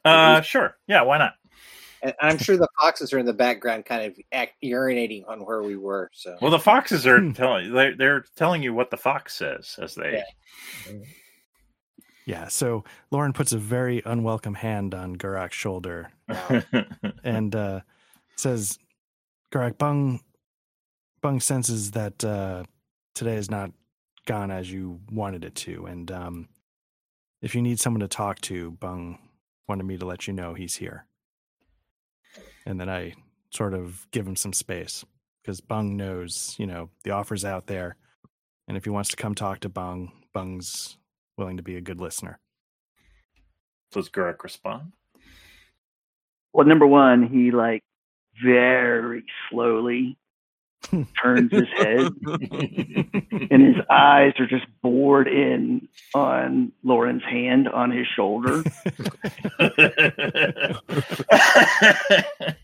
Uh, 0.04 0.40
sure, 0.42 0.76
yeah, 0.86 1.02
why 1.02 1.18
not? 1.18 1.34
And 2.02 2.14
I'm 2.20 2.38
sure 2.38 2.56
the 2.56 2.68
foxes 2.80 3.12
are 3.12 3.18
in 3.18 3.26
the 3.26 3.32
background, 3.32 3.84
kind 3.84 4.04
of 4.04 4.18
act, 4.32 4.54
urinating 4.62 5.28
on 5.28 5.44
where 5.44 5.62
we 5.62 5.76
were. 5.76 6.10
So, 6.12 6.36
well, 6.40 6.50
the 6.50 6.58
foxes 6.58 7.06
are 7.06 7.20
hmm. 7.20 7.32
telling 7.32 7.72
they're, 7.72 7.96
they're 7.96 8.24
telling 8.36 8.62
you 8.62 8.72
what 8.72 8.90
the 8.90 8.96
fox 8.96 9.34
says 9.34 9.76
as 9.80 9.94
they. 9.94 10.22
Yeah. 10.86 10.92
Yeah. 12.26 12.48
So 12.48 12.84
Lauren 13.10 13.32
puts 13.32 13.52
a 13.52 13.58
very 13.58 14.02
unwelcome 14.04 14.54
hand 14.54 14.94
on 14.94 15.16
Garak's 15.16 15.54
shoulder 15.54 16.10
and 17.24 17.54
uh, 17.54 17.80
says, 18.36 18.78
"Garak, 19.50 19.78
Bung, 19.78 20.20
Bung 21.22 21.40
senses 21.40 21.92
that 21.92 22.22
uh, 22.22 22.64
today 23.14 23.34
has 23.34 23.50
not 23.50 23.72
gone 24.28 24.50
as 24.50 24.70
you 24.70 25.00
wanted 25.10 25.42
it 25.42 25.54
to. 25.56 25.86
And 25.86 26.12
um, 26.12 26.48
if 27.42 27.54
you 27.54 27.62
need 27.62 27.80
someone 27.80 28.00
to 28.00 28.08
talk 28.08 28.40
to, 28.42 28.70
Bung 28.72 29.18
wanted 29.66 29.84
me 29.84 29.96
to 29.96 30.06
let 30.06 30.28
you 30.28 30.34
know 30.34 30.54
he's 30.54 30.76
here. 30.76 31.06
And 32.66 32.80
then 32.80 32.88
I 32.88 33.14
sort 33.50 33.74
of 33.74 34.06
give 34.10 34.26
him 34.26 34.36
some 34.36 34.52
space 34.52 35.04
because 35.42 35.60
Bung 35.60 35.96
knows, 35.96 36.54
you 36.58 36.66
know, 36.66 36.90
the 37.04 37.10
offer's 37.10 37.44
out 37.44 37.66
there. 37.66 37.96
And 38.66 38.76
if 38.76 38.84
he 38.84 38.90
wants 38.90 39.08
to 39.10 39.16
come 39.16 39.34
talk 39.34 39.60
to 39.60 39.68
Bung, 39.68 40.12
Bung's 40.34 40.98
willing 41.36 41.56
to 41.56 41.62
be 41.62 41.76
a 41.76 41.80
good 41.80 42.00
listener. 42.00 42.38
Does 43.92 44.10
Gurak 44.10 44.42
respond? 44.42 44.92
Well, 46.52 46.66
number 46.66 46.86
one, 46.86 47.26
he 47.26 47.50
like 47.50 47.82
very 48.42 49.24
slowly 49.48 50.18
turns 51.22 51.52
his 51.52 51.68
head 51.76 52.10
and 53.50 53.62
his 53.62 53.76
eyes 53.90 54.32
are 54.38 54.46
just 54.46 54.64
bored 54.82 55.28
in 55.28 55.86
on 56.14 56.72
Lauren's 56.82 57.22
hand 57.24 57.68
on 57.68 57.90
his 57.90 58.06
shoulder. 58.16 58.62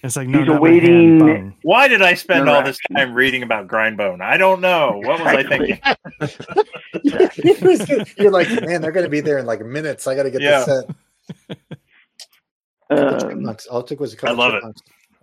It's 0.00 0.14
like 0.16 0.28
no, 0.28 0.38
He's 0.40 0.48
awaiting- 0.48 1.56
Why 1.62 1.88
did 1.88 2.02
I 2.02 2.14
spend 2.14 2.48
all 2.48 2.62
this 2.62 2.78
time 2.96 3.14
reading 3.14 3.42
about 3.42 3.66
Grindbone? 3.66 4.20
I 4.20 4.36
don't 4.36 4.60
know. 4.60 5.00
What 5.04 5.18
was 5.18 5.26
I 5.26 5.42
thinking? 5.42 5.80
You're 8.16 8.30
like, 8.30 8.48
man, 8.62 8.80
they're 8.80 8.92
going 8.92 9.06
to 9.06 9.10
be 9.10 9.20
there 9.20 9.38
in 9.38 9.46
like 9.46 9.60
minutes. 9.64 10.06
I 10.06 10.14
got 10.14 10.22
to 10.24 10.30
get 10.30 10.40
Yeah. 10.40 10.64
this 10.64 10.84
set. 10.86 10.96
Um, 12.90 13.18
Chipmunks. 13.20 13.66
All 13.66 13.80
it 13.80 13.98
was 14.00 14.12
a 14.12 14.16
couple 14.16 14.40
I 14.40 14.48
love 14.48 14.54
it. 14.54 14.62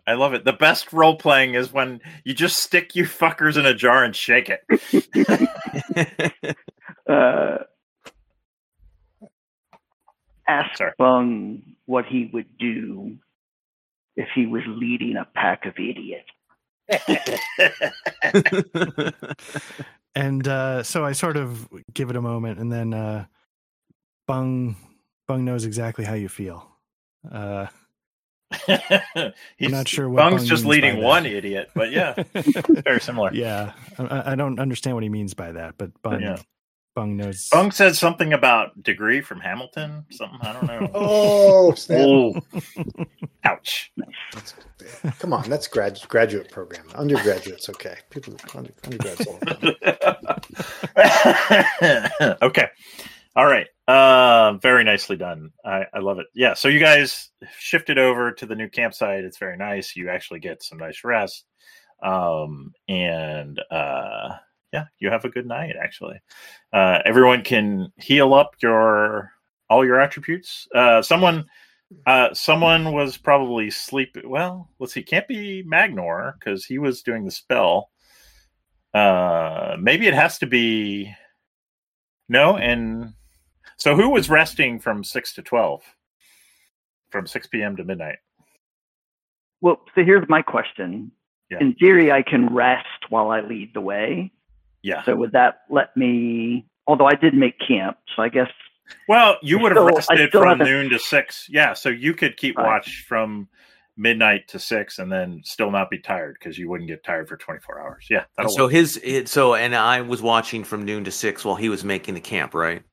Chipmunks. 0.06 0.08
I 0.08 0.14
love 0.14 0.34
it. 0.34 0.46
The 0.46 0.54
best 0.54 0.94
role 0.94 1.18
playing 1.18 1.56
is 1.56 1.74
when 1.74 2.00
you 2.24 2.34
just 2.34 2.60
stick 2.60 2.96
you 2.96 3.04
fuckers 3.06 3.58
in 3.58 3.66
a 3.66 3.74
jar 3.74 4.04
and 4.04 4.16
shake 4.16 4.50
it. 4.50 4.62
uh, 7.10 7.58
asked 10.48 10.78
Sorry. 10.78 10.92
Bung 10.98 11.62
what 11.86 12.06
he 12.06 12.30
would 12.34 12.58
do 12.58 13.18
if 14.16 14.30
he 14.34 14.46
was 14.46 14.64
leading 14.68 15.18
a 15.18 15.28
pack 15.36 15.66
of 15.66 15.74
idiots. 15.78 16.30
and 20.16 20.48
uh, 20.48 20.84
so 20.84 21.04
I 21.04 21.12
sort 21.14 21.38
of 21.38 21.68
give 21.94 22.10
it 22.10 22.16
a 22.16 22.22
moment, 22.22 22.60
and 22.60 22.72
then 22.72 22.94
uh, 22.94 23.26
Bung 24.28 24.76
Bung 25.28 25.46
knows 25.46 25.66
exactly 25.66 26.06
how 26.06 26.14
you 26.14 26.30
feel. 26.30 26.70
Uh, 27.30 27.68
He's 29.58 29.72
not 29.72 29.88
sure 29.88 30.08
what 30.10 30.18
Bung's 30.18 30.42
Bung 30.42 30.48
just 30.48 30.64
means 30.64 30.64
by 30.64 30.70
leading 30.88 30.96
that. 31.00 31.06
one 31.06 31.26
idiot, 31.26 31.70
but 31.76 31.92
yeah, 31.92 32.14
very 32.70 33.00
similar. 33.02 33.34
yeah, 33.34 33.74
I, 33.98 34.34
I 34.34 34.36
don't 34.36 34.60
understand 34.60 34.96
what 34.96 35.04
he 35.04 35.10
means 35.10 35.34
by 35.34 35.52
that, 35.52 35.76
but 35.78 35.92
Bung 36.02 36.22
Yeah. 36.22 36.38
Bung 36.96 37.18
knows. 37.18 37.50
Bung 37.52 37.72
said 37.72 37.94
something 37.98 38.32
about 38.32 38.82
degree 38.82 39.20
from 39.20 39.42
Hamilton. 39.42 40.06
Something 40.12 40.40
I 40.42 40.54
don't 40.54 40.66
know. 40.68 40.90
Oh, 40.94 41.74
snap. 41.74 42.00
Oh, 42.02 42.40
ouch. 43.44 43.92
That's- 44.34 44.54
come 45.20 45.34
on, 45.34 45.50
that's 45.50 45.68
grad 45.68 46.00
graduate 46.08 46.50
program. 46.52 46.86
Undergraduate's 46.96 47.68
okay. 47.70 47.98
People 48.12 48.36
under, 48.56 48.72
undergrads 48.86 49.28
all 49.28 49.40
okay. 52.44 52.68
All 53.36 53.46
right. 53.46 53.68
Uh, 53.88 54.54
very 54.62 54.84
nicely 54.84 55.16
done. 55.16 55.52
I, 55.64 55.86
I 55.94 56.00
love 56.00 56.18
it. 56.20 56.28
Yeah. 56.34 56.56
So 56.56 56.68
you 56.68 56.80
guys 56.80 57.30
shifted 57.60 58.00
over 58.00 58.32
to 58.32 58.46
the 58.46 58.56
new 58.56 58.68
campsite. 58.68 59.24
It's 59.24 59.38
very 59.38 59.58
nice. 59.58 59.96
You 59.96 60.10
actually 60.10 60.40
get 60.40 60.64
some 60.64 60.80
nice 60.80 61.04
rest. 61.04 61.46
Um, 62.02 62.74
and 62.88 63.62
uh, 63.70 64.38
yeah, 64.74 64.86
you 65.00 65.10
have 65.12 65.26
a 65.26 65.30
good 65.30 65.46
night. 65.46 65.76
Actually, 65.82 66.20
uh, 66.74 67.00
everyone 67.06 67.44
can 67.44 67.92
heal 67.98 68.34
up 68.34 68.56
your 68.62 69.32
all 69.70 69.86
your 69.86 70.02
attributes. 70.02 70.68
Uh, 70.74 71.02
someone. 71.02 71.46
Uh, 72.08 72.34
someone 72.34 72.94
was 72.94 73.16
probably 73.16 73.70
sleep. 73.70 74.18
Well, 74.26 74.72
let's 74.80 74.94
see. 74.94 75.04
Can't 75.04 75.28
be 75.28 75.64
Magnor 75.64 76.34
because 76.34 76.66
he 76.66 76.80
was 76.80 77.04
doing 77.04 77.24
the 77.24 77.32
spell. 77.32 77.92
Uh, 78.92 79.78
maybe 79.80 80.08
it 80.08 80.16
has 80.16 80.40
to 80.40 80.48
be 80.48 81.14
no. 82.28 82.58
And 82.58 83.14
so, 83.78 83.96
who 83.96 84.10
was 84.10 84.30
resting 84.30 84.80
from 84.80 85.04
six 85.04 85.34
to 85.36 85.42
twelve? 85.42 85.84
From 87.12 87.28
six 87.28 87.48
p.m. 87.48 87.76
to 87.78 87.84
midnight. 87.84 88.18
Well, 89.62 89.82
so 89.96 90.04
here's 90.04 90.28
my 90.28 90.42
question. 90.42 91.12
Yeah. 91.50 91.60
In 91.62 91.74
theory, 91.76 92.12
I 92.12 92.22
can 92.24 92.54
rest 92.54 92.88
while 93.10 93.30
I 93.30 93.42
lead 93.42 93.74
the 93.74 93.82
way. 93.82 94.32
Yeah. 94.82 95.04
So 95.06 95.16
would 95.16 95.32
that 95.34 95.62
let 95.70 95.96
me? 95.96 96.66
Although 96.88 97.06
I 97.08 97.16
did 97.16 97.34
make 97.34 97.56
camp, 97.66 97.98
so 98.16 98.22
I 98.22 98.30
guess 98.30 98.50
Well, 99.08 99.38
you 99.42 99.58
would 99.60 99.72
have 99.72 99.78
still- 99.78 100.16
I 100.16 100.22
rested 100.22 100.32
from 100.32 100.48
haven't- 100.48 100.68
noon 100.68 100.90
to 100.92 101.00
six. 101.00 101.48
Yeah, 101.50 101.74
so 101.74 101.90
you 101.90 102.14
could 102.14 102.38
keep 102.38 102.58
Right. 102.58 102.66
watch 102.68 103.04
from 103.08 103.48
midnight 103.98 104.48
to 104.50 104.60
six, 104.60 105.00
and 105.00 105.12
then 105.12 105.42
still 105.44 105.72
not 105.72 105.90
be 105.90 105.98
tired 105.98 106.36
because 106.40 106.58
you 106.60 106.70
wouldn't 106.70 106.88
get 106.90 107.04
tired 107.04 107.28
for 107.28 107.38
twenty 107.38 107.62
four 107.62 107.80
hours. 107.80 108.06
Yeah, 108.10 108.26
so 108.48 108.64
work. 108.66 108.74
his 108.74 109.00
it, 109.04 109.28
so 109.30 109.56
and 109.56 109.74
I 109.76 110.02
was 110.02 110.22
watching 110.22 110.64
from 110.64 110.84
noon 110.86 111.04
to 111.06 111.12
six 111.12 111.44
while 111.46 111.56
he 111.56 111.70
was 111.70 111.84
making 111.84 112.14
the 112.14 112.20
camp, 112.22 112.54
right? 112.54 112.84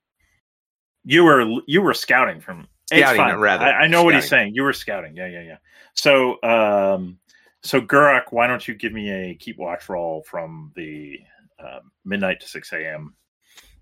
You 1.04 1.24
were 1.24 1.60
you 1.66 1.82
were 1.82 1.94
scouting 1.94 2.40
from 2.40 2.66
it's 2.90 3.00
Scouting, 3.00 3.20
fine. 3.20 3.38
rather. 3.38 3.64
I, 3.64 3.84
I 3.84 3.86
know 3.86 4.04
what 4.04 4.14
he's 4.14 4.28
saying. 4.28 4.54
You 4.54 4.64
were 4.64 4.72
scouting. 4.72 5.16
Yeah, 5.16 5.26
yeah, 5.26 5.42
yeah. 5.42 5.56
So, 5.94 6.42
um, 6.42 7.18
so 7.62 7.80
Gurak, 7.80 8.24
why 8.30 8.46
don't 8.46 8.66
you 8.68 8.74
give 8.74 8.92
me 8.92 9.10
a 9.10 9.34
keep 9.34 9.56
watch 9.56 9.88
roll 9.88 10.22
from 10.26 10.72
the 10.76 11.18
uh, 11.58 11.80
midnight 12.04 12.40
to 12.40 12.48
six 12.48 12.72
a.m. 12.72 13.14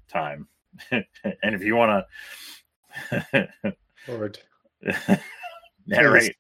time, 0.09 0.47
and 0.93 1.05
if 1.43 1.63
you 1.63 1.75
want 1.75 2.07
to 3.33 3.49
Lord. 4.07 4.39
narrate. 5.87 6.37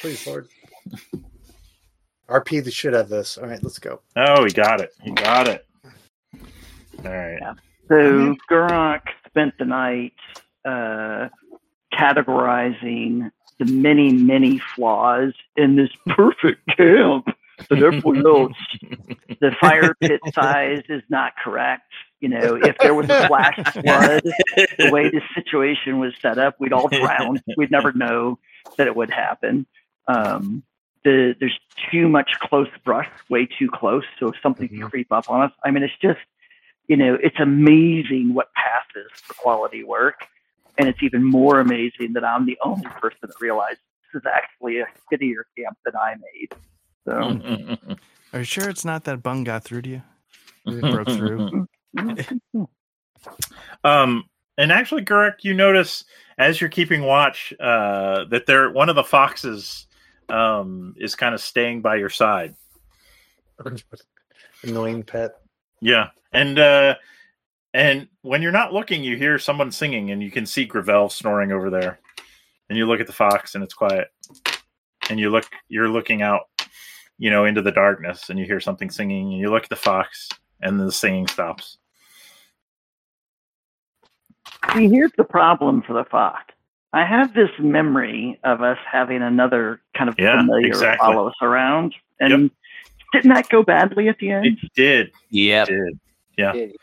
Please, 0.00 0.26
Lord. 0.26 0.48
RP 2.28 2.62
the 2.64 2.70
shit 2.70 2.94
out 2.94 3.02
of 3.02 3.08
this. 3.08 3.36
All 3.36 3.48
right, 3.48 3.62
let's 3.62 3.78
go. 3.78 4.00
Oh, 4.16 4.44
he 4.44 4.52
got 4.52 4.80
it. 4.80 4.92
He 5.02 5.10
got 5.10 5.48
it. 5.48 5.66
All 7.04 7.10
right. 7.10 7.38
Yeah. 7.40 7.54
So 7.88 8.36
Gurok 8.50 9.02
spent 9.34 9.58
the 9.58 9.64
night 9.64 10.12
uh, 10.64 11.28
categorizing 11.92 13.30
the 13.58 13.64
many, 13.64 14.12
many 14.12 14.60
flaws 14.76 15.32
in 15.56 15.74
this 15.76 15.90
perfect 16.08 16.66
camp 16.76 17.26
that 17.68 17.82
everyone 17.82 18.24
else. 18.26 18.52
The 19.40 19.52
fire 19.60 19.94
pit 20.00 20.20
size 20.32 20.82
is 20.88 21.02
not 21.08 21.32
correct. 21.42 21.90
You 22.20 22.28
know, 22.28 22.56
if 22.62 22.76
there 22.78 22.94
was 22.94 23.08
a 23.10 23.26
flash 23.26 23.56
flood, 23.72 24.22
the 24.78 24.90
way 24.90 25.10
this 25.10 25.22
situation 25.34 25.98
was 25.98 26.14
set 26.22 26.38
up, 26.38 26.56
we'd 26.60 26.72
all 26.72 26.88
drown. 26.88 27.42
We'd 27.56 27.70
never 27.70 27.92
know 27.92 28.38
that 28.78 28.86
it 28.86 28.94
would 28.96 29.10
happen. 29.10 29.66
Um, 30.08 30.62
the, 31.04 31.34
there's 31.38 31.58
too 31.92 32.08
much 32.08 32.30
close 32.40 32.68
brush, 32.84 33.08
way 33.28 33.46
too 33.46 33.68
close. 33.70 34.04
So 34.18 34.28
if 34.28 34.36
something 34.42 34.68
Mhm. 34.68 34.90
creep 34.90 35.12
up 35.12 35.28
on 35.28 35.42
us, 35.42 35.52
I 35.64 35.70
mean, 35.70 35.82
it's 35.82 35.92
just, 36.00 36.20
you 36.88 36.96
know, 36.96 37.16
it's 37.22 37.38
amazing 37.38 38.34
what 38.34 38.48
passes 38.54 39.10
for 39.22 39.34
quality 39.34 39.84
work. 39.84 40.26
And 40.76 40.88
it's 40.88 41.02
even 41.02 41.22
more 41.22 41.60
amazing 41.60 42.14
that 42.14 42.24
I'm 42.24 42.46
the 42.46 42.58
only 42.64 42.86
person 42.86 43.18
that 43.22 43.40
realized 43.40 43.78
this 44.12 44.22
is 44.22 44.26
actually 44.26 44.80
a 44.80 44.86
shittier 45.10 45.44
camp 45.56 45.78
than 45.84 45.94
I 45.96 46.14
made. 46.16 46.52
So, 47.06 47.96
Are 48.32 48.40
you 48.40 48.44
sure 48.44 48.68
it's 48.68 48.84
not 48.84 49.04
that 49.04 49.22
Bung 49.22 49.44
got 49.44 49.62
through 49.62 49.82
to 49.82 49.90
you? 49.90 50.02
It 50.66 50.80
broke 50.80 51.08
through. 51.08 51.68
Um, 53.84 54.24
and 54.58 54.70
actually, 54.70 55.02
Gurak, 55.02 55.42
you 55.42 55.54
notice 55.54 56.04
as 56.38 56.60
you're 56.60 56.70
keeping 56.70 57.02
watch 57.02 57.52
uh, 57.58 58.24
that 58.30 58.46
there 58.46 58.70
one 58.70 58.88
of 58.88 58.96
the 58.96 59.04
foxes 59.04 59.86
um, 60.28 60.94
is 60.98 61.14
kind 61.14 61.34
of 61.34 61.40
staying 61.40 61.80
by 61.80 61.96
your 61.96 62.10
side. 62.10 62.54
Annoying 64.62 65.02
pet. 65.02 65.40
Yeah, 65.84 66.08
and 66.32 66.58
uh, 66.58 66.94
and 67.74 68.08
when 68.22 68.40
you're 68.40 68.52
not 68.52 68.72
looking, 68.72 69.04
you 69.04 69.18
hear 69.18 69.38
someone 69.38 69.70
singing, 69.70 70.12
and 70.12 70.22
you 70.22 70.30
can 70.30 70.46
see 70.46 70.64
Gravel 70.64 71.10
snoring 71.10 71.52
over 71.52 71.68
there. 71.68 72.00
And 72.70 72.78
you 72.78 72.86
look 72.86 73.00
at 73.00 73.06
the 73.06 73.12
fox, 73.12 73.54
and 73.54 73.62
it's 73.62 73.74
quiet. 73.74 74.08
And 75.10 75.20
you 75.20 75.28
look, 75.28 75.44
you're 75.68 75.90
looking 75.90 76.22
out, 76.22 76.48
you 77.18 77.28
know, 77.28 77.44
into 77.44 77.60
the 77.60 77.70
darkness, 77.70 78.30
and 78.30 78.38
you 78.38 78.46
hear 78.46 78.60
something 78.60 78.90
singing, 78.90 79.32
and 79.32 79.38
you 79.38 79.50
look 79.50 79.64
at 79.64 79.68
the 79.68 79.76
fox, 79.76 80.30
and 80.62 80.80
the 80.80 80.90
singing 80.90 81.26
stops. 81.26 81.76
See, 84.72 84.88
here's 84.88 85.12
the 85.18 85.24
problem 85.24 85.82
for 85.82 85.92
the 85.92 86.04
fox. 86.04 86.54
I 86.94 87.04
have 87.04 87.34
this 87.34 87.50
memory 87.58 88.40
of 88.44 88.62
us 88.62 88.78
having 88.90 89.20
another 89.20 89.82
kind 89.94 90.08
of 90.08 90.18
Yeah, 90.18 90.38
familiar 90.38 90.68
exactly. 90.68 91.04
follow 91.06 91.28
us 91.28 91.34
around. 91.42 91.94
And 92.20 92.50
didn't 93.14 93.32
that 93.34 93.48
go 93.48 93.62
badly 93.62 94.08
at 94.08 94.18
the 94.18 94.30
end? 94.30 94.46
It 94.46 94.58
did, 94.76 95.12
Yep. 95.30 95.68
did, 95.68 95.98
yeah. 96.36 96.52
Did- 96.52 96.76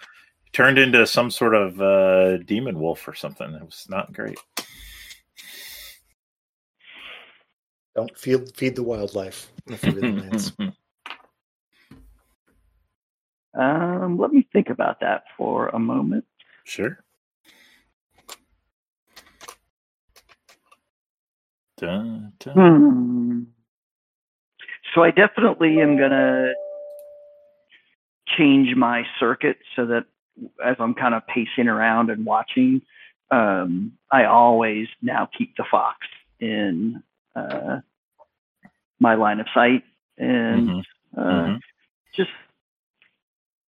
turned 0.53 0.77
into 0.77 1.05
some 1.07 1.31
sort 1.31 1.53
of 1.55 1.79
uh, 1.81 2.37
demon 2.39 2.77
wolf 2.79 3.07
or 3.07 3.13
something. 3.13 3.53
It 3.53 3.63
was 3.63 3.85
not 3.89 4.11
great. 4.11 4.37
Don't 7.95 8.17
feed 8.17 8.55
feed 8.55 8.75
the 8.75 8.83
wildlife. 8.83 9.51
if 9.67 9.83
you 9.83 9.91
really 9.91 10.19
lands. 10.21 10.53
Um, 13.53 14.17
let 14.17 14.31
me 14.31 14.47
think 14.53 14.69
about 14.69 15.01
that 15.01 15.23
for 15.37 15.67
a 15.69 15.79
moment. 15.79 16.25
sure. 16.63 17.03
Dun, 21.77 22.33
dun. 22.39 22.53
Hmm. 22.53 23.43
So 24.93 25.03
I 25.03 25.11
definitely 25.11 25.81
am 25.81 25.97
gonna 25.97 26.53
change 28.37 28.75
my 28.75 29.03
circuit 29.19 29.57
so 29.75 29.85
that 29.87 30.05
as 30.63 30.75
I'm 30.79 30.93
kind 30.93 31.13
of 31.13 31.25
pacing 31.27 31.67
around 31.67 32.09
and 32.09 32.25
watching, 32.25 32.81
um, 33.31 33.93
I 34.11 34.25
always 34.25 34.87
now 35.01 35.29
keep 35.37 35.55
the 35.55 35.65
fox 35.69 35.97
in 36.39 37.01
uh, 37.35 37.79
my 38.99 39.15
line 39.15 39.39
of 39.39 39.47
sight 39.53 39.83
and 40.17 40.67
Mhm, 40.69 40.83
uh, 41.17 41.21
mhm. 41.21 41.61
just 42.15 42.29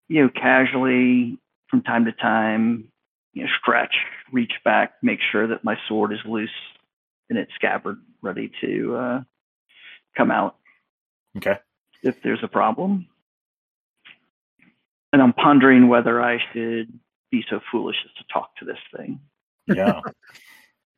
you 0.09 0.23
know 0.23 0.29
casually 0.29 1.39
from 1.69 1.83
time 1.83 2.05
to 2.05 2.13
time 2.13 2.91
you 3.33 3.45
know 3.45 3.51
stretch 3.61 3.95
reach 4.33 4.53
back 4.65 4.95
make 5.03 5.21
sure 5.21 5.47
that 5.47 5.65
my 5.65 5.77
sword 5.89 6.13
is 6.13 6.19
loose 6.25 6.51
in 7.31 7.37
its 7.37 7.55
scabbard 7.55 7.99
ready 8.21 8.51
to 8.61 8.97
uh, 8.97 9.23
come 10.17 10.31
out 10.31 10.57
Okay. 11.37 11.57
if 12.03 12.15
there's 12.23 12.43
a 12.43 12.49
problem 12.49 13.07
and 15.13 15.23
i'm 15.23 15.33
pondering 15.33 15.89
whether 15.89 16.23
i 16.23 16.39
should 16.53 16.93
be 17.31 17.45
so 17.49 17.61
foolish 17.71 17.97
as 18.05 18.13
to 18.17 18.25
talk 18.33 18.55
to 18.57 18.65
this 18.65 18.79
thing 18.97 19.19
Yeah. 19.67 20.01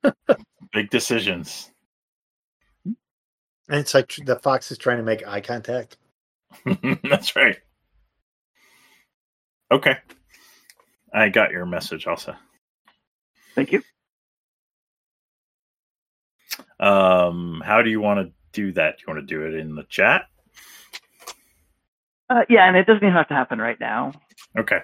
Big 0.72 0.90
decisions. 0.90 1.70
And 2.84 2.96
it's 3.68 3.94
like 3.94 4.14
the 4.26 4.36
fox 4.36 4.70
is 4.72 4.78
trying 4.78 4.96
to 4.98 5.02
make 5.04 5.26
eye 5.26 5.40
contact. 5.40 5.96
That's 7.04 7.34
right. 7.36 7.56
Okay. 9.70 9.96
I 11.14 11.28
got 11.30 11.52
your 11.52 11.64
message 11.64 12.06
also. 12.06 12.34
thank 13.54 13.72
you 13.72 13.82
Um, 16.80 17.62
how 17.64 17.80
do 17.82 17.88
you 17.90 18.00
want 18.00 18.26
to 18.26 18.32
do 18.54 18.72
that? 18.72 18.96
Do 18.98 19.04
you 19.06 19.14
want 19.14 19.28
to 19.28 19.34
do 19.34 19.46
it 19.46 19.54
in 19.54 19.74
the 19.74 19.84
chat? 19.84 20.26
uh, 22.30 22.42
yeah 22.48 22.66
and 22.66 22.76
it 22.76 22.86
doesn't 22.86 23.02
even 23.02 23.12
have 23.12 23.28
to 23.28 23.34
happen 23.34 23.58
right 23.60 23.78
now 23.80 24.12
Okay. 24.56 24.80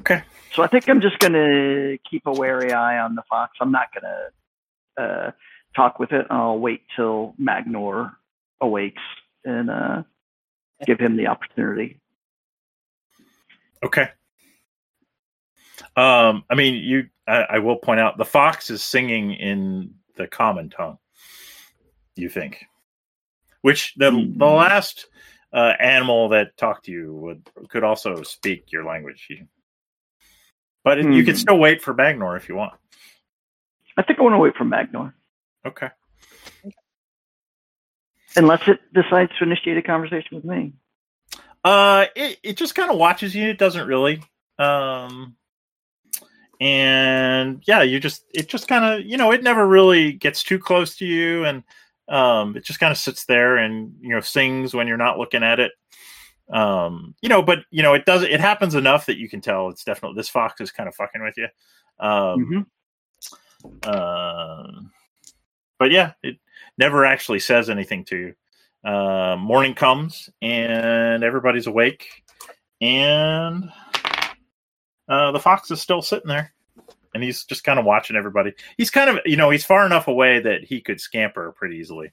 Okay. 0.00 0.22
So 0.54 0.62
I 0.62 0.68
think 0.68 0.88
I'm 0.88 1.00
just 1.00 1.18
going 1.18 1.32
to 1.32 1.98
keep 2.08 2.22
a 2.26 2.32
wary 2.32 2.72
eye 2.72 2.98
on 2.98 3.14
the 3.14 3.22
fox. 3.28 3.56
I'm 3.60 3.72
not 3.72 3.88
going 3.92 4.12
to 4.96 5.02
uh, 5.02 5.30
talk 5.74 5.98
with 5.98 6.12
it. 6.12 6.26
I'll 6.30 6.58
wait 6.58 6.82
till 6.96 7.34
Magnor 7.40 8.12
awakes 8.60 9.02
and 9.44 9.70
uh, 9.70 10.02
give 10.86 11.00
him 11.00 11.16
the 11.16 11.26
opportunity. 11.26 12.00
Okay. 13.84 14.08
Um, 15.96 16.44
I 16.50 16.54
mean, 16.54 16.76
you. 16.76 17.08
I, 17.26 17.44
I 17.50 17.58
will 17.58 17.76
point 17.76 18.00
out 18.00 18.16
the 18.16 18.24
fox 18.24 18.70
is 18.70 18.82
singing 18.82 19.32
in 19.32 19.94
the 20.18 20.26
common 20.26 20.68
tongue. 20.68 20.98
You 22.16 22.28
think, 22.28 22.66
which 23.62 23.94
the 23.94 24.10
the 24.10 24.16
Hmm. 24.16 24.42
last 24.42 25.06
uh, 25.52 25.72
animal 25.80 26.28
that 26.30 26.56
talked 26.58 26.84
to 26.86 26.92
you 26.92 27.14
would 27.14 27.48
could 27.68 27.84
also 27.84 28.22
speak 28.22 28.70
your 28.72 28.84
language. 28.84 29.30
But 30.84 30.98
it, 30.98 31.12
you 31.12 31.24
can 31.24 31.34
Hmm. 31.34 31.40
still 31.40 31.58
wait 31.58 31.80
for 31.80 31.94
Magnor 31.94 32.36
if 32.36 32.48
you 32.48 32.56
want. 32.56 32.74
I 33.96 34.02
think 34.02 34.18
I 34.18 34.22
want 34.22 34.34
to 34.34 34.38
wait 34.38 34.56
for 34.56 34.64
Magnor 34.64 35.14
Okay. 35.64 35.88
unless 38.36 38.60
it 38.68 38.80
decides 38.92 39.32
to 39.38 39.44
initiate 39.44 39.76
a 39.78 39.82
conversation 39.82 40.36
with 40.36 40.44
me. 40.44 40.74
Uh, 41.64 42.06
it 42.14 42.38
it 42.42 42.56
just 42.56 42.74
kind 42.74 42.90
of 42.90 42.98
watches 42.98 43.34
you. 43.34 43.48
It 43.48 43.58
doesn't 43.58 43.86
really. 43.88 44.22
Um, 44.58 45.36
and 46.60 47.62
yeah, 47.66 47.82
you 47.82 48.00
just 48.00 48.24
it 48.34 48.48
just 48.48 48.68
kind 48.68 48.84
of 48.84 49.06
you 49.06 49.16
know 49.16 49.30
it 49.30 49.42
never 49.42 49.66
really 49.66 50.12
gets 50.12 50.42
too 50.42 50.58
close 50.58 50.96
to 50.96 51.06
you, 51.06 51.44
and 51.44 51.62
um, 52.08 52.56
it 52.56 52.64
just 52.64 52.80
kind 52.80 52.90
of 52.90 52.98
sits 52.98 53.24
there 53.26 53.58
and 53.58 53.92
you 54.00 54.10
know 54.10 54.20
sings 54.20 54.74
when 54.74 54.88
you're 54.88 54.96
not 54.96 55.18
looking 55.18 55.42
at 55.42 55.60
it. 55.60 55.72
Um, 56.50 57.14
you 57.20 57.28
know, 57.28 57.42
but 57.42 57.60
you 57.70 57.82
know 57.82 57.94
it 57.94 58.06
does 58.06 58.22
it 58.22 58.40
happens 58.40 58.74
enough 58.74 59.06
that 59.06 59.18
you 59.18 59.28
can 59.28 59.40
tell 59.40 59.68
it's 59.68 59.84
definitely 59.84 60.16
this 60.16 60.28
fox 60.28 60.60
is 60.60 60.72
kind 60.72 60.88
of 60.88 60.94
fucking 60.94 61.22
with 61.22 61.36
you. 61.36 61.48
Um, 62.00 62.66
Mhm. 63.64 63.84
uh, 63.84 64.80
but 65.78 65.90
yeah, 65.90 66.12
it 66.22 66.38
never 66.76 67.04
actually 67.04 67.40
says 67.40 67.70
anything 67.70 68.04
to 68.06 68.16
you. 68.16 68.34
Uh, 68.84 69.36
morning 69.36 69.74
comes 69.74 70.30
and 70.40 71.22
everybody's 71.22 71.66
awake, 71.66 72.22
and 72.80 73.70
uh, 75.08 75.32
the 75.32 75.40
fox 75.40 75.70
is 75.70 75.80
still 75.80 76.02
sitting 76.02 76.28
there, 76.28 76.52
and 77.14 77.22
he's 77.22 77.44
just 77.44 77.64
kind 77.64 77.78
of 77.78 77.84
watching 77.84 78.16
everybody. 78.16 78.52
He's 78.76 78.90
kind 78.90 79.10
of, 79.10 79.18
you 79.24 79.36
know, 79.36 79.50
he's 79.50 79.64
far 79.64 79.86
enough 79.86 80.08
away 80.08 80.40
that 80.40 80.64
he 80.64 80.80
could 80.80 81.00
scamper 81.00 81.52
pretty 81.52 81.76
easily. 81.76 82.12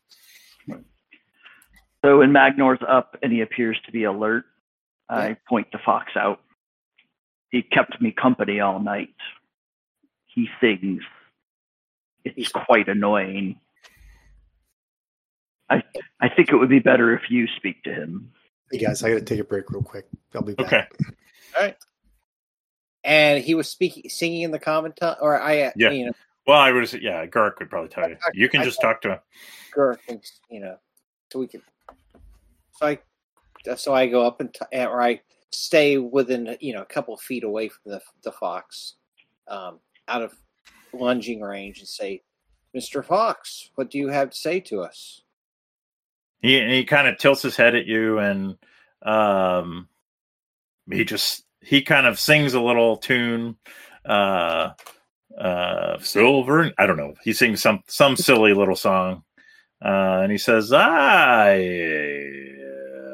So 2.03 2.19
when 2.19 2.31
Magnor's 2.31 2.79
up 2.87 3.17
and 3.23 3.31
he 3.31 3.41
appears 3.41 3.79
to 3.87 3.91
be 3.91 4.03
alert, 4.03 4.45
I 5.09 5.37
point 5.49 5.71
the 5.71 5.79
fox 5.83 6.11
out. 6.15 6.39
He 7.49 7.63
kept 7.63 7.99
me 7.99 8.11
company 8.11 8.59
all 8.59 8.79
night. 8.79 9.15
He 10.25 10.47
sings. 10.61 11.01
It's 12.23 12.49
quite 12.49 12.89
annoying. 12.89 13.59
I 15.69 15.83
I 16.19 16.29
think 16.29 16.49
it 16.49 16.55
would 16.57 16.69
be 16.69 16.79
better 16.79 17.15
if 17.15 17.23
you 17.29 17.47
speak 17.57 17.83
to 17.83 17.93
him. 17.93 18.31
Hey 18.71 18.79
guys, 18.79 19.03
I 19.03 19.09
got 19.09 19.15
to 19.15 19.25
take 19.25 19.39
a 19.39 19.43
break 19.43 19.69
real 19.69 19.81
quick. 19.81 20.05
I'll 20.33 20.41
be 20.41 20.53
back. 20.53 20.91
Okay. 21.55 21.75
And 23.05 23.43
he 23.43 23.53
was 23.55 23.69
speaking, 23.69 24.09
singing 24.09 24.41
in 24.41 24.51
the 24.51 24.59
comment 24.59 24.97
or 25.21 25.39
I, 25.39 25.61
uh, 25.61 25.71
Yeah. 25.75 25.91
you 25.91 26.07
know, 26.07 26.11
Well, 26.47 26.59
I 26.59 26.71
would, 26.71 26.91
yeah, 27.01 27.25
Gark 27.27 27.59
would 27.59 27.69
probably 27.69 27.89
tell 27.89 28.09
you. 28.09 28.17
You 28.33 28.49
can 28.49 28.61
I- 28.61 28.65
just 28.65 28.81
talk 28.81 29.01
to 29.01 29.13
him. 29.13 29.19
Gurk, 29.73 29.99
and, 30.09 30.23
you 30.49 30.59
know, 30.59 30.77
so 31.31 31.39
we 31.39 31.47
can. 31.47 31.61
So 32.73 32.87
I, 32.87 32.99
so 33.75 33.93
I 33.93 34.07
go 34.07 34.25
up 34.25 34.41
and 34.41 34.53
t- 34.53 34.77
or 34.85 35.01
I 35.01 35.21
stay 35.51 35.97
within 35.97 36.57
you 36.59 36.73
know 36.73 36.81
a 36.81 36.85
couple 36.85 37.15
feet 37.17 37.43
away 37.43 37.69
from 37.69 37.91
the 37.93 38.01
the 38.23 38.31
fox, 38.31 38.95
um, 39.47 39.79
out 40.07 40.21
of 40.21 40.33
lunging 40.93 41.41
range, 41.41 41.79
and 41.79 41.87
say, 41.87 42.21
"Mister 42.73 43.01
Fox, 43.01 43.69
what 43.75 43.89
do 43.89 43.97
you 43.97 44.09
have 44.09 44.31
to 44.31 44.37
say 44.37 44.59
to 44.61 44.81
us?" 44.81 45.21
He 46.41 46.59
he 46.67 46.83
kind 46.83 47.07
of 47.07 47.17
tilts 47.17 47.41
his 47.41 47.55
head 47.55 47.75
at 47.75 47.85
you, 47.85 48.19
and 48.19 48.57
um, 49.01 49.87
he 50.91 51.05
just 51.05 51.44
he 51.65 51.81
kind 51.81 52.05
of 52.05 52.19
sings 52.19 52.53
a 52.53 52.61
little 52.61 52.97
tune, 52.97 53.57
uh, 54.05 54.71
uh, 55.37 55.99
silver. 55.99 56.71
I 56.77 56.85
don't 56.85 56.97
know. 56.97 57.15
He 57.23 57.33
sings 57.33 57.61
some 57.61 57.83
some 57.87 58.15
silly 58.15 58.53
little 58.53 58.75
song, 58.75 59.23
uh, 59.83 60.21
and 60.21 60.31
he 60.31 60.37
says, 60.37 60.71
"I 60.71 61.57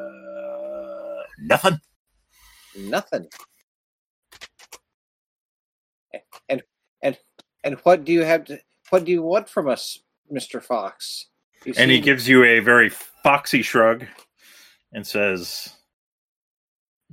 uh, 0.03 1.23
nothing." 1.40 1.80
Nothing. 2.78 3.28
And 6.48 6.64
and 7.02 7.18
and 7.64 7.76
what 7.84 8.06
do 8.06 8.14
you 8.14 8.23
have 8.23 8.45
to? 8.45 8.60
What 8.90 9.06
do 9.06 9.11
you 9.11 9.22
want 9.22 9.49
from 9.49 9.68
us, 9.68 9.99
Mister 10.30 10.61
Fox? 10.61 11.28
You 11.65 11.73
And 11.78 11.91
he 11.91 11.99
gives 11.99 12.28
you 12.28 12.44
a 12.44 12.60
very 12.60 12.90
foxy 12.90 13.61
shrug, 13.61 14.06
and 14.94 15.06
says, 15.06 15.76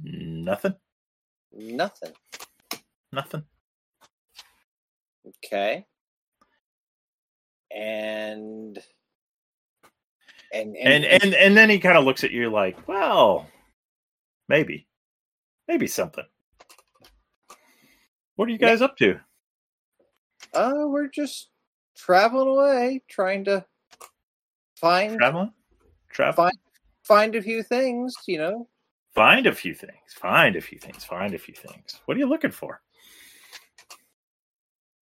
"Nothing, 0.02 0.74
nothing. 1.52 2.12
nothing." 3.12 3.44
Okay. 5.44 5.86
And 7.74 8.78
and 10.52 10.76
and 10.76 11.04
and 11.04 11.34
and 11.34 11.56
then 11.56 11.68
he 11.68 11.78
kind 11.78 11.98
of 11.98 12.04
looks 12.04 12.24
at 12.24 12.30
you 12.30 12.48
like, 12.50 12.88
well, 12.88 13.46
maybe, 14.48 14.86
maybe 15.66 15.86
something. 15.86 16.24
What 18.36 18.48
are 18.48 18.52
you 18.52 18.58
guys 18.58 18.80
up 18.80 18.96
to? 18.98 19.20
uh, 20.54 20.84
we're 20.86 21.08
just 21.08 21.50
traveling 21.96 22.48
away, 22.48 23.02
trying 23.08 23.44
to 23.44 23.64
find 24.76 25.18
Traveling, 25.18 25.52
travel, 26.08 26.44
Fine. 26.44 26.58
find 27.04 27.34
a 27.34 27.42
few 27.42 27.62
things. 27.62 28.14
You 28.26 28.38
know, 28.38 28.68
find 29.18 29.46
a 29.46 29.52
few 29.52 29.74
things, 29.74 30.14
find 30.14 30.56
a 30.56 30.60
few 30.60 30.78
things, 30.78 31.04
find 31.04 31.34
a 31.34 31.38
few 31.38 31.54
things. 31.54 32.00
What 32.06 32.16
are 32.16 32.20
you 32.20 32.28
looking 32.28 32.50
for? 32.50 32.80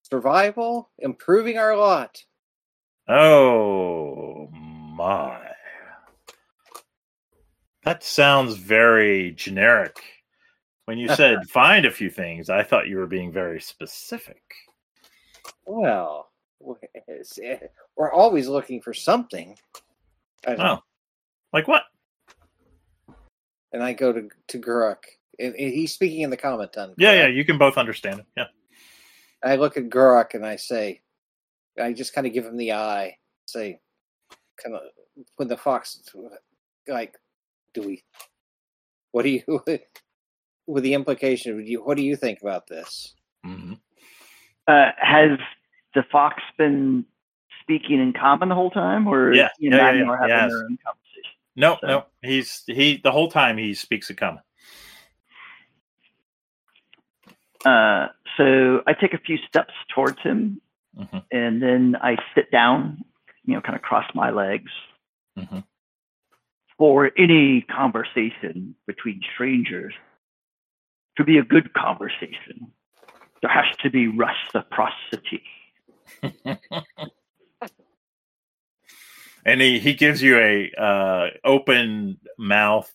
survival, 0.10 0.90
improving 1.00 1.58
our 1.58 1.76
lot. 1.76 2.24
Oh 3.08 4.48
my! 4.52 5.40
That 7.84 8.04
sounds 8.04 8.56
very 8.56 9.32
generic. 9.32 9.98
When 10.86 10.98
you 10.98 11.10
said 11.16 11.48
find 11.50 11.86
a 11.86 11.92
few 11.92 12.10
things, 12.10 12.50
I 12.50 12.64
thought 12.64 12.88
you 12.88 12.98
were 12.98 13.08
being 13.08 13.32
very 13.32 13.62
specific. 13.62 14.42
Well, 15.66 16.32
eh, 16.84 17.24
eh, 17.44 17.58
we're 17.96 18.12
always 18.12 18.48
looking 18.48 18.82
for 18.82 18.94
something. 18.94 19.58
Oh, 20.48 20.80
like 21.52 21.68
what? 21.68 21.84
And 23.76 23.84
I 23.84 23.92
go 23.92 24.14
to 24.14 24.30
to 24.48 24.58
Guruk, 24.58 25.04
and 25.38 25.54
he's 25.54 25.94
speaking 25.94 26.22
in 26.22 26.30
the 26.30 26.38
comment 26.38 26.78
on. 26.78 26.94
Yeah, 26.98 27.12
yeah, 27.12 27.28
you 27.28 27.44
can 27.44 27.58
both 27.58 27.78
understand 27.78 28.22
it. 28.22 28.26
Yeah. 28.38 28.46
I 29.44 29.58
look 29.58 29.76
at 29.76 29.90
Guruk 29.90 30.34
and 30.34 30.46
I 30.46 30.56
say, 30.56 31.02
I 31.78 31.92
just 31.92 32.14
kind 32.14 32.26
of 32.26 32.32
give 32.32 32.46
him 32.46 32.56
the 32.56 32.72
eye, 32.72 33.18
say, 33.46 33.82
kind 34.64 34.78
of 34.78 34.82
when 35.36 35.50
the 35.50 35.58
fox, 35.58 36.00
like, 36.88 37.18
do 37.74 37.82
we? 37.82 38.04
What 39.12 39.24
do 39.24 39.30
you? 39.30 39.44
With 40.68 40.84
the 40.86 40.94
implication, 40.94 41.68
you, 41.68 41.84
what 41.84 41.98
do 41.98 42.04
you 42.04 42.16
think 42.16 42.40
about 42.42 42.68
this? 42.68 43.14
Mm-hmm. 43.46 43.74
Uh, 44.70 44.92
has 44.98 45.38
the 45.96 46.04
fox 46.14 46.42
been 46.58 47.06
speaking 47.62 48.00
in 48.00 48.14
common 48.14 48.48
the 48.48 48.56
whole 48.56 48.72
time, 48.72 49.06
or 49.06 49.34
Yeah, 49.34 49.50
you 49.60 49.70
yeah, 49.70 49.78
know, 49.78 49.78
yeah, 49.78 49.86
having 49.86 50.30
yeah, 50.30 50.48
their 50.48 50.70
yes. 50.70 50.78
No, 51.56 51.78
So- 51.82 51.88
no, 51.88 52.06
he's 52.22 52.64
he 52.68 52.98
the 53.04 53.12
whole 53.12 53.30
time 53.32 53.58
he 53.58 53.74
speaks 53.74 54.10
a 54.10 54.14
common. 54.16 54.42
Uh, 57.66 58.10
so 58.38 58.84
I 58.86 58.94
take 58.94 59.14
a 59.14 59.18
few 59.18 59.38
steps 59.48 59.74
towards 59.94 60.20
him, 60.22 60.62
Mhm. 60.96 61.26
and 61.32 61.62
then 61.62 61.96
I 62.00 62.18
sit 62.36 62.52
down, 62.52 63.04
you 63.46 63.56
know, 63.56 63.62
kind 63.62 63.76
of 63.76 63.82
cross 63.82 64.06
my 64.14 64.30
legs. 64.30 64.72
Mhm. 65.38 65.64
For 66.78 67.12
any 67.18 67.62
conversation 67.62 68.76
between 68.86 69.22
strangers 69.34 69.94
to 71.18 71.24
be 71.24 71.38
a 71.38 71.44
good 71.44 71.74
conversation, 71.74 72.72
there 73.42 73.50
has 73.50 73.76
to 73.78 73.90
be 73.90 74.08
reciprocity. 74.08 75.44
and 79.46 79.62
he, 79.62 79.80
he 79.80 79.94
gives 79.94 80.22
you 80.22 80.38
a 80.38 80.72
uh, 80.78 81.28
open 81.44 82.18
mouth 82.38 82.92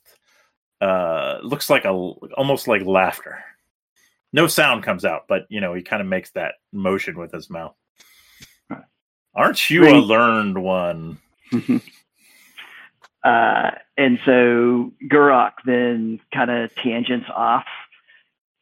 uh, 0.81 1.39
looks 1.43 1.69
like 1.69 1.85
a 1.85 1.91
almost 1.91 2.67
like 2.67 2.85
laughter. 2.85 3.45
No 4.33 4.47
sound 4.47 4.83
comes 4.83 5.05
out 5.05 5.25
but 5.29 5.47
you 5.49 5.61
know 5.61 5.75
he 5.75 5.83
kind 5.83 6.03
of 6.03 6.09
makes 6.09 6.31
that 6.33 6.55
motion 6.73 7.19
with 7.19 7.33
his 7.33 7.51
mouth. 7.51 7.75
Aren't 9.35 9.71
you 9.71 9.89
a 9.89 9.95
learned 9.95 10.61
one? 10.61 11.19
Uh, 13.23 13.73
and 13.99 14.19
so 14.25 14.93
Gurok 15.11 15.53
then 15.67 16.21
kind 16.33 16.51
of 16.51 16.75
tangents 16.77 17.27
off 17.35 17.67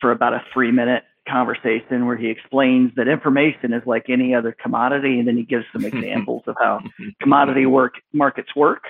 for 0.00 0.10
about 0.10 0.34
a 0.34 0.44
three 0.52 0.72
minute 0.72 1.04
conversation 1.28 2.06
where 2.06 2.16
he 2.16 2.28
explains 2.28 2.92
that 2.96 3.08
information 3.08 3.72
is 3.72 3.82
like 3.86 4.06
any 4.08 4.34
other 4.34 4.56
commodity, 4.60 5.18
and 5.18 5.28
then 5.28 5.36
he 5.36 5.42
gives 5.42 5.64
some 5.72 5.84
examples 5.92 6.42
of 6.46 6.56
how 6.58 6.80
commodity 7.20 7.66
work 7.66 7.94
markets 8.12 8.54
work. 8.56 8.84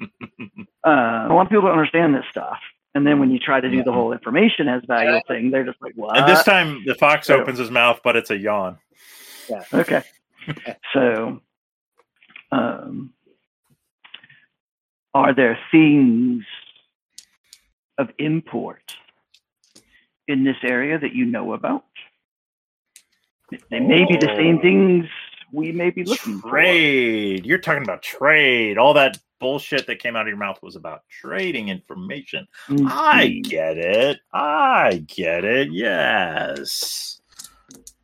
Uh, 0.00 0.06
a 0.84 1.32
lot 1.32 1.42
of 1.42 1.48
people 1.48 1.62
don't 1.62 1.72
understand 1.72 2.14
this 2.14 2.24
stuff, 2.30 2.58
and 2.94 3.06
then 3.06 3.18
when 3.20 3.30
you 3.30 3.38
try 3.38 3.60
to 3.60 3.70
do 3.70 3.82
the 3.82 3.92
whole 3.92 4.12
information 4.12 4.68
as 4.68 4.82
value 4.86 5.20
thing, 5.28 5.50
they're 5.50 5.64
just 5.64 5.80
like, 5.82 5.92
"What?" 5.94 6.16
and 6.16 6.28
this 6.28 6.42
time 6.44 6.82
the 6.86 6.94
fox 6.94 7.26
so- 7.26 7.40
opens 7.40 7.58
his 7.58 7.70
mouth 7.70 8.00
but 8.02 8.16
it's 8.16 8.30
a 8.30 8.36
yawn 8.36 8.78
Yeah. 9.48 9.64
Okay. 9.72 10.02
so, 10.94 11.40
um, 12.50 13.12
are 15.12 15.34
there 15.34 15.58
things 15.70 16.44
of 17.98 18.10
import 18.18 18.96
in 20.30 20.44
this 20.44 20.56
area 20.62 20.98
that 20.98 21.12
you 21.14 21.24
know 21.26 21.52
about? 21.52 21.84
They 23.70 23.80
may 23.80 24.04
be 24.04 24.16
the 24.16 24.32
same 24.36 24.58
Oh. 24.58 24.62
things 24.62 25.06
we 25.52 25.72
may 25.72 25.90
be 25.90 26.04
looking 26.04 26.38
for. 26.40 26.50
trade 26.50 27.44
you're 27.44 27.58
talking 27.58 27.82
about 27.82 28.02
trade 28.02 28.78
all 28.78 28.94
that 28.94 29.18
bullshit 29.40 29.86
that 29.88 29.98
came 29.98 30.14
out 30.14 30.22
of 30.22 30.28
your 30.28 30.36
mouth 30.36 30.62
was 30.62 30.76
about 30.76 31.00
trading 31.08 31.68
information 31.68 32.46
for. 32.68 32.86
I 32.88 33.40
get 33.42 33.76
it. 33.78 34.20
I 34.32 35.02
get 35.06 35.44
it. 35.44 35.72
Yes. 35.72 37.20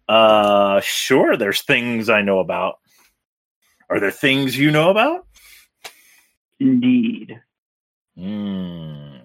Uh 0.09 0.81
sure 0.81 1.37
there's 1.37 1.63
things 1.63 2.09
I 2.09 2.23
know 2.23 2.41
about. 2.41 2.79
Are 3.89 4.01
there 4.01 4.11
things 4.11 4.59
you 4.59 4.73
know 4.73 4.91
about? 4.91 5.27
Indeed. 6.59 7.41
Hmm. 8.17 9.19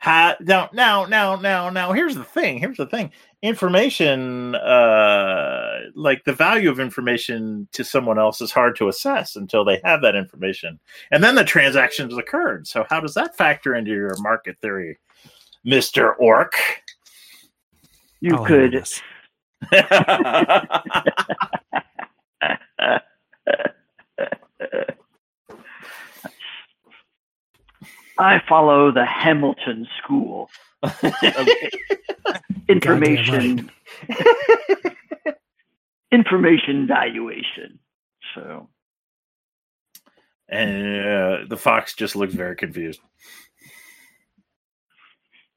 Ha, 0.00 0.36
now, 0.40 0.70
now, 0.72 1.06
now, 1.06 1.34
now, 1.36 1.70
now. 1.70 1.92
Here's 1.92 2.14
the 2.14 2.24
thing. 2.24 2.58
Here's 2.58 2.76
the 2.76 2.86
thing. 2.86 3.10
Information, 3.42 4.54
uh, 4.54 5.80
like 5.94 6.24
the 6.24 6.32
value 6.32 6.70
of 6.70 6.78
information 6.78 7.66
to 7.72 7.84
someone 7.84 8.18
else, 8.18 8.40
is 8.40 8.52
hard 8.52 8.76
to 8.76 8.88
assess 8.88 9.34
until 9.36 9.64
they 9.64 9.80
have 9.84 10.00
that 10.02 10.14
information, 10.14 10.78
and 11.10 11.22
then 11.22 11.34
the 11.34 11.44
transactions 11.44 12.16
occurred. 12.16 12.66
So, 12.68 12.86
how 12.88 13.00
does 13.00 13.14
that 13.14 13.36
factor 13.36 13.74
into 13.74 13.90
your 13.90 14.16
market 14.18 14.56
theory, 14.60 14.98
Mister 15.64 16.14
Orc? 16.14 16.54
You 18.20 18.36
I'll 18.36 18.44
handle 18.44 18.70
could. 18.70 18.74
this. 19.80 19.84
I 28.18 28.40
follow 28.48 28.92
the 28.92 29.06
Hamilton 29.06 29.86
School 30.02 30.50
of 30.82 30.92
information 32.68 33.70
information 36.12 36.86
valuation. 36.86 37.78
So 38.34 38.68
and 40.48 41.06
uh, 41.06 41.36
the 41.48 41.56
fox 41.56 41.94
just 41.94 42.16
looks 42.16 42.34
very 42.34 42.56
confused. 42.56 43.00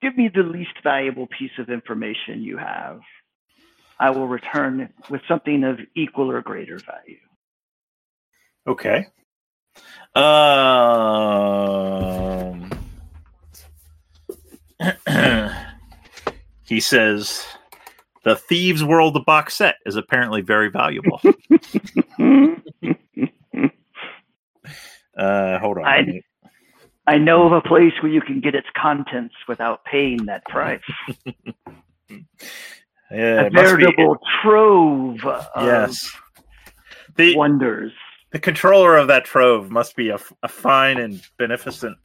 give 0.02 0.18
me 0.18 0.30
the 0.34 0.44
least 0.44 0.72
valuable 0.84 1.28
piece 1.28 1.52
of 1.60 1.70
information 1.70 2.42
you 2.42 2.58
have. 2.58 3.00
I 4.00 4.10
will 4.10 4.28
return 4.28 4.90
with 5.10 5.22
something 5.28 5.64
of 5.64 5.80
equal 5.96 6.32
or 6.32 6.42
greater 6.42 6.80
value. 6.80 7.20
Okay. 8.68 9.08
Um. 10.16 11.52
he 16.66 16.80
says 16.80 17.46
the 18.24 18.36
Thieves 18.36 18.84
World 18.84 19.24
box 19.26 19.56
set 19.56 19.76
is 19.86 19.96
apparently 19.96 20.42
very 20.42 20.70
valuable. 20.70 21.22
uh, 25.18 25.60
hold 25.60 25.78
on. 25.78 25.86
I- 25.86 26.22
I 27.08 27.18
know 27.18 27.48
of 27.48 27.52
a 27.52 27.62
place 27.62 27.94
where 28.02 28.12
you 28.12 28.22
can 28.22 28.42
get 28.42 28.54
its 28.54 28.68
contents 28.78 29.34
without 29.48 29.84
paying 29.86 30.26
that 30.28 30.46
price. 30.46 30.82
Yeah, 33.14 33.42
a 33.42 33.50
veritable 33.50 34.18
trove 34.42 35.26
of 35.26 35.46
yes. 35.58 36.16
The 37.18 37.36
wonders. 37.36 37.92
The 38.32 38.40
controller 38.40 38.98
of 38.98 39.08
that 39.08 39.26
trove 39.26 39.70
must 39.72 39.96
be 39.96 40.10
a 40.10 40.18
fine 40.48 40.98
and 40.98 41.22
beneficent 41.38 41.98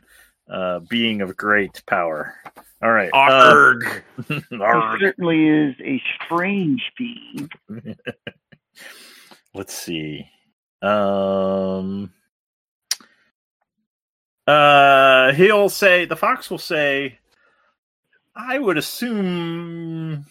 uh, 0.50 0.80
being 0.80 1.20
of 1.22 1.36
great 1.36 1.82
power. 1.86 2.34
All 2.82 2.92
right. 2.92 3.10
uh, 3.12 3.16
Arg. 3.16 4.02
It 4.30 4.60
arg. 4.60 5.00
certainly 5.00 5.48
is 5.48 5.74
a 5.80 6.02
strange 6.24 6.82
being. 6.98 7.50
Let's 9.54 9.74
see. 9.74 10.28
Um 10.82 12.12
uh 14.46 15.32
he'll 15.32 15.68
say 15.68 16.04
the 16.04 16.14
fox 16.14 16.50
will 16.50 16.58
say 16.58 17.18
I 18.36 18.58
would 18.58 18.76
assume 18.76 20.26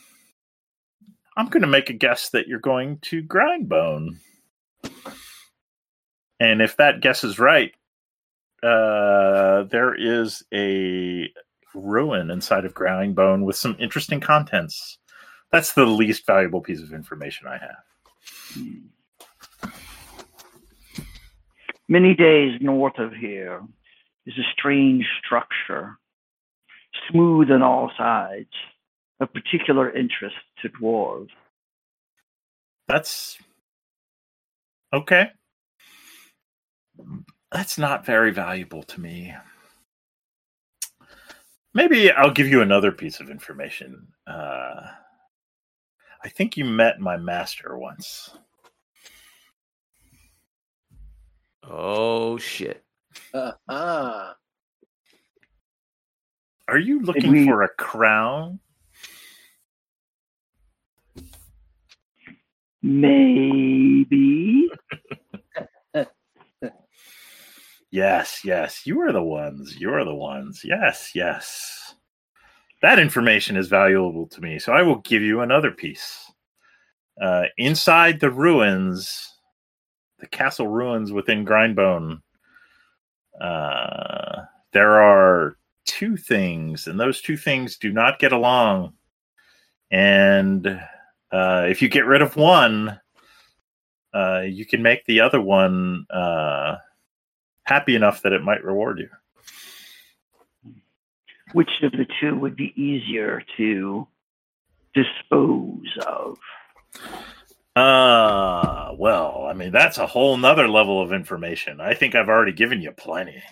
I'm 1.36 1.48
going 1.50 1.62
to 1.62 1.68
make 1.68 1.90
a 1.90 1.94
guess 1.94 2.30
that 2.30 2.48
you're 2.48 2.60
going 2.60 3.00
to 3.00 3.22
Grindbone. 3.24 4.20
And 6.40 6.62
if 6.62 6.78
that 6.78 7.02
guess 7.02 7.24
is 7.24 7.40
right, 7.40 7.72
uh 8.64 9.64
there 9.64 9.94
is 9.96 10.44
a 10.54 11.30
ruin 11.74 12.32
inside 12.32 12.66
of 12.66 12.74
Grindbone 12.74 13.44
with 13.44 13.56
some 13.56 13.76
interesting 13.80 14.20
contents. 14.20 14.98
That's 15.52 15.74
the 15.74 15.86
least 15.86 16.26
valuable 16.26 16.62
piece 16.62 16.82
of 16.82 16.94
information 16.94 17.48
I 17.48 17.58
have. 17.58 17.84
Many 21.88 22.16
days 22.16 22.60
north 22.62 22.98
of 22.98 23.14
here 23.14 23.62
is 24.26 24.34
a 24.38 24.52
strange 24.58 25.06
structure, 25.24 25.98
smooth 27.12 27.52
on 27.52 27.62
all 27.62 27.92
sides, 27.98 28.50
of 29.20 29.32
particular 29.34 29.92
interest 29.96 30.36
to 30.62 30.70
dwarves. 30.70 31.30
That's 32.88 33.38
okay. 34.92 35.32
That's 37.52 37.78
not 37.78 38.06
very 38.06 38.32
valuable 38.32 38.84
to 38.84 39.00
me. 39.02 39.34
maybe 41.74 42.12
I'll 42.12 42.32
give 42.32 42.48
you 42.48 42.62
another 42.62 42.92
piece 42.92 43.20
of 43.20 43.30
information. 43.30 44.08
Uh, 44.28 44.82
I 46.24 46.30
think 46.30 46.58
you 46.58 46.66
met 46.66 47.00
my 47.00 47.18
master 47.18 47.78
once. 47.78 48.36
Oh 51.64 52.38
shit! 52.38 52.84
Uh-huh. 53.34 54.34
Are 56.68 56.78
you 56.78 57.02
looking 57.02 57.32
we- 57.32 57.46
for 57.46 57.62
a 57.64 57.70
crown? 57.70 58.60
Maybe. 62.82 64.70
Yes, 67.92 68.42
yes. 68.44 68.86
You 68.86 69.00
are 69.02 69.12
the 69.12 69.24
ones. 69.24 69.78
You 69.80 69.94
are 69.94 70.04
the 70.04 70.16
ones. 70.16 70.62
Yes, 70.64 71.12
yes. 71.16 71.96
That 72.82 73.00
information 73.00 73.56
is 73.58 73.68
valuable 73.68 74.28
to 74.28 74.42
me, 74.42 74.60
so 74.60 74.74
I 74.74 74.82
will 74.82 74.98
give 74.98 75.22
you 75.22 75.42
another 75.42 75.72
piece. 75.72 76.32
Uh, 77.20 77.44
inside 77.58 78.20
the 78.20 78.30
ruins, 78.30 79.34
the 80.20 80.28
castle 80.28 80.68
ruins 80.68 81.12
within 81.12 81.46
Grindbone, 81.46 82.22
uh, 83.40 84.44
there 84.74 85.02
are 85.02 85.58
two 85.86 86.18
things, 86.18 86.88
and 86.88 87.00
those 87.00 87.22
two 87.22 87.38
things 87.38 87.78
do 87.78 87.92
not 87.92 88.20
get 88.20 88.34
along. 88.34 88.94
And 89.92 90.68
uh, 91.32 91.66
if 91.70 91.82
you 91.82 91.88
get 91.88 92.06
rid 92.06 92.22
of 92.22 92.36
one, 92.36 93.00
uh, 94.14 94.42
you 94.42 94.66
can 94.66 94.82
make 94.82 95.06
the 95.06 95.22
other 95.22 95.42
one 95.42 96.06
uh, 96.10 96.76
happy 97.66 97.96
enough 97.96 98.22
that 98.22 98.34
it 98.34 98.44
might 98.44 98.64
reward 98.64 99.00
you. 99.00 99.10
Which 101.54 101.70
of 101.84 101.92
the 101.92 102.06
two 102.20 102.38
would 102.38 102.56
be 102.56 102.74
easier 102.76 103.44
to 103.58 104.08
dispose 104.94 105.98
of? 106.06 106.38
Uh, 107.76 108.94
well, 108.98 109.46
I 109.50 109.54
mean, 109.54 109.72
that's 109.72 109.98
a 109.98 110.08
whole 110.08 110.38
nother 110.38 110.68
level 110.68 111.02
of 111.02 111.12
information. 111.12 111.82
I 111.82 111.94
think 111.94 112.16
I've 112.16 112.30
already 112.30 112.54
given 112.54 112.82
you 112.82 112.92
plenty. 112.92 113.44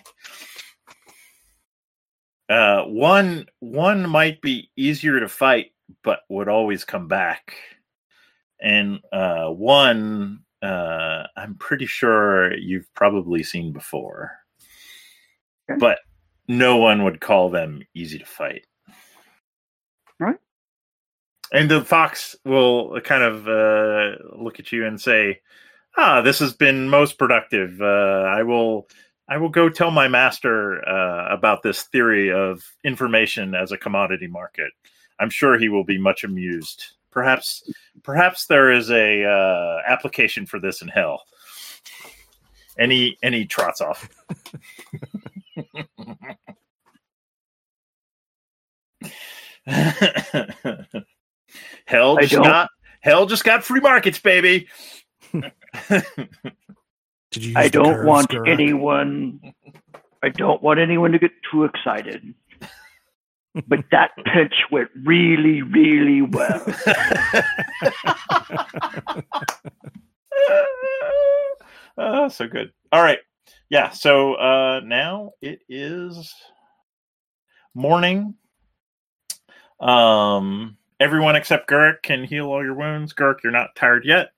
Uh, 2.48 2.82
one 2.84 3.46
one 3.60 4.08
might 4.08 4.40
be 4.40 4.70
easier 4.76 5.20
to 5.20 5.28
fight, 5.28 5.72
but 6.02 6.20
would 6.28 6.48
always 6.48 6.84
come 6.84 7.08
back. 7.08 7.54
And 8.60 9.00
uh, 9.12 9.48
one, 9.48 10.43
uh, 10.64 11.26
I'm 11.36 11.54
pretty 11.56 11.86
sure 11.86 12.56
you've 12.56 12.92
probably 12.94 13.42
seen 13.42 13.72
before, 13.72 14.32
Okay. 15.70 15.78
but 15.78 15.98
no 16.48 16.76
one 16.76 17.04
would 17.04 17.20
call 17.20 17.50
them 17.50 17.82
easy 17.94 18.18
to 18.18 18.24
fight. 18.26 18.66
Right. 20.18 20.36
And 21.52 21.70
the 21.70 21.84
fox 21.84 22.36
will 22.44 23.00
kind 23.00 23.22
of 23.22 23.48
uh, 23.48 24.16
look 24.42 24.58
at 24.60 24.72
you 24.72 24.86
and 24.86 25.00
say, 25.00 25.40
"Ah, 25.96 26.20
this 26.20 26.38
has 26.40 26.54
been 26.54 26.88
most 26.88 27.18
productive. 27.18 27.80
Uh, 27.80 28.24
I 28.28 28.42
will, 28.42 28.88
I 29.28 29.36
will 29.38 29.48
go 29.48 29.68
tell 29.68 29.90
my 29.90 30.08
master 30.08 30.86
uh, 30.88 31.28
about 31.32 31.62
this 31.62 31.82
theory 31.84 32.32
of 32.32 32.62
information 32.84 33.54
as 33.54 33.72
a 33.72 33.78
commodity 33.78 34.26
market. 34.26 34.72
I'm 35.20 35.30
sure 35.30 35.58
he 35.58 35.68
will 35.68 35.84
be 35.84 35.98
much 35.98 36.24
amused. 36.24 36.94
Perhaps, 37.14 37.72
perhaps 38.02 38.46
there 38.46 38.70
is 38.72 38.90
a 38.90 39.24
uh, 39.24 39.78
application 39.90 40.44
for 40.44 40.60
this 40.60 40.82
in 40.82 40.88
hell." 40.88 41.22
Any 42.78 43.16
any 43.22 43.46
trots 43.46 43.80
off. 43.80 44.08
hell 51.86 52.16
just 52.18 52.34
got 52.34 52.68
hell 53.00 53.26
just 53.26 53.44
got 53.44 53.62
free 53.62 53.80
markets, 53.80 54.18
baby. 54.18 54.66
Did 57.30 57.44
you? 57.44 57.54
I 57.56 57.68
don't 57.68 58.04
want 58.04 58.28
Gurk? 58.30 58.48
anyone. 58.48 59.40
I 60.22 60.30
don't 60.30 60.62
want 60.62 60.80
anyone 60.80 61.12
to 61.12 61.18
get 61.18 61.30
too 61.50 61.64
excited. 61.64 62.34
But 63.68 63.84
that 63.92 64.10
pitch 64.24 64.54
went 64.72 64.90
really, 65.04 65.62
really 65.62 66.22
well. 66.22 66.64
oh, 71.96 72.28
so 72.28 72.48
good. 72.48 72.72
All 72.90 73.02
right. 73.02 73.20
Yeah. 73.68 73.90
So 73.90 74.34
uh, 74.34 74.80
now 74.84 75.32
it 75.40 75.60
is 75.68 76.34
morning. 77.74 78.34
Um, 79.80 80.76
everyone 80.98 81.36
except 81.36 81.68
Gurk 81.68 82.02
can 82.02 82.24
heal 82.24 82.46
all 82.46 82.64
your 82.64 82.74
wounds. 82.74 83.14
Gurk, 83.14 83.42
you're 83.44 83.52
not 83.52 83.76
tired 83.76 84.04
yet. 84.04 84.30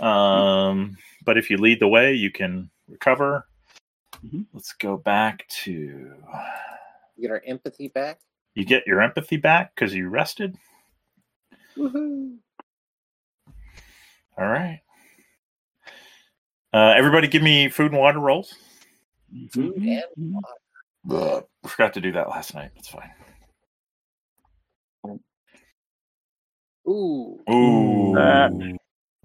Um, 0.00 0.96
but 1.24 1.38
if 1.38 1.48
you 1.48 1.56
lead 1.56 1.80
the 1.80 1.88
way, 1.88 2.12
you 2.12 2.30
can 2.30 2.70
recover. 2.86 3.46
Mhm. 4.26 4.46
Let's 4.52 4.72
go 4.72 4.96
back 4.96 5.46
to 5.64 6.12
Get 7.20 7.30
our 7.30 7.42
empathy 7.46 7.88
back. 7.88 8.20
you 8.54 8.64
get 8.64 8.86
your 8.86 9.00
empathy 9.02 9.36
back 9.36 9.74
because 9.74 9.94
you 9.94 10.08
rested. 10.08 10.56
Woohoo. 11.76 12.36
All 14.38 14.46
right. 14.46 14.80
Uh, 16.72 16.92
everybody, 16.96 17.26
give 17.28 17.42
me 17.42 17.68
food 17.70 17.92
and 17.92 18.00
water 18.00 18.18
rolls. 18.18 18.54
Food 19.50 19.76
and 19.76 20.04
water. 21.08 21.46
I 21.64 21.68
forgot 21.68 21.94
to 21.94 22.00
do 22.00 22.12
that 22.12 22.28
last 22.28 22.54
night. 22.54 22.70
That's 22.74 22.88
fine. 22.88 23.10
Ooh, 26.88 27.40
Ooh. 27.50 28.12
That's 28.14 28.54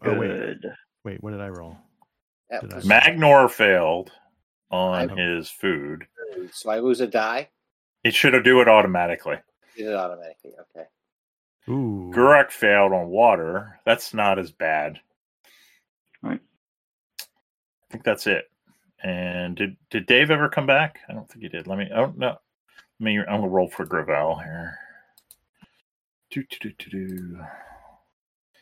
Oh 0.03 0.18
wait, 0.18 0.57
wait. 1.03 1.22
What 1.22 1.31
did 1.31 1.41
I 1.41 1.49
roll? 1.49 1.77
Did 2.49 2.72
I- 2.73 2.76
was 2.77 2.85
Magnor 2.85 3.49
failed 3.51 4.11
on 4.72 5.11
I- 5.11 5.15
his 5.15 5.49
food. 5.49 6.07
So 6.53 6.72
I 6.72 6.80
lose 6.80 7.01
a 7.01 7.07
die. 7.07 7.49
It 8.03 8.14
should 8.14 8.34
have 8.34 8.44
do 8.44 8.61
it 8.61 8.68
automatically. 8.68 9.38
Did 9.78 9.88
it 9.88 9.95
automatically? 9.95 10.52
Okay. 10.76 10.88
Ooh. 11.69 12.11
Guruk 12.14 12.52
failed 12.52 12.94
on 12.94 13.07
water. 13.07 13.80
That's 13.86 14.14
not 14.14 14.40
as 14.40 14.52
bad. 14.52 14.99
Right. 16.22 16.40
I 17.19 17.91
think 17.91 18.03
that's 18.03 18.28
it. 18.28 18.49
And 19.03 19.56
did 19.56 19.78
did 19.90 20.06
Dave 20.06 20.32
ever 20.32 20.49
come 20.49 20.68
back? 20.68 20.99
I 21.10 21.14
don't 21.14 21.30
think 21.30 21.44
he 21.44 21.49
did. 21.49 21.68
Let 21.68 21.78
me. 21.78 21.90
Oh 21.94 22.14
no. 22.15 22.28
Let 22.28 22.40
me. 22.99 23.19
I'm 23.19 23.41
gonna 23.41 23.48
roll 23.48 23.68
for 23.68 23.86
Gravel 23.86 24.38
here. 24.38 24.78
Do, 26.30 26.44
do, 26.44 26.69
do, 26.69 26.90
do, 26.90 27.07
do. 27.07 27.40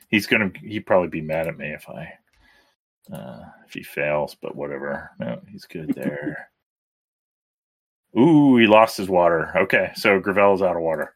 He's 0.10 0.28
gonna. 0.28 0.52
He'd 0.64 0.86
probably 0.86 1.10
be 1.10 1.22
mad 1.22 1.48
at 1.48 1.58
me 1.58 1.72
if 1.72 1.88
I. 1.90 2.14
Uh, 3.14 3.44
if 3.68 3.74
he 3.74 3.84
fails, 3.84 4.36
but 4.42 4.56
whatever. 4.56 5.12
No, 5.20 5.42
he's 5.52 5.66
good 5.66 5.94
there. 5.96 6.49
Ooh, 8.18 8.58
he 8.58 8.66
lost 8.68 8.98
his 8.98 9.10
water. 9.10 9.52
Okay, 9.56 9.92
so 9.96 10.20
Gravel's 10.20 10.62
out 10.62 10.76
of 10.76 10.82
water. 10.82 11.14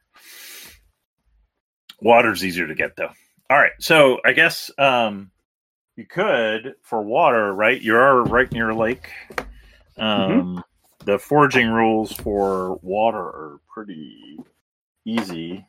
Water's 2.01 2.43
easier 2.45 2.67
to 2.67 2.75
get 2.75 2.95
though. 2.95 3.09
All 3.49 3.57
right, 3.57 3.71
so 3.79 4.19
I 4.25 4.33
guess 4.33 4.69
um, 4.77 5.31
you 5.95 6.05
could 6.05 6.75
for 6.81 7.01
water, 7.01 7.53
right? 7.53 7.81
You're 7.81 8.23
right 8.23 8.51
near 8.51 8.69
a 8.69 8.75
lake. 8.75 9.09
Um, 9.97 10.63
The 11.05 11.19
foraging 11.19 11.69
rules 11.69 12.11
for 12.13 12.75
water 12.81 13.19
are 13.19 13.59
pretty 13.73 14.39
easy. 15.05 15.65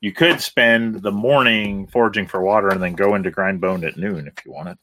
You 0.00 0.12
could 0.12 0.40
spend 0.40 1.02
the 1.02 1.10
morning 1.12 1.86
foraging 1.88 2.26
for 2.26 2.40
water 2.40 2.68
and 2.68 2.82
then 2.82 2.94
go 2.94 3.14
into 3.14 3.30
Grindbone 3.30 3.84
at 3.84 3.96
noon 3.98 4.26
if 4.26 4.44
you 4.46 4.52
wanted. 4.52 4.78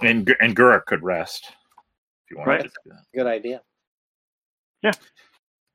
And 0.00 0.34
and 0.40 0.56
Guruk 0.56 0.86
could 0.86 1.02
rest 1.02 1.44
if 1.46 2.30
you 2.30 2.38
wanted 2.38 2.50
Right. 2.50 2.62
to 2.62 2.68
do 2.68 2.90
that. 2.90 3.04
Good 3.14 3.26
idea. 3.26 3.62
All 4.84 4.92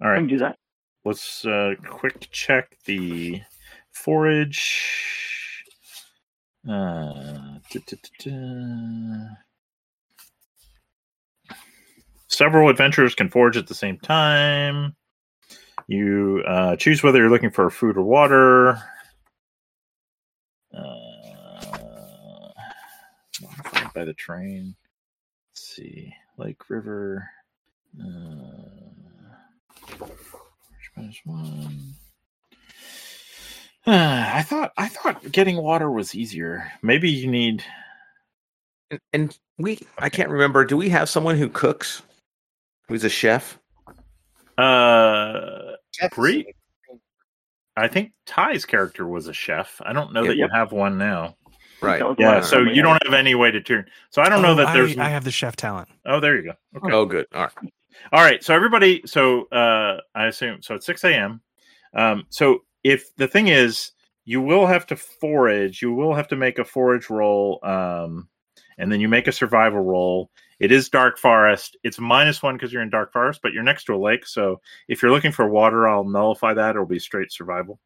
I 0.02 0.08
right. 0.10 0.18
can 0.18 0.28
do 0.28 0.38
that. 0.40 0.58
let's 1.06 1.46
uh 1.46 1.74
quick 1.88 2.28
check 2.32 2.78
the 2.86 3.42
forage. 3.92 5.64
Uh 6.70 7.58
several 12.28 12.70
adventurers 12.70 13.16
can 13.16 13.30
forage 13.30 13.58
at 13.58 13.68
the 13.68 13.74
same 13.74 13.98
time. 14.00 14.96
You 15.88 16.44
uh 16.46 16.76
choose 16.76 17.02
whether 17.02 17.20
you're 17.20 17.30
looking 17.30 17.52
for 17.52 17.70
food 17.70 17.98
or 17.98 18.04
water. 18.04 18.78
Uh 20.74 22.50
by 23.94 24.04
the 24.06 24.14
train. 24.14 24.76
Let's 25.52 25.76
see. 25.76 26.14
Lake 26.38 26.70
river 26.70 27.28
uh 28.02 28.04
minus 30.96 31.20
one. 31.26 31.94
I 33.86 34.44
thought 34.44 34.74
I 34.78 34.88
thought 34.88 35.32
getting 35.32 35.58
water 35.58 35.90
was 35.90 36.14
easier. 36.16 36.72
Maybe 36.82 37.10
you 37.10 37.28
need 37.28 37.64
And, 38.92 39.00
and 39.14 39.40
we, 39.58 39.80
I 39.98 40.10
can't 40.10 40.30
remember. 40.30 40.66
Do 40.66 40.78
we 40.78 40.90
have 40.90 41.10
someone 41.10 41.38
who 41.38 41.50
cooks? 41.50 42.02
Who's 42.88 43.04
a 43.04 43.10
chef? 43.10 43.60
uh 44.58 45.74
chef. 45.94 46.12
Bree- 46.16 46.54
I 47.76 47.88
think 47.88 48.12
Ty's 48.26 48.66
character 48.66 49.06
was 49.06 49.28
a 49.28 49.34
chef. 49.34 49.80
I 49.86 49.94
don't 49.94 50.12
know 50.12 50.24
Yeah. 50.24 50.30
that 50.30 50.38
you 50.38 50.48
have 50.52 50.72
one 50.72 50.98
now. 50.98 51.36
Right. 51.80 52.02
Yeah, 52.18 52.34
one 52.36 52.44
so 52.44 52.62
you 52.62 52.82
don't 52.82 53.00
have 53.06 53.14
any 53.14 53.36
way 53.36 53.52
to 53.52 53.62
turn. 53.62 53.86
So 54.10 54.24
I 54.24 54.30
don't 54.30 54.42
know 54.42 54.54
Oh, 54.54 54.56
that 54.56 54.74
there's. 54.74 54.98
I, 54.98 55.06
I 55.06 55.10
have 55.10 55.24
the 55.24 55.30
chef 55.32 55.56
talent. 55.56 55.88
oh, 56.08 56.20
there 56.20 56.36
you 56.36 56.42
go. 56.44 56.54
Okay. 56.78 56.92
Oh, 56.96 57.06
good. 57.06 57.28
All 57.36 57.44
right. 57.44 57.72
All 58.12 58.24
right. 58.24 58.44
So 58.44 58.54
everybody. 58.54 59.02
So 59.06 59.46
uh, 59.46 60.00
I 60.16 60.28
assume. 60.28 60.62
So 60.62 60.76
it's 60.76 60.86
six 60.86 61.04
a.m. 61.04 61.42
Um, 61.94 62.26
so 62.30 62.60
if 62.84 63.16
the 63.16 63.28
thing 63.28 63.48
is, 63.48 63.92
you 64.26 64.42
will 64.42 64.66
have 64.66 64.86
to 64.88 64.96
forage. 64.96 65.82
You 65.82 65.94
will 65.94 66.14
have 66.14 66.28
to 66.30 66.36
make 66.36 66.60
a 66.60 66.66
forage 66.66 67.10
roll, 67.10 67.60
um, 67.64 68.28
and 68.78 68.92
then 68.92 69.00
you 69.00 69.08
make 69.08 69.28
a 69.28 69.32
survival 69.32 69.80
roll. 69.80 70.30
It 70.60 70.72
is 70.72 70.90
dark 70.90 71.18
forest. 71.18 71.78
It's 71.84 72.00
minus 72.00 72.42
one 72.42 72.56
because 72.56 72.74
you're 72.74 72.82
in 72.82 72.90
dark 72.90 73.14
forest, 73.14 73.42
but 73.44 73.54
you're 73.54 73.64
next 73.64 73.86
to 73.86 73.96
a 73.96 73.98
lake. 73.98 74.26
So 74.26 74.60
if 74.88 75.02
you're 75.02 75.12
looking 75.12 75.32
for 75.32 75.48
water, 75.48 75.88
I'll 75.88 76.04
nullify 76.04 76.54
that. 76.56 76.72
It'll 76.72 76.86
be 76.86 77.00
straight 77.00 77.32
survival. 77.32 77.80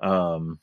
Um, 0.00 0.58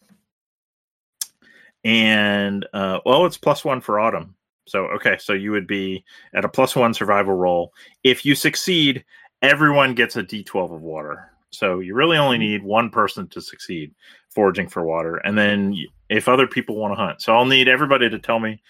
and 1.83 2.67
uh, 2.73 2.99
well, 3.05 3.25
it's 3.25 3.37
plus 3.37 3.63
one 3.63 3.81
for 3.81 3.99
autumn. 3.99 4.35
So 4.67 4.85
okay, 4.87 5.17
so 5.19 5.33
you 5.33 5.51
would 5.51 5.67
be 5.67 6.03
at 6.33 6.45
a 6.45 6.49
plus 6.49 6.75
one 6.75 6.93
survival 6.93 7.33
roll. 7.33 7.73
If 8.03 8.25
you 8.25 8.35
succeed, 8.35 9.03
everyone 9.41 9.95
gets 9.95 10.15
a 10.15 10.23
d12 10.23 10.75
of 10.75 10.81
water. 10.81 11.31
So 11.51 11.79
you 11.79 11.95
really 11.95 12.17
only 12.17 12.37
hmm. 12.37 12.43
need 12.43 12.63
one 12.63 12.89
person 12.89 13.27
to 13.29 13.41
succeed 13.41 13.93
foraging 14.29 14.69
for 14.69 14.83
water, 14.85 15.17
and 15.17 15.37
then 15.37 15.75
if 16.09 16.29
other 16.29 16.47
people 16.47 16.75
want 16.75 16.93
to 16.93 16.95
hunt, 16.95 17.21
so 17.21 17.35
I'll 17.35 17.45
need 17.45 17.67
everybody 17.67 18.09
to 18.09 18.19
tell 18.19 18.39
me 18.39 18.61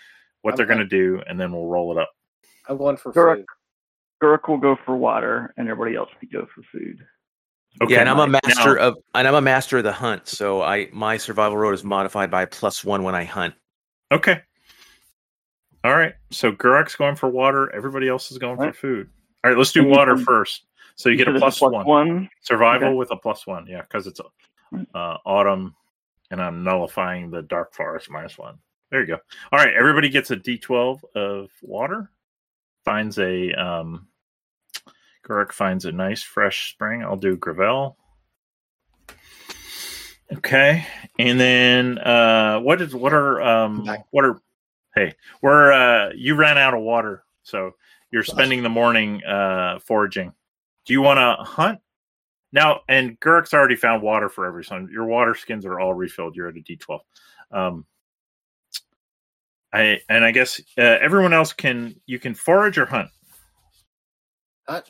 what 0.41 0.55
they're 0.55 0.65
going 0.65 0.79
to 0.79 0.85
do, 0.85 1.21
and 1.27 1.39
then 1.39 1.51
we'll 1.51 1.67
roll 1.67 1.91
it 1.91 2.01
up. 2.01 2.09
I'm 2.67 2.77
going 2.77 2.97
for 2.97 3.11
Correct. 3.11 3.41
food. 3.41 3.45
Gurk 4.23 4.47
will 4.47 4.57
go 4.57 4.77
for 4.85 4.95
water, 4.95 5.53
and 5.57 5.67
everybody 5.69 5.95
else 5.95 6.09
can 6.19 6.29
go 6.31 6.47
for 6.53 6.63
food. 6.71 6.99
Okay, 7.81 7.93
yeah, 7.93 8.01
and 8.01 8.09
I'm 8.09 8.19
a 8.19 8.27
now- 8.27 8.39
master 8.43 8.77
of 8.77 8.95
and 9.15 9.27
I'm 9.27 9.35
a 9.35 9.41
master 9.41 9.77
of 9.77 9.83
the 9.83 9.93
hunt, 9.93 10.27
so 10.27 10.61
I 10.61 10.89
my 10.91 11.17
survival 11.17 11.57
road 11.57 11.73
is 11.73 11.83
modified 11.83 12.29
by 12.29 12.45
plus 12.45 12.83
one 12.83 13.03
when 13.03 13.15
I 13.15 13.23
hunt. 13.23 13.53
Okay. 14.11 14.41
All 15.83 15.95
right. 15.95 16.13
So 16.29 16.51
Gurek's 16.51 16.95
going 16.95 17.15
for 17.15 17.27
water. 17.29 17.73
Everybody 17.73 18.07
else 18.07 18.31
is 18.31 18.37
going 18.37 18.57
for 18.57 18.65
Right. 18.65 18.75
food. 18.75 19.09
All 19.43 19.49
right. 19.51 19.57
Let's 19.57 19.71
do 19.71 19.83
water 19.85 20.17
first. 20.17 20.65
So 20.95 21.09
you 21.09 21.15
get 21.17 21.25
said 21.25 21.35
a 21.37 21.39
plus, 21.39 21.59
one. 21.61 21.85
one. 21.85 22.29
Survival 22.41 22.89
Okay. 22.89 22.95
with 22.97 23.11
a 23.11 23.15
plus 23.15 23.47
one. 23.47 23.65
Yeah, 23.65 23.81
because 23.81 24.05
it's 24.07 24.21
Right. 24.71 24.87
uh, 24.93 25.17
autumn, 25.25 25.75
and 26.29 26.41
I'm 26.41 26.63
nullifying 26.63 27.31
the 27.31 27.41
dark 27.41 27.73
forest 27.73 28.09
minus 28.09 28.37
one. 28.37 28.59
There 28.91 29.01
you 29.01 29.07
go. 29.07 29.17
All 29.51 29.59
right. 29.59 29.73
Everybody 29.73 30.09
gets 30.09 30.29
a 30.31 30.35
D12 30.35 31.03
of 31.15 31.49
water. 31.61 32.11
Finds 32.85 33.17
a 33.19 33.51
um, 33.53 34.07
Gurek 35.23 35.51
finds 35.51 35.85
a 35.85 35.91
nice 35.91 36.21
fresh 36.23 36.73
spring. 36.73 37.03
I'll 37.03 37.15
do 37.15 37.35
Gravel. 37.37 37.97
Okay, 40.33 40.85
and 41.19 41.37
then 41.39 41.97
uh, 41.99 42.59
what 42.59 42.81
is 42.81 42.95
what 42.95 43.13
are 43.13 43.41
um 43.41 43.85
what 44.11 44.23
are 44.25 44.41
hey 44.95 45.13
we're 45.41 45.71
uh 45.71 46.11
you 46.15 46.35
ran 46.35 46.57
out 46.57 46.73
of 46.73 46.81
water 46.81 47.23
so 47.43 47.71
you're 48.11 48.23
spending 48.23 48.61
the 48.61 48.69
morning 48.69 49.23
uh 49.23 49.79
foraging. 49.79 50.33
Do 50.85 50.93
you 50.93 51.01
want 51.01 51.17
to 51.17 51.43
hunt 51.43 51.79
now? 52.51 52.81
And 52.89 53.19
Gurek's 53.19 53.53
already 53.53 53.75
found 53.75 54.03
water 54.03 54.27
for 54.29 54.45
every 54.45 54.63
son. 54.65 54.89
Your 54.91 55.05
water 55.05 55.33
skins 55.35 55.65
are 55.65 55.79
all 55.79 55.93
refilled. 55.93 56.35
You're 56.35 56.49
at 56.49 56.55
a 56.57 56.59
D12. 56.59 56.99
Um, 57.51 57.85
I 59.73 60.01
and 60.09 60.25
I 60.25 60.31
guess 60.31 60.59
uh, 60.77 60.81
everyone 60.81 61.33
else 61.33 61.53
can 61.53 61.95
you 62.05 62.19
can 62.19 62.33
forage 62.33 62.77
or 62.77 62.85
hunt. 62.85 63.09
Hunt. 64.67 64.89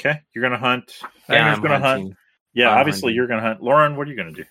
Okay, 0.00 0.20
you're 0.34 0.42
gonna 0.42 0.58
hunt. 0.58 1.00
Yeah, 1.28 1.36
Anger's 1.36 1.56
I'm 1.56 1.62
gonna 1.62 1.74
hunt. 1.74 1.84
hunting. 1.84 2.16
Yeah, 2.54 2.70
I'm 2.70 2.78
obviously 2.78 3.08
hunting. 3.08 3.16
you're 3.16 3.26
gonna 3.26 3.42
hunt. 3.42 3.62
Lauren, 3.62 3.96
what 3.96 4.06
are 4.06 4.10
you 4.10 4.16
gonna 4.16 4.32
do? 4.32 4.44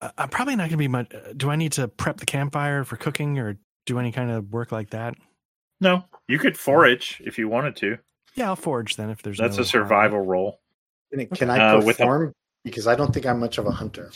Uh, 0.00 0.10
I'm 0.18 0.28
probably 0.28 0.54
not 0.56 0.62
going 0.64 0.70
to 0.72 0.76
be 0.76 0.88
much. 0.88 1.12
uh, 1.14 1.32
Do 1.36 1.50
I 1.50 1.56
need 1.56 1.72
to 1.72 1.88
prep 1.88 2.18
the 2.18 2.26
campfire 2.26 2.84
for 2.84 2.96
cooking 2.96 3.38
or 3.38 3.58
do 3.86 3.98
any 3.98 4.12
kind 4.12 4.30
of 4.30 4.50
work 4.52 4.70
like 4.72 4.90
that? 4.90 5.14
No, 5.80 6.04
you 6.28 6.38
could 6.38 6.56
forage 6.58 7.22
if 7.24 7.38
you 7.38 7.48
wanted 7.48 7.76
to. 7.76 7.98
Yeah, 8.34 8.48
I'll 8.48 8.56
forage 8.56 8.96
then 8.96 9.10
if 9.10 9.22
there's. 9.22 9.38
That's 9.38 9.56
no 9.56 9.62
a 9.62 9.66
survival 9.66 10.20
roll. 10.20 10.60
Can, 11.12 11.26
can 11.28 11.50
I 11.50 11.74
Uh, 11.74 11.76
with 11.78 11.96
a- 11.96 12.02
perform? 12.02 12.32
because 12.64 12.86
I 12.86 12.94
don't 12.94 13.12
think 13.14 13.26
I'm 13.26 13.40
much 13.40 13.58
of 13.58 13.66
a 13.66 13.70
hunter. 13.70 14.10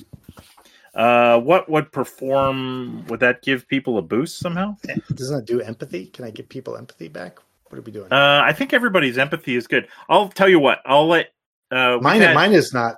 Uh, 0.95 1.41
what 1.41 1.71
would 1.71 1.91
perform? 1.91 3.07
Would 3.07 3.21
that 3.21 3.43
give 3.43 3.67
people 3.69 3.97
a 3.99 4.03
boost 4.03 4.39
somehow? 4.39 4.77
Doesn't 5.15 5.39
it 5.41 5.45
do 5.47 5.61
empathy? 5.63 6.07
Can 6.07 6.25
I 6.27 6.31
give 6.31 6.49
people 6.49 6.77
empathy 6.77 7.09
back? 7.09 7.39
What 7.69 7.79
are 7.79 7.83
we 7.83 7.93
doing? 7.93 8.13
Uh, 8.13 8.43
I 8.45 8.53
think 8.53 8.75
everybody's 8.75 9.17
empathy 9.17 9.57
is 9.57 9.67
good. 9.67 9.89
I'll 10.11 10.29
tell 10.29 10.49
you 10.51 10.59
what. 10.61 10.81
I'll 10.85 11.07
let. 11.09 11.33
Uh, 11.73 11.99
mine, 12.03 12.21
had- 12.21 12.35
mine 12.35 12.53
is 12.53 12.73
not. 12.75 12.97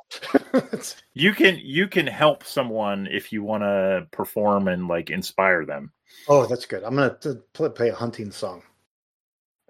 You 1.17 1.33
can 1.33 1.61
you 1.63 1.87
can 1.87 2.09
help 2.09 2.43
someone 2.43 3.07
if 3.07 3.33
you 3.33 3.45
want 3.45 3.63
to 3.63 4.09
perform 4.11 4.67
and 4.67 4.89
like 4.89 5.11
inspire 5.11 5.65
them. 5.65 5.93
oh, 6.29 6.45
that's 6.47 6.67
good. 6.67 6.83
I'm 6.83 6.97
gonna 6.97 7.17
t- 7.21 7.35
play, 7.53 7.69
play 7.69 7.89
a 7.91 7.95
hunting 7.95 8.33
song. 8.33 8.63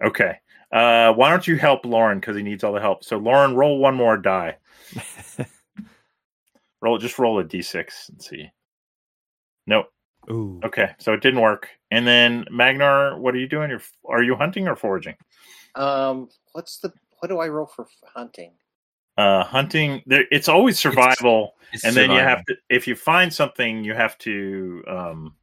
Okay. 0.03 0.39
Uh, 0.71 1.13
why 1.13 1.29
don't 1.29 1.47
you 1.47 1.55
help 1.57 1.85
Lauren 1.85 2.19
because 2.19 2.35
he 2.35 2.41
needs 2.41 2.63
all 2.63 2.73
the 2.73 2.81
help? 2.81 3.03
So 3.03 3.17
Lauren, 3.17 3.55
roll 3.55 3.77
one 3.77 3.93
more 3.93 4.17
die. 4.17 4.57
roll 6.81 6.97
just 6.97 7.19
roll 7.19 7.39
a 7.39 7.43
d6 7.43 8.09
and 8.09 8.21
see. 8.21 8.49
Nope. 9.67 9.85
Ooh. 10.31 10.59
Okay, 10.63 10.89
so 10.97 11.13
it 11.13 11.21
didn't 11.21 11.41
work. 11.41 11.69
And 11.91 12.07
then 12.07 12.45
Magnar, 12.51 13.19
what 13.19 13.35
are 13.35 13.39
you 13.39 13.47
doing? 13.47 13.69
You're, 13.69 13.81
are 14.09 14.23
you 14.23 14.35
hunting 14.35 14.67
or 14.67 14.75
foraging? 14.75 15.15
Um, 15.75 16.29
what's 16.53 16.79
the 16.79 16.91
what 17.19 17.29
do 17.29 17.37
I 17.39 17.47
roll 17.49 17.67
for 17.67 17.83
f- 17.85 18.09
hunting? 18.15 18.53
Uh, 19.17 19.43
hunting. 19.43 20.01
There, 20.05 20.25
it's 20.31 20.49
always 20.49 20.77
survival, 20.77 21.55
It's 21.71 21.85
and 21.85 21.95
then 21.95 22.11
you 22.11 22.17
have 22.19 22.43
to. 22.45 22.55
If 22.69 22.87
you 22.87 22.95
find 22.95 23.33
something, 23.33 23.83
you 23.83 23.93
have 23.93 24.17
to. 24.19 24.83
Um, 24.87 25.35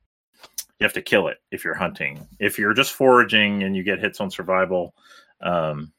you 0.78 0.84
have 0.84 0.92
to 0.94 1.02
kill 1.02 1.28
it 1.28 1.38
if 1.52 1.64
you're 1.64 1.74
hunting. 1.74 2.26
If 2.40 2.58
you're 2.58 2.74
just 2.74 2.92
foraging 2.92 3.62
and 3.62 3.76
you 3.76 3.82
get 3.84 4.00
hits 4.00 4.20
on 4.20 4.30
survival, 4.32 4.94
um, 5.40 5.92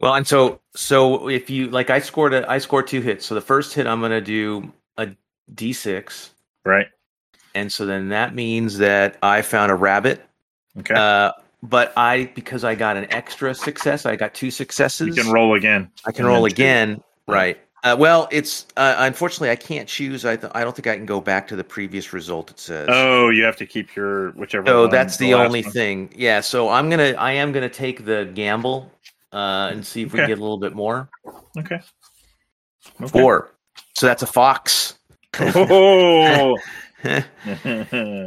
Well, 0.00 0.14
and 0.14 0.26
so 0.26 0.60
so 0.74 1.28
if 1.28 1.50
you 1.50 1.68
like, 1.70 1.90
I 1.90 1.98
scored 1.98 2.32
a 2.32 2.48
I 2.50 2.58
scored 2.58 2.86
two 2.86 3.00
hits. 3.00 3.26
So 3.26 3.34
the 3.34 3.40
first 3.40 3.74
hit, 3.74 3.86
I'm 3.86 4.00
gonna 4.00 4.20
do 4.20 4.72
a 4.96 5.08
d6, 5.54 6.30
right? 6.64 6.86
and 7.54 7.70
so 7.72 7.84
then 7.84 8.08
that 8.10 8.34
means 8.34 8.78
that 8.78 9.16
I 9.22 9.42
found 9.42 9.72
a 9.72 9.74
rabbit. 9.74 10.24
Okay, 10.78 10.94
Uh, 10.94 11.32
but 11.62 11.92
I 11.96 12.30
because 12.34 12.64
I 12.64 12.74
got 12.74 12.96
an 12.96 13.06
extra 13.12 13.54
success, 13.54 14.06
I 14.06 14.16
got 14.16 14.34
two 14.34 14.50
successes. 14.50 15.08
you 15.08 15.22
can 15.22 15.32
roll 15.32 15.54
again. 15.54 15.90
I 16.04 16.12
can 16.12 16.24
and 16.24 16.34
roll 16.34 16.42
then 16.42 16.50
two. 16.50 16.54
again. 16.54 17.02
Right. 17.26 17.58
Uh, 17.84 17.94
well, 17.96 18.28
it's 18.32 18.66
uh, 18.76 18.96
unfortunately 18.98 19.50
I 19.50 19.56
can't 19.56 19.88
choose. 19.88 20.24
I 20.24 20.36
th- 20.36 20.50
I 20.54 20.64
don't 20.64 20.74
think 20.74 20.86
I 20.86 20.96
can 20.96 21.06
go 21.06 21.20
back 21.20 21.46
to 21.48 21.56
the 21.56 21.64
previous 21.64 22.12
result. 22.12 22.50
It 22.50 22.58
says. 22.58 22.88
Oh, 22.90 23.28
you 23.28 23.44
have 23.44 23.56
to 23.56 23.66
keep 23.66 23.94
your 23.94 24.30
whichever. 24.32 24.66
So 24.66 24.82
one, 24.82 24.90
that's 24.90 25.16
the, 25.16 25.34
last 25.34 25.46
only 25.46 25.62
one. 25.62 25.72
thing. 25.72 26.12
Yeah. 26.16 26.40
So 26.40 26.68
I'm 26.68 26.90
gonna 26.90 27.14
I 27.18 27.32
am 27.32 27.52
gonna 27.52 27.68
take 27.68 28.04
the 28.04 28.30
gamble 28.34 28.90
uh, 29.32 29.70
and 29.70 29.86
see 29.86 30.02
if 30.02 30.12
we 30.12 30.18
get 30.20 30.38
a 30.38 30.42
little 30.42 30.58
bit 30.58 30.74
more. 30.74 31.08
Okay. 31.58 31.80
okay. 33.00 33.08
Four. 33.08 33.54
So 33.94 34.06
that's 34.06 34.22
a 34.22 34.26
fox. 34.26 34.98
Oh, 35.38 36.56
uh, 37.04 37.20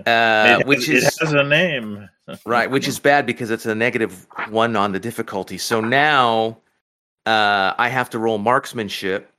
It- 0.05 0.67
which 0.67 0.89
it 0.89 0.95
is 0.97 1.17
has 1.19 1.33
a 1.33 1.43
name. 1.43 2.07
right, 2.45 2.69
which 2.69 2.87
is 2.87 2.99
bad 2.99 3.25
because 3.25 3.51
it's 3.51 3.65
a 3.65 3.75
negative 3.75 4.27
one 4.49 4.75
on 4.75 4.91
the 4.91 4.99
difficulty. 4.99 5.57
So 5.57 5.81
now 5.81 6.57
uh, 7.25 7.73
I 7.77 7.89
have 7.89 8.09
to 8.11 8.19
roll 8.19 8.37
marksmanship, 8.37 9.31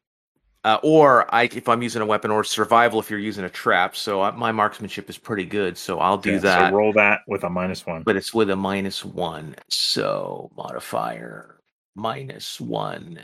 uh, 0.64 0.78
or 0.82 1.32
I 1.34 1.44
if 1.44 1.68
I'm 1.68 1.82
using 1.82 2.02
a 2.02 2.06
weapon, 2.06 2.30
or 2.30 2.44
survival 2.44 3.00
if 3.00 3.08
you're 3.10 3.18
using 3.20 3.44
a 3.44 3.48
trap. 3.50 3.96
So 3.96 4.20
I, 4.22 4.30
my 4.32 4.52
marksmanship 4.52 5.08
is 5.08 5.16
pretty 5.18 5.44
good. 5.44 5.78
So 5.78 6.00
I'll 6.00 6.18
do 6.18 6.30
Okay, 6.32 6.38
that, 6.40 6.70
So 6.70 6.76
roll 6.76 6.92
that 6.94 7.20
with 7.26 7.44
a 7.44 7.50
minus 7.50 7.86
one. 7.86 8.02
but 8.02 8.16
it's 8.16 8.34
with 8.34 8.50
a 8.50 8.56
minus 8.56 9.04
one. 9.04 9.54
So 9.68 10.50
modifier 10.56 11.60
minus 11.94 12.60
one. 12.60 13.20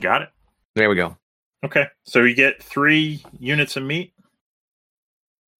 Got 0.00 0.22
it. 0.22 0.28
There 0.74 0.88
we 0.88 0.96
go. 0.96 1.16
Okay, 1.64 1.86
so 2.04 2.22
you 2.22 2.34
get 2.34 2.62
three 2.62 3.22
units 3.38 3.76
of 3.76 3.84
meat 3.84 4.12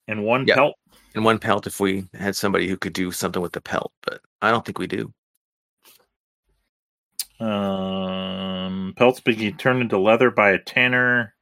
and 0.08 0.24
one 0.24 0.46
Yep. 0.46 0.56
pelt. 0.56 0.76
And 1.14 1.24
one 1.24 1.38
pelt 1.38 1.66
if 1.66 1.78
we 1.78 2.06
had 2.14 2.34
somebody 2.34 2.68
who 2.68 2.76
could 2.76 2.92
do 2.92 3.12
something 3.12 3.42
with 3.42 3.52
the 3.52 3.60
pelt, 3.60 3.92
but 4.02 4.20
I 4.40 4.50
don't 4.50 4.64
think 4.64 4.78
we 4.78 4.86
do. 4.86 5.12
Um, 7.38 8.94
pelts 8.96 9.20
being 9.20 9.56
turned 9.56 9.82
into 9.82 9.98
leather 9.98 10.30
by 10.30 10.50
a 10.50 10.58
tanner. 10.58 11.34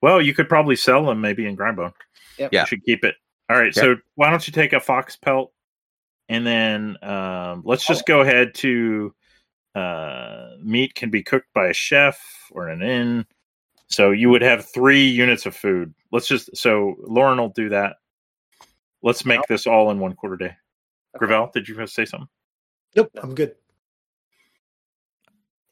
Well, 0.00 0.20
you 0.22 0.34
could 0.34 0.48
probably 0.48 0.76
sell 0.76 1.04
them 1.06 1.20
maybe 1.20 1.46
in 1.46 1.54
Grindbone. 1.54 1.92
Yep. 2.38 2.52
Yeah. 2.52 2.60
You 2.60 2.66
should 2.66 2.84
keep 2.84 3.04
it. 3.04 3.16
All 3.50 3.58
right, 3.58 3.74
so 3.74 3.96
why 4.14 4.30
don't 4.30 4.46
you 4.46 4.52
take 4.52 4.72
a 4.72 4.80
fox 4.80 5.16
pelt 5.16 5.52
and 6.28 6.46
then 6.46 6.96
um, 7.02 7.62
let's 7.66 7.84
just 7.86 8.06
go 8.06 8.22
ahead 8.22 8.54
to 8.54 9.14
uh, 9.74 10.50
meat 10.62 10.94
can 10.94 11.10
be 11.10 11.22
cooked 11.22 11.52
by 11.54 11.66
a 11.68 11.74
chef 11.74 12.18
or 12.50 12.68
an 12.68 12.82
inn. 12.82 13.26
So 13.92 14.10
you 14.10 14.30
would 14.30 14.42
have 14.42 14.64
three 14.72 15.06
units 15.06 15.44
of 15.44 15.54
food. 15.54 15.92
Let's 16.12 16.26
just 16.26 16.56
so 16.56 16.96
Lauren 17.00 17.38
will 17.38 17.50
do 17.50 17.68
that. 17.68 17.96
Let's 19.02 19.26
make 19.26 19.42
this 19.48 19.66
all 19.66 19.90
in 19.90 19.98
one 19.98 20.14
quarter 20.14 20.36
day. 20.36 20.56
Gravel, 21.18 21.50
did 21.52 21.68
you 21.68 21.86
say 21.86 22.06
something? 22.06 22.28
Nope, 22.96 23.10
I'm 23.22 23.34
good. 23.34 23.54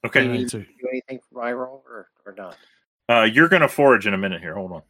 Okay. 0.05 0.25
All 0.27 0.31
right, 0.31 0.51
so 0.51 0.65
anything 0.91 1.21
for 1.31 1.43
my 1.43 1.53
roll 1.53 1.83
or, 1.89 2.09
or 2.27 2.35
not? 2.37 2.57
Uh, 3.09 3.25
you're 3.25 3.49
going 3.49 3.63
to 3.63 3.69
forage 3.69 4.07
in 4.07 4.15
a 4.15 4.19
minute 4.19 4.41
here. 4.41 4.55
Hold 4.55 4.73
on. 4.73 4.83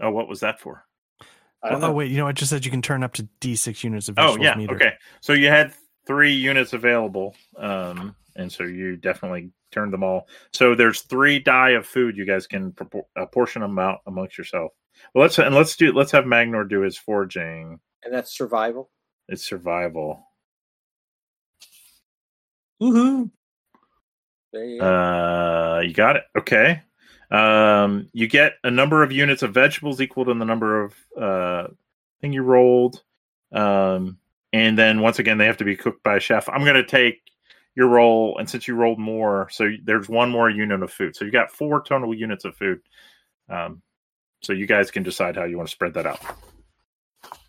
Oh, 0.00 0.10
what 0.10 0.28
was 0.28 0.40
that 0.40 0.60
for? 0.60 0.84
Oh, 1.62 1.80
oh, 1.82 1.92
wait, 1.92 2.10
you 2.10 2.18
know, 2.18 2.26
I 2.26 2.32
just 2.32 2.50
said 2.50 2.64
you 2.64 2.70
can 2.70 2.82
turn 2.82 3.02
up 3.02 3.14
to 3.14 3.28
D6 3.40 3.82
units 3.82 4.08
of 4.08 4.16
Oh, 4.18 4.36
yeah. 4.36 4.54
meter. 4.54 4.74
Okay. 4.74 4.92
So 5.20 5.32
you 5.32 5.48
had 5.48 5.72
three 6.06 6.32
units 6.32 6.72
available. 6.74 7.34
Um, 7.56 8.14
and 8.36 8.50
so 8.50 8.64
you 8.64 8.96
definitely 8.96 9.50
turned 9.72 9.92
them 9.92 10.04
all. 10.04 10.28
So 10.52 10.74
there's 10.74 11.02
three 11.02 11.38
die 11.38 11.70
of 11.70 11.86
food. 11.86 12.16
You 12.16 12.24
guys 12.24 12.46
can 12.46 12.74
apportion 13.16 13.62
them 13.62 13.78
out 13.78 14.00
amongst 14.06 14.38
yourself. 14.38 14.72
Well, 15.14 15.22
let's 15.22 15.38
and 15.38 15.54
let's 15.54 15.76
do 15.76 15.92
let's 15.92 16.12
have 16.12 16.24
Magnor 16.24 16.68
do 16.68 16.80
his 16.80 16.96
foraging. 16.96 17.80
And 18.04 18.14
that's 18.14 18.36
survival. 18.36 18.90
It's 19.28 19.46
survival. 19.46 20.22
Woohoo! 22.80 23.30
There 24.52 24.64
you 24.64 24.80
go. 24.80 24.86
Uh, 24.86 25.80
you 25.80 25.92
got 25.92 26.16
it. 26.16 26.24
Okay. 26.38 26.82
Um, 27.30 28.08
you 28.12 28.28
get 28.28 28.54
a 28.62 28.70
number 28.70 29.02
of 29.02 29.10
units 29.10 29.42
of 29.42 29.52
vegetables 29.52 30.00
equal 30.00 30.24
to 30.26 30.34
the 30.34 30.44
number 30.44 30.84
of 30.84 30.94
uh 31.20 31.68
thing 32.20 32.32
you 32.32 32.42
rolled. 32.42 33.02
Um, 33.52 34.18
and 34.52 34.78
then 34.78 35.00
once 35.00 35.18
again, 35.18 35.38
they 35.38 35.46
have 35.46 35.56
to 35.58 35.64
be 35.64 35.76
cooked 35.76 36.02
by 36.02 36.16
a 36.16 36.20
chef. 36.20 36.48
I'm 36.48 36.64
gonna 36.64 36.86
take 36.86 37.20
your 37.76 37.88
roll, 37.88 38.36
and 38.38 38.48
since 38.48 38.66
you 38.66 38.74
rolled 38.74 38.98
more, 38.98 39.48
so 39.50 39.70
there's 39.84 40.08
one 40.08 40.30
more 40.30 40.48
unit 40.50 40.82
of 40.82 40.90
food. 40.92 41.14
So 41.14 41.24
you've 41.24 41.34
got 41.34 41.52
four 41.52 41.82
total 41.82 42.14
units 42.14 42.44
of 42.44 42.56
food. 42.56 42.80
Um, 43.48 43.82
so 44.42 44.52
you 44.52 44.66
guys 44.66 44.90
can 44.90 45.02
decide 45.02 45.36
how 45.36 45.44
you 45.44 45.56
want 45.56 45.68
to 45.68 45.72
spread 45.72 45.94
that 45.94 46.06
out. 46.06 46.20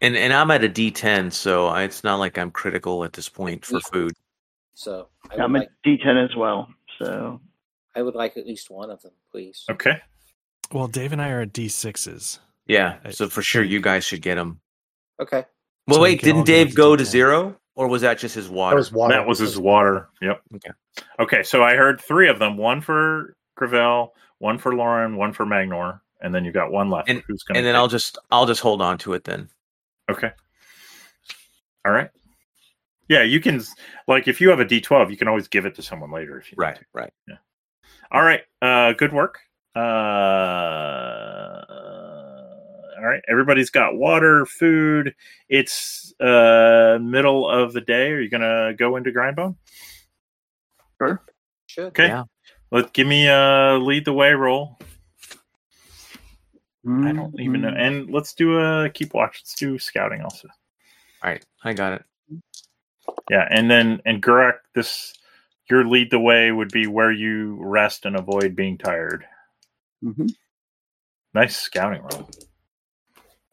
And 0.01 0.15
and 0.15 0.33
I'm 0.33 0.51
at 0.51 0.63
a 0.63 0.69
D10, 0.69 1.31
so 1.31 1.67
I, 1.67 1.83
it's 1.83 2.03
not 2.03 2.17
like 2.17 2.37
I'm 2.37 2.51
critical 2.51 3.03
at 3.03 3.13
this 3.13 3.29
point 3.29 3.65
for 3.65 3.79
food. 3.79 4.11
so 4.73 5.07
I 5.31 5.35
I'm 5.41 5.55
a 5.55 5.59
like, 5.59 5.69
D10 5.85 6.29
as 6.29 6.35
well. 6.35 6.67
So 6.99 7.39
I 7.95 8.01
would 8.01 8.15
like 8.15 8.37
at 8.37 8.45
least 8.47 8.69
one 8.69 8.89
of 8.89 9.01
them, 9.01 9.11
please. 9.31 9.65
Okay. 9.69 10.01
Well, 10.71 10.87
Dave 10.87 11.13
and 11.13 11.21
I 11.21 11.29
are 11.29 11.41
at 11.41 11.53
D6s. 11.53 12.39
Yeah, 12.65 12.97
so 13.11 13.29
for 13.29 13.41
sure 13.41 13.63
you 13.63 13.79
guys 13.79 14.03
should 14.03 14.21
get 14.21 14.35
them. 14.35 14.59
Okay. 15.21 15.45
Well, 15.87 15.95
So 15.95 16.01
wait, 16.01 16.19
can 16.19 16.29
all 16.37 16.43
didn't 16.43 16.47
Dave 16.47 16.75
go 16.75 16.95
to 16.95 17.03
D10. 17.03 17.05
zero, 17.05 17.57
or 17.77 17.87
was 17.87 18.01
that 18.01 18.17
just 18.19 18.35
his 18.35 18.47
That 18.47 18.53
water? 18.55 18.75
was 18.75 18.91
water. 18.91 19.13
That 19.13 19.25
was 19.27 19.39
his 19.39 19.57
water. 19.57 20.09
Yep. 20.21 20.41
Okay. 20.55 20.71
Okay. 21.19 21.43
So 21.43 21.63
I 21.63 21.75
heard 21.75 22.01
three 22.01 22.27
of 22.27 22.39
them: 22.39 22.57
one 22.57 22.81
for 22.81 23.35
Gravel, 23.55 24.13
one 24.39 24.57
for 24.57 24.75
Lauren, 24.75 25.15
one 25.15 25.31
for 25.31 25.45
Magnor, 25.45 26.01
and 26.19 26.35
then 26.35 26.43
you've 26.43 26.53
got 26.53 26.71
one 26.71 26.89
left. 26.89 27.07
And- 27.09 27.23
Who's 27.27 27.43
gonna? 27.43 27.59
and 27.59 27.65
then 27.65 27.73
take- 27.75 27.79
I'll 27.79 27.87
just 27.87 28.17
I'll 28.31 28.45
just 28.45 28.61
hold 28.61 28.81
on 28.81 28.97
to 28.99 29.13
it 29.13 29.23
then. 29.23 29.49
Okay. 30.09 30.31
All 31.85 31.91
right. 31.93 32.09
Yeah, 33.09 33.23
you 33.23 33.39
can 33.39 33.61
like 34.07 34.27
if 34.27 34.41
you 34.41 34.49
have 34.49 34.59
a 34.59 34.65
D 34.65 34.81
twelve, 34.81 35.09
you 35.11 35.15
can 35.17 35.27
always 35.29 35.47
give 35.47 35.65
it 35.65 35.75
to 35.75 35.81
someone 35.81 36.11
later 36.11 36.37
if 36.37 36.51
you 36.51 36.55
need 36.57 36.61
Right, 36.61 36.75
to. 36.75 36.85
right. 36.93 37.13
All 38.11 38.21
right. 38.23 38.41
Uh 38.61 38.91
good 38.93 39.13
work. 39.13 39.39
Uh 39.75 39.85
all 42.97 43.05
right. 43.05 43.23
Everybody's 43.29 43.69
got 43.69 43.95
water, 43.95 44.45
food. 44.45 45.15
It's 45.49 46.13
uh 46.19 46.97
middle 47.01 47.49
of 47.49 47.73
the 47.73 47.81
day. 47.81 48.11
Are 48.11 48.19
you 48.19 48.29
gonna 48.29 48.73
go 48.73 48.95
into 48.95 49.11
Grindbone? 49.11 49.55
Sure. 50.99 51.21
Should. 51.67 51.85
Okay. 51.87 52.07
Yeah. 52.07 52.23
Let 52.71 52.93
give 52.93 53.07
me 53.07 53.27
a 53.27 53.77
lead 53.79 54.05
the 54.05 54.13
way 54.13 54.31
roll. 54.33 54.77
I 56.87 57.11
don't 57.11 57.37
even 57.39 57.61
know. 57.61 57.69
Mhm. 57.69 57.79
And 57.79 58.09
let's 58.09 58.33
do 58.33 58.59
a 58.59 58.89
keep 58.89 59.13
watch. 59.13 59.41
Let's 59.41 59.55
do 59.55 59.77
scouting 59.77 60.21
also. 60.21 60.47
All 61.21 61.29
right, 61.29 61.45
I 61.63 61.73
got 61.73 61.93
it. 61.93 62.05
Yeah, 63.29 63.45
and 63.49 63.69
then 63.69 64.01
and 64.05 64.23
Gurak, 64.23 64.59
this 64.73 65.13
your 65.69 65.85
lead 65.85 66.11
the 66.11 66.19
way 66.19 66.51
would 66.51 66.71
be 66.71 66.87
where 66.87 67.11
you 67.11 67.57
rest 67.59 68.05
and 68.05 68.15
avoid 68.15 68.55
being 68.55 68.77
tired. 68.77 69.25
Mm-hmm. 70.03 70.27
Nice 71.33 71.57
scouting 71.57 72.01
roll. 72.03 72.29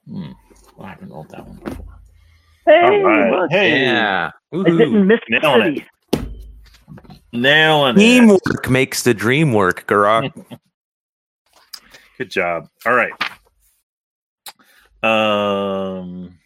Hmm. 0.09 0.33
Well, 0.77 0.87
I 0.87 0.91
haven't 0.91 1.11
rolled 1.11 1.31
that 1.31 1.47
one 1.47 1.57
before. 1.65 1.85
Hey, 2.67 2.83
All 2.83 3.03
right. 3.05 3.31
look, 3.33 3.51
Hey, 3.51 3.83
Yeah. 3.85 4.31
I 4.53 4.57
didn't 4.65 5.07
miss 5.07 5.21
the 5.29 5.39
Nailing 5.41 5.77
city. 5.77 5.87
nailing 7.33 7.97
it. 7.97 7.99
Teamwork 8.01 8.71
makes 8.71 9.03
the 9.03 9.13
dream 9.15 9.53
work, 9.53 9.87
Garak. 9.87 10.33
Good 12.19 12.31
job. 12.31 12.69
All 12.87 12.95
right. 12.95 13.13
Um, 15.03 16.39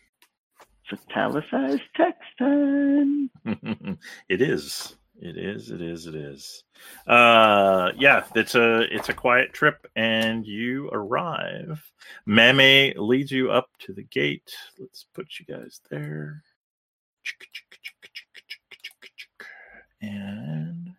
It's 0.90 1.00
italicized 1.10 1.82
text 1.94 2.22
time. 2.38 3.30
it 4.28 4.40
is. 4.42 4.96
It 5.20 5.36
is. 5.36 5.70
It 5.70 5.82
is. 5.82 6.06
It 6.06 6.14
is. 6.14 6.62
Uh, 7.06 7.90
yeah. 7.96 8.24
It's 8.34 8.54
a 8.54 8.82
it's 8.94 9.08
a 9.08 9.14
quiet 9.14 9.52
trip, 9.52 9.86
and 9.96 10.46
you 10.46 10.88
arrive. 10.92 11.82
Mame 12.24 12.94
leads 12.96 13.32
you 13.32 13.50
up 13.50 13.68
to 13.80 13.92
the 13.92 14.04
gate. 14.04 14.54
Let's 14.78 15.06
put 15.14 15.26
you 15.38 15.46
guys 15.52 15.80
there. 15.90 16.44
And 20.00 20.94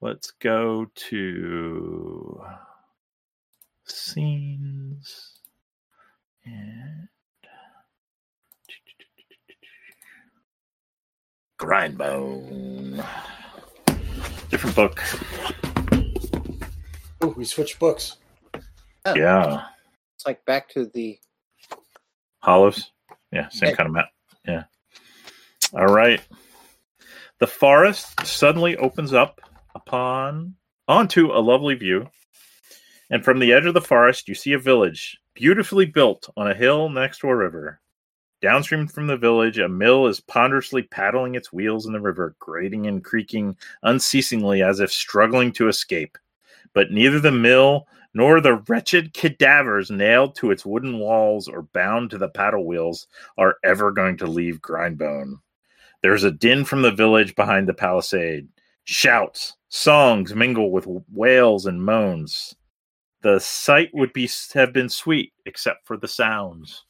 let's 0.00 0.30
go 0.30 0.86
to 0.94 2.44
scenes 3.84 5.40
and 6.44 7.08
Grindbone. 11.58 13.02
Different 14.50 14.76
book. 14.76 15.02
Ooh, 17.24 17.34
we 17.36 17.44
switched 17.44 17.78
books. 17.78 18.16
Yeah. 19.14 19.64
It's 20.14 20.26
like 20.26 20.44
back 20.44 20.68
to 20.70 20.86
the 20.86 21.18
Hollows. 22.40 22.92
Yeah, 23.32 23.48
same 23.48 23.68
Okay. 23.68 23.76
kind 23.76 23.88
of 23.88 23.92
map. 23.92 24.08
Yeah. 24.46 24.64
All 25.74 25.86
right. 25.86 26.20
The 27.38 27.46
forest 27.46 28.24
suddenly 28.26 28.76
opens 28.76 29.12
up 29.12 29.40
upon 29.74 30.54
onto 30.88 31.32
a 31.32 31.40
lovely 31.40 31.74
view. 31.74 32.08
And 33.10 33.24
from 33.24 33.38
the 33.40 33.52
edge 33.52 33.66
of 33.66 33.74
the 33.74 33.80
forest, 33.80 34.28
you 34.28 34.34
see 34.34 34.52
a 34.52 34.58
village, 34.58 35.18
beautifully 35.34 35.86
built 35.86 36.28
on 36.36 36.50
a 36.50 36.54
hill 36.54 36.88
next 36.88 37.18
to 37.18 37.28
a 37.28 37.36
river. 37.36 37.80
Downstream 38.46 38.86
from 38.86 39.08
the 39.08 39.16
village, 39.16 39.58
a 39.58 39.68
mill 39.68 40.06
is 40.06 40.20
ponderously 40.20 40.84
paddling 40.84 41.34
its 41.34 41.52
wheels 41.52 41.84
in 41.84 41.92
the 41.92 42.00
river, 42.00 42.36
grating 42.38 42.86
and 42.86 43.02
creaking 43.02 43.56
unceasingly 43.82 44.62
as 44.62 44.78
if 44.78 44.92
struggling 44.92 45.50
to 45.54 45.66
escape. 45.66 46.16
But 46.72 46.92
neither 46.92 47.18
the 47.18 47.32
mill 47.32 47.88
nor 48.14 48.40
the 48.40 48.62
wretched 48.68 49.14
cadavers 49.14 49.90
nailed 49.90 50.36
to 50.36 50.52
its 50.52 50.64
wooden 50.64 51.00
walls 51.00 51.48
or 51.48 51.62
bound 51.62 52.10
to 52.10 52.18
the 52.18 52.28
paddle 52.28 52.64
wheels 52.64 53.08
are 53.36 53.56
ever 53.64 53.90
going 53.90 54.16
to 54.18 54.28
leave 54.28 54.62
Grindbone. 54.62 55.40
There's 56.02 56.22
a 56.22 56.30
din 56.30 56.64
from 56.64 56.82
the 56.82 56.92
village 56.92 57.34
behind 57.34 57.68
the 57.68 57.74
palisade. 57.74 58.46
Shouts, 58.84 59.56
songs 59.70 60.36
mingle 60.36 60.70
with 60.70 60.86
wails 61.12 61.66
and 61.66 61.84
moans. 61.84 62.54
The 63.22 63.40
sight 63.40 63.90
would 63.92 64.12
be 64.12 64.30
have 64.54 64.72
been 64.72 64.88
sweet 64.88 65.32
except 65.46 65.84
for 65.84 65.96
the 65.96 66.06
sounds. 66.06 66.85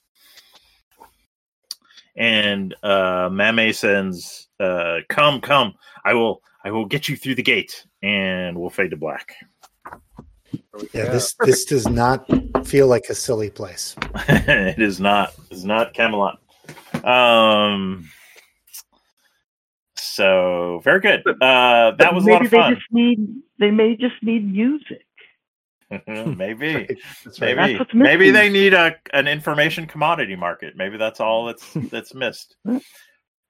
And 2.16 2.74
uh, 2.82 3.28
Mame 3.30 3.72
sends, 3.72 4.48
uh, 4.58 4.98
"Come, 5.08 5.40
come! 5.40 5.74
I 6.04 6.14
will, 6.14 6.42
I 6.64 6.70
will 6.70 6.86
get 6.86 7.08
you 7.08 7.16
through 7.16 7.34
the 7.34 7.42
gate." 7.42 7.84
And 8.02 8.58
we'll 8.58 8.70
fade 8.70 8.90
to 8.90 8.96
black. 8.96 9.34
Yeah, 10.92 11.10
this 11.10 11.34
this 11.40 11.64
does 11.64 11.88
not 11.88 12.26
feel 12.66 12.86
like 12.86 13.06
a 13.10 13.14
silly 13.14 13.50
place. 13.50 13.96
it 14.28 14.80
is 14.80 15.00
not. 15.00 15.34
It's 15.50 15.64
not 15.64 15.94
Camelot. 15.94 16.38
Um. 17.04 18.08
So 19.96 20.80
very 20.84 21.00
good. 21.00 21.20
Uh, 21.26 21.92
that 21.92 21.96
But 21.98 22.14
was 22.14 22.24
a 22.24 22.26
maybe 22.26 22.34
lot 22.36 22.44
of 22.44 22.50
they 22.50 22.56
fun. 22.58 22.74
just 22.74 22.86
need 22.92 23.28
they 23.58 23.70
may 23.70 23.96
just 23.96 24.22
need 24.22 24.50
music. 24.52 25.05
maybe, 26.06 26.88
That's 27.24 27.40
right. 27.40 27.56
maybe, 27.56 27.78
That's 27.78 27.94
maybe 27.94 28.30
they 28.30 28.48
need 28.48 28.74
a 28.74 28.96
an 29.12 29.28
information 29.28 29.86
commodity 29.86 30.34
market. 30.34 30.74
Maybe 30.76 30.96
that's 30.96 31.20
all 31.20 31.46
that's 31.46 31.72
that's 31.90 32.14
missed. 32.14 32.56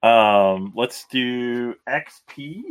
Um, 0.03 0.73
let's 0.77 1.07
do 1.11 1.75
XP. 1.89 2.63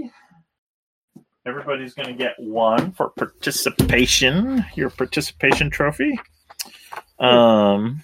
Everybody's 1.48 1.94
going 1.94 2.08
to 2.08 2.16
get 2.16 2.36
one 2.38 2.92
for 2.92 3.10
participation. 3.10 4.66
Your 4.76 4.90
participation 4.90 5.70
trophy. 5.70 6.18
Um, 7.20 8.04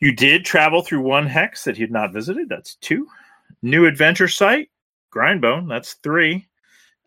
you 0.00 0.12
did 0.12 0.44
travel 0.44 0.82
through 0.82 1.00
one 1.00 1.26
hex 1.26 1.64
that 1.64 1.76
you'd 1.76 1.90
not 1.90 2.12
visited. 2.12 2.48
That's 2.48 2.76
two. 2.76 3.06
New 3.62 3.86
adventure 3.86 4.28
site, 4.28 4.70
Grindbone. 5.10 5.68
That's 5.68 5.94
three. 5.94 6.48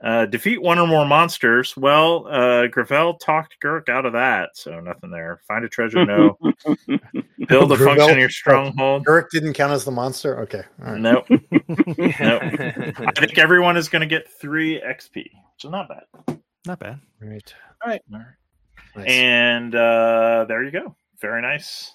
Uh, 0.03 0.25
defeat 0.25 0.61
one 0.61 0.77
or 0.77 0.85
more 0.85 1.05
monsters. 1.05 1.77
Well, 1.77 2.27
uh, 2.29 2.67
Gravel 2.67 3.13
talked 3.13 3.55
Girk 3.63 3.87
out 3.87 4.05
of 4.05 4.11
that, 4.11 4.49
so 4.53 4.81
nothing 4.81 5.11
there. 5.11 5.39
Find 5.47 5.63
a 5.63 5.69
treasure, 5.69 6.05
no. 6.05 6.37
Build 7.47 7.71
a 7.71 7.77
Gravel- 7.77 7.95
function 7.95 8.09
in 8.11 8.19
your 8.19 8.29
stronghold. 8.29 9.05
Girk 9.05 9.29
didn't 9.31 9.53
count 9.53 9.71
as 9.71 9.85
the 9.85 9.91
monster. 9.91 10.41
Okay, 10.41 10.63
all 10.85 10.91
right. 10.91 10.99
Nope. 10.99 11.25
I 11.29 13.11
think 13.17 13.37
everyone 13.37 13.77
is 13.77 13.87
going 13.87 14.01
to 14.01 14.05
get 14.05 14.29
three 14.29 14.81
XP, 14.81 15.15
which 15.15 15.63
is 15.63 15.69
not 15.69 15.87
bad. 15.87 16.39
Not 16.65 16.79
bad. 16.79 16.99
Right. 17.21 17.53
All 17.81 17.91
right. 17.91 18.01
Nice. 18.09 19.05
And 19.07 19.73
uh, 19.73 20.45
there 20.49 20.63
you 20.63 20.71
go. 20.71 20.95
Very 21.21 21.41
nice. 21.41 21.93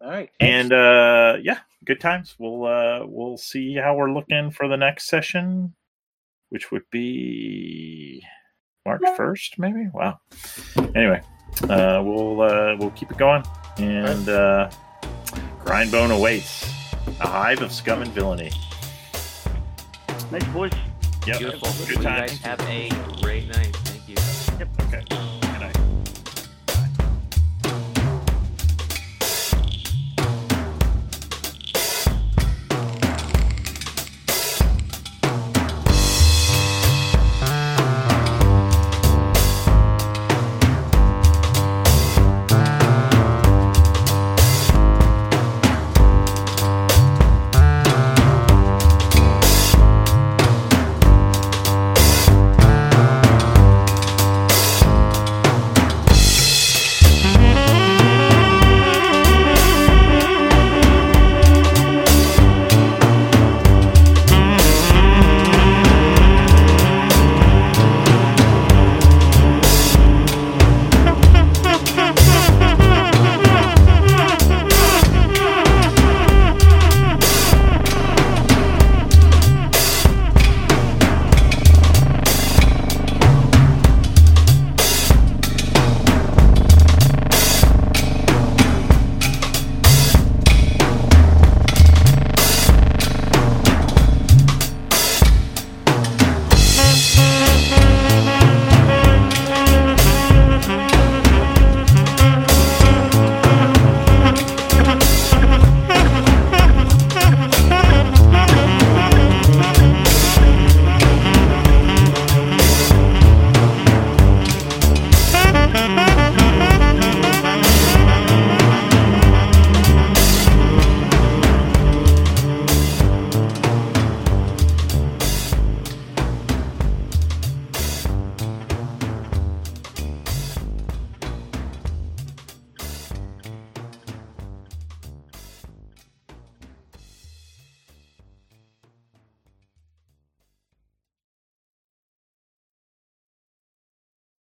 All 0.00 0.10
right. 0.10 0.30
And 0.38 0.72
uh, 0.72 1.38
yeah, 1.42 1.58
good 1.84 2.00
times. 2.00 2.36
We'll 2.38 2.64
uh, 2.64 3.00
we'll 3.06 3.36
see 3.36 3.74
how 3.74 3.96
we're 3.96 4.12
looking 4.12 4.52
for 4.52 4.68
the 4.68 4.76
next 4.76 5.06
session, 5.06 5.74
which 6.52 6.70
would 6.70 6.82
be 6.90 8.22
March 8.84 9.00
first, 9.16 9.58
maybe. 9.58 9.88
Wow. 9.94 10.20
Anyway, 10.94 11.22
uh, 11.62 12.02
we'll 12.04 12.42
uh, 12.42 12.76
we'll 12.78 12.90
keep 12.90 13.10
it 13.10 13.16
going, 13.16 13.42
and 13.78 14.28
uh, 14.28 14.70
Grindbone 15.64 16.10
awaits 16.10 16.70
a 17.20 17.26
hive 17.26 17.62
of 17.62 17.72
scum 17.72 18.02
and 18.02 18.10
villainy. 18.12 18.50
Nice 20.30 20.44
boys. 20.48 20.72
Yep. 21.26 21.38
Beautiful. 21.38 21.70
Good 21.86 21.88
You 21.88 22.02
times. 22.02 22.30
guys 22.32 22.38
have 22.40 22.60
a 22.68 22.90
great 23.22 23.48
night. 23.48 23.74
Thank 23.76 24.08
you. 24.08 24.16
Yep. 24.58 24.68
Okay. 24.82 25.04
Good 25.08 25.10
night. 25.10 25.28